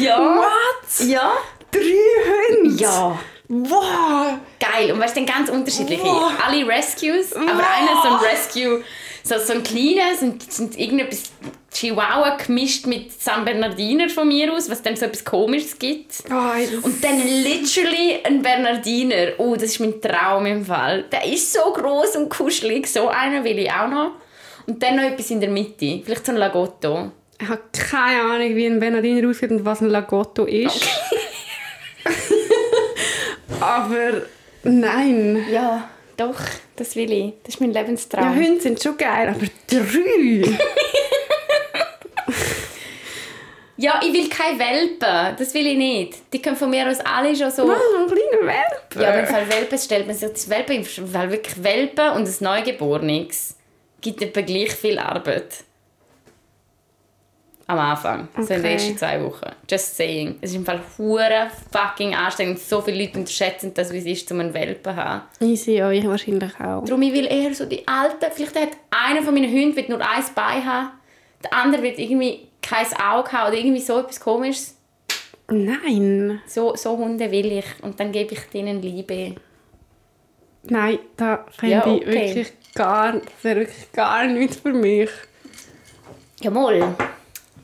ja. 0.00 0.18
What? 0.18 1.08
Ja. 1.08 1.32
Drei 1.72 1.80
Hunde? 1.80 2.43
Ja. 2.64 3.18
Wow! 3.48 4.38
Geil. 4.58 4.92
Und 4.92 5.00
weißt 5.00 5.16
du, 5.16 5.24
ganz 5.26 5.50
unterschiedliche. 5.50 6.02
Alle 6.44 6.66
Rescues, 6.66 7.32
aber 7.34 7.50
einer 7.50 8.00
so 8.02 8.08
ein 8.08 8.14
Rescue, 8.30 8.82
so, 9.22 9.38
so 9.38 9.52
ein 9.52 9.62
kleiner, 9.62 10.16
sind, 10.18 10.50
sind 10.50 10.78
irgendetwas 10.78 11.24
Chihuahua 11.72 12.36
gemischt 12.36 12.86
mit 12.86 13.12
San 13.20 13.44
Bernardiner 13.44 14.08
von 14.08 14.28
mir 14.28 14.52
aus, 14.52 14.70
was 14.70 14.80
dann 14.80 14.96
so 14.96 15.06
etwas 15.06 15.24
Komisches 15.24 15.78
gibt. 15.78 16.22
Oh, 16.30 16.86
Und 16.86 17.02
dann 17.04 17.18
literally 17.42 18.20
ein 18.24 18.40
Bernardiner. 18.42 19.32
Oh, 19.38 19.54
das 19.54 19.64
ist 19.64 19.80
mein 19.80 20.00
Traum 20.00 20.46
im 20.46 20.64
Fall. 20.64 21.04
Der 21.10 21.24
ist 21.24 21.52
so 21.52 21.72
groß 21.72 22.16
und 22.16 22.28
kuschelig. 22.30 22.86
So 22.86 23.08
einen 23.08 23.44
will 23.44 23.58
ich 23.58 23.70
auch 23.70 23.88
noch. 23.88 24.12
Und 24.66 24.82
dann 24.82 24.96
noch 24.96 25.02
etwas 25.02 25.30
in 25.30 25.40
der 25.40 25.50
Mitte. 25.50 26.00
Vielleicht 26.04 26.24
so 26.24 26.32
ein 26.32 26.38
Lagotto. 26.38 27.10
ich 27.40 27.48
habe 27.48 27.60
keine 27.72 28.22
Ahnung, 28.22 28.56
wie 28.56 28.66
ein 28.66 28.80
Bernardiner 28.80 29.28
aussieht 29.28 29.50
und 29.50 29.64
was 29.64 29.82
ein 29.82 29.90
Lagotto 29.90 30.44
ist. 30.44 30.80
Aber 33.60 34.22
nein. 34.62 35.44
Ja, 35.50 35.88
doch, 36.16 36.40
das 36.76 36.96
will 36.96 37.12
ich. 37.12 37.32
Das 37.42 37.54
ist 37.54 37.60
mein 37.60 37.72
Ja, 37.72 37.80
Lebenstraum. 37.80 38.34
Hunde 38.34 38.60
sind 38.60 38.82
schon 38.82 38.96
geil, 38.96 39.28
aber 39.28 39.46
drei? 39.68 40.58
Ja, 43.76 44.00
ich 44.02 44.12
will 44.12 44.28
keine 44.28 44.58
Welpen. 44.58 45.36
Das 45.36 45.52
will 45.52 45.66
ich 45.66 45.76
nicht. 45.76 46.32
Die 46.32 46.40
können 46.40 46.56
von 46.56 46.70
mir 46.70 46.88
aus 46.88 47.00
alle 47.00 47.34
schon 47.34 47.50
so... 47.50 47.64
Oh, 47.64 47.72
ein 47.72 48.06
kleiner 48.06 48.46
Welpe. 48.46 49.02
Ja, 49.02 49.08
aber 49.08 49.20
im 49.20 49.26
Fall 49.26 49.50
Welpen 49.50 49.78
stellt 49.78 50.06
man 50.06 50.14
sich 50.14 50.30
das 50.30 50.48
Welpen, 50.48 50.84
Fall 50.84 51.30
wirklich 51.30 51.62
Welpen 51.62 52.10
und 52.10 52.26
ein 52.28 52.34
Neugeborenes 52.38 53.56
gibt 54.00 54.22
etwa 54.22 54.42
gleich 54.42 54.72
viel 54.72 54.98
Arbeit. 54.98 55.64
Am 57.66 57.78
Anfang, 57.78 58.28
so 58.36 58.40
in 58.42 58.46
den 58.48 58.58
Okay. 58.60 58.72
ersten 58.74 58.98
zwei 58.98 59.22
Wochen. 59.24 59.50
Just 59.70 59.96
saying. 59.96 60.36
Es 60.42 60.50
ist 60.50 60.56
im 60.56 60.66
Fall 60.66 60.80
hure 60.98 61.48
fucking 61.72 62.14
anstrengend. 62.14 62.58
So 62.58 62.82
viele 62.82 63.02
Leute 63.02 63.18
unterschätzen 63.18 63.72
das, 63.72 63.90
wie 63.90 63.98
es 63.98 64.04
ist, 64.04 64.30
um 64.32 64.40
einen 64.40 64.52
Welpen 64.52 64.84
zu 64.92 64.96
haben. 64.96 65.22
Easy, 65.40 65.76
ja, 65.76 65.90
ich 65.90 66.06
wahrscheinlich 66.06 66.52
auch. 66.60 66.84
Darum, 66.84 67.00
ich 67.00 67.12
will 67.14 67.24
eher 67.26 67.54
so 67.54 67.64
die 67.64 67.86
alten. 67.88 68.26
Vielleicht 68.34 68.54
hat 68.60 68.68
einer 68.90 69.22
von 69.22 69.32
meinen 69.32 69.50
Hunden 69.50 69.74
wird 69.76 69.88
nur 69.88 69.98
ein 70.00 70.24
Bein 70.34 70.64
haben. 70.66 70.90
Der 71.42 71.54
andere 71.54 71.82
wird 71.82 71.98
irgendwie 71.98 72.48
kein 72.60 72.86
Auge 73.00 73.32
haben 73.32 73.48
oder 73.48 73.58
irgendwie 73.58 73.80
so 73.80 73.98
etwas 73.98 74.20
komisches. 74.20 74.76
Nein. 75.50 76.40
So, 76.46 76.74
so 76.76 76.98
Hunde 76.98 77.30
will 77.30 77.50
ich. 77.52 77.66
Und 77.82 77.98
dann 77.98 78.12
gebe 78.12 78.34
ich 78.34 78.40
denen 78.52 78.82
Liebe. 78.82 79.36
Nein, 80.64 80.98
da 81.16 81.44
finde 81.50 81.74
Ja, 81.76 81.86
ich 81.86 82.02
okay. 82.02 82.14
wirklich 82.34 82.52
gar, 82.74 83.12
das 83.12 83.22
wäre 83.42 83.60
wirklich 83.60 83.92
gar 83.92 84.26
nichts 84.26 84.56
für 84.56 84.72
mich. 84.72 85.10
Ja, 86.40 86.50
mal. 86.50 86.94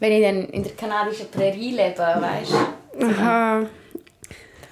Wenn 0.01 0.13
ich 0.13 0.23
dann 0.23 0.47
in 0.49 0.63
der 0.63 0.73
kanadischen 0.73 1.31
Prärie 1.31 1.73
lebe, 1.73 1.99
weißt 1.99 2.53
du? 2.53 3.07
Aha. 3.07 3.67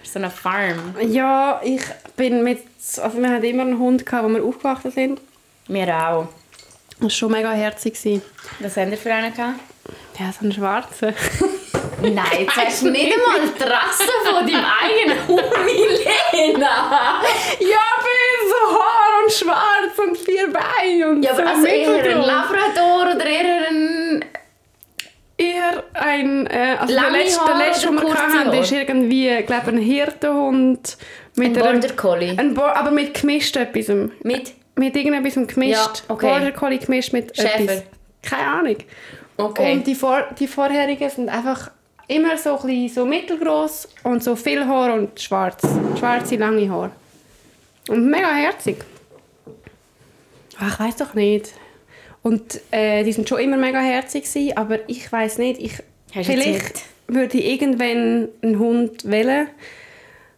So 0.03 0.19
eine 0.19 0.31
Farm. 0.31 0.95
Ja, 1.03 1.61
ich 1.63 1.83
bin 2.17 2.43
mit, 2.43 2.63
also 3.03 3.19
wir 3.19 3.31
hatten 3.31 3.45
immer 3.45 3.63
einen 3.63 3.79
Hund, 3.79 4.07
gehabt, 4.07 4.25
wo 4.25 4.29
wir 4.35 4.43
aufgewachsen 4.43 4.91
sind. 4.91 5.21
Wir 5.69 5.89
auch. 5.95 6.29
Das 6.93 7.03
war 7.03 7.11
schon 7.11 7.33
mega 7.33 7.53
herzig. 7.53 8.23
Was 8.61 8.77
haben 8.79 8.91
wir 8.91 8.97
für 8.99 9.13
einen 9.13 9.35
gehabt? 9.35 9.61
Ja, 10.19 10.33
so 10.33 10.41
einen 10.41 10.53
schwarzen. 10.53 11.15
Nein, 12.01 12.25
jetzt 12.41 12.57
hast 12.57 12.83
du 12.83 12.91
nicht 12.91 13.13
einmal 13.13 13.49
die 13.49 13.63
Rasse 13.63 14.13
von 14.25 14.47
deinem 14.47 14.65
eigenen 14.65 15.29
Hund, 15.29 15.65
Milena. 15.65 17.23
ja, 17.61 17.85
bin 18.03 18.49
so 18.49 18.79
Haar 18.79 19.25
und 19.25 19.33
schwarz 19.33 19.99
und 19.99 20.17
vier 20.17 20.49
Beine 20.53 21.11
und 21.11 21.23
Ja, 21.23 21.33
aber 21.33 21.43
so 21.43 21.49
also 21.49 21.67
eher 21.67 22.17
ein. 22.17 22.21
Labrador 22.23 23.15
oder 23.15 23.27
eher 23.27 23.69
ein... 23.69 23.98
Ein, 26.01 26.47
äh, 26.47 26.77
also 26.79 26.95
der 26.95 27.11
letzte, 27.11 27.45
der 27.47 27.57
letzte, 27.57 27.87
den 27.89 27.97
wir 28.01 28.15
hatten, 28.15 28.53
ist 28.53 28.73
irgendwie, 28.73 29.43
glaube 29.45 29.69
ein 29.69 29.79
Hirtenhund. 29.79 30.97
Mit 31.37 31.57
Ein 31.57 31.63
einer- 31.63 31.73
Border 31.81 31.95
Collie. 31.95 32.35
Ein 32.37 32.55
Bo 32.55 32.63
aber 32.63 32.91
mit 32.91 33.15
gemischt 33.15 33.57
etwas. 33.57 33.89
Mit? 34.23 34.53
Mit 34.77 34.97
irgendetwas 34.97 35.35
gemischt. 35.35 35.73
Ja, 36.09 36.15
okay. 36.15 36.29
Border 36.29 36.53
Collie 36.53 36.79
gemischt 36.79 37.13
mit 37.13 37.37
Schäfer. 37.37 37.61
etwas. 37.61 37.83
Keine 38.23 38.47
Ahnung. 38.47 38.77
Okay. 39.37 39.73
Und 39.73 39.87
die, 39.87 39.95
vor, 39.95 40.25
die 40.39 40.49
vorherigen 40.49 41.09
sind 41.11 41.29
einfach 41.29 41.71
immer 42.09 42.37
so, 42.37 42.59
ein 42.59 42.67
bisschen 42.67 42.89
so 42.89 43.05
mittelgroß 43.07 43.89
und 44.05 44.25
so 44.25 44.35
viel 44.35 44.67
Haar 44.67 44.95
und 44.95 45.21
schwarz. 45.21 45.63
Schwarze, 45.99 46.37
lange 46.37 46.69
Haar. 46.71 46.91
Und 47.89 48.07
mega 48.11 48.29
herzig. 48.35 48.79
Ach, 50.61 50.73
ich 50.75 50.81
weiß 50.81 50.97
doch 50.97 51.15
nicht. 51.15 51.53
Und 52.23 52.61
äh, 52.71 53.05
die 53.05 53.13
sind 53.13 53.29
schon 53.29 53.41
immer 53.41 53.57
mega 53.57 53.81
herzig 53.81 54.25
gewesen, 54.25 54.57
aber 54.57 54.89
ich 54.89 55.11
weiß 55.11 55.39
nicht, 55.39 55.61
ich 55.61 55.75
Hast 56.15 56.27
vielleicht 56.27 56.83
würde 57.07 57.39
ich 57.39 57.47
irgendwann 57.47 58.29
einen 58.43 58.59
Hund 58.59 59.09
wählen 59.09 59.49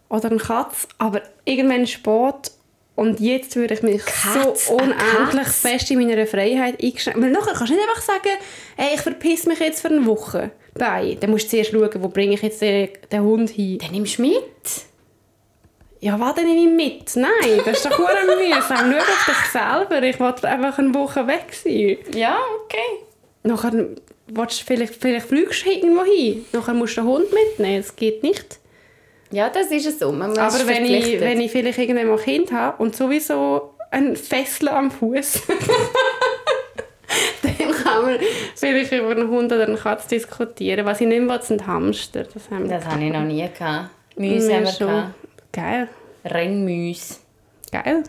oder 0.09 0.31
eine 0.31 0.39
Katze, 0.39 0.89
aber 0.99 1.23
irgendwann 1.45 1.87
spät 1.87 2.53
und 2.97 3.19
jetzt 3.19 3.57
würde 3.57 3.75
ich 3.75 3.83
mich 3.83 4.05
Katz, 4.05 4.67
so 4.67 4.75
unendlich 4.75 5.49
fest 5.49 5.91
in 5.91 6.07
meiner 6.07 6.27
Freiheit 6.27 6.83
eingeschränkt. 6.83 7.21
Weil 7.21 7.31
nachher 7.31 7.55
kannst 7.55 7.71
du 7.71 7.75
nicht 7.75 7.89
einfach 7.89 8.03
sagen, 8.03 8.37
hey, 8.77 8.95
ich 8.95 9.01
verpiss 9.01 9.47
mich 9.47 9.59
jetzt 9.59 9.81
für 9.81 9.89
eine 9.89 10.05
Woche 10.05 10.51
bei. 10.75 11.17
Dann 11.19 11.31
musst 11.31 11.47
du 11.47 11.51
zuerst 11.51 11.71
schauen, 11.71 12.03
wo 12.03 12.09
bringe 12.09 12.35
ich 12.35 12.43
jetzt 12.43 12.61
den, 12.61 12.91
den 13.11 13.23
Hund 13.23 13.49
hin. 13.49 13.79
Dann 13.79 13.93
nimmst 13.93 14.19
du 14.19 14.23
mit. 14.23 14.43
Ja, 16.01 16.19
warte 16.19 16.41
ich 16.41 16.69
mit? 16.69 17.15
Nein, 17.17 17.61
das 17.65 17.77
ist 17.79 17.85
doch 17.87 17.93
verdammt 17.97 18.39
mühsam. 18.39 18.93
Schau 18.93 18.99
auf 18.99 19.27
dich 19.27 19.51
selber. 19.53 20.03
Ich 20.03 20.19
wollte 20.19 20.49
einfach 20.49 20.79
eine 20.79 20.95
Woche 20.95 21.27
weg 21.27 21.53
sein. 21.53 21.99
Ja, 22.15 22.39
okay. 22.65 23.05
Nachher 23.43 23.87
willst 24.27 24.63
vielleicht, 24.63 24.95
vielleicht 24.95 25.27
fliegst 25.27 25.67
du 25.67 25.71
irgendwo 25.71 26.05
hin. 26.05 26.45
Nachher 26.53 26.75
musst 26.75 26.97
du 26.97 27.03
den 27.03 27.09
Hund 27.11 27.27
mitnehmen. 27.33 27.83
Das 27.83 27.95
geht 27.95 28.23
nicht. 28.23 28.59
Ja, 29.31 29.49
das 29.51 29.71
ist 29.71 29.87
es 29.87 29.99
so. 29.99 30.11
Man 30.11 30.37
Aber 30.37 30.67
wenn 30.67 30.85
ich, 30.87 31.21
wenn 31.21 31.41
ich 31.41 31.53
vielleicht 31.53 31.79
irgendwann 31.79 32.09
mal 32.09 32.19
ein 32.19 32.25
Kind 32.25 32.51
habe 32.53 32.83
und 32.83 32.97
sowieso 32.97 33.75
ein 33.91 34.17
Fessel 34.17 34.69
am 34.69 34.91
Fuß, 34.91 35.43
dann 37.43 37.73
kann 37.85 38.03
man 38.05 38.19
vielleicht 38.57 38.93
über 38.93 39.11
einen 39.11 39.29
Hund 39.29 39.53
oder 39.53 39.67
eine 39.67 39.77
Katze 39.77 40.09
diskutieren. 40.09 40.87
Was 40.87 41.01
ich 41.01 41.07
nicht 41.07 41.23
will, 41.23 41.43
sind 41.43 41.67
Hamster. 41.67 42.25
Das 42.25 42.51
haben 42.51 42.69
Das 42.69 42.85
habe 42.87 43.05
ich 43.05 43.13
noch 43.13 43.21
nie 43.23 43.49
gehabt. 43.57 43.91
Mäuse 44.17 44.55
haben 44.55 44.65
wir 44.65 44.73
schon. 44.73 44.87
gehabt. 44.89 45.15
Geil. 45.53 45.89
Rennmäuse. 46.25 47.17
Geil. 47.73 48.05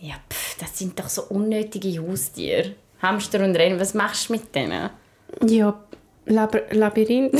Ja, 0.00 0.14
pff, 0.30 0.58
das 0.58 0.78
sind 0.78 0.98
doch 0.98 1.08
so 1.08 1.22
unnötige 1.24 1.98
Haustiere. 2.06 2.74
Hamster 3.00 3.40
und 3.44 3.56
Rennen, 3.56 3.80
was 3.80 3.94
machst 3.94 4.28
du 4.28 4.34
mit 4.34 4.54
denen? 4.54 4.90
Ja, 5.46 5.78
Lab 6.26 6.56
Labyrinth. 6.70 7.34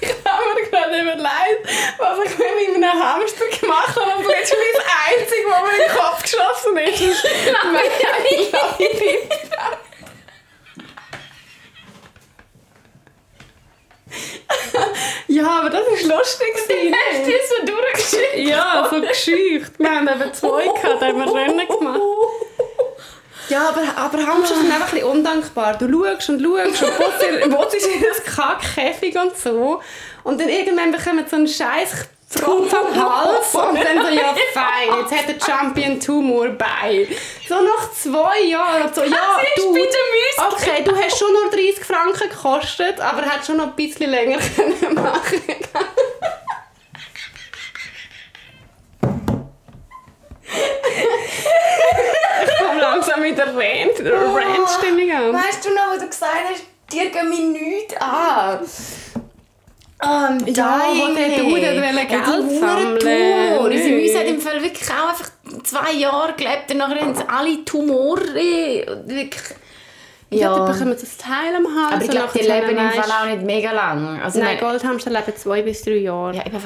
ich 0.00 0.14
habe 0.24 0.54
mir 0.54 0.70
gerade 0.70 1.00
überlegt, 1.00 1.68
was 1.98 2.18
ich 2.24 2.38
mit 2.38 2.80
meinem 2.80 3.02
Hamster 3.02 3.46
gemacht 3.60 3.96
habe. 3.96 4.18
Und 4.18 4.26
letztlich 4.26 4.58
das 4.76 4.84
Einzige, 5.08 5.46
was 5.48 5.62
mir 5.62 5.76
in 5.76 5.88
den 5.88 5.96
Kopf 5.96 6.22
geschossen 6.22 6.76
ist, 6.78 7.00
ist 7.00 7.24
mein 7.64 7.90
Labyrinth. 8.52 9.32
ja, 15.28 15.46
aber 15.60 15.70
das 15.70 15.82
war 15.86 16.18
lustig. 16.18 16.54
gewesen. 16.54 16.94
Hast 16.94 17.26
du 17.26 17.32
das 17.32 17.48
so 17.48 17.66
durchgeschickt? 17.66 18.48
Ja, 18.48 18.88
so 18.90 19.00
gescheucht. 19.00 19.72
Wir 19.78 19.90
haben 19.90 20.08
eben 20.08 20.32
zwei 20.34 20.64
gehabt, 20.64 21.02
haben 21.02 21.18
wir 21.18 21.34
Rennen 21.34 21.66
gemacht. 21.68 22.00
Ja, 23.50 23.70
aber, 23.70 23.80
aber 23.96 24.26
Hamster 24.26 24.56
sind 24.56 24.70
einfach 24.70 24.88
ein 24.88 24.94
bisschen 25.00 25.08
undankbar. 25.08 25.78
Du 25.78 25.86
schaust 25.90 26.28
und 26.28 26.42
schaust 26.42 26.82
und 26.82 26.82
willst 26.82 27.86
dir- 27.86 28.08
das 28.08 28.22
Kackkäfig 28.36 29.16
und 29.16 29.34
so. 29.38 29.80
Und 30.22 30.38
dann 30.38 30.50
irgendwann 30.50 30.92
bekommen 30.92 31.24
sie 31.24 31.30
so 31.30 31.36
einen 31.36 31.48
scheiß 31.48 32.08
Pfropf 32.30 32.74
am 32.74 32.94
Hals 32.94 33.54
und 33.54 33.82
dann 33.82 34.02
so, 34.02 34.08
ja 34.12 34.34
fein, 34.52 34.98
jetzt 35.00 35.12
hat 35.12 35.28
der 35.28 35.40
Champion 35.44 35.98
Tumor 35.98 36.48
bei. 36.50 37.08
So 37.48 37.54
nach 37.54 37.90
zwei 37.92 38.40
Jahren, 38.42 38.92
so, 38.92 39.00
ja 39.02 39.06
ist 39.06 39.56
du, 39.64 39.72
bei 39.72 39.80
den 39.80 39.86
Müsli. 39.86 40.44
okay, 40.52 40.84
du 40.84 40.94
hast 40.94 41.18
schon 41.18 41.32
nur 41.32 41.50
30 41.50 41.82
Franken 41.84 42.28
gekostet, 42.28 43.00
aber 43.00 43.22
hat 43.22 43.46
schon 43.46 43.56
noch 43.56 43.68
ein 43.68 43.76
bisschen 43.76 44.10
länger 44.10 44.38
können 44.56 44.94
machen 44.94 45.42
Ich 52.44 52.58
komme 52.66 52.80
langsam 52.80 53.20
mit 53.20 53.36
der 53.36 53.46
Rant- 53.48 54.00
Rant-Stimmung 54.00 55.10
an. 55.12 55.32
Weißt 55.34 55.64
du 55.64 55.70
noch, 55.74 55.94
wo 55.94 55.98
du 55.98 56.06
gesagt 56.06 56.32
hast, 56.52 56.64
dir 56.92 57.10
gehen 57.10 57.28
mich 57.28 57.40
nichts 57.40 57.96
an? 58.00 58.60
Um, 60.00 60.46
Ja, 60.46 60.80
wo 60.94 61.12
der 61.14 61.38
Dude 61.38 62.06
Geld 62.06 62.60
sammeln. 62.60 62.98
Tumor. 63.00 63.60
Unsere 63.64 63.88
Nein. 63.90 63.98
Mäuse 64.00 64.18
hat 64.20 64.26
im 64.26 64.40
Fall 64.40 64.62
wirklich 64.62 64.88
auch 64.90 65.08
einfach 65.08 65.30
zwei 65.64 65.92
Jahre 65.92 66.34
gelebt 66.34 66.70
und 66.70 66.76
nachher 66.76 67.00
haben 67.00 67.14
sie 67.16 67.28
alle 67.28 67.64
Tumore. 67.64 68.86
Und 68.86 69.08
Wirklich. 69.08 69.42
Ja, 70.30 70.54
dann 70.56 70.72
bekommen 70.72 70.94
sie 70.96 71.06
das 71.06 71.16
Teil 71.16 71.56
am 71.56 71.66
Hals. 71.66 71.94
aber 71.94 72.04
ich 72.04 72.10
glaube, 72.10 72.38
die 72.38 72.44
leben 72.46 72.68
im 72.78 72.90
Fall 72.90 73.10
auch 73.10 73.26
nicht 73.26 73.42
mega 73.42 73.72
lang. 73.72 74.20
Also, 74.22 74.38
Nein, 74.38 74.56
mein- 74.56 74.58
Goldhamster 74.70 75.10
leben 75.10 75.34
zwei 75.36 75.62
bis 75.62 75.82
drei 75.82 75.92
Jahre. 75.96 76.36
Ja, 76.36 76.42
ich 76.46 76.52
weiß, 76.52 76.62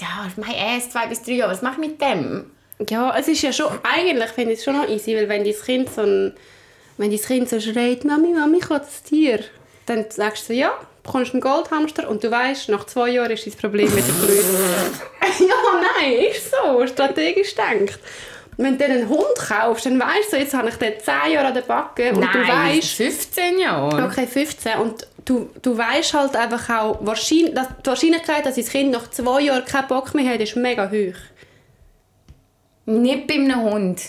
ja, 0.00 0.06
mein 0.36 0.76
Ass, 0.76 0.90
zwei 0.90 1.06
bis 1.06 1.22
drei 1.22 1.32
Jahre. 1.34 1.52
Was 1.52 1.62
mache 1.62 1.80
ich 1.80 1.88
mit 1.88 2.00
dem? 2.02 2.50
Ja, 2.90 3.16
es 3.16 3.28
ist 3.28 3.40
ja 3.42 3.52
schon, 3.52 3.68
eigentlich 3.84 4.30
finde 4.30 4.52
ich 4.52 4.58
es 4.58 4.64
schon 4.64 4.76
noch 4.76 4.88
easy, 4.88 5.14
weil 5.16 5.28
wenn 5.28 5.44
dein 5.44 5.54
Kind 5.54 5.88
so 5.94 6.02
ein, 6.02 6.34
wenn 6.98 7.10
dein 7.10 7.20
Kind 7.20 7.48
so 7.48 7.60
schreit, 7.60 8.04
Mami, 8.04 8.32
Mami, 8.34 8.58
ich 8.58 8.66
das 8.66 9.02
Tier. 9.04 9.38
dann 9.86 10.06
sagst 10.10 10.48
du 10.48 10.54
ja, 10.54 10.72
bekommst 11.04 11.32
einen 11.32 11.40
Goldhamster 11.40 12.08
und 12.08 12.24
du 12.24 12.30
weißt, 12.30 12.70
nach 12.70 12.84
zwei 12.86 13.10
Jahren 13.10 13.30
ist 13.30 13.46
dein 13.46 13.52
Problem 13.52 13.88
wieder 13.92 14.06
gelöst. 14.20 14.48
ja, 15.38 15.80
nein, 16.00 16.12
ist 16.30 16.50
so, 16.50 16.84
strategisch 16.86 17.54
denkt. 17.54 18.00
Wenn 18.56 18.78
du 18.78 18.84
einen 18.84 19.08
Hund 19.08 19.36
kaufst, 19.36 19.86
dann 19.86 20.00
weißt 20.00 20.32
du, 20.32 20.36
jetzt 20.36 20.54
habe 20.54 20.68
ich 20.68 20.76
den 20.76 20.94
10 20.98 21.32
Jahre 21.32 21.48
an 21.48 21.54
der 21.54 21.62
Backe 21.62 22.10
und 22.10 22.20
Nein, 22.20 22.30
du 22.32 22.48
weißt, 22.48 22.92
15 22.92 23.58
Jahre. 23.58 24.04
okay, 24.04 24.26
15 24.26 24.78
und 24.78 25.06
du, 25.24 25.50
du 25.60 25.76
weißt 25.76 26.14
halt 26.14 26.36
einfach 26.36 26.70
auch, 26.70 26.98
wahrscheinlich, 27.00 27.54
dass 27.54 27.68
die 27.84 27.86
Wahrscheinlichkeit, 27.86 28.46
dass 28.46 28.54
dein 28.54 28.64
Kind 28.64 28.90
nach 28.92 29.10
zwei 29.10 29.42
Jahren 29.42 29.64
keinen 29.64 29.88
Bock 29.88 30.14
mehr 30.14 30.32
hat, 30.32 30.40
ist 30.40 30.56
mega 30.56 30.88
hoch. 30.88 31.18
Nicht 32.86 33.26
bei 33.26 33.34
einem 33.34 33.60
Hund. 33.62 34.00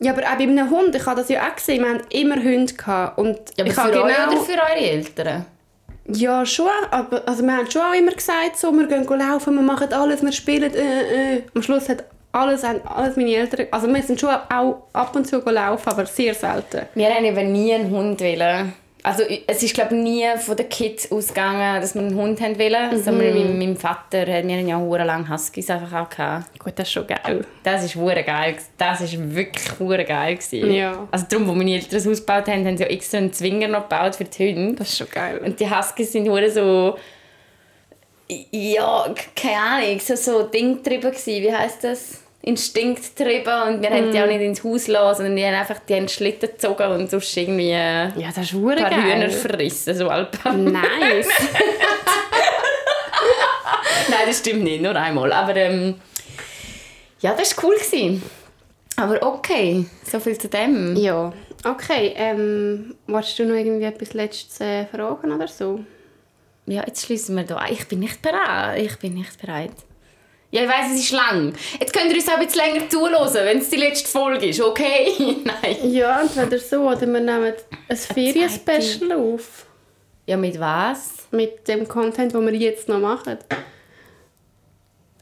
Ja, 0.00 0.12
aber 0.12 0.22
auch 0.22 0.36
bei 0.36 0.42
einem 0.42 0.70
Hund, 0.70 0.94
ich 0.94 1.06
habe 1.06 1.20
das 1.20 1.30
ja 1.30 1.48
auch 1.48 1.56
gesehen, 1.56 1.82
wir 1.82 1.90
haben 1.90 2.02
immer 2.10 2.36
Hunde 2.36 2.74
gehabt 2.74 3.18
und 3.18 3.38
Ja, 3.56 3.64
aber 3.64 3.68
ich 3.68 3.74
für 3.74 3.90
genau... 3.90 4.04
oder 4.04 4.40
für 4.42 4.52
eure 4.52 4.76
Eltern? 4.76 5.46
Ja, 6.08 6.46
schon. 6.46 6.68
Aber, 6.90 7.22
also 7.26 7.42
wir 7.42 7.56
haben 7.56 7.70
schon 7.70 7.82
auch 7.82 7.94
immer 7.94 8.12
gesagt, 8.12 8.56
so, 8.56 8.72
wir 8.72 8.86
gehen 8.86 9.04
laufen, 9.04 9.54
wir 9.54 9.62
machen 9.62 9.92
alles, 9.92 10.22
wir 10.22 10.32
spielen. 10.32 10.72
Äh, 10.74 11.36
äh. 11.36 11.42
Am 11.54 11.62
Schluss 11.62 11.88
hat 11.88 12.04
alles, 12.32 12.62
haben 12.64 12.80
alles 12.86 13.16
meine 13.16 13.34
Eltern... 13.34 13.66
Also 13.70 13.88
wir 13.88 14.02
sind 14.02 14.20
schon 14.20 14.30
auch 14.30 14.84
ab 14.92 15.16
und 15.16 15.26
zu 15.26 15.38
laufen, 15.38 15.88
aber 15.88 16.06
sehr 16.06 16.34
selten. 16.34 16.82
Wir 16.94 17.08
haben 17.08 17.24
eben 17.24 17.52
nie 17.52 17.74
einen 17.74 17.90
Hund 17.90 18.20
wollen. 18.20 18.74
Also 19.06 19.22
es 19.46 19.62
ist 19.62 19.72
glaube 19.72 19.94
nie 19.94 20.26
von 20.36 20.56
den 20.56 20.68
Kids 20.68 21.12
ausgegangen, 21.12 21.80
dass 21.80 21.94
wir 21.94 22.02
einen 22.02 22.16
Hund 22.16 22.40
haben 22.40 22.58
wollen, 22.58 23.00
sondern 23.00 23.34
mein, 23.34 23.56
mein 23.56 23.76
Vater 23.76 24.26
hat 24.26 24.44
mir 24.44 24.60
ja 24.62 24.80
hure 24.80 25.04
lang 25.04 25.30
Huskies 25.30 25.70
einfach 25.70 26.02
auch 26.02 26.10
gehabt. 26.10 26.58
Gut, 26.58 26.72
das 26.74 26.88
ist 26.88 26.92
schon 26.92 27.06
geil. 27.06 27.44
Das 27.62 27.84
ist 27.84 27.94
hure 27.94 28.24
geil. 28.24 28.56
Das 28.76 29.00
ist 29.02 29.16
wirklich 29.32 29.78
hure 29.78 30.04
geil 30.04 30.34
gewesen. 30.34 30.72
Ja. 30.72 31.06
Also 31.12 31.24
darum, 31.28 31.46
wo 31.46 31.54
meine 31.54 31.74
Eltern 31.74 31.90
das 31.92 32.04
Haus 32.04 32.18
gebaut 32.18 32.48
haben, 32.48 32.66
haben 32.66 32.76
sie 32.76 32.82
ja 32.82 32.88
extra 32.88 33.18
einen 33.18 33.32
Zwinger 33.32 33.68
noch 33.68 33.88
gebaut 33.88 34.16
für 34.16 34.24
die 34.24 34.52
Hunde. 34.52 34.74
Das 34.74 34.88
ist 34.88 34.98
schon 34.98 35.10
geil. 35.10 35.38
Und 35.38 35.60
die 35.60 35.70
Huskies 35.70 36.10
sind 36.10 36.28
hure 36.28 36.50
so 36.50 36.96
ja, 38.50 39.14
keine 39.36 39.56
Ahnung, 39.56 40.00
so, 40.00 40.16
so 40.16 40.42
Ding 40.42 40.82
drüber 40.82 41.12
gewesen. 41.12 41.44
Wie 41.44 41.54
heißt 41.54 41.84
das? 41.84 42.25
Instinkt 42.48 43.18
drüber 43.18 43.66
und 43.66 43.82
wir 43.82 43.90
haben 43.90 44.12
die 44.12 44.20
auch 44.20 44.26
nicht 44.26 44.40
ins 44.40 44.62
Haus 44.62 44.86
lassen, 44.86 45.16
sondern 45.16 45.34
die 45.36 45.44
haben 45.44 45.54
einfach 45.54 45.80
die 45.80 45.94
haben 45.96 46.08
Schlitten 46.08 46.48
gezogen 46.48 46.92
und 46.92 47.10
sonst 47.10 47.36
irgendwie 47.36 47.72
ein 47.74 48.12
Ja, 48.16 48.28
das 48.28 48.38
ist 48.44 48.52
hure 48.52 48.76
paar 48.76 48.90
Hühner 48.92 49.26
geil. 49.26 49.30
verrissen, 49.30 49.94
so 49.96 50.08
Alpen. 50.08 50.64
Nice. 50.72 51.28
Nein, 54.08 54.20
das 54.26 54.38
stimmt 54.38 54.62
nicht, 54.62 54.80
nur 54.82 54.94
einmal. 54.94 55.32
Aber 55.32 55.56
ähm, 55.56 55.96
ja, 57.20 57.34
das 57.34 57.56
war 57.56 57.64
cool. 57.64 57.74
Gewesen. 57.76 58.22
Aber 58.96 59.20
okay, 59.22 59.84
so 60.08 60.20
viel 60.20 60.38
zu 60.38 60.48
dem. 60.48 60.96
ja. 60.96 61.32
Okay, 61.64 62.12
ähm, 62.16 62.94
wolltest 63.08 63.38
du 63.40 63.44
noch 63.44 63.56
irgendwie 63.56 63.86
etwas 63.86 64.14
Letztes 64.14 64.60
äh, 64.60 64.86
fragen 64.86 65.32
oder 65.32 65.48
so? 65.48 65.80
Ja, 66.66 66.84
jetzt 66.86 67.04
schließen 67.06 67.34
wir 67.34 67.42
da. 67.42 67.64
Ich 67.68 67.88
bin 67.88 67.98
nicht 68.00 68.22
bereit. 68.22 68.80
Ich 68.80 68.96
bin 68.98 69.14
nicht 69.14 69.40
bereit. 69.40 69.72
Ja, 70.56 70.62
ich 70.62 70.68
weiss, 70.70 70.92
es 70.94 71.00
ist 71.00 71.10
lang. 71.10 71.52
Jetzt 71.78 71.92
könnt 71.92 72.10
ihr 72.10 72.16
uns 72.16 72.26
auch 72.28 72.38
ein 72.38 72.46
bisschen 72.46 72.62
länger 72.62 72.88
zuhören, 72.88 73.44
wenn 73.44 73.58
es 73.58 73.68
die 73.68 73.76
letzte 73.76 74.08
Folge 74.08 74.46
ist, 74.46 74.58
okay? 74.62 75.12
Nein. 75.44 75.92
Ja, 75.92 76.22
entweder 76.22 76.58
so 76.58 76.88
oder 76.88 77.02
wir 77.02 77.20
nehmen 77.20 77.52
ein 77.90 77.96
Ferien-Special 77.96 79.12
auf. 79.12 79.66
Ja, 80.24 80.38
mit 80.38 80.58
was? 80.58 81.26
Mit 81.30 81.68
dem 81.68 81.86
Content, 81.86 82.32
den 82.32 82.46
wir 82.46 82.54
jetzt 82.54 82.88
noch 82.88 83.00
machen. 83.00 83.36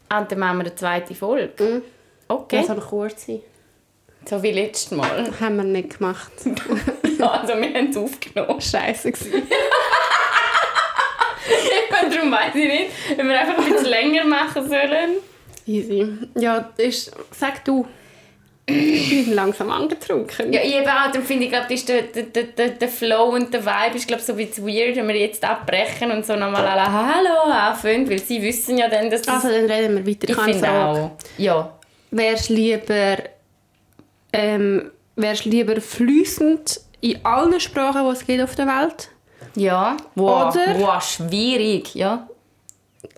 Ah, 0.08 0.22
dann 0.22 0.38
machen 0.38 0.58
wir 0.58 0.66
eine 0.66 0.74
zweite 0.76 1.16
Folge. 1.16 1.64
Mhm. 1.64 1.82
Okay. 2.28 2.58
Das 2.58 2.68
soll 2.68 2.76
kurz 2.76 3.26
sein. 3.26 3.40
so 4.30 4.40
wie 4.40 4.52
letztes 4.52 4.92
Mal. 4.92 5.32
Haben 5.40 5.56
wir 5.56 5.64
nicht 5.64 5.98
gemacht. 5.98 6.30
also, 6.44 7.54
wir 7.54 7.74
haben 7.74 7.90
es 7.90 7.96
aufgenommen. 7.96 8.60
Scheiße. 8.60 9.12
Darum 12.14 12.30
weiss 12.30 12.54
ich 12.54 12.66
nicht, 12.66 12.90
wenn 13.16 13.28
wir 13.28 13.40
einfach 13.40 13.58
ein 13.58 13.72
bisschen 13.72 13.88
länger 13.88 14.24
machen 14.24 14.68
sollen. 14.68 15.16
Easy. 15.66 16.06
Ja, 16.34 16.70
ist, 16.76 17.12
sag 17.30 17.64
du. 17.64 17.86
Ich 18.66 19.10
bin 19.26 19.34
langsam 19.34 19.70
angetrunken. 19.70 20.50
Ja, 20.50 20.62
ich 20.62 20.74
eben 20.74 20.88
auch. 20.88 21.10
Darum 21.12 21.22
finde 21.22 21.44
ich, 21.44 21.50
glaub, 21.50 21.70
ist 21.70 21.86
der, 21.86 22.02
der, 22.02 22.44
der, 22.44 22.68
der 22.70 22.88
Flow 22.88 23.34
und 23.34 23.52
der 23.52 23.64
Vibe 23.64 23.96
ist 23.96 24.08
glaub, 24.08 24.20
so 24.20 24.32
ein 24.32 24.38
bisschen 24.38 24.66
weird, 24.66 24.96
wenn 24.96 25.06
wir 25.06 25.16
jetzt 25.16 25.44
abbrechen 25.44 26.10
und 26.10 26.24
so 26.24 26.34
nochmal 26.34 26.66
alle 26.66 26.90
«Hallo» 26.90 27.52
anfangen, 27.52 28.08
weil 28.08 28.20
sie 28.20 28.40
wissen 28.40 28.78
ja 28.78 28.88
dann, 28.88 29.10
dass 29.10 29.20
das... 29.20 29.44
Also, 29.44 29.48
dann 29.48 29.70
reden 29.70 29.96
wir 29.96 30.06
weiter. 30.06 30.30
ich 30.30 30.36
Keine 30.36 30.52
finde 30.54 30.70
auch. 30.70 31.10
Ja. 31.36 31.78
Wärst 32.10 32.48
lieber, 32.48 33.18
ähm, 34.32 34.90
wärst 35.16 35.44
lieber 35.44 35.78
fließend 35.78 36.80
in 37.02 37.22
allen 37.22 37.60
Sprachen, 37.60 38.06
die 38.06 38.12
es 38.12 38.26
gibt 38.26 38.42
auf 38.42 38.54
der 38.54 38.66
Welt? 38.66 39.10
Ja. 39.54 39.96
Wow, 40.14 40.54
Oder- 40.54 40.78
wow 40.78 41.02
schwierig. 41.02 41.94
Ja. 41.94 42.28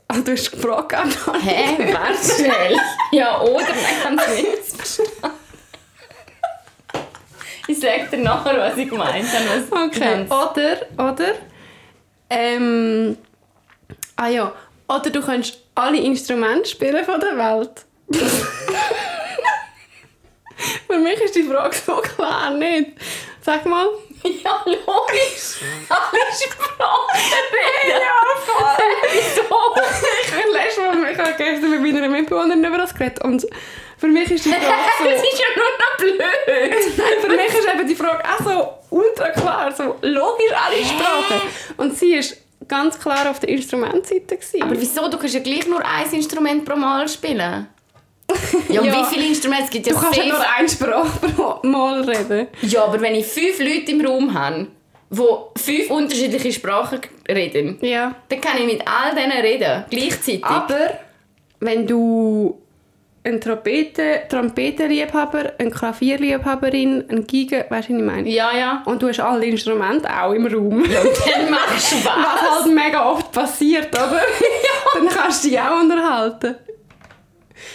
Also, 0.08 0.22
du 0.22 0.32
hast 0.32 0.50
gefragt. 0.52 0.94
Hä? 1.42 1.92
Warte 1.92 2.34
schnell. 2.34 2.76
ja, 3.12 3.40
oder? 3.40 3.62
Nein, 3.62 4.02
kann 4.02 4.18
es 4.18 4.28
nicht. 4.36 5.00
Ich 7.68 7.80
sag 7.80 8.10
dir 8.10 8.18
nachher, 8.18 8.56
was 8.58 8.76
ich 8.76 8.88
gemeint 8.88 9.26
habe. 9.32 9.86
Okay. 9.86 10.24
Oder, 10.26 11.10
oder, 11.10 11.34
ähm, 12.30 13.18
ah 14.14 14.28
ja, 14.28 14.52
oder 14.88 15.10
du 15.10 15.20
kannst 15.20 15.58
alle 15.74 15.98
Instrumente 15.98 16.68
spielen 16.68 17.04
von 17.04 17.18
der 17.18 17.36
Welt. 17.36 17.84
Für 20.86 20.98
mich 20.98 21.20
ist 21.20 21.34
die 21.34 21.42
Frage 21.42 21.74
so 21.74 21.96
klar 21.96 22.50
nicht. 22.50 22.92
Sag 23.42 23.66
mal. 23.66 23.88
Ja, 24.22 24.62
logisch. 24.64 25.60
Alle 25.88 26.22
Sprachen 26.32 27.46
reden. 27.52 28.00
Ja, 28.00 28.20
voll. 28.44 28.84
Ich 29.12 29.50
habe 29.50 30.52
letztes 30.52 30.84
Mal, 30.84 31.12
ich 31.12 31.18
habe 31.18 31.34
gestern 31.36 31.70
mit 31.70 31.94
meiner 31.94 32.08
Mitbewohnerin 32.08 32.64
über 32.64 32.78
das 32.78 32.94
geredet 32.94 33.22
und 33.24 33.46
für 33.98 34.08
mich 34.08 34.30
ist 34.30 34.44
die 34.44 34.50
Frage 34.52 34.64
Das 34.98 35.20
so... 35.20 35.26
ist 35.26 35.38
ja 35.38 35.46
nur 35.56 35.64
noch 35.78 35.96
blöd. 35.98 36.96
Nein, 36.96 37.20
für 37.20 37.28
mich 37.28 37.46
ist 37.48 37.68
eben 37.74 37.86
die 37.88 37.94
Frage 37.94 38.22
auch 38.24 38.44
so 38.44 38.96
ultra 38.96 39.28
klar, 39.30 39.72
so 39.72 39.96
logisch 40.02 40.52
alle 40.52 40.84
Sprachen. 40.84 41.40
Und 41.76 41.96
sie 41.96 42.14
ist 42.14 42.36
ganz 42.68 42.98
klar 42.98 43.30
auf 43.30 43.40
der 43.40 43.48
Instrumentseite. 43.50 44.36
gewesen. 44.36 44.62
Aber 44.62 44.78
wieso? 44.80 45.08
Du 45.08 45.18
kannst 45.18 45.34
ja 45.34 45.40
gleich 45.40 45.66
nur 45.66 45.84
ein 45.84 46.10
Instrument 46.12 46.64
pro 46.64 46.76
Mal 46.76 47.08
spielen. 47.08 47.68
Ja, 48.68 48.80
und 48.80 48.86
Ja. 48.88 49.00
wie 49.10 49.14
viele 49.14 49.26
Instrumente? 49.28 49.64
Es 49.64 49.70
gibt 49.70 49.86
ja 49.86 49.92
Du 49.94 50.00
kannst 50.00 50.16
ja 50.18 50.26
nur 50.26 50.40
eine 50.58 50.68
Sprache 50.68 51.18
pro 51.28 51.66
Mal 51.66 52.00
reden. 52.02 52.48
Ja, 52.62 52.84
aber 52.84 53.00
wenn 53.00 53.14
ich 53.14 53.26
fünf 53.26 53.58
Leute 53.60 53.92
im 53.92 54.04
Raum 54.04 54.34
habe, 54.34 54.66
die 55.10 55.60
fünf 55.60 55.90
unterschiedliche 55.90 56.52
Sprachen 56.52 57.00
reden, 57.28 57.78
Ja. 57.80 58.14
dann 58.28 58.40
kann 58.40 58.58
ich 58.58 58.66
mit 58.66 58.82
all 58.86 59.14
denen 59.14 59.40
reden, 59.40 59.84
gleichzeitig. 59.90 60.44
Aber 60.44 60.98
wenn 61.60 61.86
du 61.86 62.60
einen 63.22 63.40
Trompete, 63.40 64.22
Trompetenliebhaber, 64.28 65.52
eine 65.58 65.70
Klavierliebhaberin, 65.70 67.04
eine 67.08 67.22
Giga, 67.22 67.64
weißt 67.68 67.88
du, 67.88 67.94
was 67.94 67.98
ich 68.00 68.04
meine? 68.06 68.28
Ja, 68.28 68.56
ja. 68.56 68.82
Und 68.86 69.02
du 69.02 69.08
hast 69.08 69.20
alle 69.20 69.46
Instrumente 69.46 70.08
auch 70.08 70.32
im 70.32 70.46
Raum. 70.46 70.84
Dann 70.84 71.50
machst 71.50 71.92
du 71.92 71.96
Was 72.04 72.06
was. 72.06 72.64
halt 72.64 72.74
mega 72.74 73.08
oft 73.10 73.30
passiert, 73.32 73.88
oder? 73.94 74.20
Dann 74.94 75.08
kannst 75.08 75.44
du 75.44 75.48
dich 75.48 75.58
auch 75.60 75.80
unterhalten. 75.80 76.54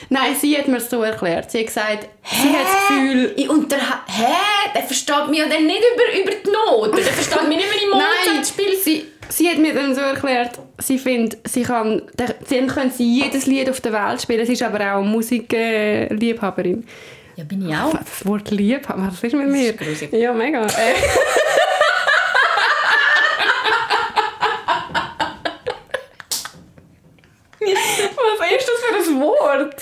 Nein, 0.10 0.36
sie 0.40 0.58
hat 0.58 0.68
mir 0.68 0.78
es 0.78 0.90
so 0.90 1.02
erklärt. 1.04 1.52
Sie 1.52 1.60
hat 1.60 1.68
gesagt, 1.68 2.08
sie 2.24 2.50
hat 2.50 2.66
das 2.66 2.88
Gefühl... 2.88 3.34
Ich 3.36 3.50
unterha 3.50 4.02
Hä? 4.08 4.34
Der 4.76 4.84
versteht 4.84 5.28
mich 5.30 5.40
ja 5.40 5.48
dann 5.48 5.66
nicht 5.66 5.82
über, 5.94 6.22
über 6.22 6.32
die 6.32 6.50
Noten. 6.50 6.96
Der 6.96 7.06
versteht 7.06 7.48
mich 7.48 7.58
nicht, 7.58 7.70
wenn 7.70 7.78
ich 7.78 7.90
Nein, 7.94 8.02
Mozart 8.28 8.48
spiele. 8.48 8.76
sie, 8.78 9.06
sie 9.30 9.50
hat 9.50 9.58
mir 9.58 9.74
dann 9.74 9.94
so 9.96 10.02
erklärt, 10.02 10.60
sie 10.80 10.98
findet, 10.98 11.38
sie 11.48 11.64
kann, 11.64 12.02
dann 12.16 12.68
kann 12.68 12.92
sie 12.92 13.22
jedes 13.22 13.46
Lied 13.46 13.70
auf 13.70 13.82
der 13.82 13.94
Welt 13.94 14.22
spielen. 14.22 14.46
Sie 14.46 14.54
ist 14.54 14.64
aber 14.64 14.96
auch 14.96 15.04
Musikliebhaberin. 15.04 16.86
Ja, 17.38 17.44
bin 17.46 17.68
ich 17.68 17.76
auch. 17.76 17.92
Das 17.92 18.26
Wort 18.26 18.52
Liebhaber, 18.52 19.08
was 19.08 19.24
ist 19.24 19.34
mit 19.34 19.48
mir? 19.48 19.80
ist. 19.82 20.12
Ja, 20.12 20.34
mega. 20.34 20.62
Äh. 20.66 20.94
Was 27.62 28.52
ist 28.52 28.68
das 28.68 29.06
für 29.06 29.12
ein 29.12 29.22
Wort? 29.22 29.76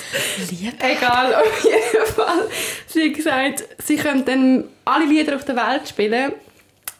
Lieb. 0.51 0.73
Egal, 0.83 1.33
auf 1.35 1.63
jeden 1.63 2.05
Fall. 2.07 2.49
Sie 2.87 3.09
hat 3.09 3.15
gesagt, 3.15 3.63
sie 3.81 3.95
könnte 3.95 4.31
dann 4.31 4.65
alle 4.85 5.05
Lieder 5.05 5.35
auf 5.35 5.45
der 5.45 5.55
Welt 5.55 5.87
spielen, 5.87 6.33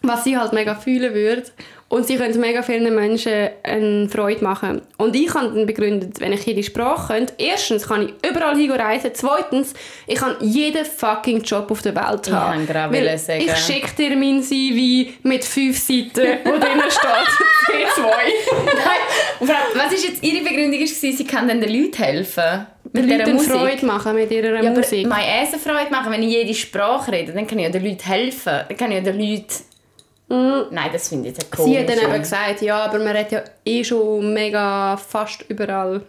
was 0.01 0.23
sie 0.23 0.37
halt 0.37 0.53
mega 0.53 0.75
fühlen 0.75 1.13
würde. 1.13 1.43
Und 1.89 2.05
sie 2.05 2.17
könnte 2.17 2.37
mega 2.37 2.61
vielen 2.61 2.93
Menschen 2.93 3.49
eine 3.63 4.07
Freude 4.09 4.43
machen. 4.43 4.83
Und 4.97 5.15
ich 5.15 5.33
habe 5.33 5.47
dann 5.55 5.65
begründet, 5.65 6.19
wenn 6.19 6.33
ich 6.33 6.45
jede 6.45 6.61
Sprache 6.61 7.13
könnte, 7.13 7.33
erstens 7.39 7.87
kann 7.87 8.03
ich 8.07 8.29
überall 8.29 8.55
hin 8.55 8.71
reisen, 8.71 9.09
zweitens, 9.13 9.73
ich 10.05 10.15
kann 10.19 10.35
jeden 10.39 10.85
fucking 10.85 11.41
Job 11.41 11.71
auf 11.71 11.81
der 11.81 11.95
Welt 11.95 12.27
Ich 12.27 12.31
haben. 12.33 12.67
Weil 12.93 13.17
sagen. 13.17 13.41
Ich 13.43 13.55
schicke 13.57 13.89
dir 13.97 14.15
mein 14.15 14.43
CV 14.43 15.09
mit 15.23 15.43
fünf 15.43 15.79
Seiten, 15.79 16.37
wo 16.43 16.51
drin 16.51 16.79
steht 16.89 17.97
C2. 17.97 18.03
Nein. 19.39 19.49
Was 19.75 19.91
ist 19.93 20.07
jetzt 20.07 20.23
ihre 20.23 20.43
Begründung? 20.43 20.79
Ist, 20.79 21.01
sie 21.01 21.25
kann 21.25 21.47
den 21.47 21.61
Leuten 21.61 21.93
helfen. 22.03 22.67
Den 22.83 23.05
Mit 23.05 23.17
Leuten 23.19 23.37
dieser 23.37 23.55
Musik. 23.55 23.69
Freude 23.69 23.85
machen 23.85 24.15
mit 24.15 24.31
ihrer 24.31 24.63
Ja, 24.63 24.71
Musik. 24.71 25.07
meine 25.07 25.41
Essen 25.43 25.59
Freude 25.59 25.91
machen, 25.91 26.11
wenn 26.11 26.23
ich 26.23 26.31
jede 26.33 26.53
Sprache 26.53 27.11
rede, 27.11 27.33
dann 27.33 27.45
kann 27.47 27.59
ich 27.59 27.65
ja 27.65 27.71
den 27.71 27.83
Leuten 27.83 28.03
helfen. 28.03 28.61
Dann 28.67 28.77
kann 28.77 28.91
ich 28.91 28.97
ja 28.97 29.11
den 29.11 29.19
Leuten 29.19 29.45
Nein, 30.29 30.89
das 30.93 31.09
finde 31.09 31.29
ich 31.29 31.37
jetzt 31.37 31.51
komisch. 31.51 31.71
Sie 31.71 31.79
hat 31.79 31.89
dann 31.89 31.99
eben 31.99 32.19
gesagt, 32.19 32.61
ja, 32.61 32.77
aber 32.85 32.99
man 32.99 33.09
redet 33.15 33.31
ja 33.31 33.41
eh 33.65 33.83
schon 33.83 34.33
mega 34.33 34.95
fast 34.97 35.43
überall 35.49 36.01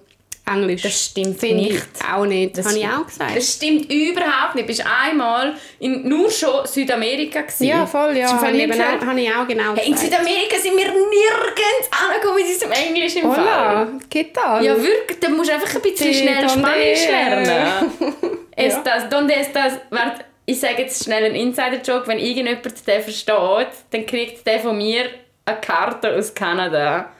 Englisch. 0.46 0.82
Das 0.82 1.04
stimmt 1.06 1.38
Finde 1.38 1.62
ich 1.62 1.72
nicht. 1.74 1.86
auch 2.12 2.24
nicht. 2.26 2.58
Das 2.58 2.64
Das 2.66 2.74
habe 2.74 2.84
ich 2.84 2.88
auch 2.88 3.06
gesagt. 3.06 3.36
Das 3.36 3.54
stimmt 3.54 3.90
überhaupt 3.92 4.54
nicht. 4.56 4.64
Du 4.64 4.72
bist 4.74 4.84
einmal 4.84 5.54
in 5.78 6.08
nur 6.08 6.28
schon 6.30 6.66
Südamerika 6.66 7.42
gewesen. 7.42 7.64
ja, 7.64 7.86
voll, 7.86 8.16
ja. 8.16 8.22
Das 8.22 8.32
Fall 8.40 8.48
Habe 8.48 8.56
ich, 8.58 8.72
auch, 8.72 9.06
habe 9.06 9.20
ich 9.20 9.30
auch 9.32 9.46
genau 9.46 9.74
Hey, 9.76 9.90
in. 9.90 9.96
Südamerika 9.96 10.56
sind 10.60 10.76
wir 10.76 10.86
nirgends 10.86 11.88
angekommen 11.92 12.36
mit 12.36 12.46
unserem 12.46 12.72
Englisch 12.72 13.14
im 13.16 13.22
Fall. 13.32 13.38
Hola, 13.40 13.88
¿qué 14.12 14.32
tal? 14.32 14.64
Ja, 14.64 14.76
wirklich. 14.76 15.20
Dann 15.20 15.36
musst 15.36 15.50
du 15.50 15.54
einfach 15.54 15.72
ein 15.74 15.82
bisschen 15.82 16.12
Sí, 16.12 16.20
schnell 16.20 16.48
Spanisch 16.48 17.06
lernen. 17.08 17.90
Ja. 18.60 18.66
Estas, 18.66 19.08
donde 19.08 19.34
estas? 19.36 19.74
Warte, 19.88 20.24
ich 20.50 20.58
sage 20.58 20.82
jetzt 20.82 21.04
schnell 21.04 21.24
einen 21.24 21.36
Insider-Joke. 21.36 22.08
Wenn 22.08 22.18
irgendjemand 22.18 22.64
den 22.64 23.02
versteht, 23.02 23.68
dann 23.90 24.06
kriegt 24.06 24.44
der 24.46 24.58
von 24.58 24.76
mir 24.76 25.04
eine 25.44 25.60
Karte 25.60 26.12
aus 26.16 26.34
Kanada. 26.34 27.10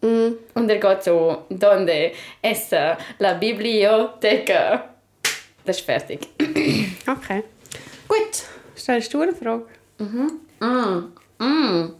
Mm. 0.00 0.30
Und 0.54 0.70
er 0.70 0.78
geht 0.78 1.02
so, 1.02 1.44
donde 1.50 2.12
está 2.42 2.96
la 3.18 3.34
biblioteca? 3.34 4.94
Das 5.64 5.78
ist 5.78 5.84
fertig. 5.84 6.26
Okay. 7.06 7.42
Gut. 8.06 8.42
Stellst 8.76 9.12
du 9.12 9.20
eine 9.20 9.34
Frage? 9.34 9.66
Mm. 9.98 10.64
Mm. 11.38 11.94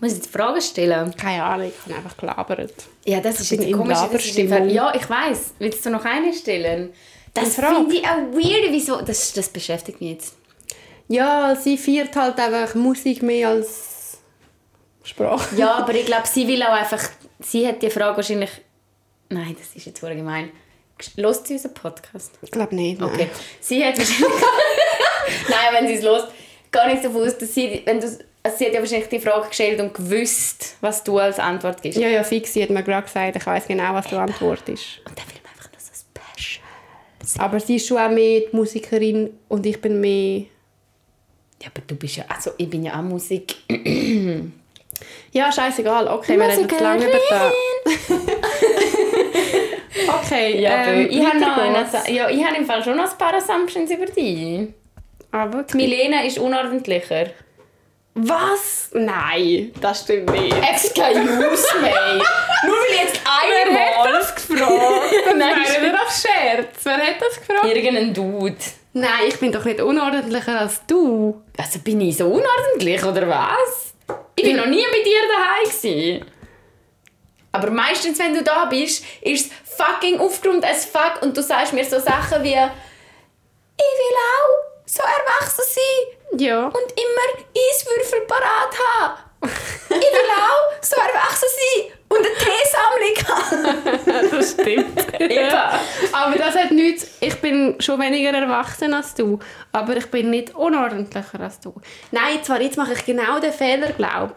Muss 0.00 0.12
ich 0.12 0.18
jetzt 0.18 0.30
Fragen 0.30 0.60
stellen? 0.60 1.14
Keine 1.16 1.42
Ahnung, 1.42 1.68
ich 1.68 1.84
habe 1.84 1.96
einfach 1.96 2.16
gelabert. 2.16 2.74
Ja, 3.04 3.20
das 3.20 3.40
ist 3.40 3.50
bin 3.50 3.62
jetzt 3.62 3.72
komisch. 3.72 3.98
Ist 4.12 4.36
ja, 4.36 4.94
ich 4.94 5.08
weiß. 5.08 5.54
Willst 5.58 5.84
du 5.84 5.90
noch 5.90 6.04
eine 6.04 6.32
stellen? 6.32 6.92
Das 7.36 7.54
finde 7.54 7.94
ich 7.94 8.04
auch 8.04 8.32
weird. 8.32 8.70
Wieso? 8.70 9.00
Das, 9.00 9.32
das 9.32 9.48
beschäftigt 9.48 10.00
mich 10.00 10.10
jetzt. 10.10 10.34
Ja, 11.08 11.54
sie 11.54 11.78
feiert 11.78 12.16
halt 12.16 12.38
einfach 12.38 12.74
Musik 12.74 13.22
mehr 13.22 13.50
als 13.50 14.18
Sprache. 15.04 15.56
Ja, 15.56 15.74
aber 15.76 15.94
ich 15.94 16.06
glaube, 16.06 16.26
sie 16.26 16.46
will 16.48 16.62
auch 16.62 16.72
einfach... 16.72 17.02
Sie 17.40 17.66
hat 17.66 17.82
die 17.82 17.90
Frage 17.90 18.16
wahrscheinlich... 18.16 18.50
Nein, 19.28 19.56
das 19.58 19.74
ist 19.74 19.86
jetzt 19.86 20.00
voll 20.00 20.14
gemein. 20.14 20.50
Lost 21.16 21.46
sie 21.46 21.54
unseren 21.54 21.74
Podcast? 21.74 22.32
Ich 22.42 22.50
glaube 22.50 22.74
nicht. 22.74 23.00
nein. 23.00 23.10
Okay. 23.10 23.28
Sie 23.60 23.84
hat 23.84 23.98
wahrscheinlich... 23.98 24.28
Nein, 25.48 25.68
wenn 25.72 25.86
sie 25.88 25.94
es 25.94 26.02
lost, 26.02 26.28
gar 26.70 26.86
nicht 26.88 27.04
davon 27.04 27.26
aus, 27.26 27.36
dass 27.36 27.52
sie... 27.54 27.82
Wenn 27.84 28.00
du, 28.00 28.06
also 28.42 28.58
sie 28.58 28.66
hat 28.66 28.74
ja 28.74 28.80
wahrscheinlich 28.80 29.08
die 29.08 29.18
Frage 29.20 29.48
gestellt 29.48 29.80
und 29.80 29.92
gewusst, 29.92 30.76
was 30.80 31.02
du 31.02 31.18
als 31.18 31.38
Antwort 31.38 31.82
gibst. 31.82 31.98
Ja, 31.98 32.08
ja, 32.08 32.22
fix. 32.22 32.52
Sie 32.52 32.62
hat 32.62 32.70
mir 32.70 32.82
gerade 32.82 33.06
gesagt, 33.06 33.36
ich 33.36 33.46
weiß 33.46 33.66
genau, 33.66 33.92
was 33.94 34.06
die 34.06 34.14
Antwort 34.14 34.68
ist. 34.68 35.00
Und 35.04 35.18
dann 35.18 35.26
will 35.26 35.40
man 35.42 35.52
einfach 35.52 35.72
noch 35.72 35.80
so 35.80 35.92
special. 35.92 36.64
Aber 37.38 37.60
sie 37.60 37.76
ist 37.76 37.86
schon 37.86 37.98
auch 37.98 38.10
mehr 38.10 38.40
die 38.40 38.56
Musikerin 38.56 39.30
und 39.48 39.66
ich 39.66 39.80
bin 39.80 40.00
mehr... 40.00 40.44
Ja, 41.62 41.68
aber 41.74 41.82
du 41.86 41.96
bist 41.96 42.16
ja... 42.16 42.24
Also, 42.28 42.52
ich 42.56 42.68
bin 42.68 42.84
ja 42.84 42.98
auch 42.98 43.02
Musik... 43.02 43.56
Ja, 45.32 45.52
scheißegal. 45.52 46.08
Okay, 46.08 46.38
wir 46.38 46.48
reden 46.48 46.62
jetzt 46.62 46.80
lange 46.80 47.04
über 47.04 47.18
das. 47.28 47.52
okay, 50.22 50.60
Ja, 50.60 50.84
ähm, 50.86 51.08
ich 51.10 51.24
habe 51.24 51.38
noch 51.38 51.56
eine, 51.58 51.86
ja, 52.08 52.30
ich 52.30 52.44
habe 52.44 52.56
im 52.56 52.64
Fall 52.64 52.82
schon 52.82 52.96
noch 52.96 53.10
ein 53.10 53.18
paar 53.18 53.34
Assumptions 53.34 53.90
über 53.90 54.06
dich. 54.06 54.68
Aber 55.32 55.64
Milena 55.74 56.22
ist 56.22 56.38
unordentlicher. 56.38 57.26
Was? 58.14 58.90
Nein, 58.94 59.72
das 59.78 60.00
stimmt 60.00 60.32
nicht. 60.32 60.56
Excuse 60.56 61.14
me. 61.82 62.22
Nur 62.64 62.74
weil 62.76 63.04
jetzt 63.06 63.20
einmal 63.24 64.12
das 64.12 64.34
gefragt 64.34 65.36
Nein, 65.36 65.56
nicht 65.58 65.94
auf 65.94 66.10
Scherz. 66.10 66.76
Wer 66.84 66.96
hat 66.98 67.20
das 67.20 67.38
gefragt? 67.40 67.64
Irgendein 67.66 68.14
Dude. 68.14 68.56
Nein, 68.92 69.10
ich 69.28 69.38
bin 69.38 69.52
doch 69.52 69.64
nicht 69.64 69.80
unordentlicher 69.80 70.60
als 70.60 70.80
du. 70.86 71.42
Also 71.58 71.80
bin 71.80 72.00
ich 72.00 72.16
so 72.16 72.26
unordentlich, 72.26 73.04
oder 73.04 73.28
was? 73.28 73.92
Ich 74.36 74.44
bin 74.44 74.56
noch 74.56 74.66
nie 74.66 74.84
bei 74.90 75.02
dir 75.02 75.20
daheim 75.28 75.64
gewesen. 75.64 76.24
Aber 77.52 77.70
meistens, 77.70 78.18
wenn 78.18 78.34
du 78.34 78.42
da 78.42 78.66
bist, 78.66 79.04
ist 79.22 79.50
es 79.50 79.76
fucking 79.76 80.18
aufgeräumt 80.20 80.64
as 80.64 80.84
fuck 80.86 81.20
und 81.22 81.36
du 81.36 81.42
sagst 81.42 81.72
mir 81.72 81.84
so 81.84 81.98
Sachen 81.98 82.42
wie 82.42 82.52
«Ich 82.52 83.84
will 83.98 84.16
auch 84.34 84.84
so 84.86 85.02
erwachsen 85.02 85.64
sein 85.74 86.38
Ja. 86.38 86.66
und 86.66 86.74
immer 86.74 87.44
Eiswürfel 87.56 88.20
parat 88.26 88.74
haben. 89.00 89.22
Ich 89.88 89.96
will 90.12 90.30
auch 90.34 90.82
so 90.82 90.96
erwachsen 90.96 91.48
sein 91.50 91.95
und 92.08 92.18
eine 92.18 92.28
Teesammlung 92.36 93.82
haben.» 94.04 94.30
Das 94.30 94.52
stimmt. 94.52 95.14
Eben. 95.20 95.50
Aber 96.12 96.36
das 96.36 96.54
hat 96.54 96.70
nichts. 96.70 97.10
Ich 97.20 97.36
bin 97.40 97.76
schon 97.80 98.00
weniger 98.00 98.32
erwachsen 98.32 98.94
als 98.94 99.14
du. 99.14 99.38
Aber 99.72 99.96
ich 99.96 100.06
bin 100.06 100.30
nicht 100.30 100.54
unordentlicher 100.54 101.40
als 101.40 101.60
du. 101.60 101.74
Nein, 102.10 102.42
zwar 102.42 102.60
jetzt 102.60 102.76
mache 102.76 102.92
ich 102.94 103.04
genau 103.04 103.40
den 103.40 103.52
Fehler, 103.52 103.92
glaube 103.92 104.34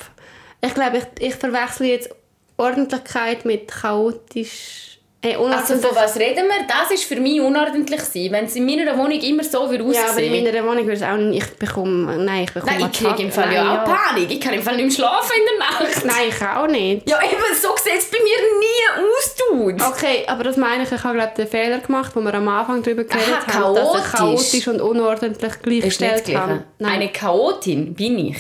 ich. 0.62 0.74
glaube, 0.74 0.98
ich, 0.98 1.28
ich 1.28 1.36
verwechsel 1.36 1.88
jetzt 1.88 2.10
Ordentlichkeit 2.58 3.46
mit 3.46 3.70
chaotisch. 3.70 4.99
Äh, 5.22 5.36
Also 5.36 5.76
von 5.76 5.96
was 5.96 6.16
reden 6.18 6.46
wir? 6.48 6.66
Das 6.66 6.92
ist 6.92 7.04
für 7.04 7.18
mich 7.18 7.42
unordentlich 7.42 8.00
sein, 8.00 8.30
wenn 8.32 8.46
es 8.46 8.56
in 8.56 8.66
meiner 8.66 8.98
Wohnung 8.98 9.20
immer 9.20 9.44
so 9.44 9.70
würde 9.70 9.84
ja, 9.94 10.04
aber 10.10 10.22
in 10.22 10.30
aussehen. 10.32 10.44
meiner 10.46 10.64
Wohnung 10.64 10.84
würde 10.86 10.94
es 10.94 11.04
auch 11.04 11.18
nicht. 11.18 11.46
Ich 11.46 11.58
bekomme. 11.58 12.18
Nein, 12.24 12.44
ich 12.46 12.54
bekomme 12.54 12.80
Nein, 12.80 12.90
ich 12.94 13.00
kriege 13.00 13.24
im 13.24 13.32
Fall 13.32 13.48
Nein, 13.48 13.56
ja 13.56 13.84
auch 13.84 13.86
Panik. 13.86 14.32
Ich 14.32 14.40
kann 14.40 14.54
im 14.54 14.62
Fall 14.62 14.78
nicht 14.78 14.86
mehr 14.86 14.96
schlafen 14.96 15.32
in 15.38 15.46
der 15.46 15.68
Nacht. 15.90 16.06
Nein, 16.06 16.30
ich 16.30 16.42
auch 16.42 16.68
nicht. 16.68 17.10
Ja, 17.10 17.20
eben, 17.22 17.42
so 17.62 17.70
sieht 17.84 18.00
es 18.00 18.10
bei 18.10 18.18
mir 18.20 18.38
nie 18.60 19.04
aus, 19.04 19.36
Dude. 19.36 19.84
Okay, 19.86 20.24
aber 20.28 20.44
das 20.46 20.56
meine 20.56 20.84
ich, 20.84 20.92
ich 20.92 21.04
habe 21.04 21.16
glaube 21.18 21.34
den 21.36 21.48
Fehler 21.48 21.80
gemacht, 21.80 22.12
wo 22.16 22.22
wir 22.22 22.34
am 22.34 22.48
Anfang 22.48 22.82
darüber 22.82 23.04
geredet 23.04 23.28
Aha, 23.48 23.54
haben, 23.60 23.76
dass 23.76 23.88
ich 24.06 24.12
chaotisch. 24.14 24.52
chaotisch 24.52 24.68
und 24.70 24.80
unordentlich 24.82 25.62
gleichgestellt 25.62 26.34
habe. 26.34 26.64
Eine 26.82 27.10
Chaotin 27.10 27.94
bin 27.94 28.20
ich. 28.20 28.38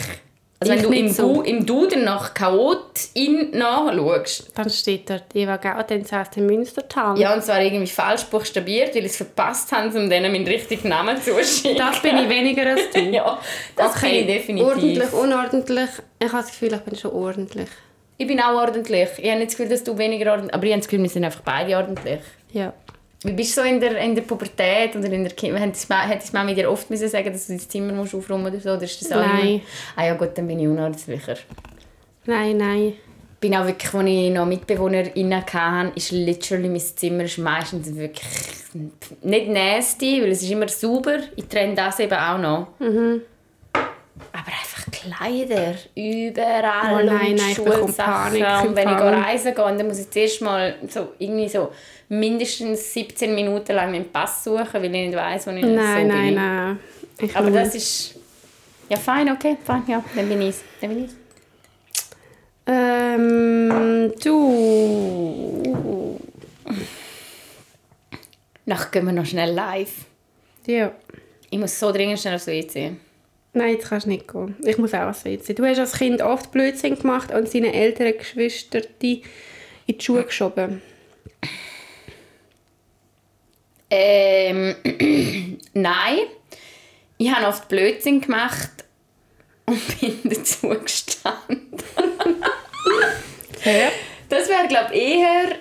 Also 0.61 0.73
Ich 0.73 0.83
wenn 0.83 0.91
du 0.91 0.97
im, 0.97 1.09
so. 1.09 1.35
Du, 1.35 1.41
im 1.41 1.65
Duden 1.65 2.03
nach 2.03 2.33
Chaotin 2.33 3.51
nachschaust, 3.51 4.51
Dann 4.55 4.69
steht 4.69 5.09
dort 5.09 5.33
Eva 5.33 5.55
Gaudenz 5.55 6.11
aus 6.11 6.29
dem 6.31 6.47
Münstertal. 6.47 7.17
ja, 7.17 7.33
und 7.33 7.41
zwar 7.43 7.61
irgendwie 7.61 7.87
falsch 7.87 8.25
buchstabiert, 8.25 8.93
weil 8.93 9.05
ich 9.05 9.11
es 9.11 9.17
verpasst 9.17 9.71
habe, 9.71 9.87
um 9.97 10.09
denen 10.09 10.31
meinen 10.33 10.45
richtigen 10.45 10.89
Namen 10.89 11.15
zu 11.21 11.31
schicken. 11.43 11.77
Das 11.77 12.01
bin 12.01 12.17
ich 12.17 12.27
weniger 12.29 12.71
als 12.71 12.89
du. 12.93 12.99
Ja, 13.11 13.39
das 13.75 14.01
bin 14.01 14.09
ich 14.11 14.25
definitiv. 14.27 14.67
Ordentlich, 14.67 15.13
unordentlich. 15.13 15.89
Ich 16.19 16.27
habe 16.27 16.41
das 16.41 16.47
Gefühl, 16.51 16.73
ich 16.73 16.81
bin 16.81 16.95
schon 16.97 17.11
ordentlich. 17.11 17.69
Ich 18.17 18.27
bin 18.27 18.41
auch 18.41 18.55
ordentlich. 18.55 19.07
Ich 19.17 19.29
habe 19.29 19.39
nicht 19.39 19.51
das 19.51 19.57
Gefühl, 19.57 19.69
dass 19.69 19.83
du 19.85 19.97
weniger 19.97 20.31
ordentlich 20.31 20.53
Aber 20.53 20.63
ich 20.65 20.71
habe 20.73 20.81
das 20.81 20.89
Gefühl, 20.89 21.03
wir 21.03 21.09
sind 21.09 21.23
einfach 21.23 21.41
beide 21.41 21.77
ordentlich. 21.77 22.19
Ja. 22.51 22.73
Wie 23.23 23.33
bist 23.33 23.57
du 23.57 23.61
so 23.61 23.67
in 23.67 23.79
der, 23.81 23.97
in 23.97 24.15
der 24.15 24.21
Pubertät 24.21 24.95
oder 24.95 25.11
in 25.11 25.23
der 25.23 25.33
Kind... 25.33 25.57
Hat 25.59 25.75
deine 25.89 26.21
Mama 26.31 26.53
dir 26.53 26.71
oft 26.71 26.89
müssen 26.89 27.09
sagen, 27.09 27.31
dass 27.33 27.47
du 27.47 27.53
dein 27.53 27.59
Zimmer 27.59 27.91
musst 27.93 28.15
aufräumen 28.15 28.45
oder 28.47 28.59
so? 28.61 28.69
Oder 28.71 28.83
ist 28.83 29.01
das 29.01 29.09
Nein. 29.09 29.47
immer- 29.47 29.61
Ah 29.97 30.05
ja 30.05 30.13
gut, 30.13 30.29
dann 30.35 30.47
bin 30.47 30.59
ich 30.59 30.67
unordentlicher. 30.67 31.35
Nein, 32.25 32.57
nein. 32.57 32.93
Ich 33.33 33.39
bin 33.41 33.55
auch 33.55 33.65
wirklich, 33.65 33.93
als 33.93 34.05
ich 34.07 34.31
noch 34.31 34.45
MitbewohnerInnen 34.45 35.45
hatte, 35.53 35.91
ist 35.95 36.11
literally 36.11 36.69
mein 36.69 36.79
Zimmer 36.79 37.23
ist 37.23 37.37
meistens 37.37 37.93
wirklich 37.95 38.27
nicht 39.21 39.47
nasty, 39.49 40.21
weil 40.21 40.29
es 40.31 40.41
ist 40.43 40.51
immer 40.51 40.67
sauber. 40.67 41.17
Ich 41.35 41.45
trenne 41.45 41.73
das 41.75 41.99
eben 41.99 42.13
auch 42.17 42.37
noch. 42.37 42.67
Mhm. 42.79 43.21
Aber 44.31 44.47
einfach 44.47 44.85
Kleider, 44.91 45.75
überall 45.95 47.03
Oh 47.03 47.05
nein, 47.05 47.31
und 47.31 47.35
nein, 47.37 47.49
ich 47.51 47.57
bekomme 47.57 47.77
Schulsachen. 47.79 48.39
Panik 48.41 48.69
Und 48.69 48.75
wenn 48.75 48.87
ich 48.89 48.95
reisen 48.95 49.55
gehe, 49.55 49.63
dann 49.77 49.87
muss 49.87 49.99
ich 49.99 50.09
zuerst 50.11 50.41
mal 50.41 50.75
so, 50.87 51.13
irgendwie 51.19 51.49
so 51.49 51.71
mindestens 52.09 52.93
17 52.93 53.33
Minuten 53.33 53.73
lang 53.73 53.91
meinen 53.91 54.11
Pass 54.11 54.43
suchen, 54.43 54.67
weil 54.73 54.85
ich 54.85 54.91
nicht 54.91 55.15
weiss, 55.15 55.47
wo 55.47 55.51
ich 55.51 55.61
Nein, 55.63 55.73
so 55.75 55.77
nein, 55.77 56.07
bin. 56.25 56.35
nein. 56.35 56.79
Ich 57.21 57.35
Aber 57.35 57.49
nur- 57.49 57.59
das 57.59 57.75
ist... 57.75 58.15
Ja, 58.89 58.97
fein, 58.97 59.29
okay, 59.31 59.57
fein, 59.63 59.83
ja, 59.87 60.03
dann 60.15 60.27
bin 60.29 60.41
ich 60.41 60.55
Dann 60.81 60.89
bin 60.89 61.05
ich's. 61.05 61.15
Ähm, 62.65 64.13
du. 64.23 66.19
Nachher 68.65 68.91
gehen 68.91 69.05
wir 69.05 69.13
noch 69.13 69.25
schnell 69.25 69.51
live. 69.53 69.91
Ja. 70.67 70.91
Ich 71.49 71.57
muss 71.57 71.79
so 71.79 71.91
dringend 71.91 72.19
schnell 72.19 72.35
aufs 72.35 72.45
WC. 72.47 72.91
Nein, 73.59 73.73
jetzt 73.73 73.89
kannst 73.89 74.05
du 74.05 74.11
nicht 74.11 74.31
gehen. 74.31 74.55
Ich 74.63 74.77
muss 74.77 74.93
auch 74.93 74.99
ans 74.99 75.25
WC. 75.25 75.53
Du 75.53 75.65
hast 75.65 75.79
als 75.79 75.91
Kind 75.91 76.21
oft 76.21 76.49
Blödsinn 76.53 76.97
gemacht 76.97 77.33
und 77.33 77.49
seine 77.49 77.73
älteren 77.73 78.17
Geschwister 78.17 78.79
in 79.01 79.23
die 79.89 79.99
Schuhe 79.99 80.23
geschoben. 80.23 80.81
Ähm, 83.89 84.77
nein. 85.73 86.19
Ich 87.17 87.29
habe 87.29 87.47
oft 87.47 87.67
Blödsinn 87.67 88.21
gemacht 88.21 88.69
und 89.65 89.81
bin 89.99 90.21
dazu 90.23 90.69
gestanden. 90.69 91.83
Ja. 93.65 93.91
Das 94.29 94.47
wäre, 94.47 94.69
glaube 94.69 94.93
ich, 94.93 95.01
eher... 95.01 95.55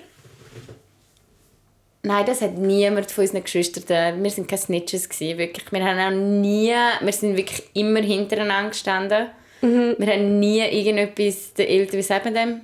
Nein, 2.02 2.24
das 2.26 2.40
hat 2.42 2.54
niemand 2.56 3.10
von 3.10 3.22
unseren 3.24 3.42
Geschwistern. 3.42 4.22
Wir 4.22 4.30
sind 4.30 4.48
keine 4.48 4.60
Snitches, 4.60 5.08
gewesen, 5.08 5.36
wirklich. 5.38 5.70
Wir 5.72 5.84
haben 5.84 5.98
auch 5.98 6.16
nie... 6.40 6.72
Wir 7.00 7.12
sind 7.12 7.36
wirklich 7.36 7.62
immer 7.74 8.00
hintereinander 8.00 8.70
gestanden. 8.70 9.26
Wir 9.60 10.06
haben 10.06 10.38
nie 10.38 10.60
irgendetwas... 10.60 11.54
Der 11.54 11.68
Eltern, 11.68 11.98
wie 11.98 12.02
sagt 12.02 12.24
man 12.26 12.34
dem? 12.34 12.60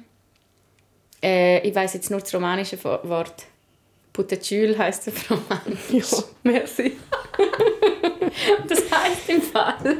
Äh, 1.22 1.66
ich 1.66 1.74
weiss 1.74 1.94
jetzt 1.94 2.10
nur 2.10 2.20
das 2.20 2.32
romanische 2.34 2.78
Wo- 2.84 3.00
Wort. 3.08 3.44
Putacül 4.12 4.78
heisst 4.78 5.08
es 5.08 5.14
auf 5.14 5.30
Romanisch. 5.30 6.12
Ja, 6.12 6.24
merci. 6.44 6.92
Das 8.68 8.78
heisst 8.90 9.28
im 9.28 9.42
Fall. 9.42 9.98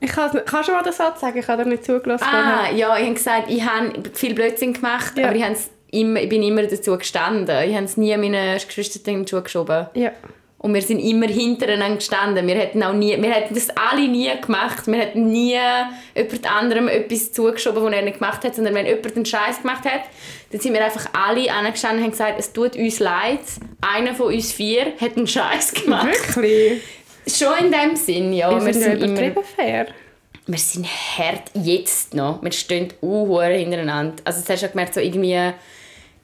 Ich 0.00 0.10
kann, 0.10 0.30
kannst 0.46 0.68
du 0.68 0.72
mal 0.72 0.82
den 0.82 0.92
Satz 0.92 1.20
sagen? 1.20 1.38
Ich 1.38 1.48
habe 1.48 1.64
dir 1.64 1.70
nicht 1.70 1.84
zugelassen. 1.84 2.24
Ah, 2.24 2.70
ja, 2.70 2.96
ich 2.96 3.04
habe 3.04 3.14
gesagt, 3.14 3.50
ich 3.50 3.62
habe 3.64 3.92
viel 4.14 4.34
Blödsinn 4.34 4.72
gemacht, 4.74 5.18
Ja. 5.18 5.26
aber 5.28 5.36
ich, 5.36 5.42
hab's 5.42 5.62
immer, 5.64 5.70
ich 5.90 6.28
bin 6.28 6.42
immer 6.42 6.62
dazu 6.62 6.96
gestanden. 6.98 7.56
Ich 7.68 7.74
habe 7.74 7.84
es 7.84 7.96
nie 7.96 8.16
meinen 8.16 8.58
Geschwistern 8.58 9.14
in 9.14 9.24
die 9.24 9.30
Schuhe 9.30 9.42
geschoben. 9.42 9.86
Ja. 9.94 10.12
Und 10.60 10.74
wir 10.74 10.82
sind 10.82 10.98
immer 10.98 11.28
hintereinander 11.28 11.96
gestanden. 11.96 12.46
Wir 12.46 12.56
hätten, 12.56 12.82
auch 12.82 12.92
nie, 12.92 13.20
wir 13.20 13.30
hätten 13.30 13.54
das 13.54 13.70
alle 13.70 14.08
nie 14.08 14.28
gemacht. 14.40 14.88
Wir 14.88 14.98
hätten 14.98 15.30
nie 15.30 15.56
jemand 16.16 16.50
anderem 16.50 16.88
etwas 16.88 17.32
zugeschoben, 17.32 17.82
was 17.82 17.92
er 17.92 18.02
nicht 18.02 18.18
gemacht 18.18 18.44
hat. 18.44 18.56
Sondern 18.56 18.74
wenn 18.74 18.86
jemand 18.86 19.14
einen 19.14 19.24
Scheiß 19.24 19.62
gemacht 19.62 19.84
hat, 19.84 20.02
dann 20.50 20.60
sind 20.60 20.74
wir 20.74 20.84
einfach 20.84 21.06
alle 21.12 21.52
angestanden 21.52 21.98
und 21.98 22.04
haben 22.04 22.10
gesagt, 22.10 22.40
es 22.40 22.52
tut 22.52 22.74
uns 22.76 22.98
leid. 22.98 23.40
Einer 23.80 24.14
von 24.14 24.34
uns 24.34 24.50
vier 24.50 24.94
hat 25.00 25.16
einen 25.16 25.28
Scheiß 25.28 25.74
gemacht. 25.74 26.36
Wirklich? 26.36 26.82
Schon 27.28 27.66
in 27.66 27.72
dem 27.72 27.94
Sinn, 27.94 28.32
ja. 28.32 28.50
Wir 28.50 28.66
wir, 28.66 28.74
sind 28.74 29.00
sind 29.00 29.18
immer, 29.18 29.42
fair. 29.42 29.86
wir 30.46 30.58
sind 30.58 30.86
hart 30.86 31.50
jetzt 31.54 32.14
noch. 32.14 32.42
Wir 32.42 32.52
stehen 32.52 32.88
uh, 33.00 33.40
hintereinander. 33.42 34.16
Also 34.24 34.40
das 34.40 34.50
hast 34.50 34.62
du 34.62 34.66
ja 34.66 34.72
gemerkt, 34.72 34.94
so 34.94 35.00
irgendwie, 35.00 35.52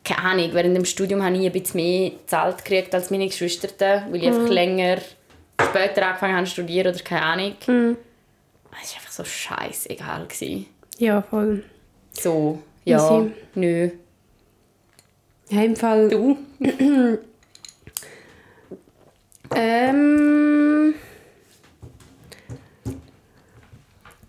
keine 0.04 0.22
Ahnung, 0.22 0.50
während 0.52 0.76
dem 0.76 0.84
Studium 0.84 1.22
habe 1.22 1.36
ich 1.36 1.46
ein 1.46 1.52
bisschen 1.52 1.80
mehr 1.80 2.12
Zeit 2.26 2.58
gekriegt 2.58 2.94
als 2.94 3.10
meine 3.10 3.26
Geschwister, 3.26 4.06
weil 4.10 4.16
ich 4.16 4.26
einfach 4.26 4.48
länger 4.48 4.98
später 5.60 6.06
angefangen 6.06 6.36
habe 6.36 6.46
zu 6.46 6.52
studieren 6.52 6.94
oder 6.94 7.02
keine 7.02 7.22
Ahnung. 7.22 7.54
Es 7.60 7.68
war 7.68 8.96
einfach 8.96 9.10
so 9.10 9.24
scheißegal. 9.24 10.26
Ja, 10.98 11.22
voll. 11.22 11.64
So, 12.12 12.62
ja, 12.84 12.98
Easy. 12.98 13.32
nö. 13.54 13.90
Ja, 15.48 15.62
im 15.62 15.76
Fall... 15.76 16.08
Du? 16.08 16.38
Ähm... 19.56 20.94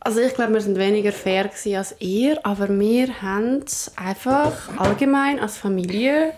Also 0.05 0.19
ich 0.21 0.35
glaube, 0.35 0.53
wir 0.53 0.61
sind 0.61 0.77
weniger 0.77 1.11
fair 1.11 1.49
als 1.79 1.95
ihr, 1.97 2.39
aber 2.43 2.69
wir 2.69 3.21
haben 3.23 3.65
einfach 3.95 4.51
allgemein 4.77 5.39
als 5.39 5.57
Familie 5.57 6.33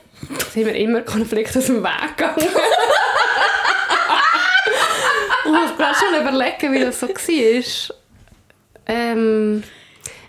sind 0.53 0.65
wir 0.65 0.73
immer 0.76 1.02
Konflikte 1.02 1.60
aus 1.60 1.65
dem 1.65 1.84
Weg 1.84 2.15
gegangen. 2.18 2.38
ich 5.45 5.52
muss 5.52 5.76
gerade 5.77 5.95
schon 5.95 6.22
überlegen, 6.22 6.73
wie 6.73 6.80
das 6.80 6.99
so 7.02 7.07
war. 7.07 7.95
Ähm, 8.88 9.64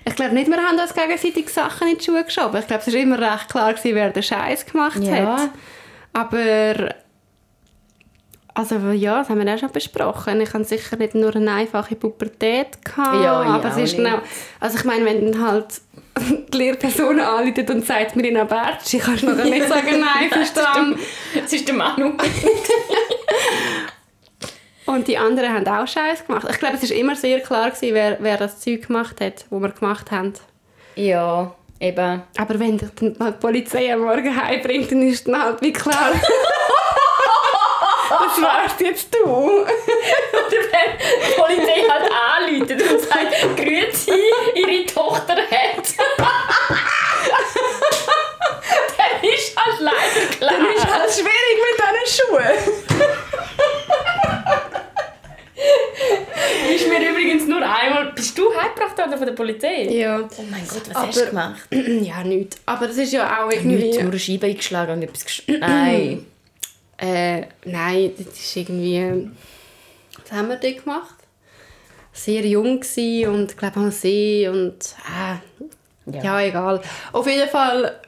ich 0.04 0.16
glaube 0.16 0.34
nicht, 0.34 0.48
wir 0.50 0.56
haben 0.56 0.76
uns 0.78 0.92
gegenseitig 0.92 1.48
Sachen 1.48 1.86
in 1.88 1.98
die 1.98 2.04
Schuhe 2.04 2.24
geschoben. 2.24 2.58
Ich 2.60 2.66
glaube, 2.66 2.82
es 2.84 2.92
war 2.92 3.00
immer 3.00 3.18
recht 3.20 3.48
klar, 3.50 3.72
wer 3.84 4.10
den 4.10 4.22
Scheiß 4.22 4.66
gemacht 4.66 4.98
Ja. 5.00 5.38
hat. 5.38 5.50
Aber 6.12 6.92
also 8.58 8.74
ja, 8.90 9.18
das 9.20 9.28
haben 9.28 9.46
wir 9.46 9.54
auch 9.54 9.58
schon 9.58 9.70
besprochen. 9.70 10.40
Ich 10.40 10.52
hatte 10.52 10.64
sicher 10.64 10.96
nicht 10.96 11.14
nur 11.14 11.32
eine 11.36 11.52
einfache 11.52 11.94
Pubertät, 11.94 12.84
gehabt, 12.84 13.22
Ja, 13.22 13.42
ich 13.42 13.48
aber 13.50 13.68
es 13.68 13.76
ist 13.76 13.96
genau... 13.96 14.18
Also 14.58 14.78
ich 14.78 14.84
meine, 14.84 15.04
wenn 15.04 15.30
dann 15.30 15.46
halt 15.46 15.66
die 16.52 16.58
Lehrperson 16.58 17.20
anruft 17.20 17.70
und 17.70 17.86
sagt 17.86 18.16
mir 18.16 18.26
in 18.26 18.36
einer 18.36 18.46
Bertschi, 18.46 18.98
kannst 18.98 19.22
du 19.22 19.28
nachher 19.28 19.44
nicht 19.44 19.68
sagen, 19.68 20.00
nein, 20.00 20.28
verstanden. 20.28 20.98
Das 21.40 21.52
ist 21.52 21.68
der 21.68 21.76
Manu. 21.76 22.14
Und 24.86 25.06
die 25.06 25.18
anderen 25.18 25.52
haben 25.52 25.68
auch 25.68 25.86
Scheiß 25.86 26.26
gemacht. 26.26 26.48
Ich 26.50 26.58
glaube, 26.58 26.78
es 26.82 26.90
war 26.90 26.96
immer 26.96 27.14
sehr 27.14 27.38
klar, 27.40 27.70
gewesen, 27.70 27.94
wer, 27.94 28.16
wer 28.20 28.38
das 28.38 28.58
Zeug 28.58 28.88
gemacht 28.88 29.20
hat, 29.20 29.44
das 29.48 29.60
wir 29.60 29.68
gemacht 29.68 30.10
haben. 30.10 30.32
ja, 30.96 31.54
eben. 31.78 32.22
Aber 32.36 32.58
wenn 32.58 32.78
dich 32.78 32.88
die 32.98 33.14
Polizei 33.38 33.92
am 33.92 34.00
Morgen 34.00 34.34
heimbringt, 34.34 34.90
dann 34.90 35.02
ist 35.02 35.28
dann 35.28 35.40
halt 35.40 35.62
wie 35.62 35.72
klar... 35.72 36.10
das 38.08 38.42
warst 38.42 38.80
jetzt 38.80 39.14
du. 39.14 39.24
Oder 39.26 39.66
wenn 40.50 40.98
die 40.98 41.34
Polizei 41.40 41.80
halt 41.88 42.10
anruft 42.10 42.70
und 42.70 43.00
sagt, 43.00 43.56
Grüezi, 43.56 44.12
ihre 44.54 44.86
Tochter 44.86 45.36
hat. 45.36 45.84
Dann 48.96 49.30
ist 49.30 49.56
halt 49.56 49.80
leider 49.80 50.26
klar. 50.36 50.52
Dann 50.52 50.66
ist 50.74 50.86
halt 50.86 51.10
schwierig 51.10 51.56
mit 51.64 51.76
diesen 51.78 52.06
Schuhen. 52.14 52.56
ist 56.74 56.86
mir 56.88 57.10
übrigens 57.10 57.46
nur 57.46 57.62
einmal... 57.62 58.12
Bist 58.14 58.36
du 58.38 58.54
heimgebracht 58.54 58.96
worden 58.98 59.16
von 59.18 59.26
der 59.26 59.32
Polizei? 59.34 59.82
Ja. 59.90 60.20
Oh 60.20 60.42
mein 60.50 60.66
Gott, 60.68 60.82
was 60.88 60.96
Aber- 60.96 61.06
hast 61.08 61.20
du 61.20 61.26
gemacht? 61.26 61.60
Ja, 61.70 62.22
nicht. 62.24 62.56
Aber 62.66 62.86
das 62.86 62.96
ist 62.96 63.12
ja 63.12 63.44
auch 63.44 63.50
irgendwie... 63.50 63.76
Nicht 63.76 64.00
nur 64.00 64.10
eine 64.10 64.18
Scheibe 64.18 64.46
eingeschlagen 64.46 64.92
und 64.92 65.02
etwas 65.02 65.24
gesch... 65.24 65.42
Nein. 65.48 66.26
Äh, 66.98 67.42
nein, 67.64 68.12
das 68.18 68.26
ist 68.38 68.56
irgendwie... 68.56 69.30
Was 70.22 70.32
haben 70.32 70.48
wir 70.48 70.56
dort 70.56 70.84
gemacht? 70.84 71.14
Sehr 72.12 72.44
jung 72.44 72.80
gsi 72.80 73.26
und 73.26 73.56
glaube 73.56 73.76
am 73.76 73.90
See 73.90 74.48
und... 74.48 74.94
Äh, 75.06 76.12
Ja. 76.12 76.22
ja. 76.22 76.40
egal. 76.42 76.82
Auf 77.12 77.26
jeden 77.26 77.48
Fall... 77.48 78.00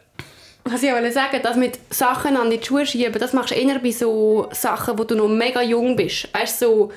Was 0.65 0.83
ich 0.83 0.93
wollte 0.93 1.11
sagen, 1.11 1.41
das 1.43 1.57
mit 1.57 1.79
Sachen 1.89 2.37
an 2.37 2.51
die 2.51 2.63
Schuhe 2.63 2.85
schieben, 2.85 3.19
das 3.19 3.33
machst 3.33 3.51
du 3.51 3.55
eher 3.55 3.79
bei 3.79 3.93
so 3.93 4.49
Sachen, 4.53 4.99
wo 4.99 5.05
du 5.05 5.15
noch 5.15 5.29
mega 5.29 5.63
jung 5.63 5.97
bist. 5.97 6.29
Weißt 6.35 6.61
du, 6.61 6.67
so, 6.67 6.93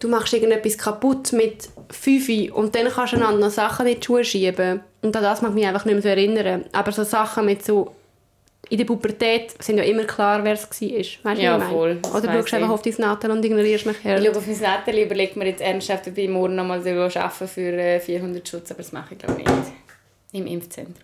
du 0.00 0.08
machst 0.08 0.32
irgendetwas 0.32 0.76
kaputt 0.76 1.32
mit 1.32 1.68
5 1.90 2.52
und 2.52 2.74
dann 2.74 2.88
kannst 2.88 3.12
du 3.12 3.18
einander 3.18 3.46
noch 3.46 3.50
Sachen 3.50 3.86
in 3.86 4.00
die 4.00 4.04
Schuhe 4.04 4.24
schieben. 4.24 4.80
Und 5.02 5.14
an 5.16 5.22
das 5.22 5.40
mag 5.40 5.50
ich 5.50 5.54
mich 5.54 5.66
einfach 5.66 5.84
nicht 5.84 5.94
mehr 5.94 6.02
so 6.02 6.08
erinnern. 6.08 6.64
Aber 6.72 6.90
so 6.92 7.04
Sachen 7.04 7.46
mit 7.46 7.64
so... 7.64 7.94
In 8.68 8.78
der 8.78 8.84
Pubertät 8.84 9.54
sind 9.62 9.78
ja 9.78 9.84
immer 9.84 10.04
klar, 10.04 10.42
wer 10.42 10.54
es 10.54 10.64
war. 10.64 10.70
Weißt 10.70 10.80
du, 11.16 11.24
Ja, 11.24 11.34
ich 11.34 11.42
meine? 11.44 11.64
voll, 11.70 11.98
Oder 12.10 12.28
weiss 12.28 12.36
schaust 12.48 12.54
einfach 12.54 12.70
auf 12.70 12.82
dein 12.82 12.94
Nattel 12.98 13.30
und 13.30 13.44
ignorierst 13.44 13.86
mich 13.86 14.02
her. 14.02 14.18
Ich 14.18 14.26
schaue 14.26 14.36
auf 14.36 14.46
mein 14.46 14.58
Nathalie, 14.60 15.04
überlegt 15.04 15.36
mir 15.36 15.46
jetzt 15.46 15.60
ernsthaft, 15.62 16.08
ob 16.08 16.18
ich 16.18 16.28
morgen 16.28 16.56
noch 16.56 16.64
mal 16.64 16.78
arbeiten 16.80 17.48
für 17.48 17.72
äh, 17.72 18.00
400 18.00 18.48
Schutz, 18.48 18.70
aber 18.72 18.78
das 18.82 18.90
mache 18.92 19.14
ich 19.14 19.18
glaube 19.20 19.36
nicht. 19.36 19.50
Im 20.32 20.46
Impfzentrum. 20.48 20.94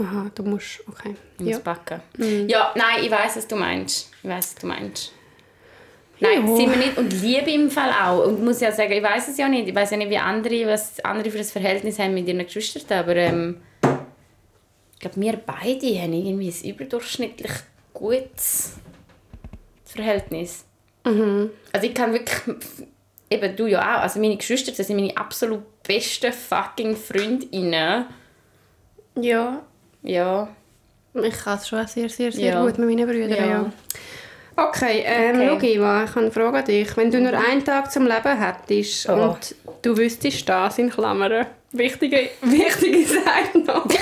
Aha, 0.00 0.30
du 0.34 0.42
musst... 0.42 0.80
Okay. 0.88 1.14
Ich 1.38 1.46
Ja. 1.46 1.52
muss 1.54 1.60
backen. 1.62 2.00
Ja, 2.48 2.72
nein, 2.74 3.04
ich 3.04 3.10
weiß, 3.10 3.36
was 3.36 3.46
du 3.46 3.54
meinst. 3.56 4.10
Ich 4.22 4.28
weiß, 4.28 4.36
was 4.38 4.54
du 4.56 4.66
meinst. 4.66 5.12
Nein, 6.18 6.46
Ja. 6.46 6.56
sind 6.56 6.70
wir 6.70 6.76
nicht. 6.76 6.96
Und 6.98 7.12
Liebe 7.22 7.50
im 7.50 7.70
Fall 7.70 7.90
auch. 7.90 8.26
Und 8.26 8.38
ich 8.38 8.44
muss 8.44 8.60
ja 8.60 8.72
sagen, 8.72 8.92
ich 8.92 9.02
weiß 9.02 9.28
es 9.28 9.38
ja 9.38 9.48
nicht. 9.48 9.68
Ich 9.68 9.74
weiß 9.74 9.90
ja 9.92 9.96
nicht, 9.96 10.10
wie 10.10 10.18
andere, 10.18 10.66
was 10.66 10.98
andere 11.04 11.30
für 11.30 11.38
ein 11.38 11.44
Verhältnis 11.44 11.98
haben 11.98 12.14
mit 12.14 12.26
ihren 12.26 12.44
Geschwistern. 12.44 12.98
Aber 13.00 13.16
ähm, 13.16 13.60
glaube, 15.02 15.20
wir 15.20 15.36
beide 15.36 15.86
haben 16.00 16.12
irgendwie 16.14 16.48
ein 16.50 16.70
überdurchschnittlich 16.70 17.52
gutes 17.92 18.74
Verhältnis. 19.84 20.64
Also 21.04 21.86
ich 21.86 21.94
kann 21.94 22.12
wirklich... 22.12 22.56
Eben, 23.28 23.56
du 23.56 23.66
ja 23.66 23.80
auch. 23.80 24.02
Also 24.02 24.20
meine 24.20 24.36
Geschwister, 24.36 24.72
das 24.72 24.86
sind 24.86 24.96
meine 24.96 25.16
absolut 25.16 25.82
besten 25.82 26.32
fucking 26.32 26.94
Freundinnen. 26.96 28.06
Ja, 29.16 29.62
Ja. 30.02 30.48
ich 31.14 31.38
kann 31.38 31.58
es 31.58 31.68
schon 31.68 31.86
sehr, 31.86 32.08
sehr, 32.08 32.30
sehr 32.32 32.54
Ja. 32.54 32.62
gut 32.64 32.78
mit 32.78 32.88
meinen 32.90 33.06
Brüdern, 33.08 33.30
ja. 33.30 33.46
Ja. 33.46 33.72
Okay, 34.54 35.02
ähm, 35.06 35.50
Okay. 35.56 35.74
Eva, 35.76 36.04
ich 36.04 36.10
habe 36.10 36.20
eine 36.20 36.30
Frage 36.30 36.58
an 36.58 36.64
dich. 36.66 36.94
Wenn 36.96 37.10
du 37.10 37.20
nur 37.20 37.32
einen 37.32 37.64
Tag 37.64 37.90
zum 37.90 38.06
Leben 38.06 38.38
hättest 38.38 39.08
Oh. 39.08 39.30
und 39.30 39.54
du 39.80 39.96
wüsstest 39.96 40.46
das 40.48 40.78
in 40.78 40.90
Klammern, 40.90 41.46
wichtige, 41.72 42.28
wichtige 42.42 43.06
Seite 43.06 43.58
noch. 43.60 43.86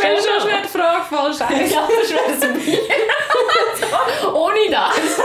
Wenn 0.00 0.16
schon 0.16 0.40
schwer 0.48 0.62
die 0.62 0.68
Frage 0.68 1.04
voll 1.08 1.32
scheiße. 1.34 1.74
Ja, 1.74 1.88
das 1.88 2.10
wäre 2.42 2.52
mir. 2.52 2.78
so, 4.22 4.34
ohne 4.34 4.70
das. 4.70 5.16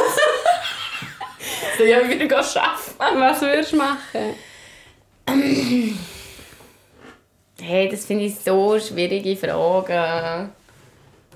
so, 1.78 1.84
ja, 1.84 2.00
ich 2.02 2.08
würde 2.08 2.28
gehen 2.28 2.34
arbeiten. 2.34 3.20
Was 3.20 3.42
würdest 3.42 3.72
du 3.72 3.78
machen? 3.78 4.36
Hey, 7.62 7.90
das 7.90 8.06
finde 8.06 8.26
ich 8.26 8.36
so 8.40 8.80
schwierige 8.80 9.36
Fragen. 9.36 10.52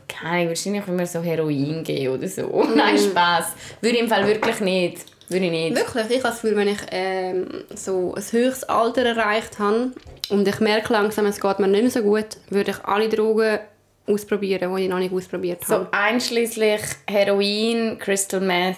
Keine 0.08 0.30
Ahnung, 0.30 0.48
wahrscheinlich 0.50 0.88
wenn 0.88 1.00
wir 1.00 1.08
so 1.08 1.22
Heroin 1.22 1.84
geben 1.84 2.16
oder 2.16 2.28
so. 2.28 2.64
Nein, 2.76 2.98
Spaß. 2.98 3.54
Würde 3.82 3.96
ich 3.98 4.04
im 4.04 4.10
Fall 4.10 4.26
wirklich 4.28 4.60
nicht. 4.60 5.15
Würde 5.30 5.46
ich 5.46 5.52
nicht. 5.52 5.76
Wirklich, 5.76 6.06
ich 6.10 6.24
habe 6.24 6.30
das 6.34 6.42
Gefühl, 6.42 6.56
wenn 6.58 6.68
ich 6.68 6.78
ähm, 6.92 7.64
so 7.74 8.14
ein 8.16 8.24
höchstes 8.32 8.64
Alter 8.66 9.04
erreicht 9.06 9.58
habe 9.60 9.92
und 10.30 10.48
ich 10.48 10.60
merke 10.60 10.94
langsam, 10.94 11.26
es 11.26 11.40
geht 11.40 11.60
mir 11.60 11.68
nicht 11.68 11.82
mehr 11.82 11.92
so 11.92 12.02
gut, 12.02 12.26
würde 12.50 12.72
ich 12.72 12.86
alle 12.86 13.10
Drogen 13.10 13.60
ausprobieren, 14.08 14.76
die 14.76 14.84
ich 14.84 14.90
noch 14.90 15.00
nicht 15.00 15.12
ausprobiert 15.14 15.66
So 15.66 15.74
habe. 15.76 15.88
einschließlich 15.92 16.82
Heroin, 17.10 17.98
Crystal 17.98 18.40
Meth. 18.40 18.78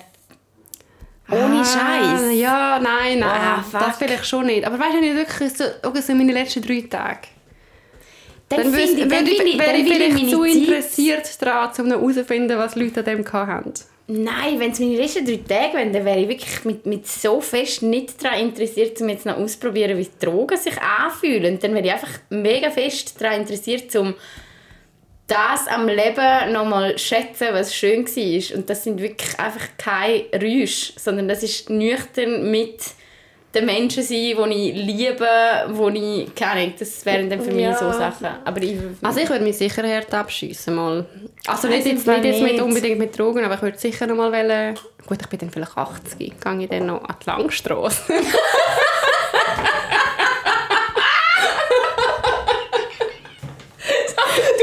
Ohne 1.30 1.60
Ah, 1.60 1.65
Scheiß. 1.65 2.34
Ja, 2.40 2.80
nein, 2.82 3.19
nein, 3.19 3.22
Ah, 3.41 3.65
das 3.74 3.98
vielleicht 3.98 4.26
schon 4.26 4.45
nicht. 4.45 4.64
Aber 4.65 4.80
weißt 4.80 4.94
du, 4.95 4.99
nicht 5.02 5.15
wirklich 5.18 5.52
so, 5.57 5.65
okay, 5.84 5.99
so 5.99 6.15
meine 6.15 6.32
letzten 6.32 6.61
drei 6.61 6.86
Tage. 6.90 7.28
Dann, 8.48 8.72
Dann, 8.72 8.80
ich, 8.80 8.95
dann 8.98 9.11
wäre 9.11 9.24
ich, 9.24 9.60
wäre 9.60 9.76
ich 9.76 9.88
ich 9.88 9.94
vielleicht 9.94 10.30
zu 10.30 10.44
interessiert 10.45 11.41
daran, 11.41 11.69
um 11.80 11.88
herauszufinden, 11.88 12.57
was 12.57 12.76
Leute 12.78 13.02
an 13.02 13.06
dem 13.06 13.26
haben. 13.30 13.74
Nein, 14.09 14.57
wenn 14.59 14.71
es 14.71 14.79
meine 14.79 14.95
letzten 14.95 15.25
drei 15.25 15.35
Tage 15.35 15.73
wären, 15.73 15.91
dann 15.91 16.05
wäre 16.05 16.19
ich 16.19 16.29
wirklich 16.29 16.63
mit, 16.63 16.85
mit 16.85 17.05
so 17.05 17.41
fest 17.41 17.81
nicht 17.81 18.23
daran 18.23 18.39
interessiert, 18.39 19.01
um 19.01 19.09
jetzt 19.09 19.25
noch 19.25 19.35
auszuprobieren, 19.35 19.97
wie 19.97 20.07
Drogen 20.17 20.57
sich 20.57 20.81
anfühlen. 20.81 21.59
Dann 21.59 21.73
wäre 21.73 21.85
ich 21.85 21.91
einfach 21.91 22.19
mega 22.29 22.69
fest 22.69 23.19
daran 23.19 23.41
interessiert, 23.41 23.93
um 23.97 24.15
das 25.27 25.67
am 25.67 25.89
Leben 25.89 26.53
nochmal 26.53 26.97
schätzen, 26.97 27.49
was 27.51 27.75
schön 27.75 28.05
war. 28.05 28.57
Und 28.57 28.69
das 28.69 28.85
sind 28.85 29.01
wirklich 29.01 29.38
einfach 29.38 29.67
keine 29.77 30.23
Rüsche, 30.41 30.93
sondern 30.97 31.27
das 31.27 31.43
ist 31.43 31.69
nüchtern 31.69 32.49
mit 32.49 32.79
den 33.56 33.65
Menschen 33.65 34.03
sein, 34.03 34.18
die 34.18 34.32
ich 34.69 34.76
liebe, 34.76 35.28
wo 35.69 35.90
ich, 35.90 36.34
keine 36.36 36.52
Ahnung, 36.52 36.74
das 36.78 37.06
wären 37.06 37.30
dann 37.30 37.41
für 37.41 37.52
mich 37.52 37.64
Ja. 37.64 37.78
so 37.78 37.91
Sachen. 37.91 38.28
Aber 38.44 38.61
ich, 38.61 38.78
Also 39.02 39.19
ich 39.22 39.30
würde 39.30 39.44
mich 39.44 39.57
sicher 39.57 39.84
hart 39.88 40.14
abschiessen 40.14 40.76
mal. 40.76 41.06
Also 41.48 41.68
nicht 41.68 41.88
jetzt, 41.88 42.06
nicht 42.06 42.24
jetzt 42.24 42.41
mit, 42.41 42.61
unbedingt 42.61 42.99
mit 42.99 43.18
Drogen, 43.18 43.44
aber 43.45 43.56
ich 43.56 43.61
würde 43.61 43.78
sicher 43.78 44.06
noch 44.07 44.15
mal 44.15 44.32
wollen... 44.32 44.78
Gut, 45.06 45.22
ich 45.22 45.28
bin 45.28 45.40
dann 45.40 45.49
vielleicht 45.52 45.78
80, 45.78 46.18
gehe 46.18 46.28
ich 46.28 46.69
dann 46.69 46.86
noch 46.86 47.03
an 47.03 47.15
die 47.22 47.26
Langstrasse. 47.30 48.02
du 48.07 48.14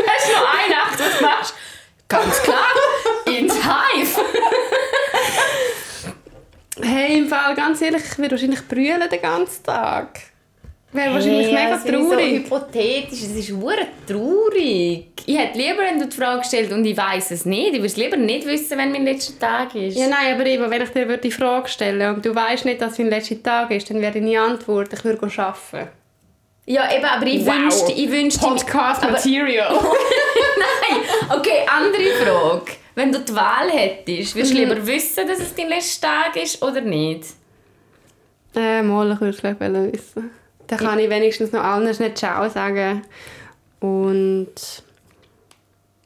hast 0.06 0.32
noch 0.32 0.48
eine 0.55 0.74
Nacht, 0.74 0.98
was 0.98 1.20
machst 1.23 1.55
Ganz 2.09 2.43
klar, 2.43 2.66
ins 3.27 3.55
Hive. 3.55 4.20
Hey, 6.85 7.19
im 7.19 7.28
Fall, 7.28 7.55
ganz 7.55 7.81
ehrlich, 7.81 8.02
ich 8.11 8.19
würde 8.19 8.32
wahrscheinlich 8.32 8.66
brüllen 8.69 9.09
den 9.11 9.20
ganzen 9.23 9.65
Tag. 9.65 10.20
Wäre 10.93 11.12
wahrscheinlich 11.15 11.48
mega 11.51 11.70
das 11.70 11.82
finde 11.82 11.98
ich 11.98 12.06
traurig. 12.09 12.31
So 12.48 12.56
hypothetisch, 12.56 13.23
es 13.23 13.35
ist 13.35 13.51
hure 13.51 13.86
traurig. 14.06 15.09
Ich 15.27 15.36
hätte 15.39 15.59
lieber, 15.59 15.78
wenn 15.78 15.98
du 15.98 16.06
die 16.06 16.16
Frage 16.16 16.44
stellst 16.44 16.70
und 16.73 16.85
ich 16.85 16.97
weiß 16.97 17.32
es 17.32 17.44
nicht. 17.47 17.69
Ich 17.69 17.74
würde 17.74 17.86
es 17.86 17.97
lieber 17.97 18.16
nicht 18.16 18.47
wissen, 18.47 18.78
wenn 18.78 18.93
mein 18.93 19.05
letzter 19.05 19.39
Tag 19.40 19.74
ist. 19.74 19.97
Ja, 19.98 20.06
nein, 20.06 20.35
aber 20.35 20.47
eben, 20.47 20.70
wenn 20.70 20.82
ich 20.82 20.90
dir 20.90 21.16
die 21.16 21.31
Frage 21.32 21.69
stelle 21.69 22.15
und 22.15 22.24
du 22.24 22.32
weißt 22.35 22.65
nicht, 22.65 22.81
dass 22.81 22.93
es 22.93 22.97
dein 22.98 23.09
letzter 23.09 23.43
Tag 23.43 23.70
ist, 23.73 23.90
dann 23.90 24.01
wäre 24.01 24.12
deine 24.12 24.40
Antwort, 24.40 24.93
ich 24.93 25.02
würde 25.05 25.20
arbeiten. 25.36 25.89
Ja, 26.66 26.94
eben, 26.94 27.05
aber 27.05 27.27
ich 27.27 27.44
Wow. 27.44 27.55
wünschte, 27.55 27.93
ich 27.93 28.11
wünschte... 28.11 28.40
Podcast 28.47 29.02
aber- 29.02 29.12
Material. 29.12 29.73
Nein, 29.82 31.01
okay, 31.36 31.66
andere 31.66 32.24
Frage. 32.24 32.73
Wenn 32.94 33.10
du 33.12 33.20
die 33.20 33.34
Wahl 33.34 33.70
hättest, 33.70 34.34
würdest 34.36 34.52
du 34.54 34.58
Mhm. 34.58 34.68
lieber 34.68 34.86
wissen, 34.86 35.26
dass 35.26 35.38
es 35.40 35.54
dein 35.54 35.68
letzter 35.68 36.08
Tag 36.08 36.36
ist 36.42 36.62
oder 36.62 36.80
nicht? 36.80 37.24
äh, 38.56 38.82
mal, 38.82 39.10
ich 39.12 39.20
würde 39.20 39.34
es 39.34 39.40
gleich 39.40 39.58
wissen. 39.58 40.30
Dann 40.68 40.78
kann 40.78 40.98
ich 40.98 41.10
wenigstens 41.10 41.50
noch 41.52 41.62
allen 41.64 41.84
nicht 41.84 42.16
Ciao 42.18 42.48
sagen. 42.48 43.02
Und 43.80 44.54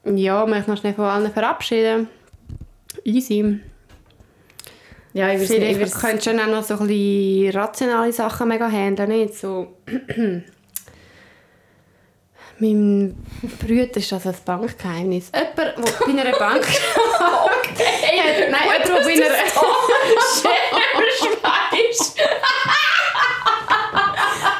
ja, 0.04 0.46
mich 0.46 0.66
noch 0.66 0.78
schnell 0.78 0.94
von 0.94 1.04
allen 1.04 1.30
verabschieden. 1.32 2.08
Easy. 3.04 3.60
Ja, 5.12 5.32
ich 5.32 5.40
würde 5.40 5.54
Vielleicht 5.54 6.00
könntest 6.00 6.26
du 6.26 6.30
dann 6.30 6.40
auch 6.48 6.56
noch 6.56 6.62
so 6.64 6.74
ein 6.78 6.86
bisschen 6.88 7.50
rationale 7.60 8.12
Sachen 8.12 8.48
mega 8.48 8.68
handeln, 8.70 9.10
nicht 9.10 9.34
so... 9.34 9.74
mein 12.60 13.16
Bruder 13.60 13.96
ist 13.96 14.12
das 14.12 14.26
ein 14.26 14.34
Bankgeheimnis. 14.44 15.30
Jemand, 15.34 15.58
der 15.58 15.74
bei 15.76 16.20
einer 16.20 16.38
Bank... 16.38 16.66
Hey, 17.78 18.50
Nein, 18.50 18.60
jemand, 18.64 18.88
der 18.88 18.94
bei 18.94 19.12
einer... 19.12 19.28
Schwerschweiß. 21.20 22.14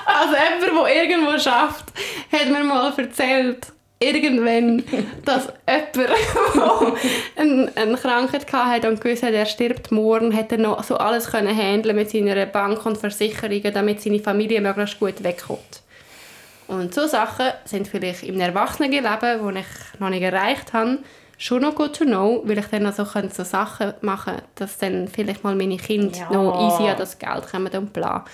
Also 0.06 0.34
jemand, 0.34 0.88
der 0.88 1.02
irgendwo 1.02 1.38
schafft, 1.38 1.86
hat 2.32 2.48
mir 2.50 2.64
mal 2.64 2.92
erzählt, 2.96 3.66
irgendwann, 3.98 4.84
dass 5.24 5.48
jemand, 5.66 5.96
der 5.96 6.94
eine, 7.36 7.72
eine 7.74 7.96
Krankheit 7.96 8.52
hatte 8.52 8.88
und 8.88 9.00
gewusst 9.00 9.22
hat, 9.22 9.32
er 9.32 9.46
stirbt 9.46 9.90
morgen, 9.90 10.32
er 10.32 10.58
noch 10.58 10.84
so 10.84 10.96
alles 10.96 11.30
können 11.30 11.56
handeln 11.56 11.96
mit 11.96 12.10
seiner 12.10 12.46
Bank 12.46 12.84
und 12.86 12.98
Versicherungen, 12.98 13.74
damit 13.74 14.00
seine 14.00 14.20
Familie 14.20 14.60
möglichst 14.60 15.00
gut 15.00 15.22
wegkommt. 15.22 15.82
Und 16.68 16.94
so 16.94 17.06
Sachen 17.06 17.46
sind 17.64 17.88
vielleicht 17.88 18.22
im 18.22 18.38
Erwachsenenleben, 18.38 19.10
die 19.20 19.58
ich 19.60 20.00
noch 20.00 20.10
nicht 20.10 20.22
erreicht 20.22 20.72
habe, 20.74 20.98
schon 21.38 21.62
noch 21.62 21.74
gut 21.74 21.96
to 21.96 22.04
know, 22.04 22.42
weil 22.44 22.58
ich 22.58 22.66
dann 22.66 22.82
noch 22.82 22.92
so, 22.92 23.04
Sachen 23.04 23.94
machen 24.02 24.34
könnte, 24.34 24.48
dass 24.56 24.76
dann 24.78 25.08
vielleicht 25.08 25.42
mal 25.44 25.54
meine 25.54 25.78
Kinder 25.78 26.16
Ja. 26.16 26.30
noch 26.30 26.54
easy 26.68 26.88
an 26.90 26.98
das 26.98 27.18
Geld 27.18 27.48
kommen 27.50 27.72
und 27.72 27.92
bla. 27.92 28.24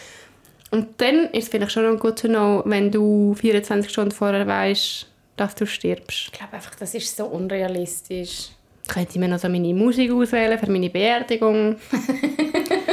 Und 0.70 1.00
dann 1.00 1.26
ist 1.30 1.44
es 1.44 1.48
vielleicht 1.50 1.70
schon 1.72 1.84
noch 1.92 2.00
gut 2.00 2.18
to 2.18 2.26
know, 2.28 2.62
wenn 2.64 2.90
du 2.90 3.34
24 3.34 3.90
Stunden 3.92 4.10
vorher 4.10 4.46
weißt, 4.46 5.06
dass 5.36 5.54
du 5.54 5.66
stirbst. 5.66 6.24
Ich 6.26 6.32
glaube 6.32 6.54
einfach, 6.54 6.74
das 6.74 6.94
ist 6.94 7.16
so 7.16 7.26
unrealistisch. 7.26 8.48
Könnte 8.88 9.12
ich 9.12 9.18
mir 9.18 9.28
noch 9.28 9.38
so 9.38 9.48
meine 9.48 9.72
Musik 9.72 10.10
auswählen 10.12 10.58
für 10.58 10.70
meine 10.70 10.90
Beerdigung. 10.90 11.76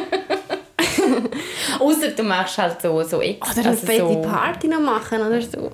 Außer 1.82 2.12
du 2.12 2.24
machst 2.24 2.58
halt 2.58 2.82
so, 2.82 3.02
so 3.03 3.22
extra. 3.22 3.52
Oder 3.52 3.62
eine 3.62 3.70
also 3.70 3.86
fette 3.86 4.14
so, 4.14 4.22
Party 4.22 4.68
noch 4.68 4.80
machen 4.80 5.22
oder 5.22 5.41
so. 5.41 5.72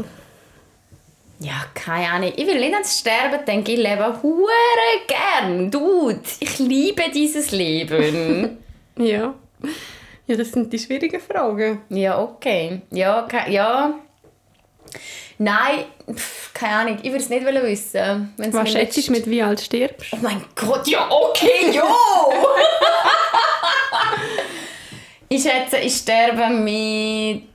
Ja, 1.40 1.66
keine 1.74 2.10
Ahnung. 2.10 2.34
Ich 2.36 2.48
will 2.48 2.60
nicht 2.60 2.74
ans 2.74 3.00
Sterben 3.00 3.46
denken. 3.46 3.72
Ich 3.72 3.78
lebe 3.78 4.22
hure 4.24 4.48
gern. 5.08 5.70
Dude, 5.70 6.20
ich 6.40 6.60
liebe 6.60 7.04
dieses 7.14 7.52
Leben. 7.52 8.58
Ja. 9.00 9.36
Ja, 10.26 10.36
das 10.36 10.52
sind 10.52 10.74
die 10.74 10.80
schwierigen 10.80 11.22
Fragen. 11.22 11.82
ja, 11.90 12.20
okay. 12.20 12.82
Ja, 12.90 13.28
ja. 13.48 13.94
Nein, 15.38 15.86
pff, 16.12 16.52
keine 16.54 16.76
Ahnung. 16.76 16.98
Ich 17.04 17.12
würde 17.12 17.24
es 17.24 17.30
nicht 17.30 17.46
wissen. 17.46 18.34
Wenn's 18.38 18.56
Was 18.56 18.72
schätzt 18.72 19.08
du 19.08 19.12
mit 19.12 19.30
wie 19.30 19.44
alt 19.44 19.62
stirbst? 19.62 20.14
Oh 20.14 20.18
mein 20.20 20.44
Gott, 20.56 20.88
ja, 20.88 21.08
okay, 21.12 21.70
jo! 21.72 21.84
ich 25.30 25.42
schätze, 25.44 25.78
ich 25.78 25.96
sterbe 25.96 26.50
mit... 26.50 27.50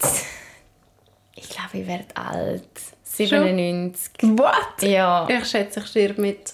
Ich 1.35 1.49
glaube, 1.49 1.79
ich 1.79 1.87
werde 1.87 2.17
alt. 2.17 2.69
97. 3.05 4.13
What? 4.39 4.83
Ja, 4.83 5.29
Ich 5.29 5.47
schätze, 5.49 5.81
ich 5.81 5.87
stirb 5.87 6.19
mit 6.19 6.53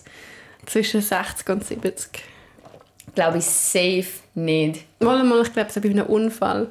zwischen 0.67 1.01
60 1.01 1.49
und 1.51 1.65
70. 1.65 2.11
glaube 3.15 3.39
ich 3.39 3.45
safe 3.45 4.07
nicht. 4.35 4.85
Mal 5.01 5.23
mal, 5.25 5.43
ich 5.43 5.53
glaube, 5.53 5.71
so 5.71 5.81
bei 5.81 5.89
einem 5.91 6.07
Unfall. 6.07 6.69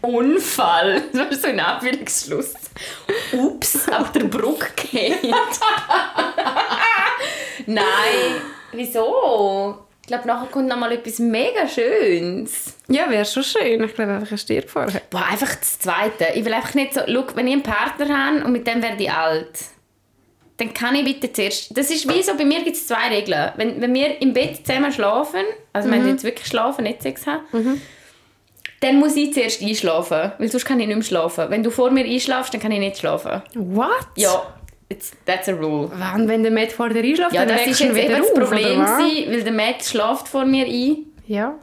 Unfall. 0.00 1.02
Das 1.12 1.30
ist 1.30 1.42
so 1.42 1.48
ein 1.48 1.60
Abwicklungsschluss. 1.60 2.54
Ups, 3.32 3.88
auf 3.88 4.10
der 4.12 4.24
Brücke 4.24 4.72
geht. 4.90 5.22
Nein, 7.66 8.42
wieso? 8.72 9.86
Ich 10.12 10.20
glaube, 10.20 10.28
nachher 10.28 10.50
kommt 10.52 10.68
noch 10.68 10.76
mal 10.76 10.92
etwas 10.92 11.20
mega 11.20 11.66
Schönes. 11.66 12.74
Ja, 12.86 13.08
wäre 13.08 13.24
schon 13.24 13.44
schön. 13.44 13.82
Ich 13.82 13.94
glaube 13.94 14.12
einfach, 14.12 14.30
ich 14.30 14.42
stirb 14.42 14.68
vorher. 14.68 15.00
Boah, 15.08 15.24
einfach 15.24 15.54
das 15.54 15.78
Zweite. 15.78 16.26
Ich 16.34 16.44
will 16.44 16.52
einfach 16.52 16.74
nicht 16.74 16.92
so... 16.92 17.00
Schau, 17.06 17.24
wenn 17.34 17.46
ich 17.46 17.54
einen 17.54 17.62
Partner 17.62 18.26
habe 18.26 18.44
und 18.44 18.52
mit 18.52 18.66
dem 18.66 18.82
werde 18.82 19.02
ich 19.02 19.10
alt, 19.10 19.58
dann 20.58 20.74
kann 20.74 20.94
ich 20.96 21.04
bitte 21.04 21.32
zuerst... 21.32 21.74
Das 21.78 21.90
ist 21.90 22.06
wie 22.12 22.22
so, 22.22 22.36
bei 22.36 22.44
mir 22.44 22.62
gibt 22.62 22.76
es 22.76 22.86
zwei 22.86 23.08
Regeln. 23.08 23.52
Wenn, 23.56 23.80
wenn 23.80 23.94
wir 23.94 24.20
im 24.20 24.34
Bett 24.34 24.66
zusammen 24.66 24.92
schlafen, 24.92 25.44
also 25.72 25.90
wenn 25.90 26.04
wir 26.04 26.12
jetzt 26.12 26.24
wirklich 26.24 26.46
schlafen, 26.46 26.84
nicht 26.84 27.00
Sex 27.00 27.26
haben, 27.26 27.80
dann 28.80 28.96
muss 28.96 29.16
ich 29.16 29.32
zuerst 29.32 29.62
einschlafen, 29.62 30.32
weil 30.36 30.48
sonst 30.50 30.66
kann 30.66 30.78
ich 30.78 30.88
nicht 30.88 30.94
mehr 30.94 31.04
schlafen. 31.06 31.48
Wenn 31.48 31.62
du 31.62 31.70
vor 31.70 31.90
mir 31.90 32.04
einschlafst, 32.04 32.52
dann 32.52 32.60
kann 32.60 32.72
ich 32.72 32.80
nicht 32.80 32.98
schlafen. 32.98 33.40
What? 33.54 34.08
Ja, 34.16 34.42
it's, 34.92 35.12
that's 35.24 35.48
a 35.48 35.52
rule. 35.52 35.90
Wann, 35.94 36.28
wenn 36.28 36.42
der 36.42 36.52
Matt 36.52 36.72
vor 36.72 36.88
dir 36.88 37.02
einschläft, 37.02 37.32
Ja, 37.32 37.44
dann 37.44 37.56
das 37.56 37.66
ist 37.66 37.80
jetzt 37.80 37.94
wieder 37.94 38.18
das 38.18 38.32
Problem, 38.32 38.80
was? 38.80 38.98
gewesen, 38.98 39.32
weil 39.32 39.42
der 39.42 39.52
Matt 39.52 39.84
schläft 39.84 40.28
vor 40.28 40.44
mir 40.44 40.66
ein. 40.66 41.06
Ja. 41.26 41.58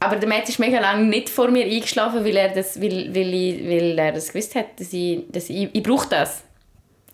Aber 0.00 0.16
der 0.16 0.28
Matt 0.28 0.48
ist 0.48 0.58
mega 0.58 0.78
lange 0.78 1.04
nicht 1.04 1.28
vor 1.28 1.48
mir 1.48 1.64
eingeschlafen, 1.64 2.24
weil 2.24 2.36
er 2.36 2.50
das, 2.50 2.80
weil, 2.80 3.12
weil, 3.14 3.34
ich, 3.34 3.68
weil 3.68 3.98
er 3.98 4.12
das 4.12 4.32
gewusst 4.32 4.54
hat, 4.54 4.78
dass 4.78 4.92
ich, 4.92 5.24
dass 5.30 5.50
ich, 5.50 5.68
ich 5.72 5.82
brauche 5.82 6.08
das. 6.08 6.44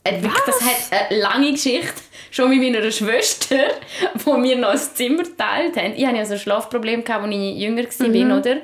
Wirklich, 0.06 0.32
das 0.44 0.60
hat 0.60 1.09
eine 1.10 1.18
lange 1.18 1.52
Geschichte, 1.52 1.94
schon 2.31 2.51
mit 2.51 2.60
meiner 2.60 2.90
Schwester, 2.90 3.56
wo 4.24 4.43
wir 4.43 4.59
noch 4.59 4.68
ein 4.72 4.78
Zimmer 4.78 5.22
geteilt 5.22 5.76
haben. 5.78 5.94
Ich 5.97 6.05
hatte 6.05 6.16
ja 6.18 6.26
so 6.26 6.35
ein 6.35 6.39
Schlafproblem, 6.39 7.02
als 7.09 7.26
ich 7.31 7.56
jünger 7.56 7.85
war, 7.85 8.39
oder? 8.39 8.56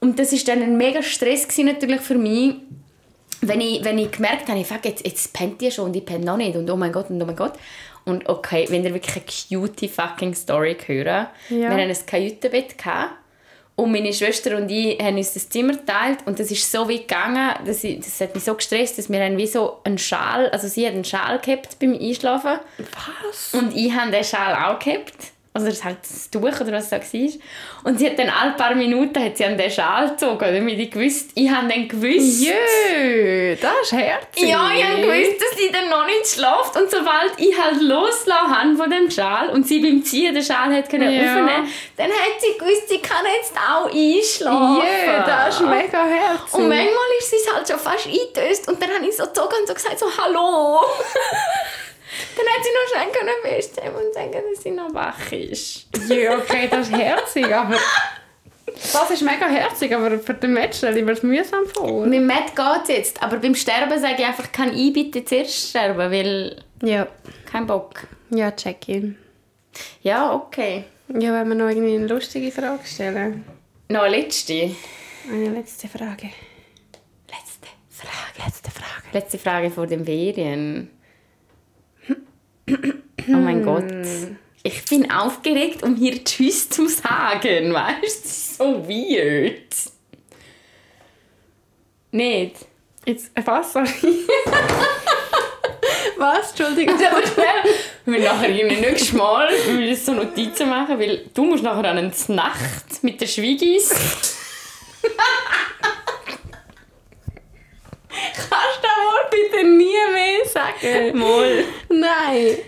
Und 0.00 0.18
das 0.18 0.32
war 0.32 0.54
dann 0.54 0.62
ein 0.62 0.76
mega 0.78 1.02
Stress 1.02 1.46
natürlich 1.58 2.00
für 2.00 2.14
mich, 2.14 2.54
wenn 3.42 3.60
ich, 3.60 3.84
wenn 3.84 3.98
ich 3.98 4.10
gemerkt 4.10 4.48
habe, 4.48 4.64
fuck, 4.64 4.84
jetzt, 4.84 5.04
jetzt 5.04 5.32
pennt 5.32 5.60
die 5.60 5.70
schon 5.70 5.86
und 5.86 5.96
ich 5.96 6.04
penne 6.04 6.24
noch 6.24 6.36
nicht 6.36 6.56
und 6.56 6.70
oh 6.70 6.76
mein 6.76 6.92
Gott 6.92 7.10
und 7.10 7.20
oh 7.20 7.26
mein 7.26 7.36
Gott. 7.36 7.54
Und 8.04 8.28
okay, 8.28 8.66
wenn 8.68 8.84
ihr 8.84 8.94
wirklich 8.94 9.46
eine 9.50 9.60
cutie 9.60 9.88
fucking 9.88 10.34
Story 10.34 10.76
hören, 10.86 11.26
wir 11.48 11.68
hatten 11.68 11.80
ein 11.80 12.06
Kajütenbett 12.06 12.78
gehabt 12.78 13.12
und 13.76 13.92
meine 13.92 14.12
Schwester 14.12 14.56
und 14.56 14.70
ich 14.70 14.98
haben 15.00 15.16
uns 15.16 15.34
das 15.34 15.48
Zimmer 15.48 15.74
geteilt 15.74 16.18
und 16.26 16.38
das 16.38 16.50
ist 16.50 16.70
so 16.70 16.88
weit 16.88 17.08
gegangen, 17.08 17.54
dass 17.64 17.84
ich, 17.84 18.00
das 18.00 18.20
hat 18.20 18.34
mich 18.34 18.44
so 18.44 18.54
gestresst, 18.54 18.98
dass 18.98 19.10
wir 19.10 19.22
haben 19.22 19.36
wie 19.38 19.46
so 19.46 19.78
einen 19.84 19.98
Schal, 19.98 20.50
also 20.50 20.68
sie 20.68 20.86
hat 20.86 20.94
einen 20.94 21.04
Schal 21.04 21.38
gehabt 21.40 21.78
beim 21.78 21.94
Einschlafen 21.94 22.58
Was? 23.26 23.54
und 23.54 23.74
ich 23.76 23.92
habe 23.92 24.10
den 24.10 24.24
Schal 24.24 24.54
auch 24.54 24.78
gehabt 24.78 25.31
Also 25.54 25.66
das 25.68 25.84
halt 25.84 25.98
das 26.02 26.30
Tuch 26.30 26.60
oder 26.60 26.72
was 26.72 26.88
das 26.88 27.12
war. 27.12 27.28
Und 27.84 27.98
sie 27.98 28.06
hat 28.08 28.18
dann 28.18 28.30
alle 28.30 28.52
paar 28.52 28.74
Minuten 28.74 29.22
hat 29.22 29.36
sie 29.36 29.44
an 29.44 29.58
den 29.58 29.70
Schal 29.70 30.08
gezogen, 30.10 30.38
damit 30.54 30.78
ich 30.78 30.90
gewusst, 30.90 31.30
ich 31.34 31.50
habe 31.50 31.68
dann 31.68 31.88
gewusst... 31.88 32.42
Jö, 32.42 33.54
das 33.60 33.70
ist 33.82 33.92
herzig. 33.92 34.48
Ja, 34.48 34.70
ich 34.74 34.82
habe 34.82 35.02
gewusst, 35.02 35.42
dass 35.42 35.58
sie 35.58 35.70
dann 35.70 35.90
noch 35.90 36.06
nicht 36.06 36.26
schläft. 36.26 36.74
Und 36.74 36.90
sobald 36.90 37.32
ich 37.36 37.60
halt 37.60 37.80
habe 37.82 38.76
von 38.76 38.90
dem 38.90 39.10
Schal 39.10 39.50
und 39.50 39.66
sie 39.66 39.80
beim 39.80 40.02
Ziehen 40.02 40.34
den 40.34 40.42
Schal 40.42 40.74
hat 40.74 40.88
können 40.88 41.12
Ja. 41.12 41.20
aufnehmen 41.20 41.68
dann 41.96 42.10
hat 42.10 42.40
sie 42.40 42.58
gewusst, 42.58 42.88
sie 42.88 42.98
kann 42.98 43.24
jetzt 43.36 43.52
auch 43.56 43.86
einschlafen. 43.86 44.76
Jö, 44.76 45.22
das 45.26 45.54
ist 45.54 45.60
mega 45.60 46.04
herzig. 46.04 46.54
Und 46.54 46.68
manchmal 46.68 47.10
ist 47.18 47.30
sie 47.30 47.36
es 47.36 47.54
halt 47.54 47.68
schon 47.68 47.78
fast 47.78 48.06
eingetöst 48.06 48.68
und 48.68 48.82
dann 48.82 48.90
habe 48.90 49.06
ich 49.06 49.16
so 49.16 49.24
gezogen 49.24 49.54
und 49.60 49.68
so 49.68 49.74
gesagt, 49.74 49.98
so 49.98 50.06
«Hallo!» 50.16 50.80
Dann 52.36 52.46
hat 52.46 52.64
sie 52.64 52.70
noch 52.70 52.88
schnell 52.92 53.12
können 53.12 53.34
feststellen 53.42 53.94
und 53.94 54.14
sagen, 54.14 54.32
dass 54.32 54.62
sie 54.62 54.70
noch 54.70 54.94
wach 54.94 55.32
ist. 55.32 55.86
Ja, 56.08 56.38
okay, 56.38 56.68
das 56.70 56.88
ist 56.88 56.96
herzig, 56.96 57.54
aber... 57.54 57.76
Das 58.64 59.10
ist 59.10 59.22
mega 59.22 59.46
herzig, 59.46 59.94
aber 59.94 60.18
für 60.18 60.34
den 60.34 60.54
Match 60.54 60.78
stelle 60.78 60.98
ich 60.98 61.04
mir 61.04 61.14
das 61.14 61.22
mühsam 61.22 61.66
vor. 61.66 62.06
Mit 62.06 62.22
Matt 62.22 62.56
geht 62.56 62.82
es 62.84 62.88
jetzt, 62.88 63.22
aber 63.22 63.36
beim 63.38 63.54
Sterben 63.54 63.98
sage 64.00 64.16
ich 64.18 64.24
einfach, 64.24 64.50
kann 64.50 64.74
ich 64.74 64.92
bitte 64.92 65.24
zuerst 65.24 65.70
sterben, 65.70 66.10
weil 66.10 66.62
Ja. 66.82 67.06
kein 67.50 67.66
Bock. 67.66 68.06
Ja, 68.30 68.50
check 68.50 68.88
in. 68.88 69.18
Ja, 70.02 70.32
okay. 70.34 70.84
Ja, 71.08 71.32
wenn 71.34 71.48
wir 71.48 71.54
noch 71.54 71.68
irgendwie 71.68 71.94
eine 71.96 72.06
lustige 72.06 72.50
Frage 72.50 72.84
stellen. 72.86 73.44
Noch 73.88 74.02
eine 74.02 74.16
letzte. 74.16 74.74
Eine 75.30 75.50
letzte 75.50 75.88
Frage. 75.88 76.30
Letzte 77.28 77.68
Frage, 77.90 78.46
letzte 78.46 78.70
Frage. 78.70 79.02
Letzte 79.12 79.38
Frage 79.38 79.70
vor 79.70 79.86
den 79.86 80.04
Ferien. 80.04 80.90
Oh 82.68 83.36
mein 83.36 83.64
Gott. 83.64 83.84
Ich 84.62 84.84
bin 84.84 85.10
aufgeregt, 85.10 85.82
um 85.82 85.96
hier 85.96 86.22
Tschüss 86.24 86.68
zu 86.68 86.86
sagen. 86.86 87.74
Weißt 87.74 88.00
du, 88.00 88.02
das 88.02 88.14
ist 88.14 88.56
so 88.58 88.88
weird. 88.88 89.74
Nicht? 92.12 92.56
Jetzt, 93.04 93.32
äh, 93.34 93.42
was? 93.44 93.72
Sorry. 93.72 93.88
was? 96.16 96.50
Entschuldigung. 96.50 96.94
Aber 97.10 97.26
schnell. 97.26 97.74
Wir 98.04 98.20
nachher 98.20 98.50
irgendwie 98.50 98.80
nächstes 98.80 99.12
Mal 99.12 99.48
wir 99.66 99.74
müssen 99.74 100.04
so 100.04 100.12
Notizen 100.12 100.68
machen, 100.68 100.98
weil 100.98 101.30
du 101.34 101.44
musst 101.44 101.64
nachher 101.64 101.90
an 101.90 101.98
eine 101.98 102.12
Nacht 102.28 103.02
mit 103.02 103.20
den 103.20 103.28
Schwiegis. 103.28 103.90
Kannst 108.34 108.81
bitte 109.32 109.66
nie 109.66 109.86
mehr 110.12 110.44
sagen? 110.46 111.18
Mal. 111.18 111.64
Nein. 111.88 112.58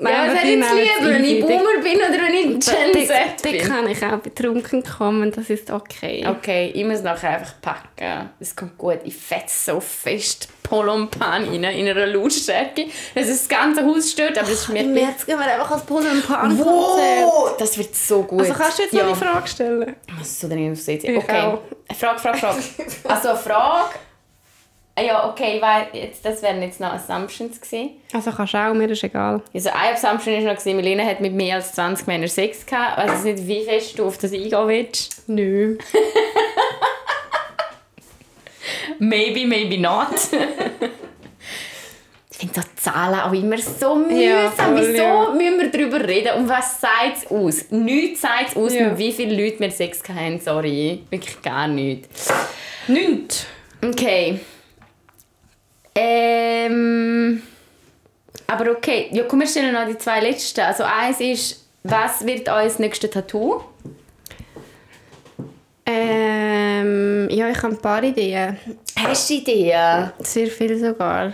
Ja, 0.00 0.26
was 0.26 0.44
jetzt 0.44 0.44
lieber, 0.44 1.10
wenn 1.10 1.24
ich. 1.24 1.40
Boomer 1.40 1.82
bin 1.82 1.96
oder 1.96 2.22
wenn 2.22 2.34
ich 2.34 2.64
Gen 2.64 3.06
Z 3.06 3.42
bin? 3.42 3.58
kann 3.58 3.88
ich 3.88 4.02
auch 4.04 4.18
betrunken 4.18 4.82
kommen, 4.82 5.32
das 5.32 5.50
ist 5.50 5.70
okay. 5.70 6.24
Okay, 6.26 6.70
ich 6.74 6.84
muss 6.84 7.02
nachher 7.02 7.38
einfach 7.38 7.60
packen. 7.60 8.30
Es 8.40 8.54
kommt 8.54 8.78
gut. 8.78 9.00
Ich 9.04 9.14
fetze 9.16 9.72
so 9.72 9.80
fest 9.80 10.48
Polo 10.62 10.94
und 10.94 11.10
Pan 11.10 11.44
rein, 11.44 11.52
in 11.52 11.64
einer 11.88 12.06
Lautstärke, 12.06 12.86
dass 13.14 13.28
es 13.28 13.46
das 13.46 13.48
ganze 13.48 13.84
Haus 13.84 14.12
stört, 14.12 14.38
aber 14.38 14.48
es 14.48 14.60
ist 14.62 14.68
mir 14.68 14.80
Im 14.80 14.94
März 14.94 15.26
gehen 15.26 15.38
wir 15.38 15.46
einfach 15.46 15.70
als 15.72 15.82
Polo 15.84 16.08
und 16.08 16.26
Pan 16.26 16.58
Wow, 16.58 17.56
das 17.58 17.76
wird 17.76 17.94
so 17.94 18.22
gut. 18.22 18.40
Also 18.40 18.54
kannst 18.54 18.78
du 18.78 18.82
jetzt 18.84 18.94
ja. 18.94 19.04
noch 19.04 19.20
eine 19.20 19.32
Frage 19.32 19.48
stellen? 19.48 19.96
Was 20.18 20.40
soll 20.40 20.50
denn? 20.50 20.72
Ich 20.72 20.88
Okay. 20.88 21.40
auch. 21.40 21.60
Frage, 21.98 22.18
Frage, 22.20 22.38
Frage. 22.38 22.62
also 23.08 23.28
eine 23.30 23.38
Frage. 23.38 23.94
Ah 24.94 25.00
Ja, 25.02 25.28
okay, 25.30 25.58
weil 25.60 25.86
jetzt, 26.02 26.24
das 26.24 26.42
wären 26.42 26.60
jetzt 26.62 26.78
noch 26.80 26.92
Assumptions 26.92 27.58
gewesen. 27.60 27.90
Also 28.12 28.30
kannst 28.30 28.52
du 28.52 28.58
auch, 28.58 28.74
mir 28.74 28.90
ist 28.90 29.02
egal. 29.02 29.40
Also 29.54 29.70
eine 29.70 29.94
Assumption 29.94 30.34
ist 30.34 30.44
noch 30.44 30.56
gewesen, 30.56 30.76
Melina 30.76 31.02
hat 31.04 31.20
mit 31.20 31.32
mehr 31.32 31.54
als 31.56 31.72
20 31.72 32.06
Männern 32.06 32.28
Sex 32.28 32.66
gehabt. 32.66 32.98
Ich 33.02 33.10
weiß 33.10 33.24
nicht, 33.24 33.46
wie 33.46 33.64
fest 33.64 33.98
du 33.98 34.06
auf 34.06 34.18
das 34.18 34.32
eingehen 34.32 34.68
willst. 34.68 35.26
Nö. 35.28 35.78
Maybe, 38.98 39.46
maybe 39.46 39.78
not. 39.80 40.08
ich 42.30 42.36
finde 42.38 42.54
so 42.54 42.60
Zahlen 42.76 43.20
auch 43.20 43.32
immer 43.32 43.58
so 43.58 43.96
mühsam. 43.96 44.20
Ja, 44.20 44.52
Wieso 44.74 44.92
ja. 45.02 45.30
müssen 45.30 45.60
wir 45.60 45.70
darüber 45.70 46.06
reden? 46.06 46.34
Und 46.36 46.48
was 46.48 46.80
sagt 46.80 47.16
es 47.24 47.26
aus? 47.30 47.70
Nichts 47.70 48.20
sagt 48.20 48.50
es 48.50 48.56
aus, 48.56 48.74
Ja. 48.74 48.90
mit 48.90 48.98
wie 48.98 49.12
vielen 49.12 49.36
Leuten 49.38 49.60
wir 49.60 49.70
Sex 49.70 50.02
hatten. 50.08 50.38
Sorry. 50.40 51.02
Wirklich 51.10 51.40
gar 51.42 51.66
nichts. 51.66 52.32
Nichts. 52.86 53.46
Okay. 53.84 54.38
Ähm. 55.94 57.42
Aber 58.46 58.70
okay. 58.70 59.08
Ja, 59.12 59.24
komm, 59.24 59.40
wir 59.40 59.46
stellen 59.46 59.72
noch 59.72 59.86
die 59.86 59.98
zwei 59.98 60.20
letzten. 60.20 60.60
Also 60.60 60.84
eins 60.84 61.20
ist, 61.20 61.66
was 61.84 62.24
wird 62.26 62.48
euer 62.48 62.70
nächstes 62.78 63.10
Tattoo? 63.10 63.62
Ähm, 65.84 67.28
ja, 67.30 67.48
ich 67.48 67.62
habe 67.62 67.74
ein 67.74 67.78
paar 67.80 68.02
Ideen. 68.02 68.56
Hast 68.96 69.30
du 69.30 69.34
Ideen? 69.34 70.12
Sehr 70.20 70.46
viel 70.46 70.78
sogar. 70.78 71.32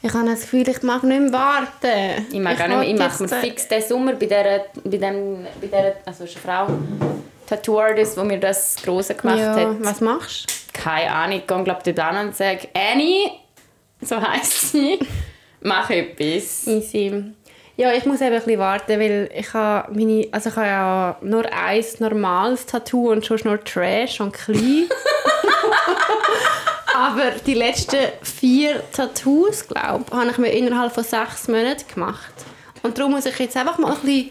Ich 0.00 0.14
habe 0.14 0.28
das 0.28 0.42
Gefühl, 0.42 0.68
ich 0.68 0.82
mag 0.82 1.02
nicht 1.02 1.20
mehr 1.20 1.32
warten. 1.32 2.26
Ich 2.32 2.38
mag 2.38 2.60
auch 2.60 2.68
nicht 2.68 2.78
mehr. 2.78 2.82
Ich 2.82 2.98
mache 2.98 3.22
mir 3.24 3.32
äh, 3.32 3.40
fix 3.40 3.68
den 3.68 3.82
Sommer 3.82 4.12
bei 4.14 4.26
dieser, 4.26 4.64
bei 4.84 4.96
dem, 4.96 5.46
bei 5.60 5.66
dieser 5.66 5.94
also 6.06 6.24
ist 6.24 6.36
eine 6.36 6.66
Frau, 6.66 6.68
Tattoo-Artist, 7.48 8.16
die 8.16 8.24
mir 8.24 8.38
das 8.38 8.76
Grosse 8.76 9.14
gemacht 9.14 9.38
ja, 9.38 9.54
hat. 9.54 9.76
Was 9.80 10.00
machst 10.00 10.46
Keine 10.72 11.10
Ahnung, 11.10 11.38
ich 11.38 11.46
gehe 11.46 11.64
glaube 11.64 11.80
dort 11.84 12.00
an 12.00 12.28
und 12.28 12.36
sage, 12.36 12.68
Annie, 12.74 13.30
so 14.00 14.20
heisst 14.20 14.72
sie, 14.72 14.98
mach 15.60 15.90
etwas. 15.90 16.64
du? 16.64 16.70
Easy. 16.72 17.24
Ja, 17.76 17.92
ich 17.92 18.04
muss 18.06 18.20
eben 18.20 18.34
ein 18.34 18.42
bisschen 18.42 18.58
warten, 18.58 18.98
weil 18.98 19.30
ich 19.32 19.54
habe, 19.54 19.92
meine, 19.94 20.26
also 20.32 20.50
ich 20.50 20.56
habe 20.56 20.66
ja 20.66 21.16
nur 21.22 21.44
ein 21.52 21.84
normales 22.00 22.66
Tattoo 22.66 23.12
und 23.12 23.24
schon 23.24 23.38
nur 23.44 23.62
Trash 23.62 24.20
und 24.20 24.32
klein. 24.32 24.88
Aber 26.96 27.30
die 27.46 27.54
letzten 27.54 27.98
vier 28.22 28.82
Tattoos, 28.90 29.68
glaube 29.68 30.04
ich, 30.08 30.12
habe 30.12 30.30
ich 30.30 30.38
mir 30.38 30.50
innerhalb 30.50 30.92
von 30.92 31.04
sechs 31.04 31.46
Monaten 31.46 31.84
gemacht. 31.94 32.32
Und 32.82 32.98
darum 32.98 33.12
muss 33.12 33.26
ich 33.26 33.38
jetzt 33.38 33.56
einfach 33.56 33.78
mal 33.78 33.92
ein 33.92 34.00
bisschen, 34.00 34.30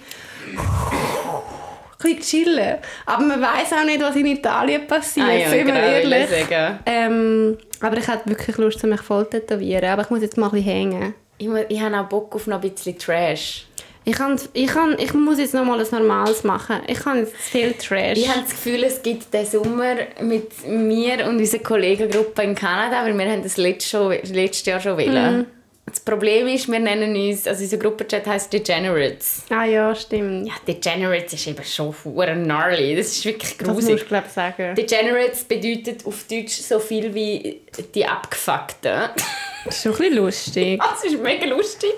bisschen 1.97 2.19
chillen. 2.45 2.75
Aber 3.05 3.23
man 3.23 3.41
weiß 3.41 3.73
auch 3.73 3.85
nicht, 3.85 4.01
was 4.01 4.15
in 4.15 4.25
Italien 4.27 4.87
passiert, 4.87 5.27
Ah 5.27 5.33
ja, 5.33 5.49
sind 5.49 5.65
wir 5.67 5.73
genau, 5.73 5.79
ehrlich. 5.87 6.23
ich 6.31 6.47
sagen. 6.47 6.79
Ähm, 6.85 7.57
aber 7.81 7.97
ich 7.97 8.07
hätte 8.07 8.29
wirklich 8.29 8.57
Lust, 8.57 8.83
mich 8.83 9.01
voll 9.01 9.23
zu 9.25 9.39
tätowieren. 9.39 9.89
Aber 9.89 10.03
ich 10.03 10.09
muss 10.09 10.21
jetzt 10.21 10.37
mal 10.37 10.47
ein 10.47 10.51
bisschen 10.53 10.65
hängen. 10.71 11.13
Ich, 11.37 11.47
mu- 11.47 11.63
ich 11.69 11.79
habe 11.81 11.97
auch 11.99 12.05
Bock 12.05 12.33
auf 12.35 12.47
noch 12.47 12.61
ein 12.61 12.69
bisschen 12.71 12.97
Trash. 12.97 13.65
Ich, 14.05 14.13
kann, 14.15 14.39
ich, 14.53 14.67
kann, 14.67 14.95
ich 14.97 15.13
muss 15.13 15.37
jetzt 15.37 15.53
noch 15.53 15.65
mal 15.65 15.75
etwas 15.75 15.91
Normales 15.91 16.43
machen. 16.45 16.77
Ich 16.87 16.97
kann 16.99 17.17
jetzt 17.17 17.35
viel 17.35 17.73
Trash. 17.73 18.17
Ich 18.17 18.29
habe 18.29 18.39
das 18.41 18.51
Gefühl, 18.51 18.83
es 18.85 19.01
gibt 19.03 19.33
den 19.33 19.45
Sommer 19.45 19.95
mit 20.21 20.65
mir 20.65 21.25
und 21.27 21.37
unserer 21.39 21.61
Kollegengruppe 21.61 22.41
in 22.43 22.55
Kanada, 22.55 23.03
weil 23.03 23.17
wir 23.17 23.29
haben 23.29 23.43
das 23.43 23.57
letztes, 23.57 23.89
schon, 23.91 24.11
letztes 24.33 24.65
Jahr 24.65 24.79
schon 24.79 24.97
wollen. 24.97 25.45
Das 25.89 26.01
Problem 26.01 26.47
ist, 26.47 26.69
wir 26.69 26.79
nennen 26.79 27.15
uns, 27.15 27.47
also 27.47 27.63
unser 27.63 27.77
Gruppenchat 27.77 28.27
heisst 28.27 28.51
Degenerates. 28.51 29.43
ah 29.49 29.63
ja, 29.63 29.95
stimmt. 29.95 30.45
Ja, 30.47 30.53
Degenerates 30.67 31.33
ist 31.33 31.47
eben 31.47 31.63
schon 31.63 31.93
verdammt 31.93 32.43
gnarly. 32.43 32.95
Das 32.95 33.07
ist 33.07 33.23
wirklich 33.25 33.55
das 33.57 33.67
musst 33.67 33.87
grusig. 33.87 34.01
du, 34.01 34.05
glaube 34.07 34.25
ich, 34.27 34.33
sagen. 34.33 34.75
Degenerates 34.75 35.43
bedeutet 35.45 36.05
auf 36.05 36.25
Deutsch 36.29 36.55
so 36.61 36.79
viel 36.79 37.13
wie 37.13 37.61
die 37.95 38.05
Abgefuckten. 38.05 39.09
Das 39.63 39.75
ist 39.77 39.83
schon 39.83 39.93
ein 39.93 39.97
bisschen 39.97 40.15
lustig. 40.17 40.81
das 40.91 41.03
ist 41.05 41.21
mega 41.21 41.45
lustig. 41.45 41.93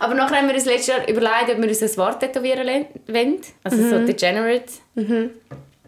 Aber 0.00 0.14
nachher 0.14 0.38
haben 0.38 0.48
wir 0.48 0.54
uns 0.54 0.64
letztes 0.64 0.86
Jahr 0.86 1.08
überlegt, 1.08 1.50
ob 1.50 1.58
wir 1.60 1.68
uns 1.68 1.82
ein 1.82 1.96
Wort 1.98 2.20
tätowieren 2.20 2.64
le- 2.66 2.86
wollen. 3.08 3.40
Also 3.62 3.76
so 3.90 4.06
Degenerate. 4.06 4.72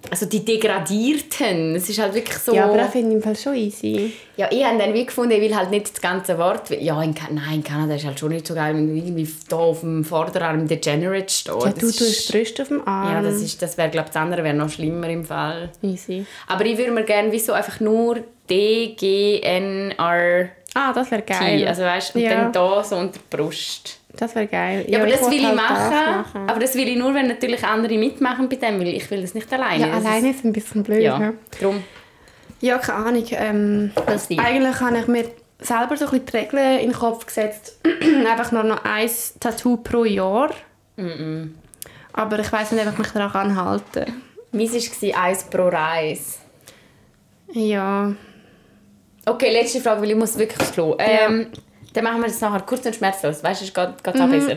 Also 0.09 0.27
die 0.27 0.44
Degradierten. 0.44 1.74
Es 1.77 1.89
ist 1.89 1.98
halt 1.98 2.14
wirklich 2.14 2.36
so... 2.39 2.55
Ja, 2.55 2.64
aber 2.64 2.78
das 2.78 2.93
finde 2.93 3.10
ich 3.10 3.16
im 3.16 3.22
Fall 3.22 3.36
schon 3.36 3.55
easy. 3.55 4.12
Ja, 4.36 4.48
ich 4.51 4.64
habe 4.64 4.78
dann 4.78 4.94
wie 4.94 5.05
gefunden, 5.05 5.32
ich 5.32 5.40
will 5.40 5.55
halt 5.55 5.70
nicht 5.70 5.93
das 5.93 6.01
ganze 6.01 6.39
Wort. 6.39 6.70
Ja, 6.70 7.02
in, 7.02 7.14
nein, 7.31 7.56
in 7.56 7.64
Kanada 7.64 7.94
ist 7.94 8.06
halt 8.06 8.18
schon 8.18 8.31
nicht 8.31 8.47
so 8.47 8.55
geil, 8.55 8.74
wenn 8.74 8.89
du 8.89 8.94
irgendwie 8.94 9.28
da 9.48 9.56
auf 9.56 9.81
dem 9.81 10.05
Vorderarm 10.05 10.66
Degenerate 10.66 11.28
steht. 11.32 11.52
Ja, 11.55 11.70
du 11.72 11.86
ist- 11.86 11.98
tust 11.98 12.32
Brüste 12.32 12.62
auf 12.62 12.68
dem 12.68 12.86
Arm. 12.89 13.12
Ja, 13.12 13.22
das, 13.22 13.40
ist, 13.43 13.60
das 13.60 13.77
wäre, 13.77 13.90
glaube 13.90 14.06
ich, 14.09 14.12
das 14.14 14.22
andere 14.22 14.43
wäre 14.43 14.55
noch 14.55 14.70
schlimmer 14.70 15.09
im 15.09 15.24
Fall. 15.24 15.70
Easy. 15.82 16.24
Aber 16.48 16.64
ich 16.64 16.78
würde 16.78 16.93
mir 16.93 17.05
gerne 17.05 17.31
wie 17.31 17.39
so 17.39 17.52
einfach 17.52 17.78
nur 17.81 18.18
D, 18.48 18.94
G, 18.98 19.40
N, 19.40 19.93
R, 19.98 20.48
Ah, 20.74 20.93
das 20.93 21.10
wäre 21.10 21.24
T. 21.27 21.32
geil. 21.35 21.68
Also 21.68 21.82
weißt 21.82 22.14
du, 22.14 22.18
und 22.18 22.24
Ja. 22.24 22.31
dann 22.31 22.52
da 22.52 22.82
so 22.85 22.97
unter 22.97 23.18
die 23.18 23.36
Brust. 23.36 23.99
Das 24.16 24.35
wäre 24.35 24.47
geil. 24.47 24.85
Ja, 24.89 25.01
aber 25.01 25.09
das 25.11 25.31
will 25.31 25.39
ich 25.39 25.45
halt 25.47 25.57
machen, 25.57 25.91
das 25.91 26.16
machen. 26.16 26.51
Aber 26.51 26.61
das 26.61 26.74
will 26.74 26.89
ich 26.89 26.97
nur, 26.97 27.15
wenn 27.15 27.28
natürlich 27.28 27.65
andere 27.65 27.97
mitmachen 27.97 28.49
bei 28.49 28.57
dem, 28.57 28.81
weil 28.81 28.89
ich 28.89 29.11
will 29.11 29.23
das 29.23 29.35
nicht 29.35 29.53
alleine. 29.53 29.87
Ja, 29.89 29.97
Das 29.97 30.05
alleine 30.05 30.31
ist 30.31 30.45
ein 30.45 30.53
bisschen 30.53 30.82
blöd. 30.82 31.03
Ja, 31.03 31.20
ja, 31.20 31.32
darum. 31.61 31.82
ja 32.61 32.78
keine 32.78 33.07
Ahnung. 33.07 33.24
Ähm, 33.31 33.93
eigentlich 34.37 34.81
habe 34.81 34.99
ich 34.99 35.07
mir 35.07 35.24
selber 35.61 35.97
so 35.97 36.07
ein 36.07 36.11
bisschen 36.11 36.27
die 36.27 36.37
Regeln 36.37 36.78
in 36.81 36.91
den 36.91 36.99
Kopf 36.99 37.27
gesetzt. 37.27 37.78
einfach 38.31 38.53
nur 38.53 38.65
noch 38.65 38.85
ein 38.85 39.11
Tattoo 39.39 39.77
pro 39.78 40.05
Jahr. 40.05 40.51
Aber 42.12 42.39
ich 42.39 42.53
weiß 42.53 42.73
nicht, 42.73 42.87
ob 42.87 42.93
ich 42.93 42.99
mich 42.99 43.09
daran 43.09 43.57
halten 43.57 43.85
kann. 43.93 44.23
Meins 44.53 45.03
war 45.03 45.23
eins 45.23 45.45
pro 45.45 45.69
Reis. 45.69 46.39
Ja. 47.53 48.12
Okay, 49.27 49.53
letzte 49.53 49.81
Frage, 49.81 50.03
weil 50.03 50.11
ich 50.11 50.16
muss 50.16 50.37
wirklich 50.37 50.73
Klo. 50.73 50.97
Ähm, 50.99 51.47
Dann 51.92 52.04
machen 52.04 52.20
wir 52.20 52.28
das 52.28 52.40
nachher 52.40 52.60
kurz 52.60 52.86
und 52.86 52.94
schmerzlos. 52.94 53.42
Weißt 53.42 53.60
du, 53.62 53.64
es 53.66 53.74
geht, 53.74 54.04
geht 54.04 54.20
auch 54.20 54.28
besser. 54.28 54.56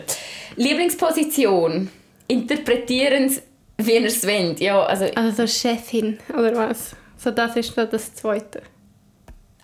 Lieblingsposition? 0.56 1.90
interpretieren 2.28 3.26
es, 3.26 3.42
wie 3.78 3.94
ihr 3.96 4.06
es 4.06 4.26
wollt. 4.26 4.60
Ja, 4.60 4.82
also, 4.84 5.06
Also 5.16 5.46
so 5.46 5.48
Chefin, 5.48 6.20
oder 6.30 6.56
was? 6.56 6.96
So 7.18 7.32
das 7.32 7.56
ist 7.58 7.76
so 7.76 7.86
das 7.86 8.16
Zweite. 8.16 8.62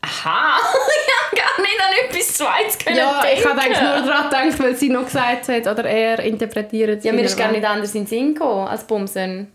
aha, 0.01 0.57
ich 0.59 1.13
habe 1.13 1.35
gar 1.35 1.61
nicht 1.61 1.79
an 1.79 2.09
etwas 2.09 2.33
Zweites 2.33 2.77
können 2.77 2.97
Ja, 2.97 3.23
ich 3.33 3.45
habe 3.45 3.59
denken. 3.59 3.75
eigentlich 3.75 3.81
nur 3.81 4.11
daran 4.13 4.29
gedacht, 4.49 4.59
weil 4.63 4.75
sie 4.75 4.89
noch 4.89 5.05
gesagt 5.05 5.47
hat, 5.47 5.67
oder 5.67 5.85
er 5.85 6.19
interpretiert. 6.19 7.03
Ja, 7.03 7.13
mir 7.13 7.23
ist 7.23 7.37
gar 7.37 7.51
nicht 7.51 7.65
anders 7.65 7.95
in 7.95 8.01
den 8.03 8.07
Sinn 8.07 8.33
gekommen 8.33 8.67
als 8.67 8.83
Bumsen. 8.83 9.51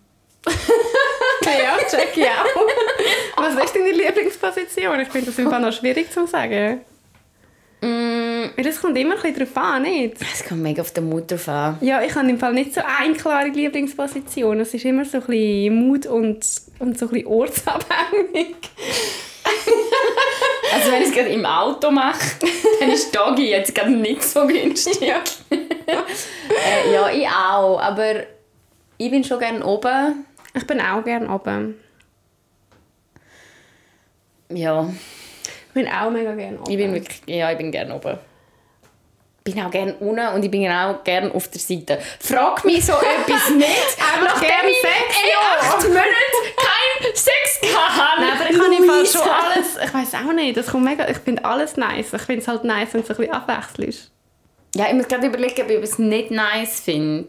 Ja, 1.44 1.76
check 1.88 2.16
ich 2.16 2.24
auch. 2.24 3.36
Was 3.36 3.64
ist 3.64 3.76
deine 3.76 3.90
Lieblingsposition? 3.92 4.98
Ich 5.00 5.08
finde 5.08 5.30
das 5.30 5.34
Fall 5.50 5.60
noch 5.60 5.72
schwierig 5.72 6.10
zu 6.10 6.26
sagen. 6.26 6.80
Mm, 7.84 8.44
es 8.56 8.80
kommt 8.80 8.96
immer 8.96 9.14
ein 9.16 9.20
bisschen 9.20 9.46
drauf 9.46 9.62
an, 9.62 9.82
nicht? 9.82 10.16
es 10.22 10.42
kommt 10.42 10.62
mega 10.62 10.80
auf 10.80 10.92
den 10.92 11.06
Mut 11.06 11.30
drauf 11.30 11.48
an. 11.48 11.76
Ja, 11.82 12.00
ich 12.00 12.14
habe 12.14 12.30
im 12.30 12.38
Fall 12.38 12.54
nicht 12.54 12.72
so 12.72 12.80
eine 12.80 13.12
klare 13.12 13.48
Lieblingsposition. 13.48 14.58
Es 14.60 14.72
ist 14.72 14.86
immer 14.86 15.04
so 15.04 15.18
ein 15.18 15.26
bisschen 15.26 15.74
Mut 15.74 16.06
und, 16.06 16.46
und 16.78 16.98
so 16.98 17.06
ein 17.06 17.10
bisschen 17.10 17.26
ortsabhängig. 17.26 18.56
Also 20.74 20.90
wenn 20.90 21.02
ich 21.02 21.08
es 21.08 21.14
gerade 21.14 21.28
im 21.28 21.46
Auto 21.46 21.88
mache, 21.92 22.18
dann 22.80 22.90
ist 22.90 23.14
Doggy 23.14 23.48
jetzt 23.50 23.72
gerade 23.72 23.92
nicht 23.92 24.24
so 24.24 24.44
günstig. 24.44 25.00
Ja. 25.00 25.22
äh, 25.50 26.92
ja, 26.92 27.10
ich 27.10 27.28
auch, 27.28 27.78
aber 27.78 28.24
ich 28.98 29.08
bin 29.08 29.22
schon 29.22 29.38
gerne 29.38 29.64
oben. 29.64 30.26
Ich 30.52 30.66
bin 30.66 30.80
auch 30.80 31.04
gerne 31.04 31.32
oben. 31.32 31.76
Ja, 34.48 34.90
bin 35.74 35.88
auch 35.88 36.10
mega 36.10 36.34
gerne 36.34 36.58
oben. 36.58 36.70
ich 36.70 36.76
bin 36.76 36.94
wirklich, 36.94 37.22
ja, 37.26 37.50
ich 37.50 37.58
bin 37.58 37.70
gerne 37.70 37.94
oben. 37.94 38.18
Ich 39.46 39.52
bin 39.52 39.62
auch 39.62 39.70
gerne 39.70 39.94
unten 39.96 40.26
und 40.28 40.42
ich 40.42 40.50
bin 40.50 40.70
auch 40.70 41.04
gerne 41.04 41.34
auf 41.34 41.48
der 41.48 41.60
Seite. 41.60 41.98
Frag 42.18 42.64
mich 42.64 42.86
so 42.86 42.92
etwas 43.26 43.50
nicht, 43.50 43.98
nachdem 44.22 44.68
ich 44.70 44.82
in 44.82 45.30
acht 45.60 45.82
Monaten 45.82 46.06
keinen 46.56 47.14
Sex 47.14 47.60
hatte. 47.76 48.22
Nein, 48.22 48.32
aber 48.40 48.50
ich 48.50 48.58
habe 48.58 48.74
im 48.74 48.88
Fall 48.88 49.04
schon 49.06 49.30
alles, 49.30 49.76
ich 49.84 49.92
weiß 49.92 50.14
auch 50.14 50.32
nicht, 50.32 50.56
das 50.56 50.66
kommt 50.68 50.84
mega, 50.84 51.06
ich 51.08 51.18
finde 51.18 51.44
alles 51.44 51.76
nice. 51.76 52.14
Ich 52.14 52.22
finde 52.22 52.40
es 52.40 52.48
halt 52.48 52.64
nice, 52.64 52.88
wenn 52.92 53.02
es 53.02 53.10
ein 53.10 53.16
bisschen 53.16 53.34
abwechselnd 53.34 54.10
Ja, 54.76 54.86
ich 54.88 54.94
muss 54.94 55.08
gerade 55.08 55.26
überlegen, 55.26 55.60
ob 55.60 55.70
ich 55.70 55.82
es 55.82 55.98
nicht 55.98 56.30
nice 56.30 56.80
finde. 56.80 57.28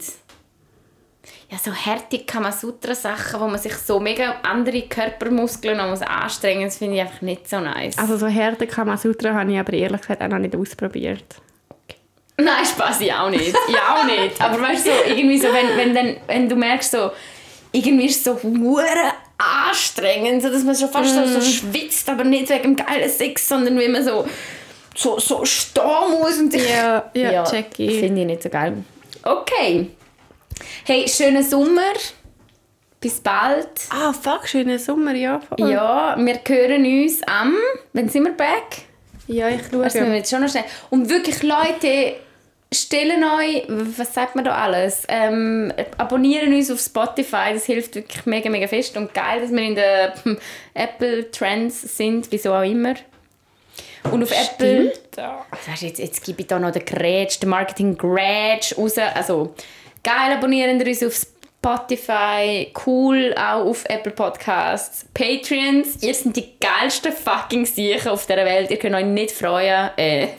Ja, 1.56 1.62
so 1.64 1.74
harte 1.74 2.20
Kamasutra-Sachen, 2.20 3.40
wo 3.40 3.48
man 3.48 3.58
sich 3.58 3.74
so 3.76 3.98
mega 3.98 4.36
andere 4.44 4.82
Körpermuskeln 4.82 5.78
noch 5.78 5.88
muss 5.88 6.02
anstrengen 6.02 6.64
muss, 6.64 6.74
das 6.74 6.78
finde 6.80 6.96
ich 6.96 7.02
einfach 7.02 7.22
nicht 7.22 7.50
so 7.50 7.62
nice. 7.62 7.98
Also 7.98 8.18
so 8.18 8.28
Härte 8.28 8.68
Kamasutra 8.68 9.34
habe 9.34 9.54
ich 9.54 9.60
aber 9.60 9.72
ehrlich 9.72 10.02
gesagt 10.02 10.22
auch 10.22 10.28
noch 10.28 10.40
nicht 10.40 10.54
ausprobiert. 10.54 11.24
Nein, 12.38 12.66
Spaß, 12.66 13.00
ich 13.00 13.14
auch 13.14 13.30
nicht. 13.30 13.56
Ich 13.70 13.78
auch 13.78 14.04
nicht. 14.04 14.42
Aber 14.42 14.62
weißt 14.62 14.86
du, 14.86 14.90
so, 14.90 14.96
irgendwie 15.16 15.38
so, 15.38 15.48
wenn, 15.48 15.78
wenn, 15.78 15.96
dann, 15.96 16.18
wenn 16.28 16.50
du 16.50 16.58
merkst, 16.58 16.92
so, 16.92 17.12
irgendwie 17.72 18.08
ist 18.08 18.18
es 18.18 18.24
so 18.26 18.38
hure 18.44 19.14
anstrengend, 19.38 20.42
so, 20.42 20.50
dass 20.50 20.64
man 20.64 20.76
schon 20.76 20.90
fast 20.90 21.16
so, 21.16 21.26
so 21.26 21.40
schwitzt, 21.40 22.10
aber 22.10 22.26
nicht 22.26 22.50
wegen 22.50 22.76
dem 22.76 22.76
geilen 22.76 23.10
Sex, 23.10 23.48
sondern 23.48 23.80
wenn 23.80 23.94
man 23.94 24.04
so, 24.04 24.28
so, 24.94 25.20
so 25.20 25.46
stehen 25.46 25.84
muss 26.20 26.38
und 26.38 26.52
sich... 26.52 26.70
Ja, 26.70 27.10
ja, 27.14 27.46
check 27.46 27.68
ich. 27.78 27.98
Finde 28.00 28.22
ich 28.22 28.28
nicht 28.28 28.44
so 28.44 28.50
geil. 28.50 28.84
Okay. 29.24 29.92
Hey, 30.86 31.08
schönen 31.08 31.44
Sommer. 31.44 31.94
Bis 33.00 33.20
bald. 33.20 33.70
Ah, 33.90 34.14
fuck, 34.14 34.48
schöner 34.48 34.80
Sommer, 34.80 35.14
ja. 35.14 35.40
Voll. 35.40 35.72
Ja, 35.72 36.16
wir 36.18 36.40
hören 36.48 36.86
uns 36.86 37.22
am... 37.24 37.56
Wann 37.94 38.10
sind 38.10 38.24
wir 38.24 38.34
back? 38.34 38.86
ja 39.28 39.50
ich 39.50 39.62
schaue. 39.70 39.84
Müssen 39.84 40.08
wir 40.08 40.16
jetzt 40.16 40.30
schon 40.30 40.42
noch 40.42 40.50
schnell. 40.50 40.64
Und 40.90 41.10
wirklich, 41.10 41.44
Leute, 41.44 42.16
stellen 42.74 43.24
euch, 43.24 43.64
was 43.68 44.14
sagt 44.14 44.36
man 44.36 44.46
da 44.46 44.56
alles? 44.56 45.04
Ähm, 45.08 45.72
abonnieren 45.98 46.54
uns 46.54 46.72
auf 46.72 46.80
Spotify, 46.80 47.54
das 47.54 47.66
hilft 47.66 47.96
wirklich 47.96 48.26
mega, 48.26 48.50
mega 48.50 48.68
fest. 48.68 48.98
Und 48.98 49.14
geil, 49.14 49.42
dass 49.42 49.52
wir 49.52 49.64
in 49.64 49.76
den 49.76 50.12
hm, 50.24 50.38
Apple 50.74 51.32
Trends 51.32 51.98
sind, 51.98 52.32
wieso 52.32 52.54
auch 52.54 52.64
immer. 52.64 52.96
Und 54.12 54.22
auf 54.24 54.32
Apple. 54.32 54.94
Ja. 55.18 55.46
Weißt 55.68 55.82
du, 55.82 55.86
jetzt, 55.88 56.00
jetzt 56.00 56.24
gebe 56.24 56.42
ich 56.42 56.48
da 56.48 56.60
noch 56.60 56.72
den 56.72 56.86
Grätsch, 56.86 57.40
den 57.40 57.50
Marketing 57.50 57.98
Grätsch 57.98 58.78
raus. 58.78 58.98
Also, 58.98 59.56
geil, 60.06 60.34
abonnieren 60.34 60.80
wir 60.80 60.88
uns 60.88 61.04
auf 61.04 61.16
Spotify, 61.16 62.72
cool, 62.86 63.34
auch 63.36 63.66
auf 63.66 63.84
Apple 63.90 64.12
Podcasts, 64.12 65.08
Patreons. 65.14 66.04
Ihr 66.04 66.14
seid 66.14 66.36
die 66.36 66.46
geilsten 66.60 67.12
fucking 67.12 67.66
Siechen 67.66 68.12
auf 68.12 68.28
dieser 68.28 68.46
Welt. 68.46 68.70
Ihr 68.70 68.78
könnt 68.78 68.96
euch 68.96 69.06
nicht 69.06 69.32
freuen. 69.32 69.90
Äh, 69.98 70.28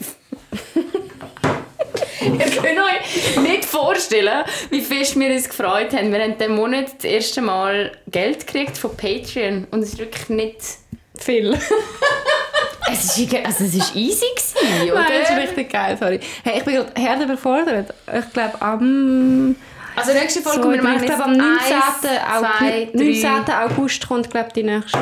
Ihr 2.21 2.61
könnt 2.61 2.79
euch 2.79 3.37
nicht 3.41 3.65
vorstellen, 3.65 4.43
wie 4.69 4.81
fest 4.81 5.19
wir 5.19 5.29
uns 5.29 5.49
gefreut 5.49 5.93
haben. 5.93 6.11
Wir 6.11 6.23
haben 6.23 6.37
diesen 6.37 6.55
Monat 6.55 6.95
das 6.97 7.05
erste 7.05 7.41
Mal 7.41 7.91
Geld 8.07 8.47
gekriegt 8.47 8.77
von 8.77 8.95
Patreon. 8.95 9.67
Und 9.71 9.81
es 9.81 9.89
ist 9.89 9.99
wirklich 9.99 10.29
nicht... 10.29 10.61
Viel. 11.19 11.57
Es 12.91 13.03
ist, 13.05 13.17
irgendwie- 13.17 13.45
also 13.45 13.63
es 13.65 13.73
ist 13.75 13.95
easy 13.95 14.25
gewesen, 14.35 14.91
oder? 14.91 15.01
Nein, 15.01 15.11
das 15.21 15.29
ist 15.31 15.37
richtig 15.37 15.69
geil, 15.71 15.97
sorry. 15.99 16.19
Hey, 16.43 16.57
ich 16.59 16.63
bin 16.63 16.75
gerade 16.75 17.01
hart 17.01 17.21
überfordert. 17.21 17.93
Ich 18.17 18.33
glaube, 18.33 18.61
am... 18.61 19.55
Also 19.95 20.13
nächste 20.13 20.41
Folge, 20.41 20.61
So, 20.63 20.71
wir 20.71 20.81
machen 20.83 20.99
ich 20.99 21.05
glaube, 21.07 21.23
am 21.23 21.33
jetzt 21.33 21.41
19. 21.41 21.73
eins, 21.75 22.01
zwei, 22.01 22.21
August, 22.35 22.59
drei. 22.59 22.89
19. 22.93 23.53
August 23.55 24.07
kommt, 24.07 24.29
glaube 24.29 24.49
die 24.55 24.63
nächste. 24.63 24.97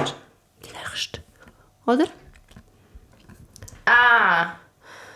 Die 0.63 0.69
nächste. 0.89 1.19
Oder? 1.85 2.05
Ah, 3.85 4.53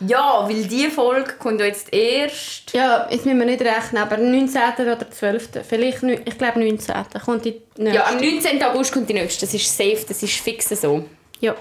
ja, 0.01 0.43
weil 0.47 0.63
diese 0.65 0.91
Folge 0.91 1.33
kommt 1.39 1.59
ja 1.59 1.65
jetzt 1.65 1.91
erst... 1.93 2.71
Ja, 2.73 3.07
jetzt 3.09 3.25
müssen 3.25 3.39
wir 3.39 3.45
nicht 3.45 3.61
rechnen, 3.61 4.01
aber 4.01 4.17
19. 4.17 4.61
oder 4.79 5.09
12. 5.11 5.49
Vielleicht, 5.67 6.03
ich 6.03 6.37
glaube 6.37 6.59
19. 6.59 6.95
kommt 7.25 7.45
die 7.45 7.61
nächste. 7.77 7.97
Ja, 7.97 8.05
am 8.07 8.17
19. 8.17 8.61
August 8.63 8.93
kommt 8.93 9.09
die 9.09 9.13
nächste. 9.13 9.45
Das 9.45 9.53
ist 9.53 9.75
safe, 9.75 10.05
das 10.07 10.21
ist 10.23 10.35
fix 10.35 10.69
so. 10.69 11.05
Ja. 11.39 11.55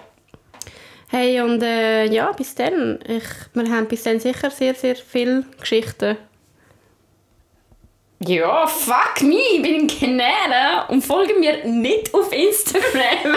Hey, 1.11 1.41
und 1.41 1.63
äh, 1.63 2.05
ja, 2.07 2.33
bis 2.33 2.55
dann. 2.55 2.99
Ich, 3.07 3.25
wir 3.55 3.71
haben 3.75 3.89
bis 3.89 4.03
dann 4.03 4.21
sicher 4.21 4.51
sehr, 4.51 4.75
sehr 4.75 4.95
viele 4.97 5.45
Geschichten. 5.59 6.19
Ja, 8.21 8.67
fuck 8.67 9.23
me, 9.23 9.39
ich 9.55 9.63
bin 9.63 9.75
in 9.75 9.87
Kanäle 9.87 10.85
und 10.89 11.03
folge 11.03 11.35
mir 11.35 11.65
nicht 11.65 12.13
auf 12.13 12.33
Instagram. 12.33 13.37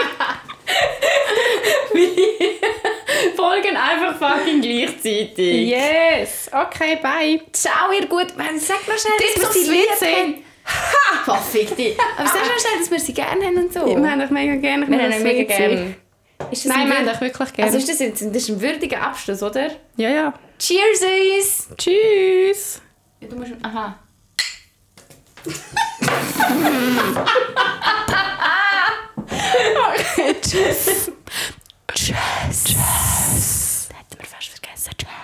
Die 1.94 3.36
folgen 3.36 3.76
einfach 3.76 4.18
fucking 4.18 4.60
gleichzeitig. 4.60 5.68
Yes! 5.68 6.50
Okay, 6.52 6.98
bye. 7.00 7.40
Ciao, 7.52 7.92
ihr 7.92 8.06
gut. 8.06 8.28
Sag 8.58 8.88
noch 8.88 8.98
schnell, 8.98 9.18
dass 9.18 9.54
wir 9.54 9.62
sie 9.62 9.70
lieb 9.70 9.88
WC. 10.00 10.06
haben. 10.06 10.44
Ha! 10.64 11.22
Was 11.26 11.48
fick 11.50 11.76
dich. 11.76 11.96
Aber 12.18 12.28
sag 12.28 12.40
noch 12.40 12.58
schnell, 12.58 12.78
dass 12.80 12.90
wir 12.90 13.00
sie 13.00 13.14
gerne 13.14 13.46
haben 13.46 13.58
und 13.58 13.72
so. 13.72 13.86
Wir 13.86 14.10
haben 14.10 14.20
euch 14.20 14.30
mega 14.30 14.56
gerne. 14.56 14.88
Wir 14.88 14.98
haben 15.00 15.12
ihn 15.12 15.22
mega 15.22 15.44
gerne 15.56 15.94
nein, 16.64 16.88
wir 16.88 16.96
haben 16.98 17.06
dich 17.06 17.20
wirklich 17.20 17.52
gerne. 17.52 17.72
Also 17.72 17.78
ist 17.78 17.88
das, 17.88 17.98
das 17.98 18.20
ist 18.22 18.48
ein 18.48 18.60
würdiger 18.60 19.02
Abschluss, 19.02 19.42
oder? 19.42 19.70
Ja, 19.96 20.08
ja. 20.08 20.34
Cheers! 20.58 21.68
Tschüss! 21.76 22.80
Ja, 23.20 23.28
du 23.28 23.36
musst... 23.36 23.52
Aha. 23.62 23.98
okay, 29.88 30.36
tschüss. 30.40 31.10
Tschüss. 31.92 32.64
Tschüss. 32.64 33.88
Hätten 33.92 34.18
wir 34.18 34.26
fast 34.26 34.48
vergessen. 34.48 34.92
Tschüss. 34.96 35.21